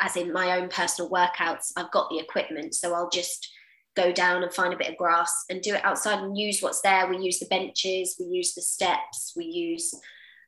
as 0.01 0.16
in 0.16 0.32
my 0.32 0.59
own 0.59 0.68
personal 0.68 1.11
workouts, 1.11 1.72
I've 1.76 1.91
got 1.91 2.09
the 2.11 2.18
equipment, 2.18 2.74
so 2.74 2.95
I'll 2.95 3.11
just 3.11 3.51
go 3.97 4.12
down 4.12 4.43
and 4.43 4.53
find 4.53 4.72
a 4.72 4.76
bit 4.76 4.88
of 4.88 4.97
grass 4.97 5.32
and 5.51 5.61
do 5.61 5.74
it 5.74 5.84
outside 5.84 6.20
and 6.20 6.38
use 6.38 6.61
what's 6.61 6.80
there. 6.80 7.09
We 7.09 7.18
use 7.18 7.38
the 7.38 7.47
benches, 7.47 8.16
we 8.18 8.26
use 8.26 8.55
the 8.55 8.62
steps, 8.62 9.32
we 9.36 9.45
use 9.45 9.93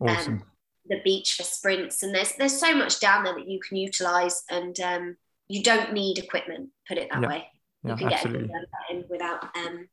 um, 0.06 0.42
the 0.88 1.00
beach 1.04 1.34
for 1.34 1.42
sprints, 1.42 2.02
and 2.02 2.14
there's 2.14 2.32
there's 2.36 2.58
so 2.58 2.74
much 2.74 3.00
down 3.00 3.24
there 3.24 3.34
that 3.34 3.48
you 3.48 3.60
can 3.60 3.76
utilize, 3.76 4.42
and 4.50 4.78
um, 4.80 5.16
you 5.48 5.62
don't 5.62 5.92
need 5.92 6.18
equipment. 6.18 6.70
Put 6.88 6.98
it 6.98 7.08
that 7.12 7.22
yeah. 7.22 7.28
way. 7.28 7.46
You 7.84 7.90
yeah, 7.90 7.96
can 7.96 8.12
absolutely. 8.12 8.48
get 8.48 9.10
without 9.10 9.44
um, 9.56 9.88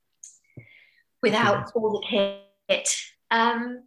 without 1.21 1.71
all 1.75 1.91
the 1.91 2.35
kit. 2.67 2.89
Um, 3.31 3.83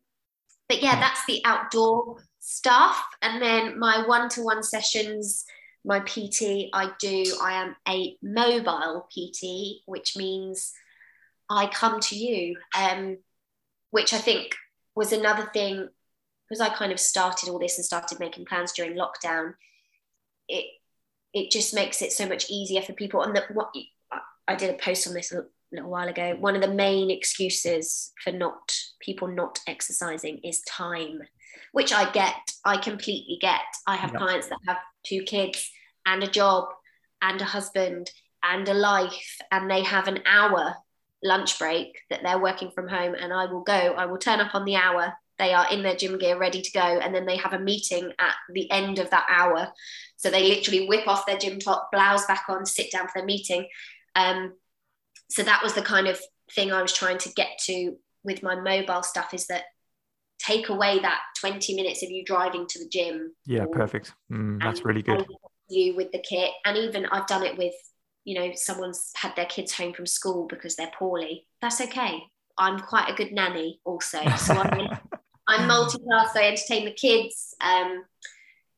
but 0.69 0.83
yeah, 0.83 0.99
that's 1.01 1.25
the 1.27 1.41
outdoor 1.45 2.17
stuff. 2.41 3.03
And 3.21 3.41
then 3.43 3.79
my 3.79 4.07
one 4.07 4.29
to 4.31 4.43
one 4.43 4.63
sessions, 4.63 5.45
my 5.85 6.01
PT, 6.01 6.69
I 6.73 6.93
do, 6.99 7.25
I 7.43 7.63
am 7.63 7.77
a 7.89 8.17
mobile 8.23 9.09
PT, 9.11 9.83
which 9.87 10.17
means 10.17 10.73
I 11.51 11.67
come 11.67 12.01
to 12.01 12.17
you, 12.17 12.57
um, 12.77 13.19
which 13.91 14.13
I 14.13 14.19
think 14.19 14.55
was 14.95 15.13
another 15.13 15.49
thing 15.53 15.89
because 16.49 16.61
I 16.61 16.75
kind 16.75 16.93
of 16.93 17.01
started 17.01 17.49
all 17.49 17.59
this 17.59 17.79
and 17.79 17.85
started 17.85 18.21
making 18.21 18.45
plans 18.45 18.73
during 18.73 18.97
lockdown. 18.97 19.55
It 20.49 20.67
it 21.33 21.51
just 21.51 21.75
makes 21.75 22.03
it 22.03 22.13
so 22.13 22.27
much 22.27 22.51
easier 22.51 22.83
for 22.83 22.93
people. 22.93 23.23
And 23.23 23.35
that 23.35 23.55
what 23.55 23.75
I 24.47 24.55
did 24.55 24.69
a 24.69 24.75
post 24.75 25.07
on 25.07 25.15
this 25.15 25.33
little 25.73 25.91
while 25.91 26.09
ago, 26.09 26.37
one 26.39 26.55
of 26.55 26.63
the 26.63 26.69
main 26.69 27.11
excuses 27.11 28.13
for 28.23 28.33
not 28.33 28.75
people 29.01 29.29
not 29.29 29.59
exercising 29.67 30.39
is 30.45 30.61
time, 30.63 31.21
which 31.73 31.93
I 31.93 32.11
get, 32.13 32.35
I 32.65 32.77
completely 32.77 33.39
get. 33.41 33.61
I 33.87 33.97
have 33.97 34.13
clients 34.13 34.49
that 34.49 34.59
have 34.67 34.79
two 35.05 35.23
kids 35.23 35.71
and 36.07 36.23
a 36.23 36.29
job 36.29 36.69
and 37.21 37.41
a 37.41 37.45
husband 37.45 38.11
and 38.43 38.69
a 38.69 38.75
life, 38.75 39.39
and 39.51 39.71
they 39.71 39.83
have 39.83 40.09
an 40.09 40.21
hour 40.27 40.75
lunch 41.23 41.59
break 41.59 41.97
that 42.11 42.21
they're 42.23 42.39
working 42.39 42.71
from 42.73 42.89
home, 42.89 43.15
and 43.15 43.33
I 43.33 43.47
will 43.47 43.63
go, 43.63 43.73
I 43.73 44.07
will 44.07 44.19
turn 44.19 44.41
up 44.41 44.55
on 44.55 44.65
the 44.65 44.77
hour. 44.77 45.13
They 45.39 45.55
are 45.55 45.71
in 45.73 45.83
their 45.83 45.97
gym 45.97 46.19
gear 46.19 46.39
ready 46.39 46.61
to 46.61 46.73
go, 46.73 46.81
and 46.81 47.15
then 47.15 47.27
they 47.27 47.37
have 47.37 47.53
a 47.53 47.59
meeting 47.59 48.13
at 48.19 48.35
the 48.53 48.71
end 48.71 48.99
of 48.99 49.11
that 49.11 49.27
hour. 49.31 49.69
So 50.17 50.31
they 50.31 50.49
literally 50.49 50.87
whip 50.87 51.09
off 51.09 51.27
their 51.27 51.39
gym 51.39 51.59
top, 51.59 51.91
blouse 51.93 52.27
back 52.27 52.45
on, 52.49 52.67
sit 52.67 52.93
down 52.93 53.07
for 53.07 53.13
their 53.17 53.25
meeting. 53.25 53.67
Um, 54.15 54.55
so 55.33 55.43
that 55.43 55.63
was 55.63 55.73
the 55.73 55.83
kind 55.83 56.09
of 56.09 56.21
thing 56.55 56.73
I 56.73 56.83
was 56.83 56.93
trying 56.93 57.17
to 57.19 57.31
get 57.31 57.59
to 57.65 57.97
with 58.23 58.43
my 58.43 58.55
mobile 58.55 59.03
stuff 59.03 59.33
is 59.33 59.47
that 59.47 59.65
take 60.39 60.69
away 60.69 60.99
that 60.99 61.21
20 61.41 61.75
minutes 61.75 62.03
of 62.03 62.11
you 62.11 62.23
driving 62.23 62.67
to 62.69 62.79
the 62.79 62.89
gym. 62.89 63.33
Yeah, 63.47 63.65
perfect. 63.73 64.13
Mm, 64.31 64.63
that's 64.63 64.85
really 64.85 65.01
good. 65.01 65.25
You 65.69 65.97
with 65.97 66.13
the 66.13 66.19
kit. 66.19 66.51
And 66.67 66.77
even 66.77 67.07
I've 67.07 67.27
done 67.27 67.45
it 67.45 67.57
with, 67.57 67.73
you 68.25 68.39
know, 68.39 68.53
someone's 68.55 69.11
had 69.17 69.35
their 69.35 69.47
kids 69.47 69.73
home 69.73 69.95
from 69.95 70.05
school 70.05 70.47
because 70.47 70.77
they're 70.77 70.93
poorly. 70.99 71.47
That's 71.63 71.81
okay. 71.81 72.23
I'm 72.59 72.79
quite 72.81 73.09
a 73.09 73.15
good 73.15 73.33
nanny 73.33 73.81
also. 73.87 74.19
So 74.37 74.55
I'm, 74.55 74.99
I'm 75.49 75.69
multitask. 75.69 76.37
I 76.37 76.49
entertain 76.49 76.85
the 76.85 76.93
kids. 76.93 77.55
Um, 77.63 78.05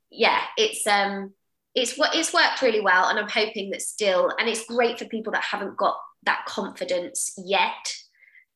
yeah, 0.09 0.41
it's 0.57 0.87
um, 0.87 1.33
it's 1.75 1.99
what 1.99 2.15
it's 2.15 2.33
worked 2.33 2.63
really 2.63 2.81
well, 2.81 3.09
and 3.09 3.19
I'm 3.19 3.29
hoping 3.29 3.71
that 3.71 3.83
still, 3.83 4.33
and 4.39 4.49
it's 4.49 4.65
great 4.67 4.97
for 4.97 5.07
people 5.07 5.33
that 5.33 5.43
haven't 5.43 5.77
got 5.77 5.97
that 6.27 6.45
confidence 6.47 7.33
yet 7.39 7.95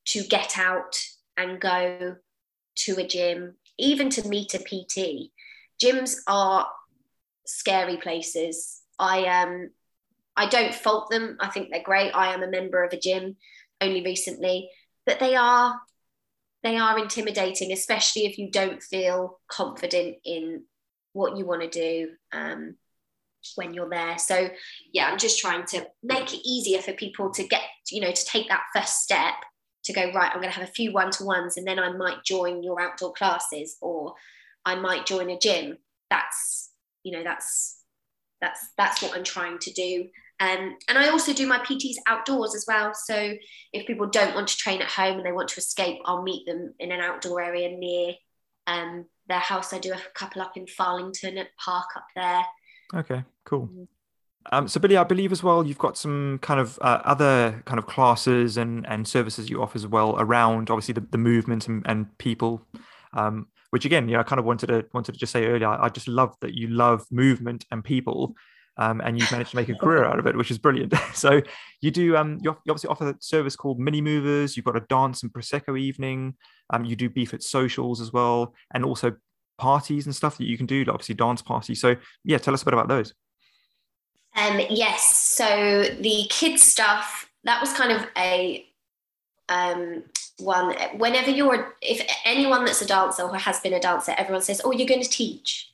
to 0.06 0.22
get 0.24 0.58
out 0.58 0.98
and 1.36 1.60
go 1.60 2.16
to 2.76 2.96
a 2.98 3.06
gym, 3.06 3.56
even 3.78 4.10
to 4.10 4.28
meet 4.28 4.54
a 4.54 4.58
PT. 4.58 5.30
Gyms 5.82 6.16
are 6.26 6.66
scary 7.46 7.96
places. 7.96 8.82
I 8.98 9.24
um 9.26 9.70
I 10.36 10.48
don't 10.48 10.74
fault 10.74 11.10
them. 11.10 11.36
I 11.40 11.48
think 11.48 11.70
they're 11.70 11.82
great. 11.82 12.12
I 12.12 12.32
am 12.32 12.42
a 12.42 12.50
member 12.50 12.82
of 12.84 12.92
a 12.92 12.98
gym 12.98 13.36
only 13.80 14.04
recently, 14.04 14.70
but 15.04 15.18
they 15.20 15.34
are 15.36 15.80
they 16.62 16.76
are 16.76 16.98
intimidating, 16.98 17.72
especially 17.72 18.26
if 18.26 18.38
you 18.38 18.50
don't 18.50 18.82
feel 18.82 19.40
confident 19.48 20.16
in 20.24 20.64
what 21.12 21.36
you 21.36 21.46
want 21.46 21.62
to 21.62 21.68
do 21.68 22.10
um, 22.32 22.76
when 23.56 23.74
you're 23.74 23.88
there. 23.88 24.18
So 24.18 24.50
yeah, 24.92 25.06
I'm 25.06 25.18
just 25.18 25.38
trying 25.38 25.64
to 25.66 25.86
make 26.02 26.34
it 26.34 26.46
easier 26.46 26.80
for 26.80 26.92
people 26.92 27.30
to 27.32 27.46
get, 27.46 27.62
you 27.90 28.00
know, 28.00 28.12
to 28.12 28.24
take 28.24 28.48
that 28.48 28.64
first 28.74 29.00
step 29.00 29.34
to 29.84 29.92
go 29.92 30.12
right. 30.12 30.30
I'm 30.30 30.40
going 30.40 30.52
to 30.52 30.58
have 30.58 30.68
a 30.68 30.72
few 30.72 30.92
one 30.92 31.10
to 31.12 31.24
ones, 31.24 31.56
and 31.56 31.66
then 31.66 31.78
I 31.78 31.90
might 31.92 32.24
join 32.24 32.62
your 32.62 32.80
outdoor 32.80 33.12
classes, 33.12 33.76
or 33.80 34.14
I 34.64 34.74
might 34.74 35.06
join 35.06 35.30
a 35.30 35.38
gym. 35.38 35.78
That's 36.10 36.70
you 37.02 37.12
know 37.12 37.24
that's 37.24 37.82
that's 38.40 38.68
that's 38.76 39.02
what 39.02 39.16
I'm 39.16 39.24
trying 39.24 39.58
to 39.58 39.72
do. 39.72 40.08
Um, 40.40 40.76
and 40.88 40.96
I 40.96 41.08
also 41.08 41.32
do 41.32 41.48
my 41.48 41.58
PTs 41.58 41.96
outdoors 42.06 42.54
as 42.54 42.64
well. 42.68 42.92
So 42.94 43.34
if 43.72 43.86
people 43.86 44.06
don't 44.06 44.36
want 44.36 44.46
to 44.48 44.56
train 44.56 44.80
at 44.80 44.88
home 44.88 45.16
and 45.16 45.26
they 45.26 45.32
want 45.32 45.48
to 45.48 45.58
escape, 45.58 45.98
I'll 46.04 46.22
meet 46.22 46.46
them 46.46 46.74
in 46.78 46.92
an 46.92 47.00
outdoor 47.00 47.42
area 47.42 47.76
near 47.76 48.12
um, 48.68 49.06
their 49.26 49.40
house. 49.40 49.72
I 49.72 49.78
do 49.80 49.92
a 49.92 50.00
couple 50.14 50.40
up 50.40 50.56
in 50.56 50.66
Farlington 50.66 51.38
at 51.38 51.56
Park 51.56 51.88
up 51.96 52.06
there. 52.14 52.44
Okay, 52.94 53.24
cool. 53.44 53.66
Mm-hmm. 53.66 53.84
Um, 54.50 54.66
so 54.66 54.80
Billie, 54.80 54.96
I 54.96 55.04
believe 55.04 55.32
as 55.32 55.42
well, 55.42 55.66
you've 55.66 55.78
got 55.78 55.98
some 55.98 56.38
kind 56.40 56.58
of 56.58 56.78
uh, 56.80 57.02
other 57.04 57.62
kind 57.66 57.78
of 57.78 57.86
classes 57.86 58.56
and, 58.56 58.86
and 58.88 59.06
services 59.06 59.50
you 59.50 59.62
offer 59.62 59.76
as 59.76 59.86
well 59.86 60.16
around 60.18 60.70
obviously 60.70 60.94
the, 60.94 61.06
the 61.10 61.18
movement 61.18 61.68
and, 61.68 61.82
and 61.86 62.16
people. 62.18 62.66
Um, 63.12 63.48
which 63.70 63.84
again, 63.84 64.08
you 64.08 64.14
know, 64.14 64.20
I 64.20 64.22
kind 64.22 64.40
of 64.40 64.46
wanted 64.46 64.68
to 64.68 64.86
wanted 64.94 65.12
to 65.12 65.18
just 65.18 65.32
say 65.32 65.44
earlier. 65.46 65.68
I 65.68 65.88
just 65.90 66.08
love 66.08 66.34
that 66.40 66.54
you 66.54 66.68
love 66.68 67.04
movement 67.10 67.66
and 67.70 67.84
people, 67.84 68.34
um, 68.78 69.02
and 69.02 69.18
you've 69.18 69.30
managed 69.30 69.50
to 69.50 69.56
make 69.56 69.68
a 69.68 69.74
career 69.80 70.04
out 70.04 70.18
of 70.18 70.26
it, 70.26 70.36
which 70.36 70.50
is 70.50 70.56
brilliant. 70.56 70.94
so 71.14 71.42
you 71.82 71.90
do 71.90 72.16
um, 72.16 72.38
you, 72.42 72.50
obviously 72.50 72.88
offer 72.88 73.10
a 73.10 73.16
service 73.20 73.56
called 73.56 73.78
Mini 73.78 74.00
Movers. 74.00 74.56
You've 74.56 74.64
got 74.64 74.76
a 74.76 74.86
dance 74.88 75.22
and 75.22 75.32
prosecco 75.32 75.78
evening. 75.78 76.34
Um, 76.70 76.84
you 76.84 76.96
do 76.96 77.10
BFit 77.10 77.42
socials 77.42 78.00
as 78.00 78.12
well, 78.12 78.54
and 78.72 78.84
also 78.84 79.16
parties 79.58 80.06
and 80.06 80.14
stuff 80.14 80.38
that 80.38 80.46
you 80.46 80.56
can 80.56 80.66
do, 80.66 80.84
obviously 80.88 81.14
dance 81.14 81.42
parties. 81.42 81.80
So 81.80 81.96
yeah, 82.24 82.38
tell 82.38 82.54
us 82.54 82.62
a 82.62 82.64
bit 82.64 82.74
about 82.74 82.88
those. 82.88 83.14
Um, 84.36 84.60
yes, 84.70 85.16
so 85.16 85.84
the 86.00 86.26
kids 86.30 86.62
stuff 86.62 87.28
that 87.44 87.60
was 87.60 87.72
kind 87.72 87.92
of 87.92 88.06
a 88.16 88.64
um, 89.48 90.04
one. 90.38 90.76
Whenever 90.96 91.30
you're, 91.30 91.74
if 91.82 92.06
anyone 92.24 92.64
that's 92.64 92.82
a 92.82 92.86
dancer 92.86 93.22
or 93.22 93.36
has 93.36 93.60
been 93.60 93.72
a 93.72 93.80
dancer, 93.80 94.14
everyone 94.16 94.42
says, 94.42 94.60
"Oh, 94.64 94.72
you're 94.72 94.86
going 94.86 95.02
to 95.02 95.08
teach," 95.08 95.70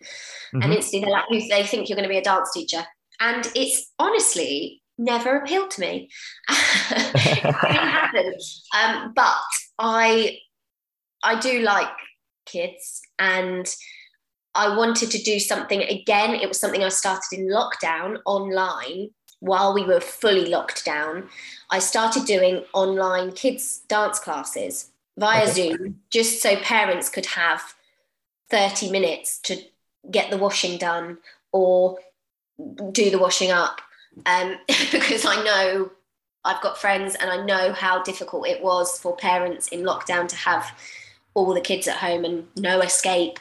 mm-hmm. 0.55 0.63
and 0.63 0.73
instantly 0.73 1.01
they're 1.01 1.11
like, 1.11 1.49
they 1.51 1.67
think 1.67 1.89
you're 1.89 1.97
going 1.97 2.09
to 2.09 2.13
be 2.13 2.19
a 2.19 2.23
dance 2.23 2.53
teacher, 2.53 2.85
and 3.21 3.51
it's 3.55 3.93
honestly 3.99 4.83
never 4.99 5.39
appealed 5.39 5.71
to 5.73 5.81
me. 5.81 6.09
it 6.51 8.13
didn't. 8.13 8.43
Um, 8.75 9.13
but 9.15 9.35
I, 9.79 10.39
I 11.23 11.39
do 11.39 11.61
like 11.61 11.89
kids, 12.45 13.03
and 13.19 13.75
I 14.55 14.77
wanted 14.77 15.11
to 15.11 15.23
do 15.23 15.41
something 15.41 15.83
again. 15.83 16.35
It 16.35 16.49
was 16.49 16.61
something 16.61 16.83
I 16.83 16.89
started 16.89 17.39
in 17.39 17.49
lockdown 17.49 18.19
online 18.25 19.11
while 19.41 19.75
we 19.75 19.85
were 19.85 20.01
fully 20.01 20.47
locked 20.47 20.85
down. 20.85 21.29
I 21.71 21.79
started 21.79 22.25
doing 22.25 22.65
online 22.73 23.33
kids 23.33 23.83
dance 23.89 24.19
classes 24.19 24.91
via. 25.19 25.49
Zoom, 25.49 26.01
just 26.11 26.41
so 26.41 26.57
parents 26.57 27.09
could 27.09 27.27
have 27.27 27.75
30 28.51 28.91
minutes 28.91 29.39
to 29.41 29.57
get 30.11 30.31
the 30.31 30.39
washing 30.39 30.79
done 30.79 31.19
or 31.53 31.99
do 32.93 33.11
the 33.11 33.19
washing 33.19 33.51
up. 33.51 33.81
Um, 34.27 34.57
because 34.93 35.25
I 35.25 35.43
know 35.43 35.91
I've 36.45 36.63
got 36.63 36.79
friends 36.79 37.15
and 37.15 37.31
I 37.31 37.45
know 37.45 37.73
how 37.73 38.03
difficult 38.03 38.47
it 38.47 38.63
was 38.63 38.99
for 38.99 39.17
parents 39.17 39.69
in 39.69 39.81
lockdown 39.81 40.29
to 40.29 40.37
have 40.37 40.73
all 41.35 41.53
the 41.53 41.61
kids 41.61 41.87
at 41.89 41.97
home 41.97 42.25
and 42.25 42.47
no 42.57 42.81
escape. 42.81 43.39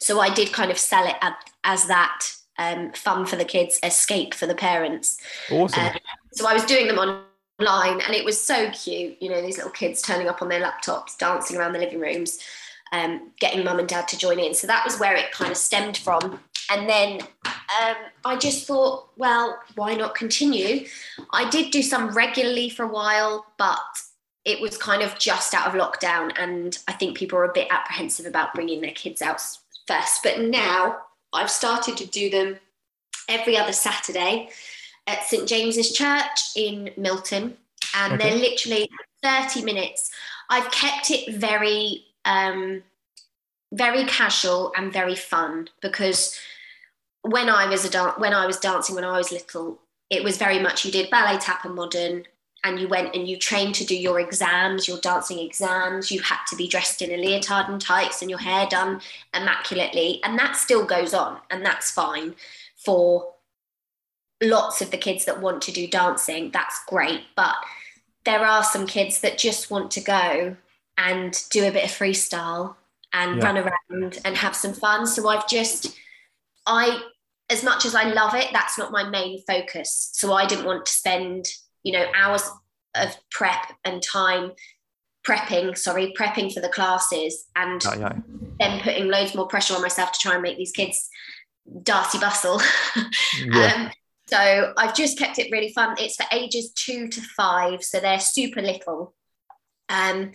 So 0.00 0.20
I 0.20 0.32
did 0.32 0.52
kind 0.52 0.70
of 0.70 0.78
sell 0.78 1.06
it 1.06 1.16
as 1.64 1.86
that 1.86 2.26
um, 2.58 2.92
fun 2.92 3.26
for 3.26 3.36
the 3.36 3.44
kids, 3.44 3.78
escape 3.82 4.34
for 4.34 4.46
the 4.46 4.54
parents. 4.54 5.18
Awesome. 5.50 5.86
Uh, 5.86 5.92
so 6.32 6.48
I 6.48 6.52
was 6.52 6.64
doing 6.64 6.86
them 6.86 6.98
online 6.98 8.00
and 8.00 8.14
it 8.14 8.24
was 8.24 8.40
so 8.40 8.70
cute, 8.70 9.20
you 9.20 9.30
know, 9.30 9.40
these 9.42 9.56
little 9.56 9.72
kids 9.72 10.02
turning 10.02 10.28
up 10.28 10.42
on 10.42 10.48
their 10.48 10.62
laptops, 10.62 11.16
dancing 11.18 11.56
around 11.56 11.72
the 11.72 11.78
living 11.78 12.00
rooms, 12.00 12.38
um, 12.92 13.30
getting 13.38 13.64
mum 13.64 13.78
and 13.78 13.88
dad 13.88 14.08
to 14.08 14.18
join 14.18 14.38
in. 14.38 14.54
So 14.54 14.66
that 14.66 14.84
was 14.84 14.98
where 14.98 15.14
it 15.14 15.32
kind 15.32 15.50
of 15.50 15.56
stemmed 15.56 15.96
from. 15.96 16.40
And 16.70 16.88
then 16.88 17.20
um, 17.46 17.96
I 18.24 18.36
just 18.36 18.66
thought, 18.66 19.08
well, 19.16 19.58
why 19.74 19.94
not 19.94 20.14
continue? 20.14 20.86
I 21.32 21.48
did 21.50 21.72
do 21.72 21.82
some 21.82 22.10
regularly 22.10 22.70
for 22.70 22.84
a 22.84 22.88
while, 22.88 23.46
but 23.58 23.78
it 24.44 24.60
was 24.60 24.76
kind 24.76 25.02
of 25.02 25.18
just 25.18 25.54
out 25.54 25.66
of 25.66 25.80
lockdown. 25.80 26.32
And 26.38 26.78
I 26.88 26.92
think 26.92 27.16
people 27.16 27.38
are 27.38 27.44
a 27.44 27.52
bit 27.52 27.68
apprehensive 27.70 28.26
about 28.26 28.54
bringing 28.54 28.80
their 28.80 28.92
kids 28.92 29.22
out 29.22 29.40
first. 29.86 30.22
But 30.22 30.40
now 30.40 30.98
I've 31.32 31.50
started 31.50 31.96
to 31.98 32.06
do 32.06 32.30
them 32.30 32.58
every 33.28 33.56
other 33.56 33.72
Saturday 33.72 34.50
at 35.06 35.24
St 35.24 35.48
James's 35.48 35.92
Church 35.92 36.40
in 36.56 36.90
Milton, 36.96 37.56
and 37.94 38.12
okay. 38.14 38.30
they're 38.30 38.38
literally 38.38 38.88
30 39.22 39.62
minutes. 39.62 40.10
I've 40.48 40.70
kept 40.70 41.10
it 41.10 41.34
very, 41.34 42.04
um, 42.24 42.82
very 43.72 44.04
casual 44.04 44.72
and 44.76 44.92
very 44.92 45.14
fun 45.14 45.68
because 45.80 46.38
when 47.22 47.48
I 47.48 47.66
was 47.66 47.84
a 47.84 47.90
dan- 47.90 48.14
when 48.18 48.34
I 48.34 48.46
was 48.46 48.58
dancing 48.58 48.94
when 48.94 49.04
I 49.04 49.18
was 49.18 49.30
little, 49.30 49.80
it 50.08 50.24
was 50.24 50.38
very 50.38 50.58
much 50.58 50.84
you 50.84 50.90
did 50.90 51.10
ballet, 51.10 51.38
tap, 51.38 51.64
and 51.64 51.74
modern, 51.74 52.24
and 52.64 52.78
you 52.78 52.88
went 52.88 53.14
and 53.14 53.26
you 53.26 53.38
trained 53.38 53.74
to 53.76 53.84
do 53.84 53.96
your 53.96 54.20
exams, 54.20 54.86
your 54.86 54.98
dancing 54.98 55.38
exams. 55.38 56.10
You 56.10 56.20
had 56.20 56.40
to 56.50 56.56
be 56.56 56.68
dressed 56.68 57.00
in 57.00 57.10
a 57.10 57.16
leotard 57.16 57.68
and 57.68 57.80
tights 57.80 58.20
and 58.20 58.30
your 58.30 58.38
hair 58.38 58.66
done 58.68 59.00
immaculately. 59.34 60.20
And 60.24 60.38
that 60.38 60.56
still 60.56 60.84
goes 60.84 61.14
on, 61.14 61.38
and 61.50 61.64
that's 61.64 61.90
fine 61.90 62.34
for 62.76 63.34
lots 64.42 64.80
of 64.80 64.90
the 64.90 64.98
kids 64.98 65.24
that 65.24 65.40
want 65.40 65.62
to 65.62 65.72
do 65.72 65.86
dancing. 65.86 66.50
That's 66.50 66.84
great. 66.86 67.22
But 67.34 67.56
there 68.24 68.44
are 68.44 68.64
some 68.64 68.86
kids 68.86 69.20
that 69.20 69.38
just 69.38 69.70
want 69.70 69.90
to 69.92 70.00
go 70.00 70.56
and 70.98 71.42
do 71.50 71.66
a 71.66 71.72
bit 71.72 71.84
of 71.84 71.90
freestyle 71.90 72.76
and 73.12 73.38
yeah. 73.38 73.44
run 73.44 73.58
around 73.58 74.18
and 74.24 74.36
have 74.36 74.54
some 74.54 74.74
fun. 74.74 75.06
So 75.06 75.28
I've 75.28 75.48
just, 75.48 75.96
I, 76.66 77.02
as 77.48 77.64
much 77.64 77.84
as 77.86 77.94
I 77.94 78.04
love 78.04 78.34
it, 78.34 78.48
that's 78.52 78.78
not 78.78 78.92
my 78.92 79.08
main 79.08 79.42
focus. 79.42 80.10
So 80.12 80.32
I 80.34 80.46
didn't 80.46 80.66
want 80.66 80.86
to 80.86 80.92
spend 80.92 81.46
you 81.82 81.92
know 81.92 82.06
hours 82.14 82.48
of 82.94 83.16
prep 83.30 83.72
and 83.84 84.02
time 84.02 84.52
prepping 85.26 85.76
sorry 85.76 86.14
prepping 86.18 86.52
for 86.52 86.60
the 86.60 86.68
classes 86.68 87.46
and 87.56 87.82
oh, 87.86 87.94
yeah. 87.98 88.16
then 88.58 88.80
putting 88.80 89.08
loads 89.08 89.34
more 89.34 89.46
pressure 89.46 89.74
on 89.74 89.82
myself 89.82 90.12
to 90.12 90.18
try 90.18 90.34
and 90.34 90.42
make 90.42 90.56
these 90.56 90.72
kids 90.72 91.08
Darcey 91.82 92.18
Bussell. 92.20 92.60
Yeah. 93.44 93.72
um, 93.74 93.90
so 94.26 94.72
i've 94.76 94.94
just 94.94 95.18
kept 95.18 95.38
it 95.38 95.50
really 95.50 95.72
fun. 95.72 95.96
It's 95.98 96.16
for 96.16 96.26
ages 96.32 96.72
two 96.72 97.08
to 97.08 97.20
five 97.36 97.82
so 97.82 98.00
they're 98.00 98.20
super 98.20 98.62
little. 98.62 99.14
Um, 99.88 100.32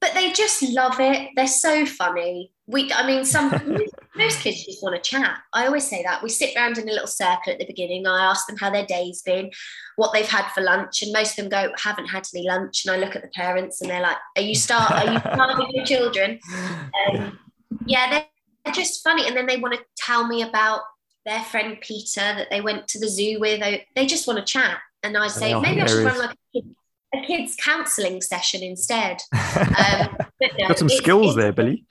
but 0.00 0.14
they 0.14 0.32
just 0.32 0.62
love 0.62 1.00
it. 1.00 1.30
They're 1.34 1.46
so 1.46 1.84
funny. 1.84 2.52
We 2.66 2.92
i 2.92 3.06
mean 3.06 3.24
some 3.24 3.50
most 4.18 4.40
kids 4.40 4.64
just 4.64 4.82
want 4.82 5.02
to 5.02 5.10
chat. 5.10 5.38
I 5.52 5.66
always 5.66 5.88
say 5.88 6.02
that. 6.02 6.22
We 6.22 6.28
sit 6.28 6.54
around 6.56 6.76
in 6.76 6.88
a 6.88 6.92
little 6.92 7.06
circle 7.06 7.52
at 7.52 7.58
the 7.58 7.66
beginning. 7.66 8.06
I 8.06 8.24
ask 8.24 8.46
them 8.46 8.56
how 8.56 8.70
their 8.70 8.84
day's 8.84 9.22
been 9.22 9.50
what 9.96 10.12
they've 10.12 10.28
had 10.28 10.48
for 10.50 10.60
lunch 10.60 11.02
and 11.02 11.12
most 11.12 11.38
of 11.38 11.48
them 11.48 11.48
go 11.48 11.72
haven't 11.78 12.06
had 12.06 12.26
any 12.34 12.46
lunch. 12.46 12.84
And 12.84 12.94
i 12.94 12.98
look 12.98 13.16
at 13.16 13.22
the 13.22 13.28
parents 13.28 13.80
and 13.80 13.90
they're 13.90 14.02
like 14.02 14.16
are 14.36 14.42
you 14.42 14.54
start 14.54 14.90
are 14.90 15.12
you 15.12 15.18
starving 15.34 15.70
your 15.72 15.86
children? 15.86 16.38
Um, 17.10 17.38
yeah. 17.86 18.10
they're, 18.10 18.26
they're 18.64 18.74
just 18.74 19.02
funny. 19.02 19.26
And 19.26 19.36
then 19.36 19.46
they 19.46 19.56
want 19.56 19.74
to 19.74 19.84
tell 19.96 20.26
me 20.26 20.42
about 20.42 20.80
their 21.24 21.42
friend 21.44 21.78
peter 21.80 22.20
that 22.20 22.48
they 22.50 22.60
went 22.60 22.88
to 22.88 22.98
the 22.98 23.08
zoo 23.08 23.38
with. 23.40 23.60
They 23.94 24.06
just 24.06 24.26
want 24.26 24.38
to 24.38 24.44
chat. 24.44 24.78
And 25.02 25.16
i 25.16 25.28
say 25.28 25.58
maybe 25.58 25.80
i 25.80 25.86
should 25.86 26.04
run 26.04 26.18
like 26.18 26.30
a, 26.34 26.60
kid, 26.60 26.74
a 27.14 27.26
kids 27.26 27.56
counselling 27.56 28.20
session 28.20 28.62
instead. 28.62 29.18
Um, 29.78 30.16
no, 30.40 30.68
got 30.68 30.78
some 30.78 30.88
skills 30.88 31.34
there 31.34 31.52
billie. 31.52 31.84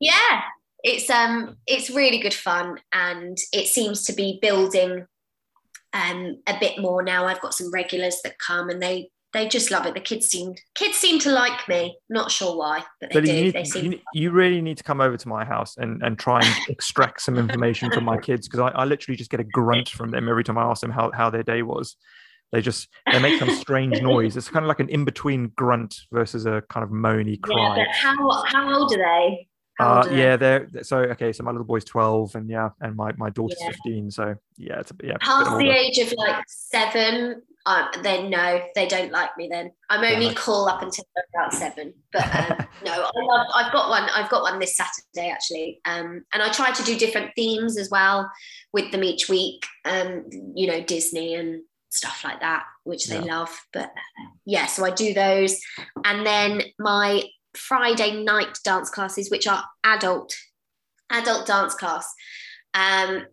Yeah 0.00 0.42
it's 0.82 1.08
um 1.10 1.56
it's 1.66 1.90
really 1.90 2.18
good 2.18 2.34
fun 2.34 2.78
and 2.92 3.38
it 3.52 3.68
seems 3.68 4.04
to 4.04 4.12
be 4.12 4.38
building 4.42 5.06
um 5.92 6.42
a 6.46 6.54
bit 6.60 6.78
more 6.78 7.02
now. 7.02 7.26
I've 7.26 7.40
got 7.40 7.54
some 7.54 7.72
regulars 7.72 8.20
that 8.24 8.38
come 8.38 8.68
and 8.68 8.82
they 8.82 9.10
they 9.32 9.48
just 9.48 9.70
love 9.70 9.86
it. 9.86 9.94
The 9.94 10.00
kids 10.00 10.28
seem 10.28 10.54
kids 10.74 10.96
seem 10.96 11.18
to 11.20 11.30
like 11.30 11.66
me. 11.68 11.96
Not 12.08 12.30
sure 12.30 12.56
why 12.56 12.84
but 13.00 13.10
they 13.10 13.20
but 13.20 13.24
do. 13.24 13.34
you, 13.34 13.52
they 13.52 13.64
seem 13.64 13.92
you, 13.92 14.00
you, 14.12 14.30
really 14.30 14.60
need 14.60 14.76
to 14.76 14.84
come 14.84 15.00
over 15.00 15.16
to 15.16 15.28
my 15.28 15.44
house 15.44 15.76
and 15.76 16.02
and 16.02 16.18
try 16.18 16.40
and 16.40 16.54
extract 16.68 17.22
some 17.22 17.38
information 17.38 17.90
from 17.90 18.04
my 18.04 18.18
kids 18.18 18.48
because 18.48 18.60
I, 18.60 18.68
I 18.80 18.84
literally 18.84 19.16
just 19.16 19.30
get 19.30 19.40
a 19.40 19.44
grunt 19.44 19.88
from 19.88 20.10
them 20.10 20.28
every 20.28 20.44
time 20.44 20.58
i 20.58 20.62
ask 20.62 20.80
them 20.80 20.90
how, 20.90 21.10
how 21.12 21.30
their 21.30 21.42
day 21.42 21.62
was. 21.62 21.96
They 22.50 22.60
just 22.60 22.88
they 23.10 23.18
make 23.18 23.38
some 23.38 23.48
strange 23.50 24.02
noise. 24.02 24.36
It's 24.36 24.50
kind 24.50 24.62
of 24.62 24.68
like 24.68 24.80
an 24.80 24.90
in-between 24.90 25.52
grunt 25.56 25.96
versus 26.12 26.44
a 26.44 26.62
kind 26.68 26.84
of 26.84 26.90
moany 26.90 27.40
cry. 27.40 27.78
yeah, 27.78 27.92
how 27.92 28.44
how 28.44 28.78
old 28.78 28.92
are 28.92 28.98
they 28.98 29.48
Uh, 29.82 30.08
yeah, 30.10 30.36
they're 30.36 30.68
so 30.82 30.98
okay. 30.98 31.32
So 31.32 31.44
my 31.44 31.50
little 31.50 31.66
boy's 31.66 31.84
twelve, 31.84 32.34
and 32.34 32.48
yeah, 32.48 32.70
and 32.80 32.96
my 32.96 33.12
my 33.16 33.30
daughter's 33.30 33.58
yeah. 33.60 33.68
fifteen. 33.68 34.10
So 34.10 34.34
yeah, 34.56 34.80
it's 34.80 34.90
a 34.90 34.94
yeah. 35.02 35.16
Past 35.20 35.56
the 35.58 35.70
age 35.70 35.98
of 35.98 36.12
like 36.16 36.44
seven, 36.46 37.42
um, 37.66 37.88
then 38.02 38.30
no, 38.30 38.60
they 38.74 38.86
don't 38.88 39.12
like 39.12 39.36
me. 39.36 39.48
Then 39.48 39.70
I'm 39.88 40.04
only 40.04 40.26
yeah. 40.26 40.34
cool 40.36 40.66
up 40.66 40.82
until 40.82 41.04
about 41.34 41.52
seven. 41.52 41.94
But 42.12 42.24
um, 42.34 42.66
no, 42.84 42.92
I 42.92 43.10
love, 43.22 43.46
I've 43.54 43.72
got 43.72 43.88
one. 43.88 44.08
I've 44.14 44.30
got 44.30 44.42
one 44.42 44.58
this 44.58 44.76
Saturday 44.76 45.30
actually, 45.30 45.80
um, 45.84 46.24
and 46.32 46.42
I 46.42 46.50
try 46.50 46.72
to 46.72 46.82
do 46.82 46.98
different 46.98 47.30
themes 47.36 47.78
as 47.78 47.88
well 47.90 48.30
with 48.72 48.90
them 48.90 49.04
each 49.04 49.28
week. 49.28 49.64
Um, 49.84 50.24
you 50.54 50.66
know, 50.66 50.82
Disney 50.82 51.34
and 51.34 51.62
stuff 51.90 52.24
like 52.24 52.40
that, 52.40 52.64
which 52.84 53.06
they 53.06 53.16
yeah. 53.24 53.38
love. 53.38 53.60
But 53.72 53.92
yeah, 54.44 54.66
so 54.66 54.84
I 54.84 54.90
do 54.90 55.14
those, 55.14 55.60
and 56.04 56.26
then 56.26 56.62
my 56.78 57.22
Friday 57.56 58.22
night 58.22 58.58
dance 58.64 58.90
classes, 58.90 59.30
which 59.30 59.46
are 59.46 59.64
adult 59.84 60.34
adult 61.10 61.46
dance 61.46 61.74
class. 61.74 62.12
Um, 62.74 63.26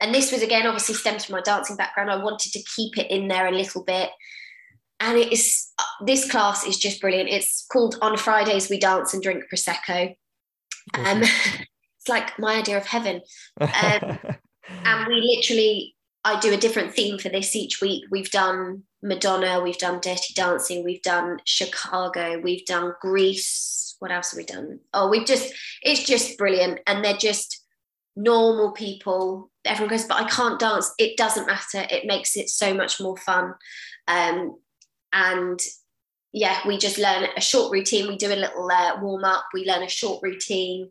and 0.00 0.14
this 0.14 0.32
was 0.32 0.42
again 0.42 0.66
obviously 0.66 0.94
stemmed 0.94 1.22
from 1.22 1.34
my 1.34 1.42
dancing 1.42 1.76
background. 1.76 2.10
I 2.10 2.22
wanted 2.22 2.52
to 2.52 2.62
keep 2.74 2.98
it 2.98 3.10
in 3.10 3.28
there 3.28 3.46
a 3.46 3.52
little 3.52 3.84
bit. 3.84 4.10
And 4.98 5.18
it 5.18 5.32
is 5.32 5.68
this 6.04 6.30
class 6.30 6.66
is 6.66 6.78
just 6.78 7.00
brilliant. 7.00 7.28
It's 7.28 7.66
called 7.70 7.96
On 8.00 8.16
Fridays 8.16 8.70
We 8.70 8.78
Dance 8.78 9.12
and 9.12 9.22
Drink 9.22 9.44
Prosecco. 9.52 10.14
Um, 10.94 11.22
it's 11.22 12.08
like 12.08 12.38
my 12.38 12.56
idea 12.56 12.76
of 12.78 12.86
heaven. 12.86 13.22
Um, 14.84 15.04
and 15.04 15.08
we 15.08 15.36
literally 15.36 15.95
I 16.26 16.40
do 16.40 16.52
a 16.52 16.56
different 16.56 16.92
theme 16.92 17.20
for 17.20 17.28
this 17.28 17.54
each 17.54 17.80
week. 17.80 18.04
We've 18.10 18.32
done 18.32 18.82
Madonna, 19.00 19.60
we've 19.60 19.78
done 19.78 20.00
Dirty 20.00 20.34
Dancing, 20.34 20.82
we've 20.82 21.02
done 21.02 21.38
Chicago, 21.44 22.40
we've 22.42 22.66
done 22.66 22.94
Grease. 23.00 23.94
What 24.00 24.10
else 24.10 24.32
have 24.32 24.38
we 24.38 24.44
done? 24.44 24.80
Oh, 24.92 25.08
we've 25.08 25.24
just, 25.24 25.54
it's 25.82 26.02
just 26.02 26.36
brilliant. 26.36 26.80
And 26.88 27.04
they're 27.04 27.16
just 27.16 27.64
normal 28.16 28.72
people. 28.72 29.52
Everyone 29.64 29.90
goes, 29.90 30.04
but 30.04 30.20
I 30.20 30.28
can't 30.28 30.58
dance. 30.58 30.92
It 30.98 31.16
doesn't 31.16 31.46
matter. 31.46 31.86
It 31.90 32.06
makes 32.06 32.36
it 32.36 32.48
so 32.48 32.74
much 32.74 33.00
more 33.00 33.16
fun. 33.18 33.54
Um, 34.08 34.58
and 35.12 35.60
yeah, 36.32 36.58
we 36.66 36.76
just 36.76 36.98
learn 36.98 37.28
a 37.36 37.40
short 37.40 37.70
routine. 37.70 38.08
We 38.08 38.16
do 38.16 38.32
a 38.32 38.34
little 38.34 38.68
uh, 38.68 38.98
warm 39.00 39.22
up. 39.22 39.44
We 39.54 39.64
learn 39.64 39.84
a 39.84 39.88
short 39.88 40.24
routine, 40.24 40.90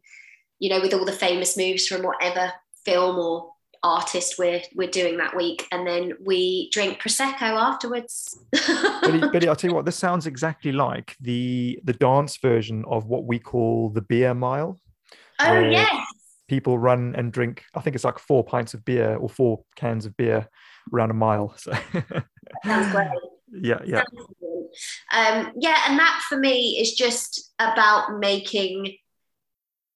you 0.60 0.70
know, 0.70 0.80
with 0.80 0.94
all 0.94 1.04
the 1.04 1.12
famous 1.12 1.58
moves 1.58 1.88
from 1.88 2.04
whatever 2.04 2.54
film 2.86 3.18
or 3.18 3.52
artist 3.86 4.36
we're 4.40 4.62
we're 4.74 4.90
doing 4.90 5.18
that 5.18 5.36
week, 5.36 5.68
and 5.72 5.86
then 5.86 6.14
we 6.26 6.70
drink 6.72 7.00
prosecco 7.00 7.42
afterwards. 7.42 8.38
Billie, 9.04 9.30
Billie, 9.32 9.48
I'll 9.48 9.56
tell 9.56 9.70
you 9.70 9.76
what. 9.76 9.86
This 9.86 9.96
sounds 9.96 10.26
exactly 10.26 10.72
like 10.72 11.16
the 11.22 11.80
the 11.84 11.94
dance 11.94 12.38
version 12.38 12.84
of 12.88 13.06
what 13.06 13.26
we 13.26 13.40
call 13.40 13.90
the 13.90 14.02
beer 14.02 14.34
mile. 14.34 14.80
Oh 15.40 15.60
yes. 15.60 15.96
People 16.48 16.78
run 16.78 17.16
and 17.16 17.32
drink. 17.32 17.64
I 17.74 17.82
think 17.82 17.96
it's 17.96 18.06
like 18.06 18.20
four 18.20 18.44
pints 18.44 18.74
of 18.74 18.84
beer 18.86 19.16
or 19.16 19.30
four 19.30 19.64
cans 19.76 20.06
of 20.06 20.16
beer 20.18 20.48
around 20.94 21.12
a 21.12 21.16
mile. 21.16 21.54
So 21.58 21.72
sounds 22.66 22.92
great. 22.92 23.08
Yeah, 23.62 23.80
yeah. 23.86 24.02
Um, 25.14 25.54
yeah, 25.58 25.78
and 25.88 25.98
that 25.98 26.22
for 26.28 26.38
me 26.38 26.78
is 26.82 26.94
just 26.94 27.54
about 27.58 28.20
making 28.20 28.98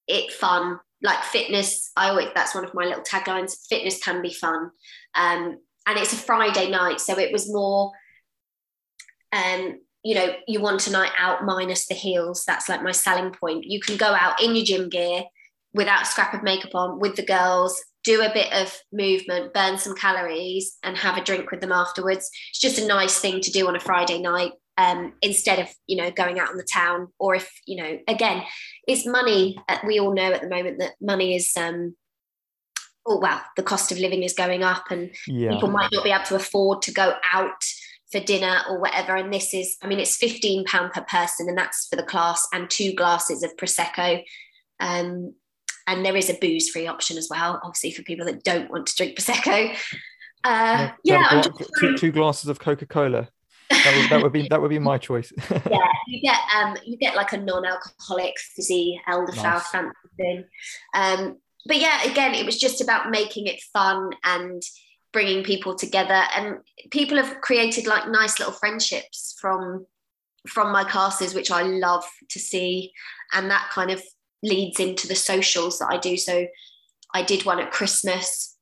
it 0.07 0.31
fun 0.31 0.79
like 1.01 1.23
fitness 1.23 1.91
i 1.95 2.09
always 2.09 2.27
that's 2.35 2.53
one 2.53 2.65
of 2.65 2.73
my 2.73 2.85
little 2.85 3.03
taglines 3.03 3.67
fitness 3.69 4.03
can 4.03 4.21
be 4.21 4.33
fun. 4.33 4.71
Um, 5.15 5.59
and 5.87 5.97
it's 5.97 6.13
a 6.13 6.17
friday 6.17 6.69
night 6.69 6.99
so 6.99 7.17
it 7.17 7.31
was 7.31 7.51
more 7.51 7.91
um, 9.31 9.79
you 10.03 10.15
know 10.15 10.33
you 10.47 10.61
want 10.61 10.87
a 10.87 10.91
night 10.91 11.11
out 11.17 11.45
minus 11.45 11.87
the 11.87 11.93
heels 11.93 12.43
that's 12.45 12.69
like 12.69 12.83
my 12.83 12.91
selling 12.91 13.31
point. 13.31 13.65
You 13.65 13.79
can 13.79 13.97
go 13.97 14.07
out 14.07 14.41
in 14.41 14.55
your 14.55 14.65
gym 14.65 14.89
gear 14.89 15.23
without 15.73 16.03
a 16.03 16.05
scrap 16.05 16.33
of 16.33 16.43
makeup 16.43 16.73
on 16.73 16.99
with 16.99 17.15
the 17.15 17.25
girls 17.25 17.81
do 18.03 18.21
a 18.21 18.33
bit 18.33 18.51
of 18.53 18.73
movement 18.93 19.53
burn 19.53 19.77
some 19.77 19.93
calories 19.93 20.77
and 20.83 20.97
have 20.97 21.17
a 21.17 21.23
drink 21.23 21.51
with 21.51 21.61
them 21.61 21.71
afterwards. 21.71 22.29
It's 22.49 22.59
just 22.59 22.79
a 22.79 22.87
nice 22.87 23.19
thing 23.19 23.41
to 23.41 23.51
do 23.51 23.67
on 23.67 23.75
a 23.75 23.79
friday 23.79 24.19
night 24.19 24.53
um, 24.79 25.13
instead 25.21 25.59
of 25.59 25.67
you 25.87 25.97
know 25.97 26.09
going 26.09 26.39
out 26.39 26.49
on 26.49 26.57
the 26.57 26.63
town 26.63 27.09
or 27.19 27.35
if 27.35 27.51
you 27.67 27.75
know 27.75 27.99
again 28.07 28.43
it's 28.87 29.05
money 29.05 29.59
uh, 29.67 29.77
we 29.85 29.99
all 29.99 30.13
know 30.13 30.31
at 30.31 30.41
the 30.41 30.49
moment 30.49 30.79
that 30.79 30.93
money 31.01 31.35
is 31.35 31.51
um 31.57 31.95
oh 33.05 33.19
well 33.19 33.41
the 33.57 33.63
cost 33.63 33.91
of 33.91 33.99
living 33.99 34.23
is 34.23 34.33
going 34.33 34.63
up 34.63 34.89
and 34.89 35.11
yeah. 35.27 35.51
people 35.51 35.69
might 35.69 35.91
not 35.91 36.03
be 36.03 36.11
able 36.11 36.23
to 36.23 36.35
afford 36.35 36.81
to 36.81 36.93
go 36.93 37.13
out 37.33 37.61
for 38.09 38.21
dinner 38.21 38.61
or 38.69 38.79
whatever 38.79 39.17
and 39.17 39.33
this 39.33 39.53
is 39.53 39.75
i 39.83 39.87
mean 39.87 39.99
it's 39.99 40.15
15 40.15 40.63
pound 40.63 40.93
per 40.93 41.01
person 41.01 41.49
and 41.49 41.57
that's 41.57 41.87
for 41.89 41.97
the 41.97 42.03
class 42.03 42.47
and 42.53 42.69
two 42.69 42.93
glasses 42.93 43.43
of 43.43 43.55
prosecco. 43.57 44.23
Um, 44.79 45.33
and 45.87 46.05
there 46.05 46.15
is 46.15 46.29
a 46.29 46.35
booze 46.35 46.69
free 46.69 46.87
option 46.87 47.17
as 47.17 47.27
well 47.29 47.59
obviously 47.63 47.91
for 47.91 48.03
people 48.03 48.25
that 48.27 48.43
don't 48.45 48.71
want 48.71 48.87
to 48.87 48.95
drink 48.95 49.17
prosecco. 49.17 49.75
Uh, 50.45 50.89
yeah, 51.03 51.33
yeah 51.33 51.41
two, 51.81 51.97
two 51.97 52.11
glasses 52.13 52.47
of 52.47 52.59
coca-cola 52.59 53.27
that 53.69 53.95
would, 53.95 54.09
that 54.09 54.23
would 54.23 54.33
be 54.33 54.47
that 54.49 54.61
would 54.61 54.69
be 54.69 54.79
my 54.79 54.97
choice. 54.97 55.31
yeah, 55.49 55.91
you 56.07 56.21
get 56.21 56.37
um 56.55 56.77
you 56.85 56.97
get 56.97 57.15
like 57.15 57.33
a 57.33 57.37
non-alcoholic 57.37 58.37
fizzy 58.39 58.99
elderflower 59.07 59.43
nice. 59.43 59.67
fancy 59.67 59.93
thing. 60.17 60.43
Um, 60.93 61.37
but 61.65 61.77
yeah, 61.79 62.03
again, 62.03 62.33
it 62.33 62.45
was 62.45 62.57
just 62.57 62.81
about 62.81 63.11
making 63.11 63.47
it 63.47 63.61
fun 63.73 64.11
and 64.23 64.61
bringing 65.11 65.43
people 65.43 65.75
together, 65.75 66.23
and 66.35 66.57
people 66.91 67.17
have 67.17 67.41
created 67.41 67.87
like 67.87 68.09
nice 68.09 68.39
little 68.39 68.53
friendships 68.53 69.35
from 69.39 69.85
from 70.47 70.71
my 70.71 70.83
classes, 70.83 71.33
which 71.33 71.51
I 71.51 71.63
love 71.63 72.05
to 72.29 72.39
see, 72.39 72.91
and 73.33 73.51
that 73.51 73.69
kind 73.71 73.91
of 73.91 74.01
leads 74.41 74.79
into 74.79 75.07
the 75.07 75.15
socials 75.15 75.79
that 75.79 75.89
I 75.89 75.97
do. 75.97 76.15
So 76.17 76.47
I 77.13 77.23
did 77.23 77.45
one 77.45 77.59
at 77.59 77.71
Christmas, 77.71 78.55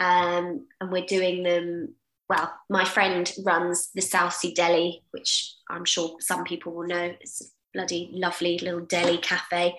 um, 0.00 0.66
and 0.80 0.92
we're 0.92 1.06
doing 1.06 1.42
them 1.42 1.94
well, 2.28 2.52
my 2.70 2.84
friend 2.84 3.30
runs 3.44 3.90
the 3.94 4.00
Southsea 4.00 4.54
Deli, 4.54 5.02
which 5.10 5.54
I'm 5.68 5.84
sure 5.84 6.16
some 6.20 6.44
people 6.44 6.72
will 6.72 6.86
know. 6.86 7.14
It's 7.20 7.42
a 7.42 7.44
bloody 7.74 8.10
lovely 8.12 8.58
little 8.58 8.80
deli 8.86 9.18
cafe. 9.18 9.74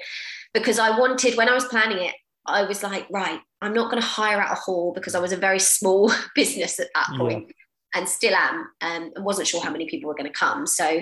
Because 0.54 0.78
I 0.78 0.98
wanted, 0.98 1.36
when 1.38 1.50
I 1.50 1.54
was 1.54 1.66
planning 1.66 1.98
it, 1.98 2.14
I 2.46 2.64
was 2.64 2.84
like, 2.84 3.08
right, 3.10 3.40
I'm 3.62 3.74
not 3.74 3.90
going 3.90 4.02
to 4.02 4.08
hire 4.08 4.40
out 4.40 4.52
a 4.52 4.60
hall 4.60 4.94
because 4.94 5.16
I 5.16 5.20
was 5.20 5.32
a 5.32 5.38
very 5.38 5.60
small 5.60 6.12
business 6.36 6.80
at 6.80 6.90
that 6.94 7.18
point 7.18 7.48
yeah. 7.48 8.00
and 8.00 8.10
still 8.10 8.36
am. 8.36 8.56
Um, 8.56 8.68
and 9.16 9.26
wasn't 9.26 9.48
sure 9.48 9.64
how 9.64 9.72
many 9.72 9.88
people 9.88 10.08
were 10.08 10.16
going 10.16 10.32
to 10.32 10.38
come. 10.38 10.68
So 10.68 11.02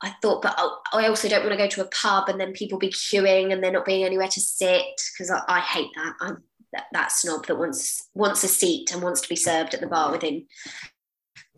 I 0.00 0.14
thought, 0.22 0.42
but 0.42 0.56
I 0.92 1.08
also 1.08 1.28
don't 1.28 1.44
want 1.44 1.52
to 1.52 1.58
go 1.58 1.66
to 1.66 1.84
a 1.84 1.88
pub 1.88 2.28
and 2.28 2.40
then 2.40 2.52
people 2.52 2.78
be 2.78 2.90
queuing 2.90 3.52
and 3.52 3.62
there 3.62 3.72
not 3.72 3.84
being 3.84 4.04
anywhere 4.04 4.28
to 4.28 4.40
sit 4.40 4.84
because 5.12 5.30
I, 5.30 5.42
I, 5.48 5.60
hate 5.60 5.90
that. 5.96 6.14
I'm 6.20 6.44
that, 6.72 6.86
that 6.92 7.12
snob 7.12 7.46
that 7.46 7.58
wants 7.58 8.08
wants 8.14 8.44
a 8.44 8.48
seat 8.48 8.92
and 8.92 9.02
wants 9.02 9.20
to 9.22 9.28
be 9.28 9.36
served 9.36 9.74
at 9.74 9.80
the 9.80 9.86
bar 9.86 10.12
within 10.12 10.46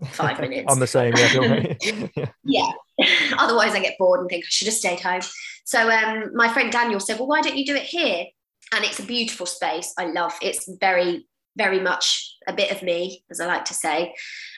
five 0.08 0.40
minutes. 0.40 0.66
I'm 0.68 0.80
the 0.80 0.86
same, 0.86 1.14
yeah. 1.16 1.74
yeah. 2.44 2.70
yeah. 2.98 3.36
Otherwise, 3.38 3.74
I 3.74 3.80
get 3.80 3.98
bored 3.98 4.20
and 4.20 4.28
think 4.28 4.44
I 4.44 4.48
should 4.48 4.68
have 4.68 4.74
stayed 4.74 5.00
home. 5.00 5.22
So, 5.64 5.90
um, 5.90 6.34
my 6.34 6.52
friend 6.52 6.70
Daniel 6.70 7.00
said, 7.00 7.18
"Well, 7.18 7.28
why 7.28 7.40
don't 7.40 7.56
you 7.56 7.66
do 7.66 7.76
it 7.76 7.82
here?" 7.82 8.26
And 8.74 8.84
it's 8.84 9.00
a 9.00 9.04
beautiful 9.04 9.46
space. 9.46 9.92
I 9.98 10.06
love. 10.06 10.34
It's 10.42 10.68
very, 10.80 11.26
very 11.56 11.80
much 11.80 12.36
a 12.46 12.52
bit 12.52 12.70
of 12.70 12.82
me, 12.82 13.24
as 13.30 13.40
I 13.40 13.46
like 13.46 13.64
to 13.66 13.74
say. 13.74 14.14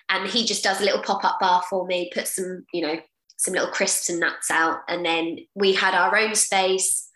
And 0.09 0.28
he 0.28 0.44
just 0.44 0.62
does 0.62 0.80
a 0.80 0.84
little 0.84 1.03
pop 1.03 1.24
up 1.24 1.38
bar 1.40 1.62
for 1.70 1.86
me, 1.86 2.11
puts 2.12 2.36
some, 2.36 2.66
you 2.72 2.82
know, 2.82 2.96
some 3.38 3.55
little 3.55 3.70
crisps 3.70 4.11
and 4.11 4.20
nuts 4.20 4.50
out, 4.50 4.80
and 4.88 5.05
then 5.05 5.38
we 5.55 5.72
had 5.72 5.94
our 5.94 6.16
own 6.16 6.34
space. 6.34 7.09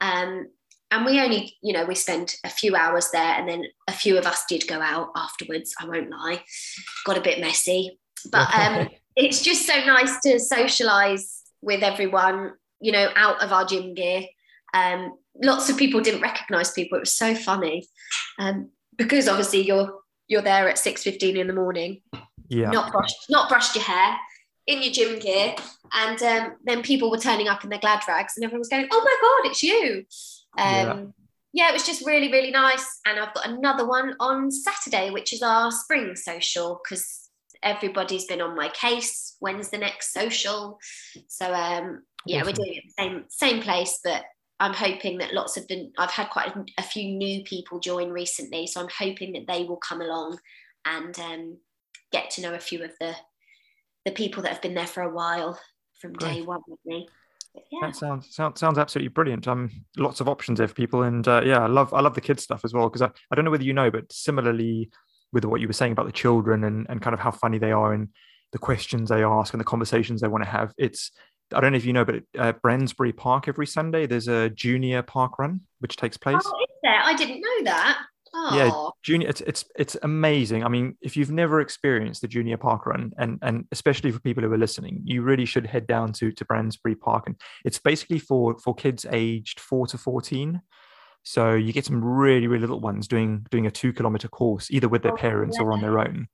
Um, 0.00 0.48
and 0.92 1.06
we 1.06 1.20
only 1.20 1.56
you 1.62 1.72
know 1.72 1.84
we 1.84 1.94
spent 1.94 2.36
a 2.44 2.50
few 2.50 2.76
hours 2.76 3.08
there 3.12 3.34
and 3.34 3.48
then 3.48 3.64
a 3.88 3.92
few 3.92 4.18
of 4.18 4.26
us 4.26 4.44
did 4.48 4.68
go 4.68 4.80
out 4.80 5.08
afterwards 5.16 5.74
i 5.80 5.86
won't 5.86 6.10
lie. 6.10 6.42
Got 7.04 7.18
a 7.18 7.22
bit 7.22 7.40
messy. 7.40 7.98
But 8.30 8.54
um, 8.54 8.88
it's 9.16 9.42
just 9.42 9.66
so 9.66 9.74
nice 9.84 10.20
to 10.20 10.38
socialize 10.38 11.42
with 11.62 11.82
everyone 11.82 12.52
you 12.80 12.92
know 12.92 13.10
out 13.16 13.42
of 13.42 13.52
our 13.52 13.64
gym 13.64 13.94
gear. 13.94 14.22
Um, 14.74 15.14
lots 15.42 15.68
of 15.70 15.76
people 15.76 16.00
didn't 16.00 16.20
recognize 16.20 16.70
people. 16.70 16.96
It 16.98 17.02
was 17.02 17.14
so 17.14 17.34
funny. 17.34 17.88
Um, 18.38 18.70
because 18.96 19.28
obviously 19.28 19.62
you're 19.62 20.00
you're 20.28 20.42
there 20.42 20.68
at 20.68 20.76
6.15 20.76 21.36
in 21.36 21.46
the 21.46 21.52
morning. 21.52 22.00
Yeah. 22.48 22.70
Not 22.70 22.92
brushed 22.92 23.26
not 23.30 23.48
brushed 23.48 23.74
your 23.74 23.84
hair 23.84 24.16
in 24.66 24.82
your 24.82 24.92
gym 24.92 25.18
gear. 25.18 25.54
And 25.94 26.22
um, 26.22 26.52
then 26.64 26.82
people 26.82 27.10
were 27.10 27.18
turning 27.18 27.48
up 27.48 27.64
in 27.64 27.70
their 27.70 27.78
glad 27.78 28.00
rags 28.08 28.34
and 28.36 28.44
everyone 28.44 28.60
was 28.60 28.68
going 28.68 28.88
oh 28.90 29.02
my 29.04 29.16
god 29.20 29.50
it's 29.50 29.62
you 29.62 30.06
um, 30.58 30.66
yeah. 30.66 31.04
yeah, 31.52 31.70
it 31.70 31.72
was 31.72 31.86
just 31.86 32.06
really, 32.06 32.30
really 32.30 32.50
nice. 32.50 33.00
And 33.06 33.18
I've 33.18 33.34
got 33.34 33.48
another 33.48 33.86
one 33.86 34.14
on 34.20 34.50
Saturday, 34.50 35.10
which 35.10 35.32
is 35.32 35.42
our 35.42 35.70
spring 35.70 36.14
social, 36.16 36.80
because 36.82 37.30
everybody's 37.62 38.26
been 38.26 38.40
on 38.40 38.56
my 38.56 38.68
case. 38.68 39.36
When's 39.40 39.70
the 39.70 39.78
next 39.78 40.12
social? 40.12 40.78
So 41.28 41.52
um, 41.52 42.02
yeah, 42.26 42.40
awesome. 42.40 42.46
we're 42.46 42.52
doing 42.52 42.74
it 42.74 42.84
the 42.84 43.02
same 43.02 43.24
same 43.28 43.62
place, 43.62 44.00
but 44.04 44.24
I'm 44.60 44.74
hoping 44.74 45.18
that 45.18 45.34
lots 45.34 45.56
of 45.56 45.66
the 45.68 45.90
I've 45.98 46.10
had 46.10 46.30
quite 46.30 46.54
a, 46.54 46.64
a, 46.78 46.82
few 46.82 47.10
new 47.10 47.42
people 47.42 47.80
join 47.80 48.10
recently, 48.10 48.66
so 48.66 48.80
I'm 48.80 48.88
hoping 48.96 49.32
that 49.32 49.46
they 49.46 49.64
will 49.64 49.76
come 49.76 50.00
along 50.00 50.38
and 50.84 51.18
um, 51.18 51.58
get 52.12 52.30
to 52.32 52.42
know 52.42 52.54
a 52.54 52.60
few 52.60 52.82
of 52.84 52.92
the 53.00 53.14
the 54.04 54.12
people 54.12 54.42
that 54.42 54.52
have 54.52 54.62
been 54.62 54.74
there 54.74 54.86
for 54.86 55.02
a 55.02 55.12
while 55.12 55.58
from 56.00 56.12
Great. 56.12 56.34
day 56.34 56.42
one 56.42 56.60
with 56.66 56.80
me. 56.84 57.08
Yeah. 57.54 57.78
That 57.82 57.96
sounds, 57.96 58.34
sounds 58.34 58.60
sounds 58.60 58.78
absolutely 58.78 59.08
brilliant. 59.08 59.46
Um, 59.46 59.70
lots 59.96 60.20
of 60.20 60.28
options 60.28 60.58
there 60.58 60.68
for 60.68 60.74
people, 60.74 61.02
and 61.02 61.26
uh, 61.26 61.42
yeah, 61.44 61.60
I 61.60 61.66
love 61.66 61.92
I 61.92 62.00
love 62.00 62.14
the 62.14 62.20
kids 62.20 62.42
stuff 62.42 62.64
as 62.64 62.72
well 62.72 62.88
because 62.88 63.02
I, 63.02 63.10
I 63.30 63.34
don't 63.34 63.44
know 63.44 63.50
whether 63.50 63.64
you 63.64 63.72
know, 63.72 63.90
but 63.90 64.10
similarly 64.12 64.90
with 65.32 65.44
what 65.44 65.60
you 65.60 65.66
were 65.66 65.72
saying 65.72 65.92
about 65.92 66.06
the 66.06 66.12
children 66.12 66.64
and 66.64 66.86
and 66.88 67.02
kind 67.02 67.14
of 67.14 67.20
how 67.20 67.30
funny 67.30 67.58
they 67.58 67.72
are 67.72 67.92
and 67.92 68.08
the 68.52 68.58
questions 68.58 69.08
they 69.08 69.24
ask 69.24 69.52
and 69.54 69.60
the 69.60 69.64
conversations 69.64 70.20
they 70.20 70.28
want 70.28 70.44
to 70.44 70.50
have. 70.50 70.72
It's 70.78 71.10
I 71.54 71.60
don't 71.60 71.72
know 71.72 71.78
if 71.78 71.84
you 71.84 71.92
know, 71.92 72.04
but 72.04 72.16
at 72.38 72.58
uh, 72.64 73.12
Park 73.16 73.48
every 73.48 73.66
Sunday 73.66 74.06
there's 74.06 74.28
a 74.28 74.50
junior 74.50 75.02
park 75.02 75.38
run 75.38 75.60
which 75.80 75.96
takes 75.96 76.16
place. 76.16 76.42
Oh, 76.44 76.60
is 76.60 76.76
there? 76.82 77.00
I 77.02 77.14
didn't 77.14 77.40
know 77.40 77.64
that. 77.64 77.98
Oh. 78.34 78.56
Yeah, 78.56 78.90
junior. 79.02 79.28
It's 79.28 79.42
it's 79.42 79.64
it's 79.76 79.96
amazing. 80.02 80.64
I 80.64 80.68
mean, 80.68 80.96
if 81.02 81.16
you've 81.16 81.30
never 81.30 81.60
experienced 81.60 82.22
the 82.22 82.28
junior 82.28 82.56
park 82.56 82.86
run, 82.86 83.12
and 83.18 83.38
and 83.42 83.66
especially 83.72 84.10
for 84.10 84.20
people 84.20 84.42
who 84.42 84.52
are 84.52 84.58
listening, 84.58 85.02
you 85.04 85.22
really 85.22 85.44
should 85.44 85.66
head 85.66 85.86
down 85.86 86.12
to 86.14 86.32
to 86.32 86.44
Bransbury 86.44 86.94
Park, 86.94 87.24
and 87.26 87.36
it's 87.64 87.78
basically 87.78 88.18
for 88.18 88.58
for 88.58 88.74
kids 88.74 89.04
aged 89.10 89.60
four 89.60 89.86
to 89.88 89.98
fourteen. 89.98 90.62
So 91.24 91.52
you 91.52 91.72
get 91.72 91.84
some 91.84 92.02
really 92.02 92.46
really 92.46 92.62
little 92.62 92.80
ones 92.80 93.06
doing 93.06 93.46
doing 93.50 93.66
a 93.66 93.70
two 93.70 93.92
kilometer 93.92 94.28
course, 94.28 94.70
either 94.70 94.88
with 94.88 95.02
their 95.02 95.12
oh, 95.12 95.16
parents 95.16 95.58
yeah. 95.58 95.66
or 95.66 95.72
on 95.72 95.82
their 95.82 95.98
own, 95.98 96.28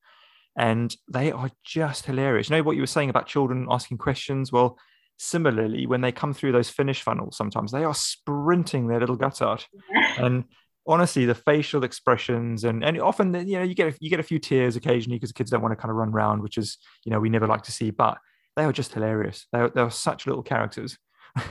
and 0.57 0.95
they 1.11 1.33
are 1.33 1.51
just 1.65 2.07
hilarious. 2.07 2.49
You 2.49 2.57
know 2.57 2.63
what 2.63 2.77
you 2.77 2.83
were 2.83 2.87
saying 2.87 3.11
about 3.11 3.27
children 3.27 3.67
asking 3.69 3.99
questions? 3.99 4.53
Well, 4.53 4.79
similarly, 5.19 5.87
when 5.87 6.01
they 6.01 6.13
come 6.13 6.33
through 6.33 6.53
those 6.53 6.71
finish 6.71 7.03
funnels, 7.03 7.37
sometimes 7.37 7.73
they 7.73 7.83
are 7.83 7.95
sprinting 7.95 8.87
their 8.87 9.01
little 9.01 9.17
guts 9.17 9.43
out, 9.43 9.67
and 10.17 10.45
honestly 10.89 11.27
the 11.27 11.35
facial 11.35 11.85
expressions 11.85 12.65
and 12.65 12.83
and 12.83 13.01
often 13.01 13.33
you 13.47 13.59
know 13.59 13.63
you 13.63 13.75
get 13.75 13.95
you 14.01 14.11
get 14.11 14.19
a 14.19 14.25
few 14.25 14.39
tears 14.39 14.75
occasionally 14.75 15.17
because 15.17 15.31
the 15.31 15.35
kids 15.35 15.51
don't 15.51 15.63
want 15.63 15.73
to 15.73 15.77
kind 15.77 15.91
of 15.91 15.97
run 15.97 16.09
around 16.09 16.43
which 16.43 16.57
is 16.57 16.79
you 17.05 17.13
know 17.13 17.21
we 17.21 17.29
never 17.29 17.47
like 17.47 17.63
to 17.63 17.71
see 17.71 17.91
but 17.91 18.19
they 18.59 18.65
are 18.65 18.73
just 18.73 18.93
hilarious. 18.93 19.47
They 19.53 19.61
were, 19.61 19.71
they 19.71 19.81
are 19.81 19.91
such 19.91 20.27
little 20.27 20.43
characters. 20.43 20.99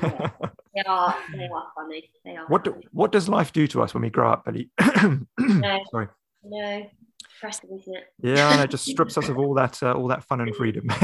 Yeah, 0.04 0.30
they 0.76 0.82
are 0.86 1.16
they 1.34 1.46
are 1.46 1.68
funny. 1.74 2.12
They 2.26 2.36
are 2.36 2.46
what 2.48 2.66
do, 2.66 2.82
what 2.92 3.14
does 3.14 3.30
life 3.30 3.54
do 3.54 3.66
to 3.68 3.82
us 3.82 3.94
when 3.94 4.04
we 4.04 4.10
grow 4.10 4.30
up 4.30 4.44
Billie 4.44 4.70
no, 5.40 5.80
sorry. 5.90 6.08
No. 6.44 6.90
Depressing 7.36 7.70
isn't 7.80 7.96
it? 7.96 8.04
Yeah 8.22 8.62
it 8.62 8.70
just 8.70 8.86
strips 8.92 9.18
us 9.18 9.30
of 9.30 9.38
all 9.38 9.54
that 9.54 9.82
uh, 9.82 9.94
all 9.94 10.10
that 10.10 10.26
fun 10.26 10.42
and 10.42 10.56
freedom. 10.56 10.88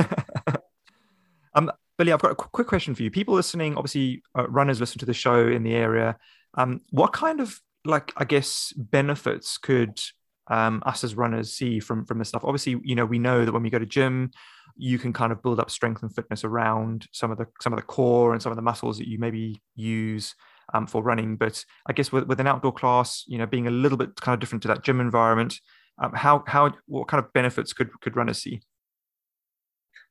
Um 1.56 1.72
Billie 1.98 2.12
I've 2.12 2.20
got 2.20 2.32
a 2.32 2.36
quick 2.36 2.68
question 2.68 2.96
for 2.96 3.04
you. 3.04 3.12
People 3.12 3.36
listening 3.36 3.78
obviously 3.78 4.24
uh, 4.38 4.48
runners 4.50 4.80
listen 4.80 5.00
to 5.00 5.06
the 5.06 5.14
show 5.14 5.48
in 5.48 5.64
the 5.64 5.76
area. 5.76 6.18
Um, 6.56 6.82
what 6.90 7.14
kind 7.14 7.40
of 7.40 7.62
like 7.86 8.14
I 8.18 8.26
guess 8.26 8.74
benefits 8.76 9.58
could 9.58 10.00
um, 10.48 10.84
us 10.86 11.04
as 11.04 11.16
runners 11.16 11.54
see 11.54 11.80
from 11.80 12.06
from 12.06 12.20
this 12.20 12.30
stuff? 12.30 12.44
Obviously, 12.44 12.80
you 12.84 12.96
know 12.96 13.06
we 13.06 13.20
know 13.20 13.46
that 13.46 13.52
when 13.52 13.64
we 13.64 13.70
go 13.70 13.80
to 13.80 13.86
gym, 13.86 14.32
you 14.76 14.98
can 14.98 15.14
kind 15.14 15.32
of 15.32 15.42
build 15.42 15.60
up 15.60 15.70
strength 15.70 16.02
and 16.02 16.14
fitness 16.14 16.44
around 16.44 17.08
some 17.12 17.32
of 17.32 17.38
the 17.38 17.48
some 17.62 17.74
of 17.74 17.80
the 17.80 17.86
core 17.86 18.34
and 18.34 18.42
some 18.42 18.52
of 18.52 18.56
the 18.56 18.62
muscles 18.62 18.98
that 18.98 19.08
you 19.08 19.20
maybe 19.20 19.62
use 19.76 20.36
um, 20.74 20.88
for 20.88 21.04
running. 21.04 21.36
But 21.36 21.64
I 21.88 21.94
guess 21.94 22.12
with, 22.12 22.26
with 22.28 22.40
an 22.40 22.48
outdoor 22.48 22.74
class, 22.74 23.24
you 23.28 23.38
know, 23.38 23.46
being 23.46 23.68
a 23.68 23.72
little 23.72 23.98
bit 23.98 24.16
kind 24.16 24.34
of 24.34 24.40
different 24.40 24.62
to 24.64 24.68
that 24.70 24.84
gym 24.84 25.00
environment, 25.00 25.60
um, 26.02 26.14
how 26.14 26.44
how 26.48 26.74
what 26.86 27.08
kind 27.08 27.24
of 27.24 27.32
benefits 27.34 27.74
could 27.74 27.90
could 28.02 28.16
runners 28.16 28.42
see? 28.42 28.62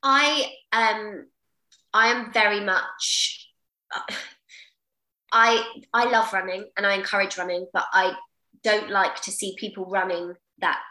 I 0.03 0.53
um 0.73 1.27
I 1.93 2.09
am 2.09 2.33
very 2.33 2.61
much. 2.61 3.49
I 5.33 5.65
I 5.93 6.11
love 6.11 6.33
running 6.33 6.67
and 6.77 6.87
I 6.87 6.95
encourage 6.95 7.39
running, 7.39 7.67
but 7.73 7.87
I 7.93 8.15
don't 8.63 8.91
like 8.91 9.21
to 9.23 9.33
see 9.33 9.57
people 9.59 9.87
running 9.87 10.35
that 10.59 10.89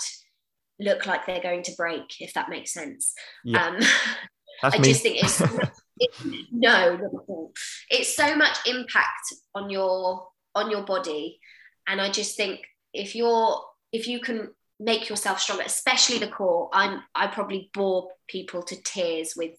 look 0.80 1.06
like 1.06 1.26
they're 1.26 1.42
going 1.42 1.64
to 1.64 1.76
break, 1.78 2.20
if 2.20 2.34
that 2.34 2.50
makes 2.50 2.74
sense. 2.74 3.14
Yeah. 3.44 3.66
Um, 3.66 3.78
I 4.64 4.78
me. 4.78 4.90
just 4.90 5.04
think 5.04 5.24
it's 5.24 5.42
it, 5.98 6.48
no, 6.52 7.00
it's 7.90 8.16
so 8.16 8.36
much 8.36 8.58
impact 8.66 9.34
on 9.56 9.70
your 9.70 10.28
on 10.56 10.70
your 10.70 10.84
body, 10.84 11.40
and 11.88 12.02
I 12.02 12.10
just 12.10 12.36
think 12.36 12.62
if 12.94 13.16
you're 13.16 13.62
if 13.92 14.08
you 14.08 14.20
can 14.20 14.50
make 14.80 15.10
yourself 15.10 15.40
stronger, 15.40 15.64
especially 15.66 16.18
the 16.18 16.28
core, 16.28 16.70
I'm 16.74 17.02
I 17.16 17.28
probably 17.28 17.70
bore 17.74 18.10
people 18.28 18.64
to 18.64 18.82
tears 18.84 19.34
with 19.36 19.52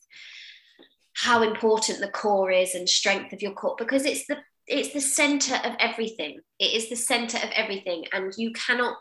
how 1.15 1.43
important 1.43 2.01
the 2.01 2.09
core 2.09 2.51
is 2.51 2.75
and 2.75 2.89
strength 2.89 3.33
of 3.33 3.43
your 3.43 3.53
core 3.53 3.77
because 3.79 4.05
it's 4.05 4.27
the 4.27 4.39
it's 4.67 4.93
the 4.93 5.01
center 5.01 5.57
of 5.57 5.75
everything. 5.79 6.41
It 6.59 6.73
is 6.75 6.89
the 6.89 6.97
center 6.97 7.39
of 7.39 7.51
everything. 7.55 8.05
And 8.13 8.33
you 8.37 8.53
cannot 8.53 8.97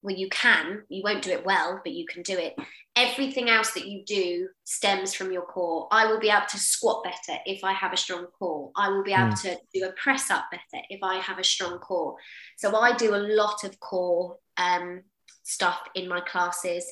well 0.00 0.14
you 0.14 0.28
can 0.28 0.82
you 0.88 1.02
won't 1.02 1.22
do 1.22 1.30
it 1.32 1.44
well 1.44 1.80
but 1.82 1.92
you 1.92 2.06
can 2.06 2.22
do 2.22 2.36
it. 2.38 2.54
Everything 2.96 3.48
else 3.48 3.72
that 3.72 3.86
you 3.86 4.04
do 4.04 4.48
stems 4.64 5.14
from 5.14 5.32
your 5.32 5.42
core. 5.42 5.88
I 5.90 6.06
will 6.06 6.20
be 6.20 6.30
able 6.30 6.46
to 6.50 6.58
squat 6.58 7.04
better 7.04 7.38
if 7.46 7.62
i 7.64 7.72
have 7.72 7.92
a 7.92 7.96
strong 7.96 8.26
core. 8.38 8.70
I 8.76 8.88
will 8.88 9.04
be 9.04 9.12
able 9.12 9.32
mm. 9.32 9.42
to 9.42 9.58
do 9.74 9.84
a 9.84 9.92
press 9.92 10.30
up 10.30 10.46
better 10.50 10.82
if 10.90 11.00
i 11.02 11.16
have 11.16 11.38
a 11.38 11.44
strong 11.44 11.78
core. 11.78 12.16
So 12.56 12.76
i 12.76 12.96
do 12.96 13.14
a 13.14 13.16
lot 13.16 13.64
of 13.64 13.78
core 13.80 14.36
um, 14.56 15.02
stuff 15.42 15.80
in 15.94 16.08
my 16.08 16.20
classes. 16.20 16.84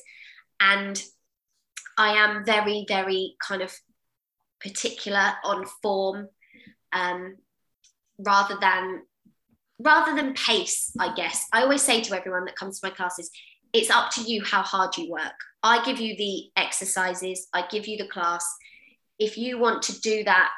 And 0.59 1.01
i 1.97 2.09
am 2.09 2.45
very 2.45 2.85
very 2.87 3.35
kind 3.45 3.61
of 3.61 3.73
particular 4.59 5.33
on 5.43 5.65
form. 5.81 6.27
Um, 6.91 7.37
rather 8.19 8.57
than 8.59 9.01
rather 9.79 10.15
than 10.15 10.33
pace 10.33 10.91
i 10.99 11.13
guess. 11.13 11.45
I 11.53 11.61
always 11.61 11.81
say 11.81 12.01
to 12.01 12.17
everyone 12.17 12.45
that 12.45 12.55
comes 12.55 12.79
to 12.79 12.87
my 12.87 12.95
classes 12.95 13.29
it's 13.73 13.89
up 13.89 14.11
to 14.11 14.21
you 14.21 14.43
how 14.43 14.61
hard 14.61 14.97
you 14.97 15.11
work. 15.11 15.35
I 15.61 15.83
give 15.83 15.99
you 15.99 16.15
the 16.15 16.49
exercises 16.55 17.47
i 17.53 17.65
give 17.67 17.87
you 17.87 17.97
the 17.97 18.07
class. 18.07 18.45
If 19.19 19.37
you 19.37 19.59
want 19.59 19.81
to 19.83 19.99
do 20.01 20.23
that 20.23 20.49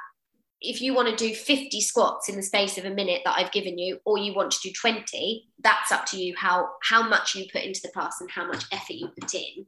if 0.62 0.82
you 0.82 0.94
want 0.94 1.08
to 1.08 1.16
do 1.16 1.34
50 1.34 1.80
squats 1.80 2.28
in 2.28 2.36
the 2.36 2.44
space 2.44 2.78
of 2.78 2.86
a 2.86 2.90
minute 2.90 3.22
that 3.24 3.38
i've 3.38 3.52
given 3.52 3.78
you 3.78 4.00
or 4.06 4.18
you 4.18 4.34
want 4.34 4.52
to 4.52 4.60
do 4.62 4.74
20 4.74 5.48
that's 5.64 5.92
up 5.92 6.06
to 6.08 6.18
you 6.22 6.36
how 6.38 6.68
how 6.84 7.08
much 7.08 7.36
you 7.36 7.46
put 7.52 7.64
into 7.64 7.80
the 7.82 7.90
class 7.90 8.20
and 8.20 8.30
how 8.30 8.46
much 8.46 8.66
effort 8.72 8.94
you 8.94 9.08
put 9.20 9.34
in. 9.34 9.66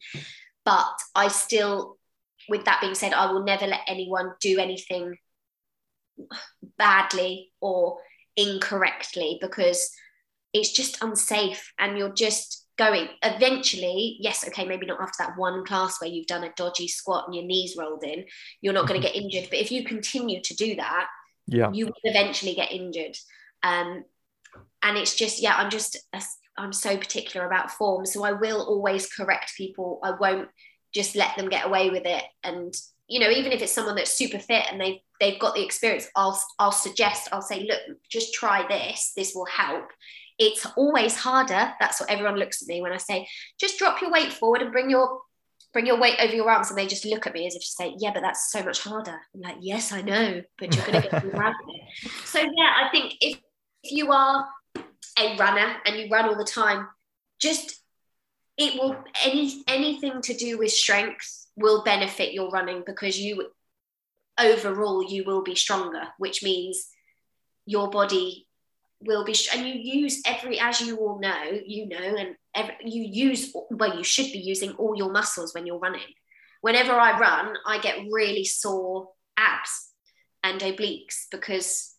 But 0.66 0.94
i 1.16 1.28
still 1.28 1.98
with 2.50 2.66
that 2.66 2.82
being 2.82 2.96
said 2.96 3.14
i 3.14 3.32
will 3.32 3.44
never 3.44 3.68
let 3.68 3.82
anyone 3.88 4.34
do 4.42 4.60
anything 4.60 5.18
badly 6.78 7.52
or 7.60 7.98
incorrectly 8.36 9.38
because 9.42 9.92
it's 10.54 10.72
just 10.72 11.02
unsafe 11.02 11.74
and 11.80 11.98
you're 11.98 12.14
just 12.14 12.66
going 12.78 13.08
eventually 13.22 14.18
yes 14.20 14.48
okay 14.48 14.66
maybe 14.66 14.86
not 14.86 15.02
after 15.02 15.18
that 15.20 15.38
one 15.38 15.64
class 15.66 16.00
where 16.00 16.10
you've 16.10 16.28
done 16.28 16.44
a 16.44 16.52
dodgy 16.56 16.88
squat 16.88 17.26
and 17.28 17.36
your 17.36 17.46
knees 17.46 17.76
rolled 17.78 18.04
in 18.04 18.26
you're 18.62 18.74
not 18.74 18.88
going 18.88 19.00
to 19.00 19.06
get 19.08 19.16
injured. 19.22 19.48
But 19.50 19.60
if 19.60 19.72
you 19.72 19.84
continue 19.84 20.42
to 20.42 20.56
do 20.56 20.76
that 20.76 21.08
yeah. 21.48 21.72
you 21.72 21.86
will 21.88 21.94
eventually 22.04 22.56
get 22.56 22.72
injured. 22.72 23.18
Um 23.64 24.04
and 24.84 24.98
it's 24.98 25.16
just 25.16 25.42
yeah 25.42 25.56
i'm 25.56 25.70
just 25.70 25.98
i'm 26.58 26.74
so 26.74 26.98
particular 26.98 27.46
about 27.46 27.72
form. 27.72 28.06
So 28.06 28.24
i 28.24 28.32
will 28.32 28.62
always 28.62 29.12
correct 29.12 29.54
people. 29.58 30.00
I 30.04 30.12
won't 30.12 30.50
just 30.94 31.16
let 31.16 31.36
them 31.38 31.50
get 31.50 31.66
away 31.66 31.90
with 31.90 32.06
it 32.06 32.24
and 32.44 32.74
you 33.12 33.20
know 33.20 33.30
even 33.30 33.52
if 33.52 33.62
it's 33.62 33.74
someone 33.74 33.96
that's 33.96 34.14
super 34.14 34.40
fit 34.40 34.66
and 34.72 34.80
they've 34.80 35.00
they've 35.20 35.40
got 35.40 35.54
the 35.54 35.64
experience 35.64 36.08
i'll 36.16 36.42
i'll 36.60 36.72
suggest 36.72 37.28
i'll 37.34 37.42
say 37.42 37.68
look 37.68 37.82
just 38.10 38.34
try 38.34 38.66
this. 38.68 39.12
This 39.16 39.36
will 39.36 39.46
help. 39.46 39.90
It's 40.40 40.66
always 40.76 41.16
harder. 41.16 41.74
That's 41.80 42.00
what 42.00 42.10
everyone 42.10 42.38
looks 42.38 42.62
at 42.62 42.68
me 42.70 42.82
when 42.82 42.94
i 42.94 42.98
say 42.98 43.28
just 43.60 43.78
drop 43.78 44.02
your 44.02 44.12
weight 44.12 44.32
forward 44.32 44.62
and 44.62 44.72
bring 44.72 44.90
your 44.90 45.20
bring 45.74 45.86
your 45.86 46.00
weight 46.00 46.18
over 46.22 46.34
your 46.34 46.50
arms. 46.50 46.70
And 46.70 46.78
they 46.78 46.88
just 46.88 47.06
look 47.06 47.28
at 47.28 47.34
me 47.34 47.46
as 47.48 47.56
if 47.56 47.62
to 47.62 47.68
say 47.68 47.96
yeah 48.00 48.12
but 48.14 48.22
that's 48.22 48.50
so 48.50 48.64
much 48.64 48.80
harder. 48.80 49.20
I'm 49.36 49.42
like 49.42 49.58
yes 49.60 49.92
i 49.92 50.02
know 50.02 50.42
but 50.58 50.74
you're 50.74 50.86
going 50.86 51.02
to 51.02 51.10
get 51.10 51.26
around 51.26 51.56
it 51.68 52.12
so 52.26 52.40
yeah 52.40 52.74
i 52.82 52.90
think 52.92 53.16
if, 53.20 53.40
if 53.84 53.92
you 53.92 54.12
are 54.12 54.48
a 55.20 55.38
runner 55.38 55.76
and 55.86 55.98
you 55.98 56.08
run 56.10 56.30
all 56.30 56.38
the 56.38 56.46
time 56.46 56.88
just 57.40 57.81
it 58.58 58.80
will 58.80 58.96
any 59.24 59.64
anything 59.68 60.22
to 60.22 60.34
do 60.34 60.58
with 60.58 60.72
strength 60.72 61.48
will 61.56 61.84
benefit 61.84 62.34
your 62.34 62.50
running 62.50 62.84
because 62.86 63.20
you 63.20 63.50
overall 64.40 65.04
you 65.04 65.24
will 65.24 65.44
be 65.44 65.56
stronger 65.56 66.04
which 66.18 66.44
means 66.44 66.88
your 67.66 67.90
body 67.90 68.48
will 69.02 69.26
be 69.26 69.36
and 69.54 69.68
you 69.68 69.74
use 69.74 70.22
every 70.26 70.60
as 70.60 70.82
you 70.82 70.98
all 70.98 71.20
know 71.20 71.60
you 71.66 71.88
know 71.88 72.16
and 72.18 72.36
every, 72.56 72.76
you 72.86 73.04
use 73.04 73.54
well 73.72 73.98
you 73.98 74.04
should 74.04 74.32
be 74.32 74.40
using 74.40 74.72
all 74.74 74.96
your 74.96 75.12
muscles 75.12 75.54
when 75.54 75.66
you're 75.66 75.80
running 75.80 76.14
whenever 76.62 76.94
i 76.94 77.18
run 77.18 77.54
i 77.66 77.80
get 77.80 77.98
really 78.12 78.44
sore 78.44 79.10
abs 79.38 79.90
and 80.44 80.62
obliques 80.62 81.26
because 81.32 81.96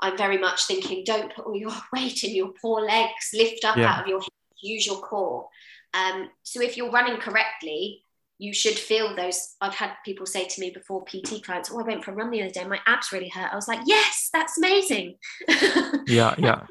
i'm 0.00 0.16
very 0.16 0.38
much 0.38 0.64
thinking 0.66 1.02
don't 1.04 1.34
put 1.34 1.46
all 1.46 1.56
your 1.56 1.72
weight 1.92 2.22
in 2.24 2.34
your 2.34 2.52
poor 2.60 2.80
legs 2.80 3.30
lift 3.34 3.64
up 3.64 3.76
yeah. 3.76 3.92
out 3.92 4.02
of 4.02 4.06
your 4.06 4.20
use 4.62 4.86
your 4.86 5.00
core 5.00 5.48
um, 5.94 6.30
so 6.42 6.62
if 6.62 6.76
you're 6.76 6.90
running 6.90 7.18
correctly 7.18 8.04
you 8.42 8.52
should 8.52 8.76
feel 8.76 9.14
those. 9.14 9.54
I've 9.60 9.76
had 9.76 9.92
people 10.04 10.26
say 10.26 10.48
to 10.48 10.60
me 10.60 10.70
before 10.70 11.04
PT 11.04 11.44
clients, 11.44 11.70
Oh, 11.72 11.78
I 11.78 11.84
went 11.84 12.02
for 12.02 12.10
a 12.10 12.14
run 12.14 12.32
the 12.32 12.42
other 12.42 12.50
day, 12.50 12.64
my 12.64 12.80
abs 12.88 13.12
really 13.12 13.28
hurt. 13.28 13.52
I 13.52 13.54
was 13.54 13.68
like, 13.68 13.78
Yes, 13.86 14.30
that's 14.32 14.58
amazing. 14.58 15.14
Yeah, 16.08 16.34
yeah. 16.36 16.62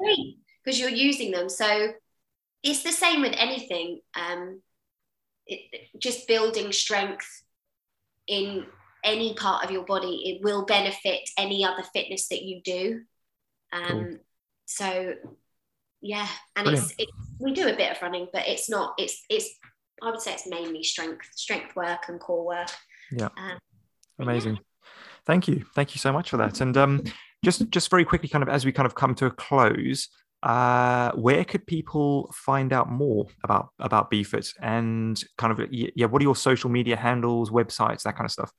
Because 0.62 0.78
you're 0.78 0.90
using 0.90 1.30
them. 1.30 1.48
So 1.48 1.94
it's 2.62 2.82
the 2.82 2.92
same 2.92 3.22
with 3.22 3.32
anything. 3.36 4.00
Um, 4.14 4.60
it, 5.46 5.60
just 5.98 6.28
building 6.28 6.72
strength 6.72 7.26
in 8.26 8.66
any 9.02 9.34
part 9.34 9.64
of 9.64 9.70
your 9.70 9.86
body, 9.86 10.30
it 10.30 10.44
will 10.44 10.66
benefit 10.66 11.28
any 11.38 11.64
other 11.64 11.82
fitness 11.94 12.28
that 12.28 12.42
you 12.42 12.60
do. 12.62 13.00
Um, 13.72 13.88
cool. 13.88 14.16
So, 14.66 15.14
yeah, 16.02 16.28
and 16.56 16.68
it's, 16.68 16.92
it's 16.98 17.12
we 17.38 17.54
do 17.54 17.68
a 17.68 17.76
bit 17.76 17.92
of 17.92 18.02
running, 18.02 18.26
but 18.32 18.46
it's 18.46 18.68
not. 18.68 18.94
It's 18.98 19.24
it's 19.30 19.48
I 20.02 20.10
would 20.10 20.20
say 20.20 20.34
it's 20.34 20.46
mainly 20.46 20.82
strength 20.82 21.28
strength 21.34 21.74
work 21.76 22.08
and 22.08 22.20
core 22.20 22.44
work. 22.44 22.68
Yeah, 23.10 23.28
um, 23.36 23.58
amazing. 24.18 24.54
Yeah. 24.56 24.60
Thank 25.24 25.46
you, 25.46 25.64
thank 25.76 25.94
you 25.94 26.00
so 26.00 26.12
much 26.12 26.30
for 26.30 26.36
that. 26.38 26.60
And 26.60 26.76
um, 26.76 27.04
just 27.44 27.70
just 27.70 27.88
very 27.88 28.04
quickly, 28.04 28.28
kind 28.28 28.42
of 28.42 28.48
as 28.48 28.64
we 28.64 28.72
kind 28.72 28.86
of 28.86 28.96
come 28.96 29.14
to 29.14 29.26
a 29.26 29.30
close, 29.30 30.08
uh, 30.42 31.12
where 31.12 31.44
could 31.44 31.64
people 31.66 32.34
find 32.34 32.72
out 32.72 32.90
more 32.90 33.28
about 33.44 33.68
about 33.78 34.10
BFit 34.10 34.52
and 34.60 35.22
kind 35.38 35.52
of 35.52 35.68
yeah, 35.70 36.06
what 36.06 36.20
are 36.20 36.24
your 36.24 36.34
social 36.34 36.70
media 36.70 36.96
handles, 36.96 37.50
websites, 37.50 38.02
that 38.02 38.16
kind 38.16 38.24
of 38.24 38.32
stuff? 38.32 38.50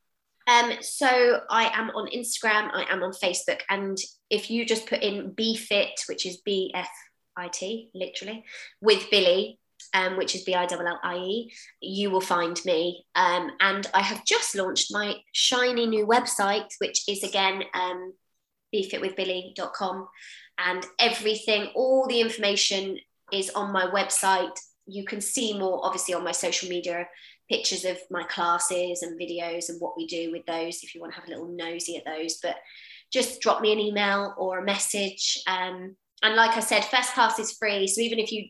Um, 0.47 0.73
so 0.81 1.41
I 1.49 1.69
am 1.73 1.89
on 1.91 2.09
Instagram, 2.11 2.69
I 2.73 2.85
am 2.89 3.03
on 3.03 3.11
Facebook, 3.11 3.59
and 3.69 3.97
if 4.29 4.49
you 4.49 4.65
just 4.65 4.87
put 4.87 5.01
in 5.01 5.31
BFit, 5.31 6.07
which 6.07 6.25
is 6.25 6.37
B 6.37 6.71
F 6.73 6.89
I 7.35 7.47
T, 7.47 7.89
literally, 7.93 8.43
with 8.81 9.09
Billy, 9.11 9.59
um, 9.93 10.17
which 10.17 10.35
is 10.35 10.43
B 10.43 10.55
I 10.55 10.63
L 10.63 10.87
L 10.87 10.99
I 11.03 11.17
E, 11.17 11.53
you 11.81 12.09
will 12.09 12.21
find 12.21 12.59
me. 12.65 13.05
Um, 13.15 13.51
and 13.59 13.87
I 13.93 14.01
have 14.01 14.25
just 14.25 14.55
launched 14.55 14.91
my 14.91 15.15
shiny 15.33 15.85
new 15.85 16.05
website, 16.07 16.69
which 16.79 17.07
is 17.07 17.23
again 17.23 17.63
um, 17.73 18.13
bfitwithbillie.com. 18.73 20.07
And 20.57 20.85
everything, 20.99 21.69
all 21.75 22.07
the 22.07 22.21
information 22.21 22.97
is 23.31 23.49
on 23.51 23.71
my 23.73 23.85
website. 23.87 24.57
You 24.85 25.05
can 25.05 25.21
see 25.21 25.57
more, 25.57 25.83
obviously, 25.83 26.13
on 26.13 26.23
my 26.23 26.31
social 26.31 26.69
media 26.69 27.07
pictures 27.49 27.85
of 27.85 27.97
my 28.09 28.23
classes 28.23 29.03
and 29.03 29.19
videos 29.19 29.69
and 29.69 29.79
what 29.81 29.97
we 29.97 30.07
do 30.07 30.31
with 30.31 30.45
those 30.45 30.81
if 30.81 30.95
you 30.95 31.01
want 31.01 31.13
to 31.13 31.19
have 31.19 31.27
a 31.27 31.31
little 31.31 31.47
nosy 31.47 31.97
at 31.97 32.05
those. 32.05 32.37
But 32.41 32.55
just 33.11 33.41
drop 33.41 33.61
me 33.61 33.71
an 33.71 33.79
email 33.79 34.33
or 34.37 34.59
a 34.59 34.65
message. 34.65 35.39
Um, 35.47 35.95
and 36.23 36.35
like 36.35 36.55
I 36.55 36.61
said, 36.61 36.85
first 36.85 37.13
class 37.13 37.37
is 37.37 37.51
free. 37.51 37.85
So 37.85 38.01
even 38.01 38.17
if 38.17 38.31
you 38.31 38.45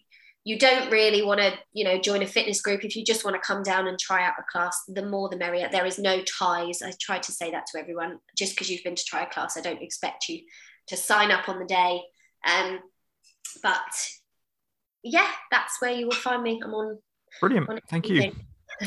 you 0.46 0.60
don't 0.60 0.92
really 0.92 1.22
want 1.24 1.40
to 1.40 1.54
you 1.72 1.84
know 1.86 1.98
join 1.98 2.22
a 2.22 2.28
fitness 2.28 2.62
group 2.62 2.84
if 2.84 2.96
you 2.96 3.04
just 3.04 3.24
want 3.24 3.36
to 3.36 3.48
come 3.48 3.64
down 3.64 3.88
and 3.88 3.98
try 3.98 4.26
out 4.26 4.34
a 4.38 4.44
class 4.52 4.78
the 4.88 5.06
more 5.06 5.28
the 5.30 5.38
merrier. 5.38 5.68
There 5.72 5.86
is 5.86 5.98
no 6.00 6.22
ties. 6.22 6.82
I 6.82 6.94
try 7.02 7.20
to 7.20 7.32
say 7.32 7.52
that 7.52 7.66
to 7.68 7.80
everyone. 7.80 8.20
Just 8.38 8.54
because 8.54 8.70
you've 8.70 8.84
been 8.84 8.96
to 8.96 9.06
try 9.06 9.24
a 9.24 9.30
class 9.30 9.58
i 9.58 9.62
don't 9.62 9.82
expect 9.82 10.30
you 10.30 10.42
to 10.88 10.98
sign 10.98 11.32
up 11.32 11.50
on 11.50 11.60
the 11.60 11.66
day. 11.66 12.02
Um, 12.46 12.80
but 13.62 13.82
yeah 15.04 15.30
that's 15.52 15.82
where 15.82 15.92
you 15.92 16.06
will 16.06 16.14
find 16.14 16.44
me. 16.44 16.62
I'm 16.64 16.74
on 16.74 17.00
brilliant. 17.40 17.70
on 17.70 17.80
thank 17.90 18.08
you. 18.08 18.32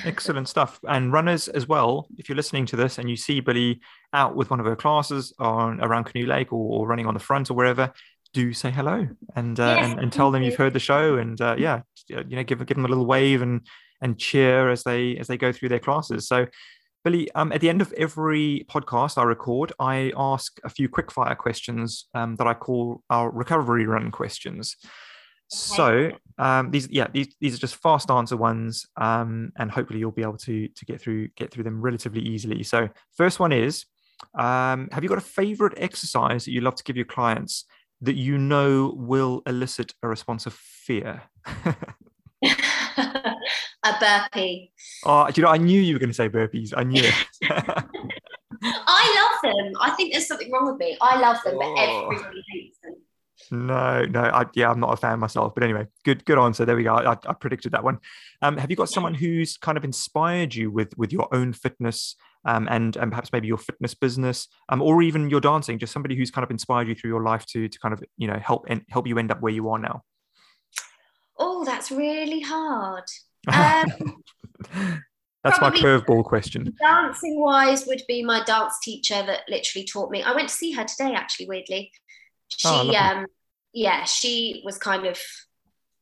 Excellent 0.05 0.49
stuff. 0.49 0.81
And 0.89 1.13
runners 1.13 1.49
as 1.49 1.67
well 1.67 2.07
if 2.19 2.29
you're 2.29 2.37
listening 2.37 2.67
to 2.67 2.77
this 2.77 2.99
and 2.99 3.09
you 3.09 3.17
see 3.17 3.41
Billie 3.41 3.81
out 4.13 4.37
with 4.37 4.51
one 4.51 4.61
of 4.61 4.67
her 4.67 4.77
classes 4.77 5.33
on 5.39 5.81
around 5.81 6.05
canoe 6.05 6.27
lake 6.27 6.53
or, 6.53 6.81
or 6.81 6.87
running 6.87 7.07
on 7.07 7.15
the 7.15 7.21
front 7.21 7.51
or 7.51 7.55
wherever 7.55 7.93
do 8.37 8.53
say 8.53 8.71
hello 8.71 9.09
and 9.35 9.59
uh, 9.59 9.77
yes, 9.79 9.91
and, 9.91 10.01
and, 10.01 10.13
tell 10.13 10.31
them 10.31 10.43
you've 10.43 10.57
heard 10.57 10.75
the 10.75 10.79
show 10.79 11.17
and 11.17 11.41
uh, 11.41 11.57
yeah 11.57 11.81
you 12.09 12.37
know 12.37 12.45
give 12.45 12.59
give 12.67 12.77
them 12.77 12.85
a 12.85 12.89
little 12.89 13.07
wave 13.07 13.41
and 13.41 13.67
and 14.03 14.19
cheer 14.19 14.71
as 14.71 14.83
they 14.85 15.17
as 15.17 15.27
they 15.27 15.39
go 15.39 15.53
through 15.53 15.71
their 15.71 15.79
classes 15.79 16.29
so 16.29 16.47
Billie, 17.03 17.31
um, 17.37 17.53
at 17.53 17.61
the 17.61 17.69
end 17.69 17.81
of 17.81 17.93
every 17.93 18.67
podcast 18.69 19.17
I 19.17 19.23
record, 19.23 19.73
I 19.79 20.13
ask 20.17 20.59
a 20.65 20.69
few 20.69 20.89
quickfire 20.89 21.39
questions 21.39 22.09
um, 22.15 22.35
that 22.35 22.49
I 22.49 22.55
call 22.55 23.01
our 23.11 23.31
recovery 23.31 23.87
run 23.87 24.11
questions. 24.11 24.75
So 25.47 26.11
um, 26.37 26.73
these, 26.73 26.89
yeah, 26.91 27.07
these, 27.13 27.33
these 27.41 27.55
are 27.55 27.59
just 27.59 27.77
fast 27.77 28.11
answer 28.11 28.37
ones, 28.37 28.87
um, 28.97 29.53
and 29.57 29.71
hopefully 29.71 30.01
you'll 30.01 30.11
be 30.11 30.23
able 30.23 30.39
to 30.39 30.67
to 30.67 30.85
get 30.85 31.01
through 31.01 31.29
get 31.37 31.53
through 31.53 31.63
them 31.63 31.81
relatively 31.81 32.23
easily. 32.23 32.65
So 32.65 32.89
first 33.17 33.39
one 33.39 33.53
is, 33.53 33.87
um, 34.37 34.89
have 34.91 35.05
you 35.05 35.09
got 35.09 35.19
a 35.19 35.21
favorite 35.21 35.75
exercise 35.77 36.45
that 36.45 36.51
you 36.51 36.61
love 36.61 36.75
to 36.75 36.83
give 36.83 36.97
your 36.97 37.07
clients 37.07 37.67
that 38.03 38.15
you 38.15 38.39
know 38.39 38.95
will 38.97 39.43
elicit 39.47 39.95
a 40.03 40.09
response 40.09 40.47
of 40.47 40.53
fear? 40.53 41.23
a 42.45 43.95
burpee. 44.01 44.73
Oh, 45.05 45.29
you 45.35 45.43
know, 45.43 45.49
I 45.49 45.57
knew 45.57 45.81
you 45.81 45.95
were 45.95 45.99
going 45.99 46.11
to 46.11 46.15
say 46.15 46.29
burpees. 46.29 46.73
I 46.77 46.85
knew 46.85 47.03
it. 47.03 47.15
I 48.63 49.39
love 49.43 49.55
them. 49.55 49.73
I 49.81 49.91
think 49.97 50.13
there's 50.13 50.27
something 50.27 50.51
wrong 50.51 50.67
with 50.67 50.79
me. 50.79 50.97
I 51.01 51.21
love 51.21 51.39
them, 51.45 51.57
but 51.59 51.67
oh. 51.67 52.09
everybody 52.11 52.43
hates 52.53 52.79
them. 52.83 52.95
No, 53.51 54.03
no, 54.05 54.21
I, 54.21 54.47
yeah, 54.55 54.71
I'm 54.71 54.81
not 54.81 54.93
a 54.93 54.97
fan 54.97 55.19
myself. 55.21 55.55
But 55.55 55.65
anyway, 55.65 55.87
good, 56.05 56.25
good 56.25 56.39
answer. 56.39 56.65
There 56.65 56.75
we 56.75 56.83
go. 56.83 56.95
I, 56.95 57.13
I 57.13 57.33
predicted 57.35 57.73
that 57.73 57.85
one. 57.85 57.99
Um, 58.43 58.57
have 58.57 58.71
you 58.71 58.77
got 58.77 58.89
someone 58.89 59.15
who's 59.15 59.57
kind 59.57 59.79
of 59.79 59.85
inspired 59.85 60.55
you 60.55 60.71
with 60.71 60.97
with 60.97 61.13
your 61.13 61.33
own 61.33 61.53
fitness 61.53 62.17
um, 62.47 62.67
and 62.71 62.97
and 62.97 63.11
perhaps 63.11 63.33
maybe 63.33 63.49
your 63.49 63.59
fitness 63.59 63.95
business, 63.95 64.49
um, 64.71 64.81
or 64.81 65.03
even 65.03 65.29
your 65.29 65.41
dancing? 65.41 65.79
Just 65.79 65.93
somebody 65.93 66.17
who's 66.17 66.31
kind 66.31 66.45
of 66.45 66.51
inspired 66.51 66.89
you 66.89 66.95
through 66.95 67.11
your 67.11 67.23
life 67.23 67.45
to 67.47 67.69
to 67.69 67.79
kind 67.79 67.93
of 67.93 68.03
you 68.17 68.29
know 68.29 68.39
help 68.39 68.65
and 68.69 68.83
help 68.89 69.07
you 69.07 69.19
end 69.19 69.31
up 69.31 69.43
where 69.43 69.53
you 69.53 69.69
are 69.69 69.79
now. 69.79 70.03
Oh, 71.39 71.65
that's 71.65 71.91
really 71.91 72.41
hard. 72.41 73.05
Um, 73.53 74.23
that's 75.45 75.61
my 75.61 75.71
curveball 75.71 76.25
question. 76.25 76.75
Dancing 76.81 77.39
wise, 77.39 77.87
would 77.87 78.03
be 78.09 78.25
my 78.25 78.43
dance 78.43 78.79
teacher 78.83 79.23
that 79.23 79.43
literally 79.49 79.87
taught 79.87 80.11
me. 80.11 80.23
I 80.23 80.35
went 80.35 80.49
to 80.49 80.55
see 80.55 80.73
her 80.73 80.83
today, 80.83 81.15
actually, 81.15 81.47
weirdly. 81.47 81.93
Oh, 82.65 82.83
she, 82.83 82.97
oh, 82.97 83.01
um, 83.01 83.27
yeah, 83.73 84.03
she 84.05 84.63
was 84.65 84.79
kind 84.79 85.07
of 85.07 85.21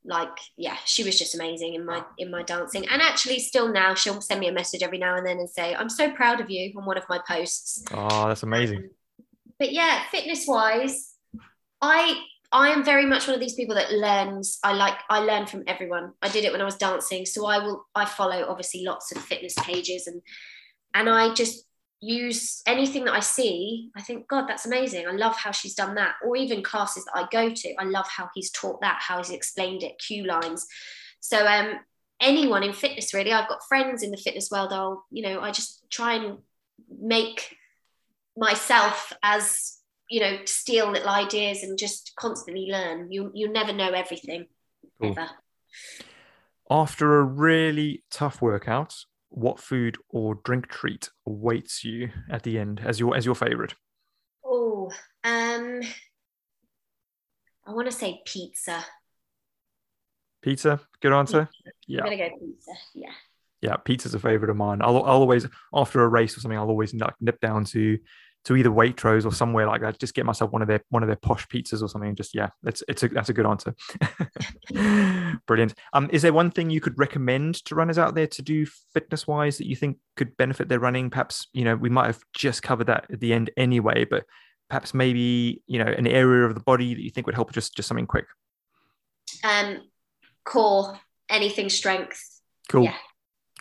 like 0.04 0.36
yeah 0.56 0.76
she 0.84 1.02
was 1.02 1.18
just 1.18 1.34
amazing 1.34 1.74
in 1.74 1.84
my 1.84 2.04
in 2.18 2.30
my 2.30 2.42
dancing. 2.42 2.86
And 2.88 3.00
actually 3.00 3.38
still 3.38 3.72
now 3.72 3.94
she'll 3.94 4.20
send 4.20 4.40
me 4.40 4.48
a 4.48 4.52
message 4.52 4.82
every 4.82 4.98
now 4.98 5.16
and 5.16 5.26
then 5.26 5.38
and 5.38 5.48
say 5.48 5.74
i'm 5.74 5.88
so 5.88 6.12
proud 6.12 6.40
of 6.40 6.50
you 6.50 6.72
on 6.76 6.84
one 6.84 6.98
of 6.98 7.04
my 7.08 7.20
posts. 7.26 7.84
Oh 7.92 8.28
that's 8.28 8.42
amazing. 8.42 8.78
Um, 8.78 8.90
but 9.58 9.72
yeah 9.72 10.02
fitness 10.10 10.46
wise 10.46 11.14
i 11.80 12.20
i 12.52 12.68
am 12.68 12.84
very 12.84 13.06
much 13.06 13.26
one 13.26 13.34
of 13.34 13.40
these 13.40 13.54
people 13.54 13.74
that 13.74 13.92
learns. 13.92 14.58
I 14.62 14.72
like 14.74 14.98
i 15.08 15.20
learn 15.20 15.46
from 15.46 15.64
everyone. 15.66 16.12
I 16.20 16.28
did 16.28 16.44
it 16.44 16.52
when 16.52 16.60
i 16.60 16.64
was 16.64 16.76
dancing 16.76 17.24
so 17.24 17.46
i 17.46 17.58
will 17.58 17.86
i 17.94 18.04
follow 18.04 18.46
obviously 18.48 18.84
lots 18.84 19.10
of 19.12 19.22
fitness 19.22 19.54
pages 19.60 20.06
and 20.06 20.20
and 20.92 21.08
i 21.08 21.32
just 21.34 21.64
use 22.04 22.62
anything 22.66 23.04
that 23.04 23.14
I 23.14 23.20
see, 23.20 23.90
I 23.96 24.02
think, 24.02 24.28
God, 24.28 24.46
that's 24.46 24.66
amazing. 24.66 25.06
I 25.06 25.12
love 25.12 25.36
how 25.36 25.52
she's 25.52 25.74
done 25.74 25.94
that. 25.94 26.16
Or 26.24 26.36
even 26.36 26.62
classes 26.62 27.04
that 27.06 27.16
I 27.16 27.26
go 27.30 27.52
to, 27.54 27.74
I 27.78 27.84
love 27.84 28.06
how 28.08 28.28
he's 28.34 28.50
taught 28.50 28.80
that, 28.82 28.98
how 29.00 29.18
he's 29.18 29.30
explained 29.30 29.82
it, 29.82 29.98
cue 29.98 30.24
lines. 30.24 30.66
So 31.20 31.46
um, 31.46 31.80
anyone 32.20 32.62
in 32.62 32.72
fitness, 32.72 33.14
really, 33.14 33.32
I've 33.32 33.48
got 33.48 33.66
friends 33.66 34.02
in 34.02 34.10
the 34.10 34.16
fitness 34.16 34.50
world. 34.50 34.72
I'll, 34.72 35.04
you 35.10 35.22
know, 35.22 35.40
I 35.40 35.50
just 35.50 35.84
try 35.90 36.14
and 36.14 36.38
make 37.00 37.56
myself 38.36 39.12
as, 39.22 39.78
you 40.10 40.20
know, 40.20 40.38
steal 40.44 40.90
little 40.90 41.08
ideas 41.08 41.62
and 41.62 41.78
just 41.78 42.12
constantly 42.16 42.66
learn. 42.70 43.10
You 43.10 43.30
you 43.34 43.48
never 43.48 43.72
know 43.72 43.90
everything. 43.90 44.46
Cool. 45.00 45.12
Ever. 45.12 45.30
After 46.70 47.18
a 47.20 47.24
really 47.24 48.04
tough 48.10 48.42
workout, 48.42 49.04
what 49.34 49.58
food 49.58 49.98
or 50.10 50.36
drink 50.44 50.68
treat 50.68 51.10
awaits 51.26 51.84
you 51.84 52.08
at 52.30 52.44
the 52.44 52.58
end 52.58 52.80
as 52.84 53.00
your 53.00 53.16
as 53.16 53.26
your 53.26 53.34
favorite? 53.34 53.74
Oh, 54.44 54.90
um, 55.24 55.80
I 57.66 57.72
want 57.72 57.90
to 57.90 57.96
say 57.96 58.20
pizza. 58.24 58.84
Pizza, 60.40 60.80
good 61.00 61.12
answer. 61.12 61.48
Yeah, 61.86 62.02
I'm 62.02 62.10
gonna 62.10 62.16
go 62.16 62.36
pizza. 62.38 62.72
Yeah. 62.94 63.12
Yeah, 63.60 63.76
pizza's 63.76 64.14
a 64.14 64.18
favorite 64.18 64.50
of 64.50 64.56
mine. 64.56 64.82
I'll, 64.82 64.98
I'll 64.98 65.22
always 65.22 65.46
after 65.72 66.04
a 66.04 66.08
race 66.08 66.36
or 66.36 66.40
something, 66.40 66.58
I'll 66.58 66.68
always 66.68 66.94
nip 66.94 67.40
down 67.40 67.64
to 67.66 67.98
to 68.44 68.56
either 68.56 68.70
Waitrose 68.70 69.24
or 69.24 69.32
somewhere 69.32 69.66
like 69.66 69.80
that. 69.80 69.98
Just 69.98 70.14
get 70.14 70.26
myself 70.26 70.52
one 70.52 70.62
of 70.62 70.68
their 70.68 70.82
one 70.90 71.02
of 71.02 71.06
their 71.06 71.16
posh 71.16 71.46
pizzas 71.48 71.82
or 71.82 71.88
something. 71.88 72.14
Just 72.14 72.34
yeah, 72.34 72.48
it's 72.64 72.82
it's 72.88 73.02
a 73.02 73.08
that's 73.08 73.28
a 73.28 73.32
good 73.32 73.46
answer. 73.46 73.74
Brilliant. 75.46 75.74
Um, 75.92 76.10
is 76.12 76.22
there 76.22 76.32
one 76.32 76.50
thing 76.50 76.70
you 76.70 76.80
could 76.80 76.98
recommend 76.98 77.56
to 77.66 77.74
runners 77.74 77.98
out 77.98 78.14
there 78.14 78.26
to 78.28 78.42
do 78.42 78.66
fitness 78.92 79.26
wise 79.26 79.58
that 79.58 79.66
you 79.66 79.76
think 79.76 79.98
could 80.16 80.36
benefit 80.36 80.68
their 80.68 80.80
running? 80.80 81.10
Perhaps 81.10 81.48
you 81.52 81.64
know 81.64 81.76
we 81.76 81.88
might 81.88 82.06
have 82.06 82.20
just 82.34 82.62
covered 82.62 82.86
that 82.88 83.06
at 83.10 83.20
the 83.20 83.32
end 83.32 83.50
anyway, 83.56 84.04
but 84.04 84.24
perhaps 84.68 84.94
maybe 84.94 85.62
you 85.66 85.78
know 85.82 85.90
an 85.90 86.06
area 86.06 86.44
of 86.44 86.54
the 86.54 86.60
body 86.60 86.94
that 86.94 87.02
you 87.02 87.10
think 87.10 87.26
would 87.26 87.34
help. 87.34 87.52
Just 87.52 87.74
just 87.74 87.88
something 87.88 88.06
quick. 88.06 88.26
Um, 89.42 89.82
core, 90.44 90.98
anything 91.30 91.70
strength. 91.70 92.40
Cool. 92.68 92.84
Yeah. 92.84 92.96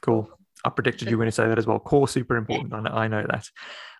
Cool. 0.01 0.29
I 0.65 0.69
predicted 0.69 1.09
you 1.09 1.17
were 1.17 1.23
going 1.23 1.31
to 1.31 1.35
say 1.35 1.47
that 1.47 1.57
as 1.57 1.67
well. 1.67 1.79
Core 1.79 2.07
super 2.07 2.37
important. 2.37 2.73
I 2.87 3.07
know 3.07 3.25
that. 3.29 3.49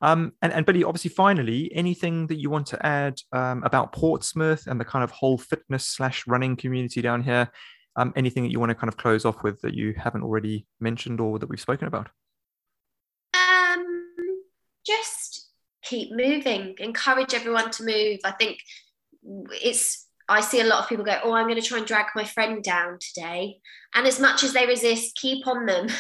Um, 0.02 0.32
and, 0.42 0.54
and 0.54 0.66
Billie, 0.66 0.84
obviously, 0.84 1.10
finally, 1.10 1.70
anything 1.74 2.28
that 2.28 2.40
you 2.40 2.50
want 2.50 2.68
to 2.68 2.86
add 2.86 3.20
um, 3.34 3.64
about 3.64 3.92
Portsmouth 3.92 4.68
and 4.68 4.80
the 4.80 4.86
kind 4.86 5.04
of 5.04 5.12
whole 5.12 5.38
fitness 5.38 5.86
slash 5.86 6.26
running 6.26 6.56
community 6.56 7.02
down 7.02 7.22
here? 7.22 7.50
Um, 7.96 8.14
anything 8.16 8.44
that 8.44 8.52
you 8.52 8.60
want 8.60 8.70
to 8.70 8.76
kind 8.76 8.88
of 8.88 8.98
close 8.98 9.26
off 9.26 9.44
with 9.44 9.62
that 9.62 9.74
you 9.74 9.94
haven't 9.98 10.24
already 10.24 10.66
mentioned 10.80 11.20
or 11.20 11.38
that 11.38 11.50
we've 11.50 11.60
spoken 11.60 11.88
about? 11.88 12.10
Um, 13.34 13.86
just 14.86 15.50
keep 15.84 16.12
moving. 16.12 16.76
Encourage 16.80 17.34
everyone 17.34 17.72
to 17.72 17.84
move. 17.84 18.20
I 18.24 18.32
think 18.32 18.60
it's 19.52 20.03
I 20.30 20.42
see 20.42 20.62
a 20.62 20.66
lot 20.66 20.84
of 20.84 20.90
people 20.90 21.06
go, 21.06 21.20
Oh, 21.24 21.34
I'm 21.34 21.48
going 21.48 21.62
to 21.62 21.68
try 21.68 21.78
and 21.78 21.88
drag 21.88 22.08
my 22.16 22.24
friend 22.24 22.64
down 22.64 22.98
today. 23.00 23.58
And 23.96 24.08
as 24.08 24.20
much 24.20 24.44
as 24.44 24.54
they 24.54 24.66
resist, 24.66 25.16
keep 25.16 25.46
on 25.48 25.66
them. 25.66 25.88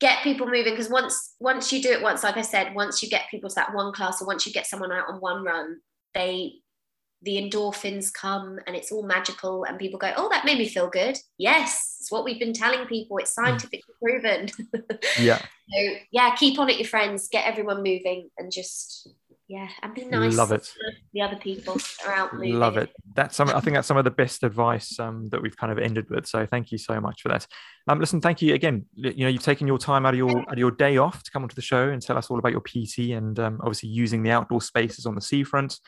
get 0.00 0.22
people 0.22 0.46
moving 0.46 0.72
because 0.72 0.90
once 0.90 1.34
once 1.38 1.72
you 1.72 1.80
do 1.80 1.90
it 1.90 2.02
once 2.02 2.24
like 2.24 2.36
i 2.36 2.42
said 2.42 2.74
once 2.74 3.02
you 3.02 3.08
get 3.08 3.30
people 3.30 3.48
to 3.48 3.54
that 3.54 3.72
one 3.74 3.92
class 3.92 4.20
or 4.20 4.26
once 4.26 4.44
you 4.44 4.52
get 4.52 4.66
someone 4.66 4.90
out 4.90 5.08
on 5.08 5.20
one 5.20 5.44
run 5.44 5.78
they 6.14 6.52
the 7.22 7.36
endorphins 7.36 8.12
come 8.12 8.58
and 8.66 8.76
it's 8.76 8.92
all 8.92 9.02
magical 9.02 9.64
and 9.64 9.78
people 9.78 9.98
go 9.98 10.12
oh 10.16 10.28
that 10.28 10.44
made 10.44 10.58
me 10.58 10.68
feel 10.68 10.88
good 10.88 11.16
yes 11.38 11.96
it's 12.00 12.12
what 12.12 12.24
we've 12.24 12.38
been 12.38 12.52
telling 12.52 12.86
people 12.86 13.16
it's 13.18 13.30
mm. 13.30 13.44
scientifically 13.44 13.94
proven 14.02 14.48
yeah 15.18 15.38
so 15.38 15.94
yeah 16.10 16.34
keep 16.34 16.58
on 16.58 16.68
it 16.68 16.78
your 16.78 16.88
friends 16.88 17.28
get 17.28 17.46
everyone 17.46 17.78
moving 17.78 18.28
and 18.36 18.52
just 18.52 19.08
yeah 19.48 19.68
and 19.82 19.94
be 19.94 20.04
nice 20.06 20.36
love 20.36 20.52
it. 20.52 20.72
the 21.12 21.20
other 21.20 21.36
people 21.36 21.76
around 22.06 22.40
love 22.40 22.78
it. 22.78 22.90
That's 23.14 23.36
some 23.36 23.50
i 23.50 23.60
think 23.60 23.74
that's 23.74 23.86
some 23.86 23.98
of 23.98 24.04
the 24.04 24.10
best 24.10 24.42
advice 24.42 24.98
um, 24.98 25.28
that 25.30 25.42
we've 25.42 25.56
kind 25.56 25.70
of 25.70 25.78
ended 25.78 26.08
with 26.08 26.26
so 26.26 26.46
thank 26.46 26.72
you 26.72 26.78
so 26.78 27.00
much 27.00 27.20
for 27.22 27.28
that. 27.28 27.46
Um 27.88 28.00
listen 28.00 28.20
thank 28.20 28.40
you 28.40 28.54
again. 28.54 28.86
You 28.94 29.24
know 29.24 29.28
you've 29.28 29.42
taken 29.42 29.66
your 29.66 29.78
time 29.78 30.06
out 30.06 30.14
of 30.14 30.18
your 30.18 30.38
out 30.38 30.52
of 30.52 30.58
your 30.58 30.70
day 30.70 30.96
off 30.96 31.22
to 31.22 31.30
come 31.30 31.42
onto 31.42 31.54
the 31.54 31.62
show 31.62 31.90
and 31.90 32.00
tell 32.00 32.16
us 32.16 32.30
all 32.30 32.38
about 32.38 32.52
your 32.52 32.62
pt 32.62 33.10
and 33.10 33.38
um, 33.38 33.60
obviously 33.60 33.90
using 33.90 34.22
the 34.22 34.30
outdoor 34.30 34.60
spaces 34.60 35.06
on 35.06 35.14
the 35.14 35.20
seafront. 35.20 35.78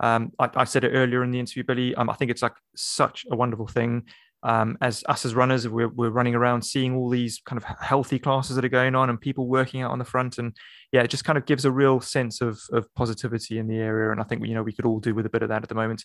Um, 0.00 0.32
I, 0.38 0.50
I, 0.56 0.64
said 0.64 0.82
it 0.84 0.90
earlier 0.90 1.22
in 1.22 1.30
the 1.30 1.38
interview, 1.38 1.62
Billie. 1.62 1.94
Um, 1.94 2.10
I 2.10 2.14
think 2.14 2.30
it's 2.30 2.42
like 2.42 2.54
such 2.74 3.24
a 3.30 3.36
wonderful 3.36 3.68
thing. 3.68 4.04
Um, 4.44 4.76
as 4.80 5.04
us 5.08 5.24
as 5.24 5.34
runners, 5.34 5.68
we're, 5.68 5.88
we're 5.88 6.10
running 6.10 6.34
around 6.34 6.62
seeing 6.62 6.96
all 6.96 7.08
these 7.08 7.40
kind 7.46 7.56
of 7.56 7.64
healthy 7.80 8.18
classes 8.18 8.56
that 8.56 8.64
are 8.64 8.68
going 8.68 8.94
on 8.94 9.08
and 9.08 9.20
people 9.20 9.46
working 9.46 9.82
out 9.82 9.92
on 9.92 9.98
the 9.98 10.04
front. 10.04 10.38
And 10.38 10.56
yeah, 10.90 11.02
it 11.02 11.08
just 11.08 11.24
kind 11.24 11.38
of 11.38 11.46
gives 11.46 11.64
a 11.64 11.70
real 11.70 12.00
sense 12.00 12.40
of, 12.40 12.60
of 12.72 12.92
positivity 12.94 13.58
in 13.58 13.68
the 13.68 13.76
area. 13.76 14.10
And 14.10 14.20
I 14.20 14.24
think, 14.24 14.44
you 14.46 14.54
know, 14.54 14.62
we 14.62 14.72
could 14.72 14.84
all 14.84 15.00
do 15.00 15.14
with 15.14 15.26
a 15.26 15.30
bit 15.30 15.42
of 15.42 15.48
that 15.50 15.62
at 15.62 15.68
the 15.68 15.74
moment. 15.74 16.04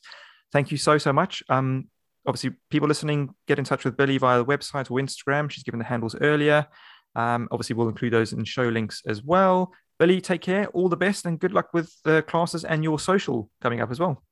Thank 0.52 0.72
you 0.72 0.78
so, 0.78 0.98
so 0.98 1.12
much. 1.12 1.42
Um, 1.50 1.90
obviously, 2.28 2.52
people 2.70 2.88
listening, 2.88 3.34
get 3.48 3.58
in 3.58 3.66
touch 3.66 3.84
with 3.84 3.98
Billie 3.98 4.18
via 4.18 4.38
the 4.38 4.46
website 4.46 4.92
or 4.92 5.00
Instagram. 5.00 5.50
She's 5.50 5.64
given 5.64 5.80
the 5.80 5.86
handles 5.86 6.16
earlier. 6.22 6.68
Um, 7.16 7.48
obviously, 7.52 7.76
we'll 7.76 7.90
include 7.90 8.14
those 8.14 8.34
in 8.34 8.44
show 8.44 8.70
links 8.70 9.02
as 9.08 9.24
well. 9.24 9.74
Billie, 9.98 10.22
take 10.22 10.42
care. 10.42 10.68
All 10.68 10.90
the 10.90 10.98
best 10.98 11.26
and 11.26 11.40
good 11.40 11.54
luck 11.54 11.70
with 11.74 11.92
the 12.04 12.22
classes 12.22 12.64
and 12.64 12.84
your 12.84 13.00
social 13.00 13.50
coming 13.62 13.82
up 13.82 13.90
as 13.90 14.00
well. 14.00 14.24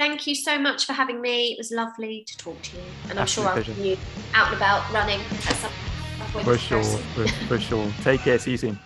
Thank 0.00 0.26
you 0.26 0.34
so 0.34 0.58
much 0.58 0.86
for 0.86 0.94
having 0.94 1.20
me. 1.20 1.52
It 1.52 1.58
was 1.58 1.70
lovely 1.70 2.24
to 2.26 2.36
talk 2.38 2.62
to 2.62 2.76
you. 2.78 2.82
And 3.10 3.18
I'm 3.18 3.24
Absolute 3.24 3.44
sure 3.44 3.58
I'll 3.58 3.76
see 3.76 3.90
you 3.90 3.98
out 4.32 4.46
and 4.46 4.56
about 4.56 4.90
running 4.94 5.20
at 5.20 5.56
some 5.56 5.70
point. 6.32 6.46
For 6.46 6.56
sure. 6.56 6.82
for, 6.82 7.28
for 7.28 7.60
sure. 7.60 7.92
Take 8.02 8.22
care. 8.22 8.38
See 8.38 8.52
you 8.52 8.56
soon. 8.56 8.78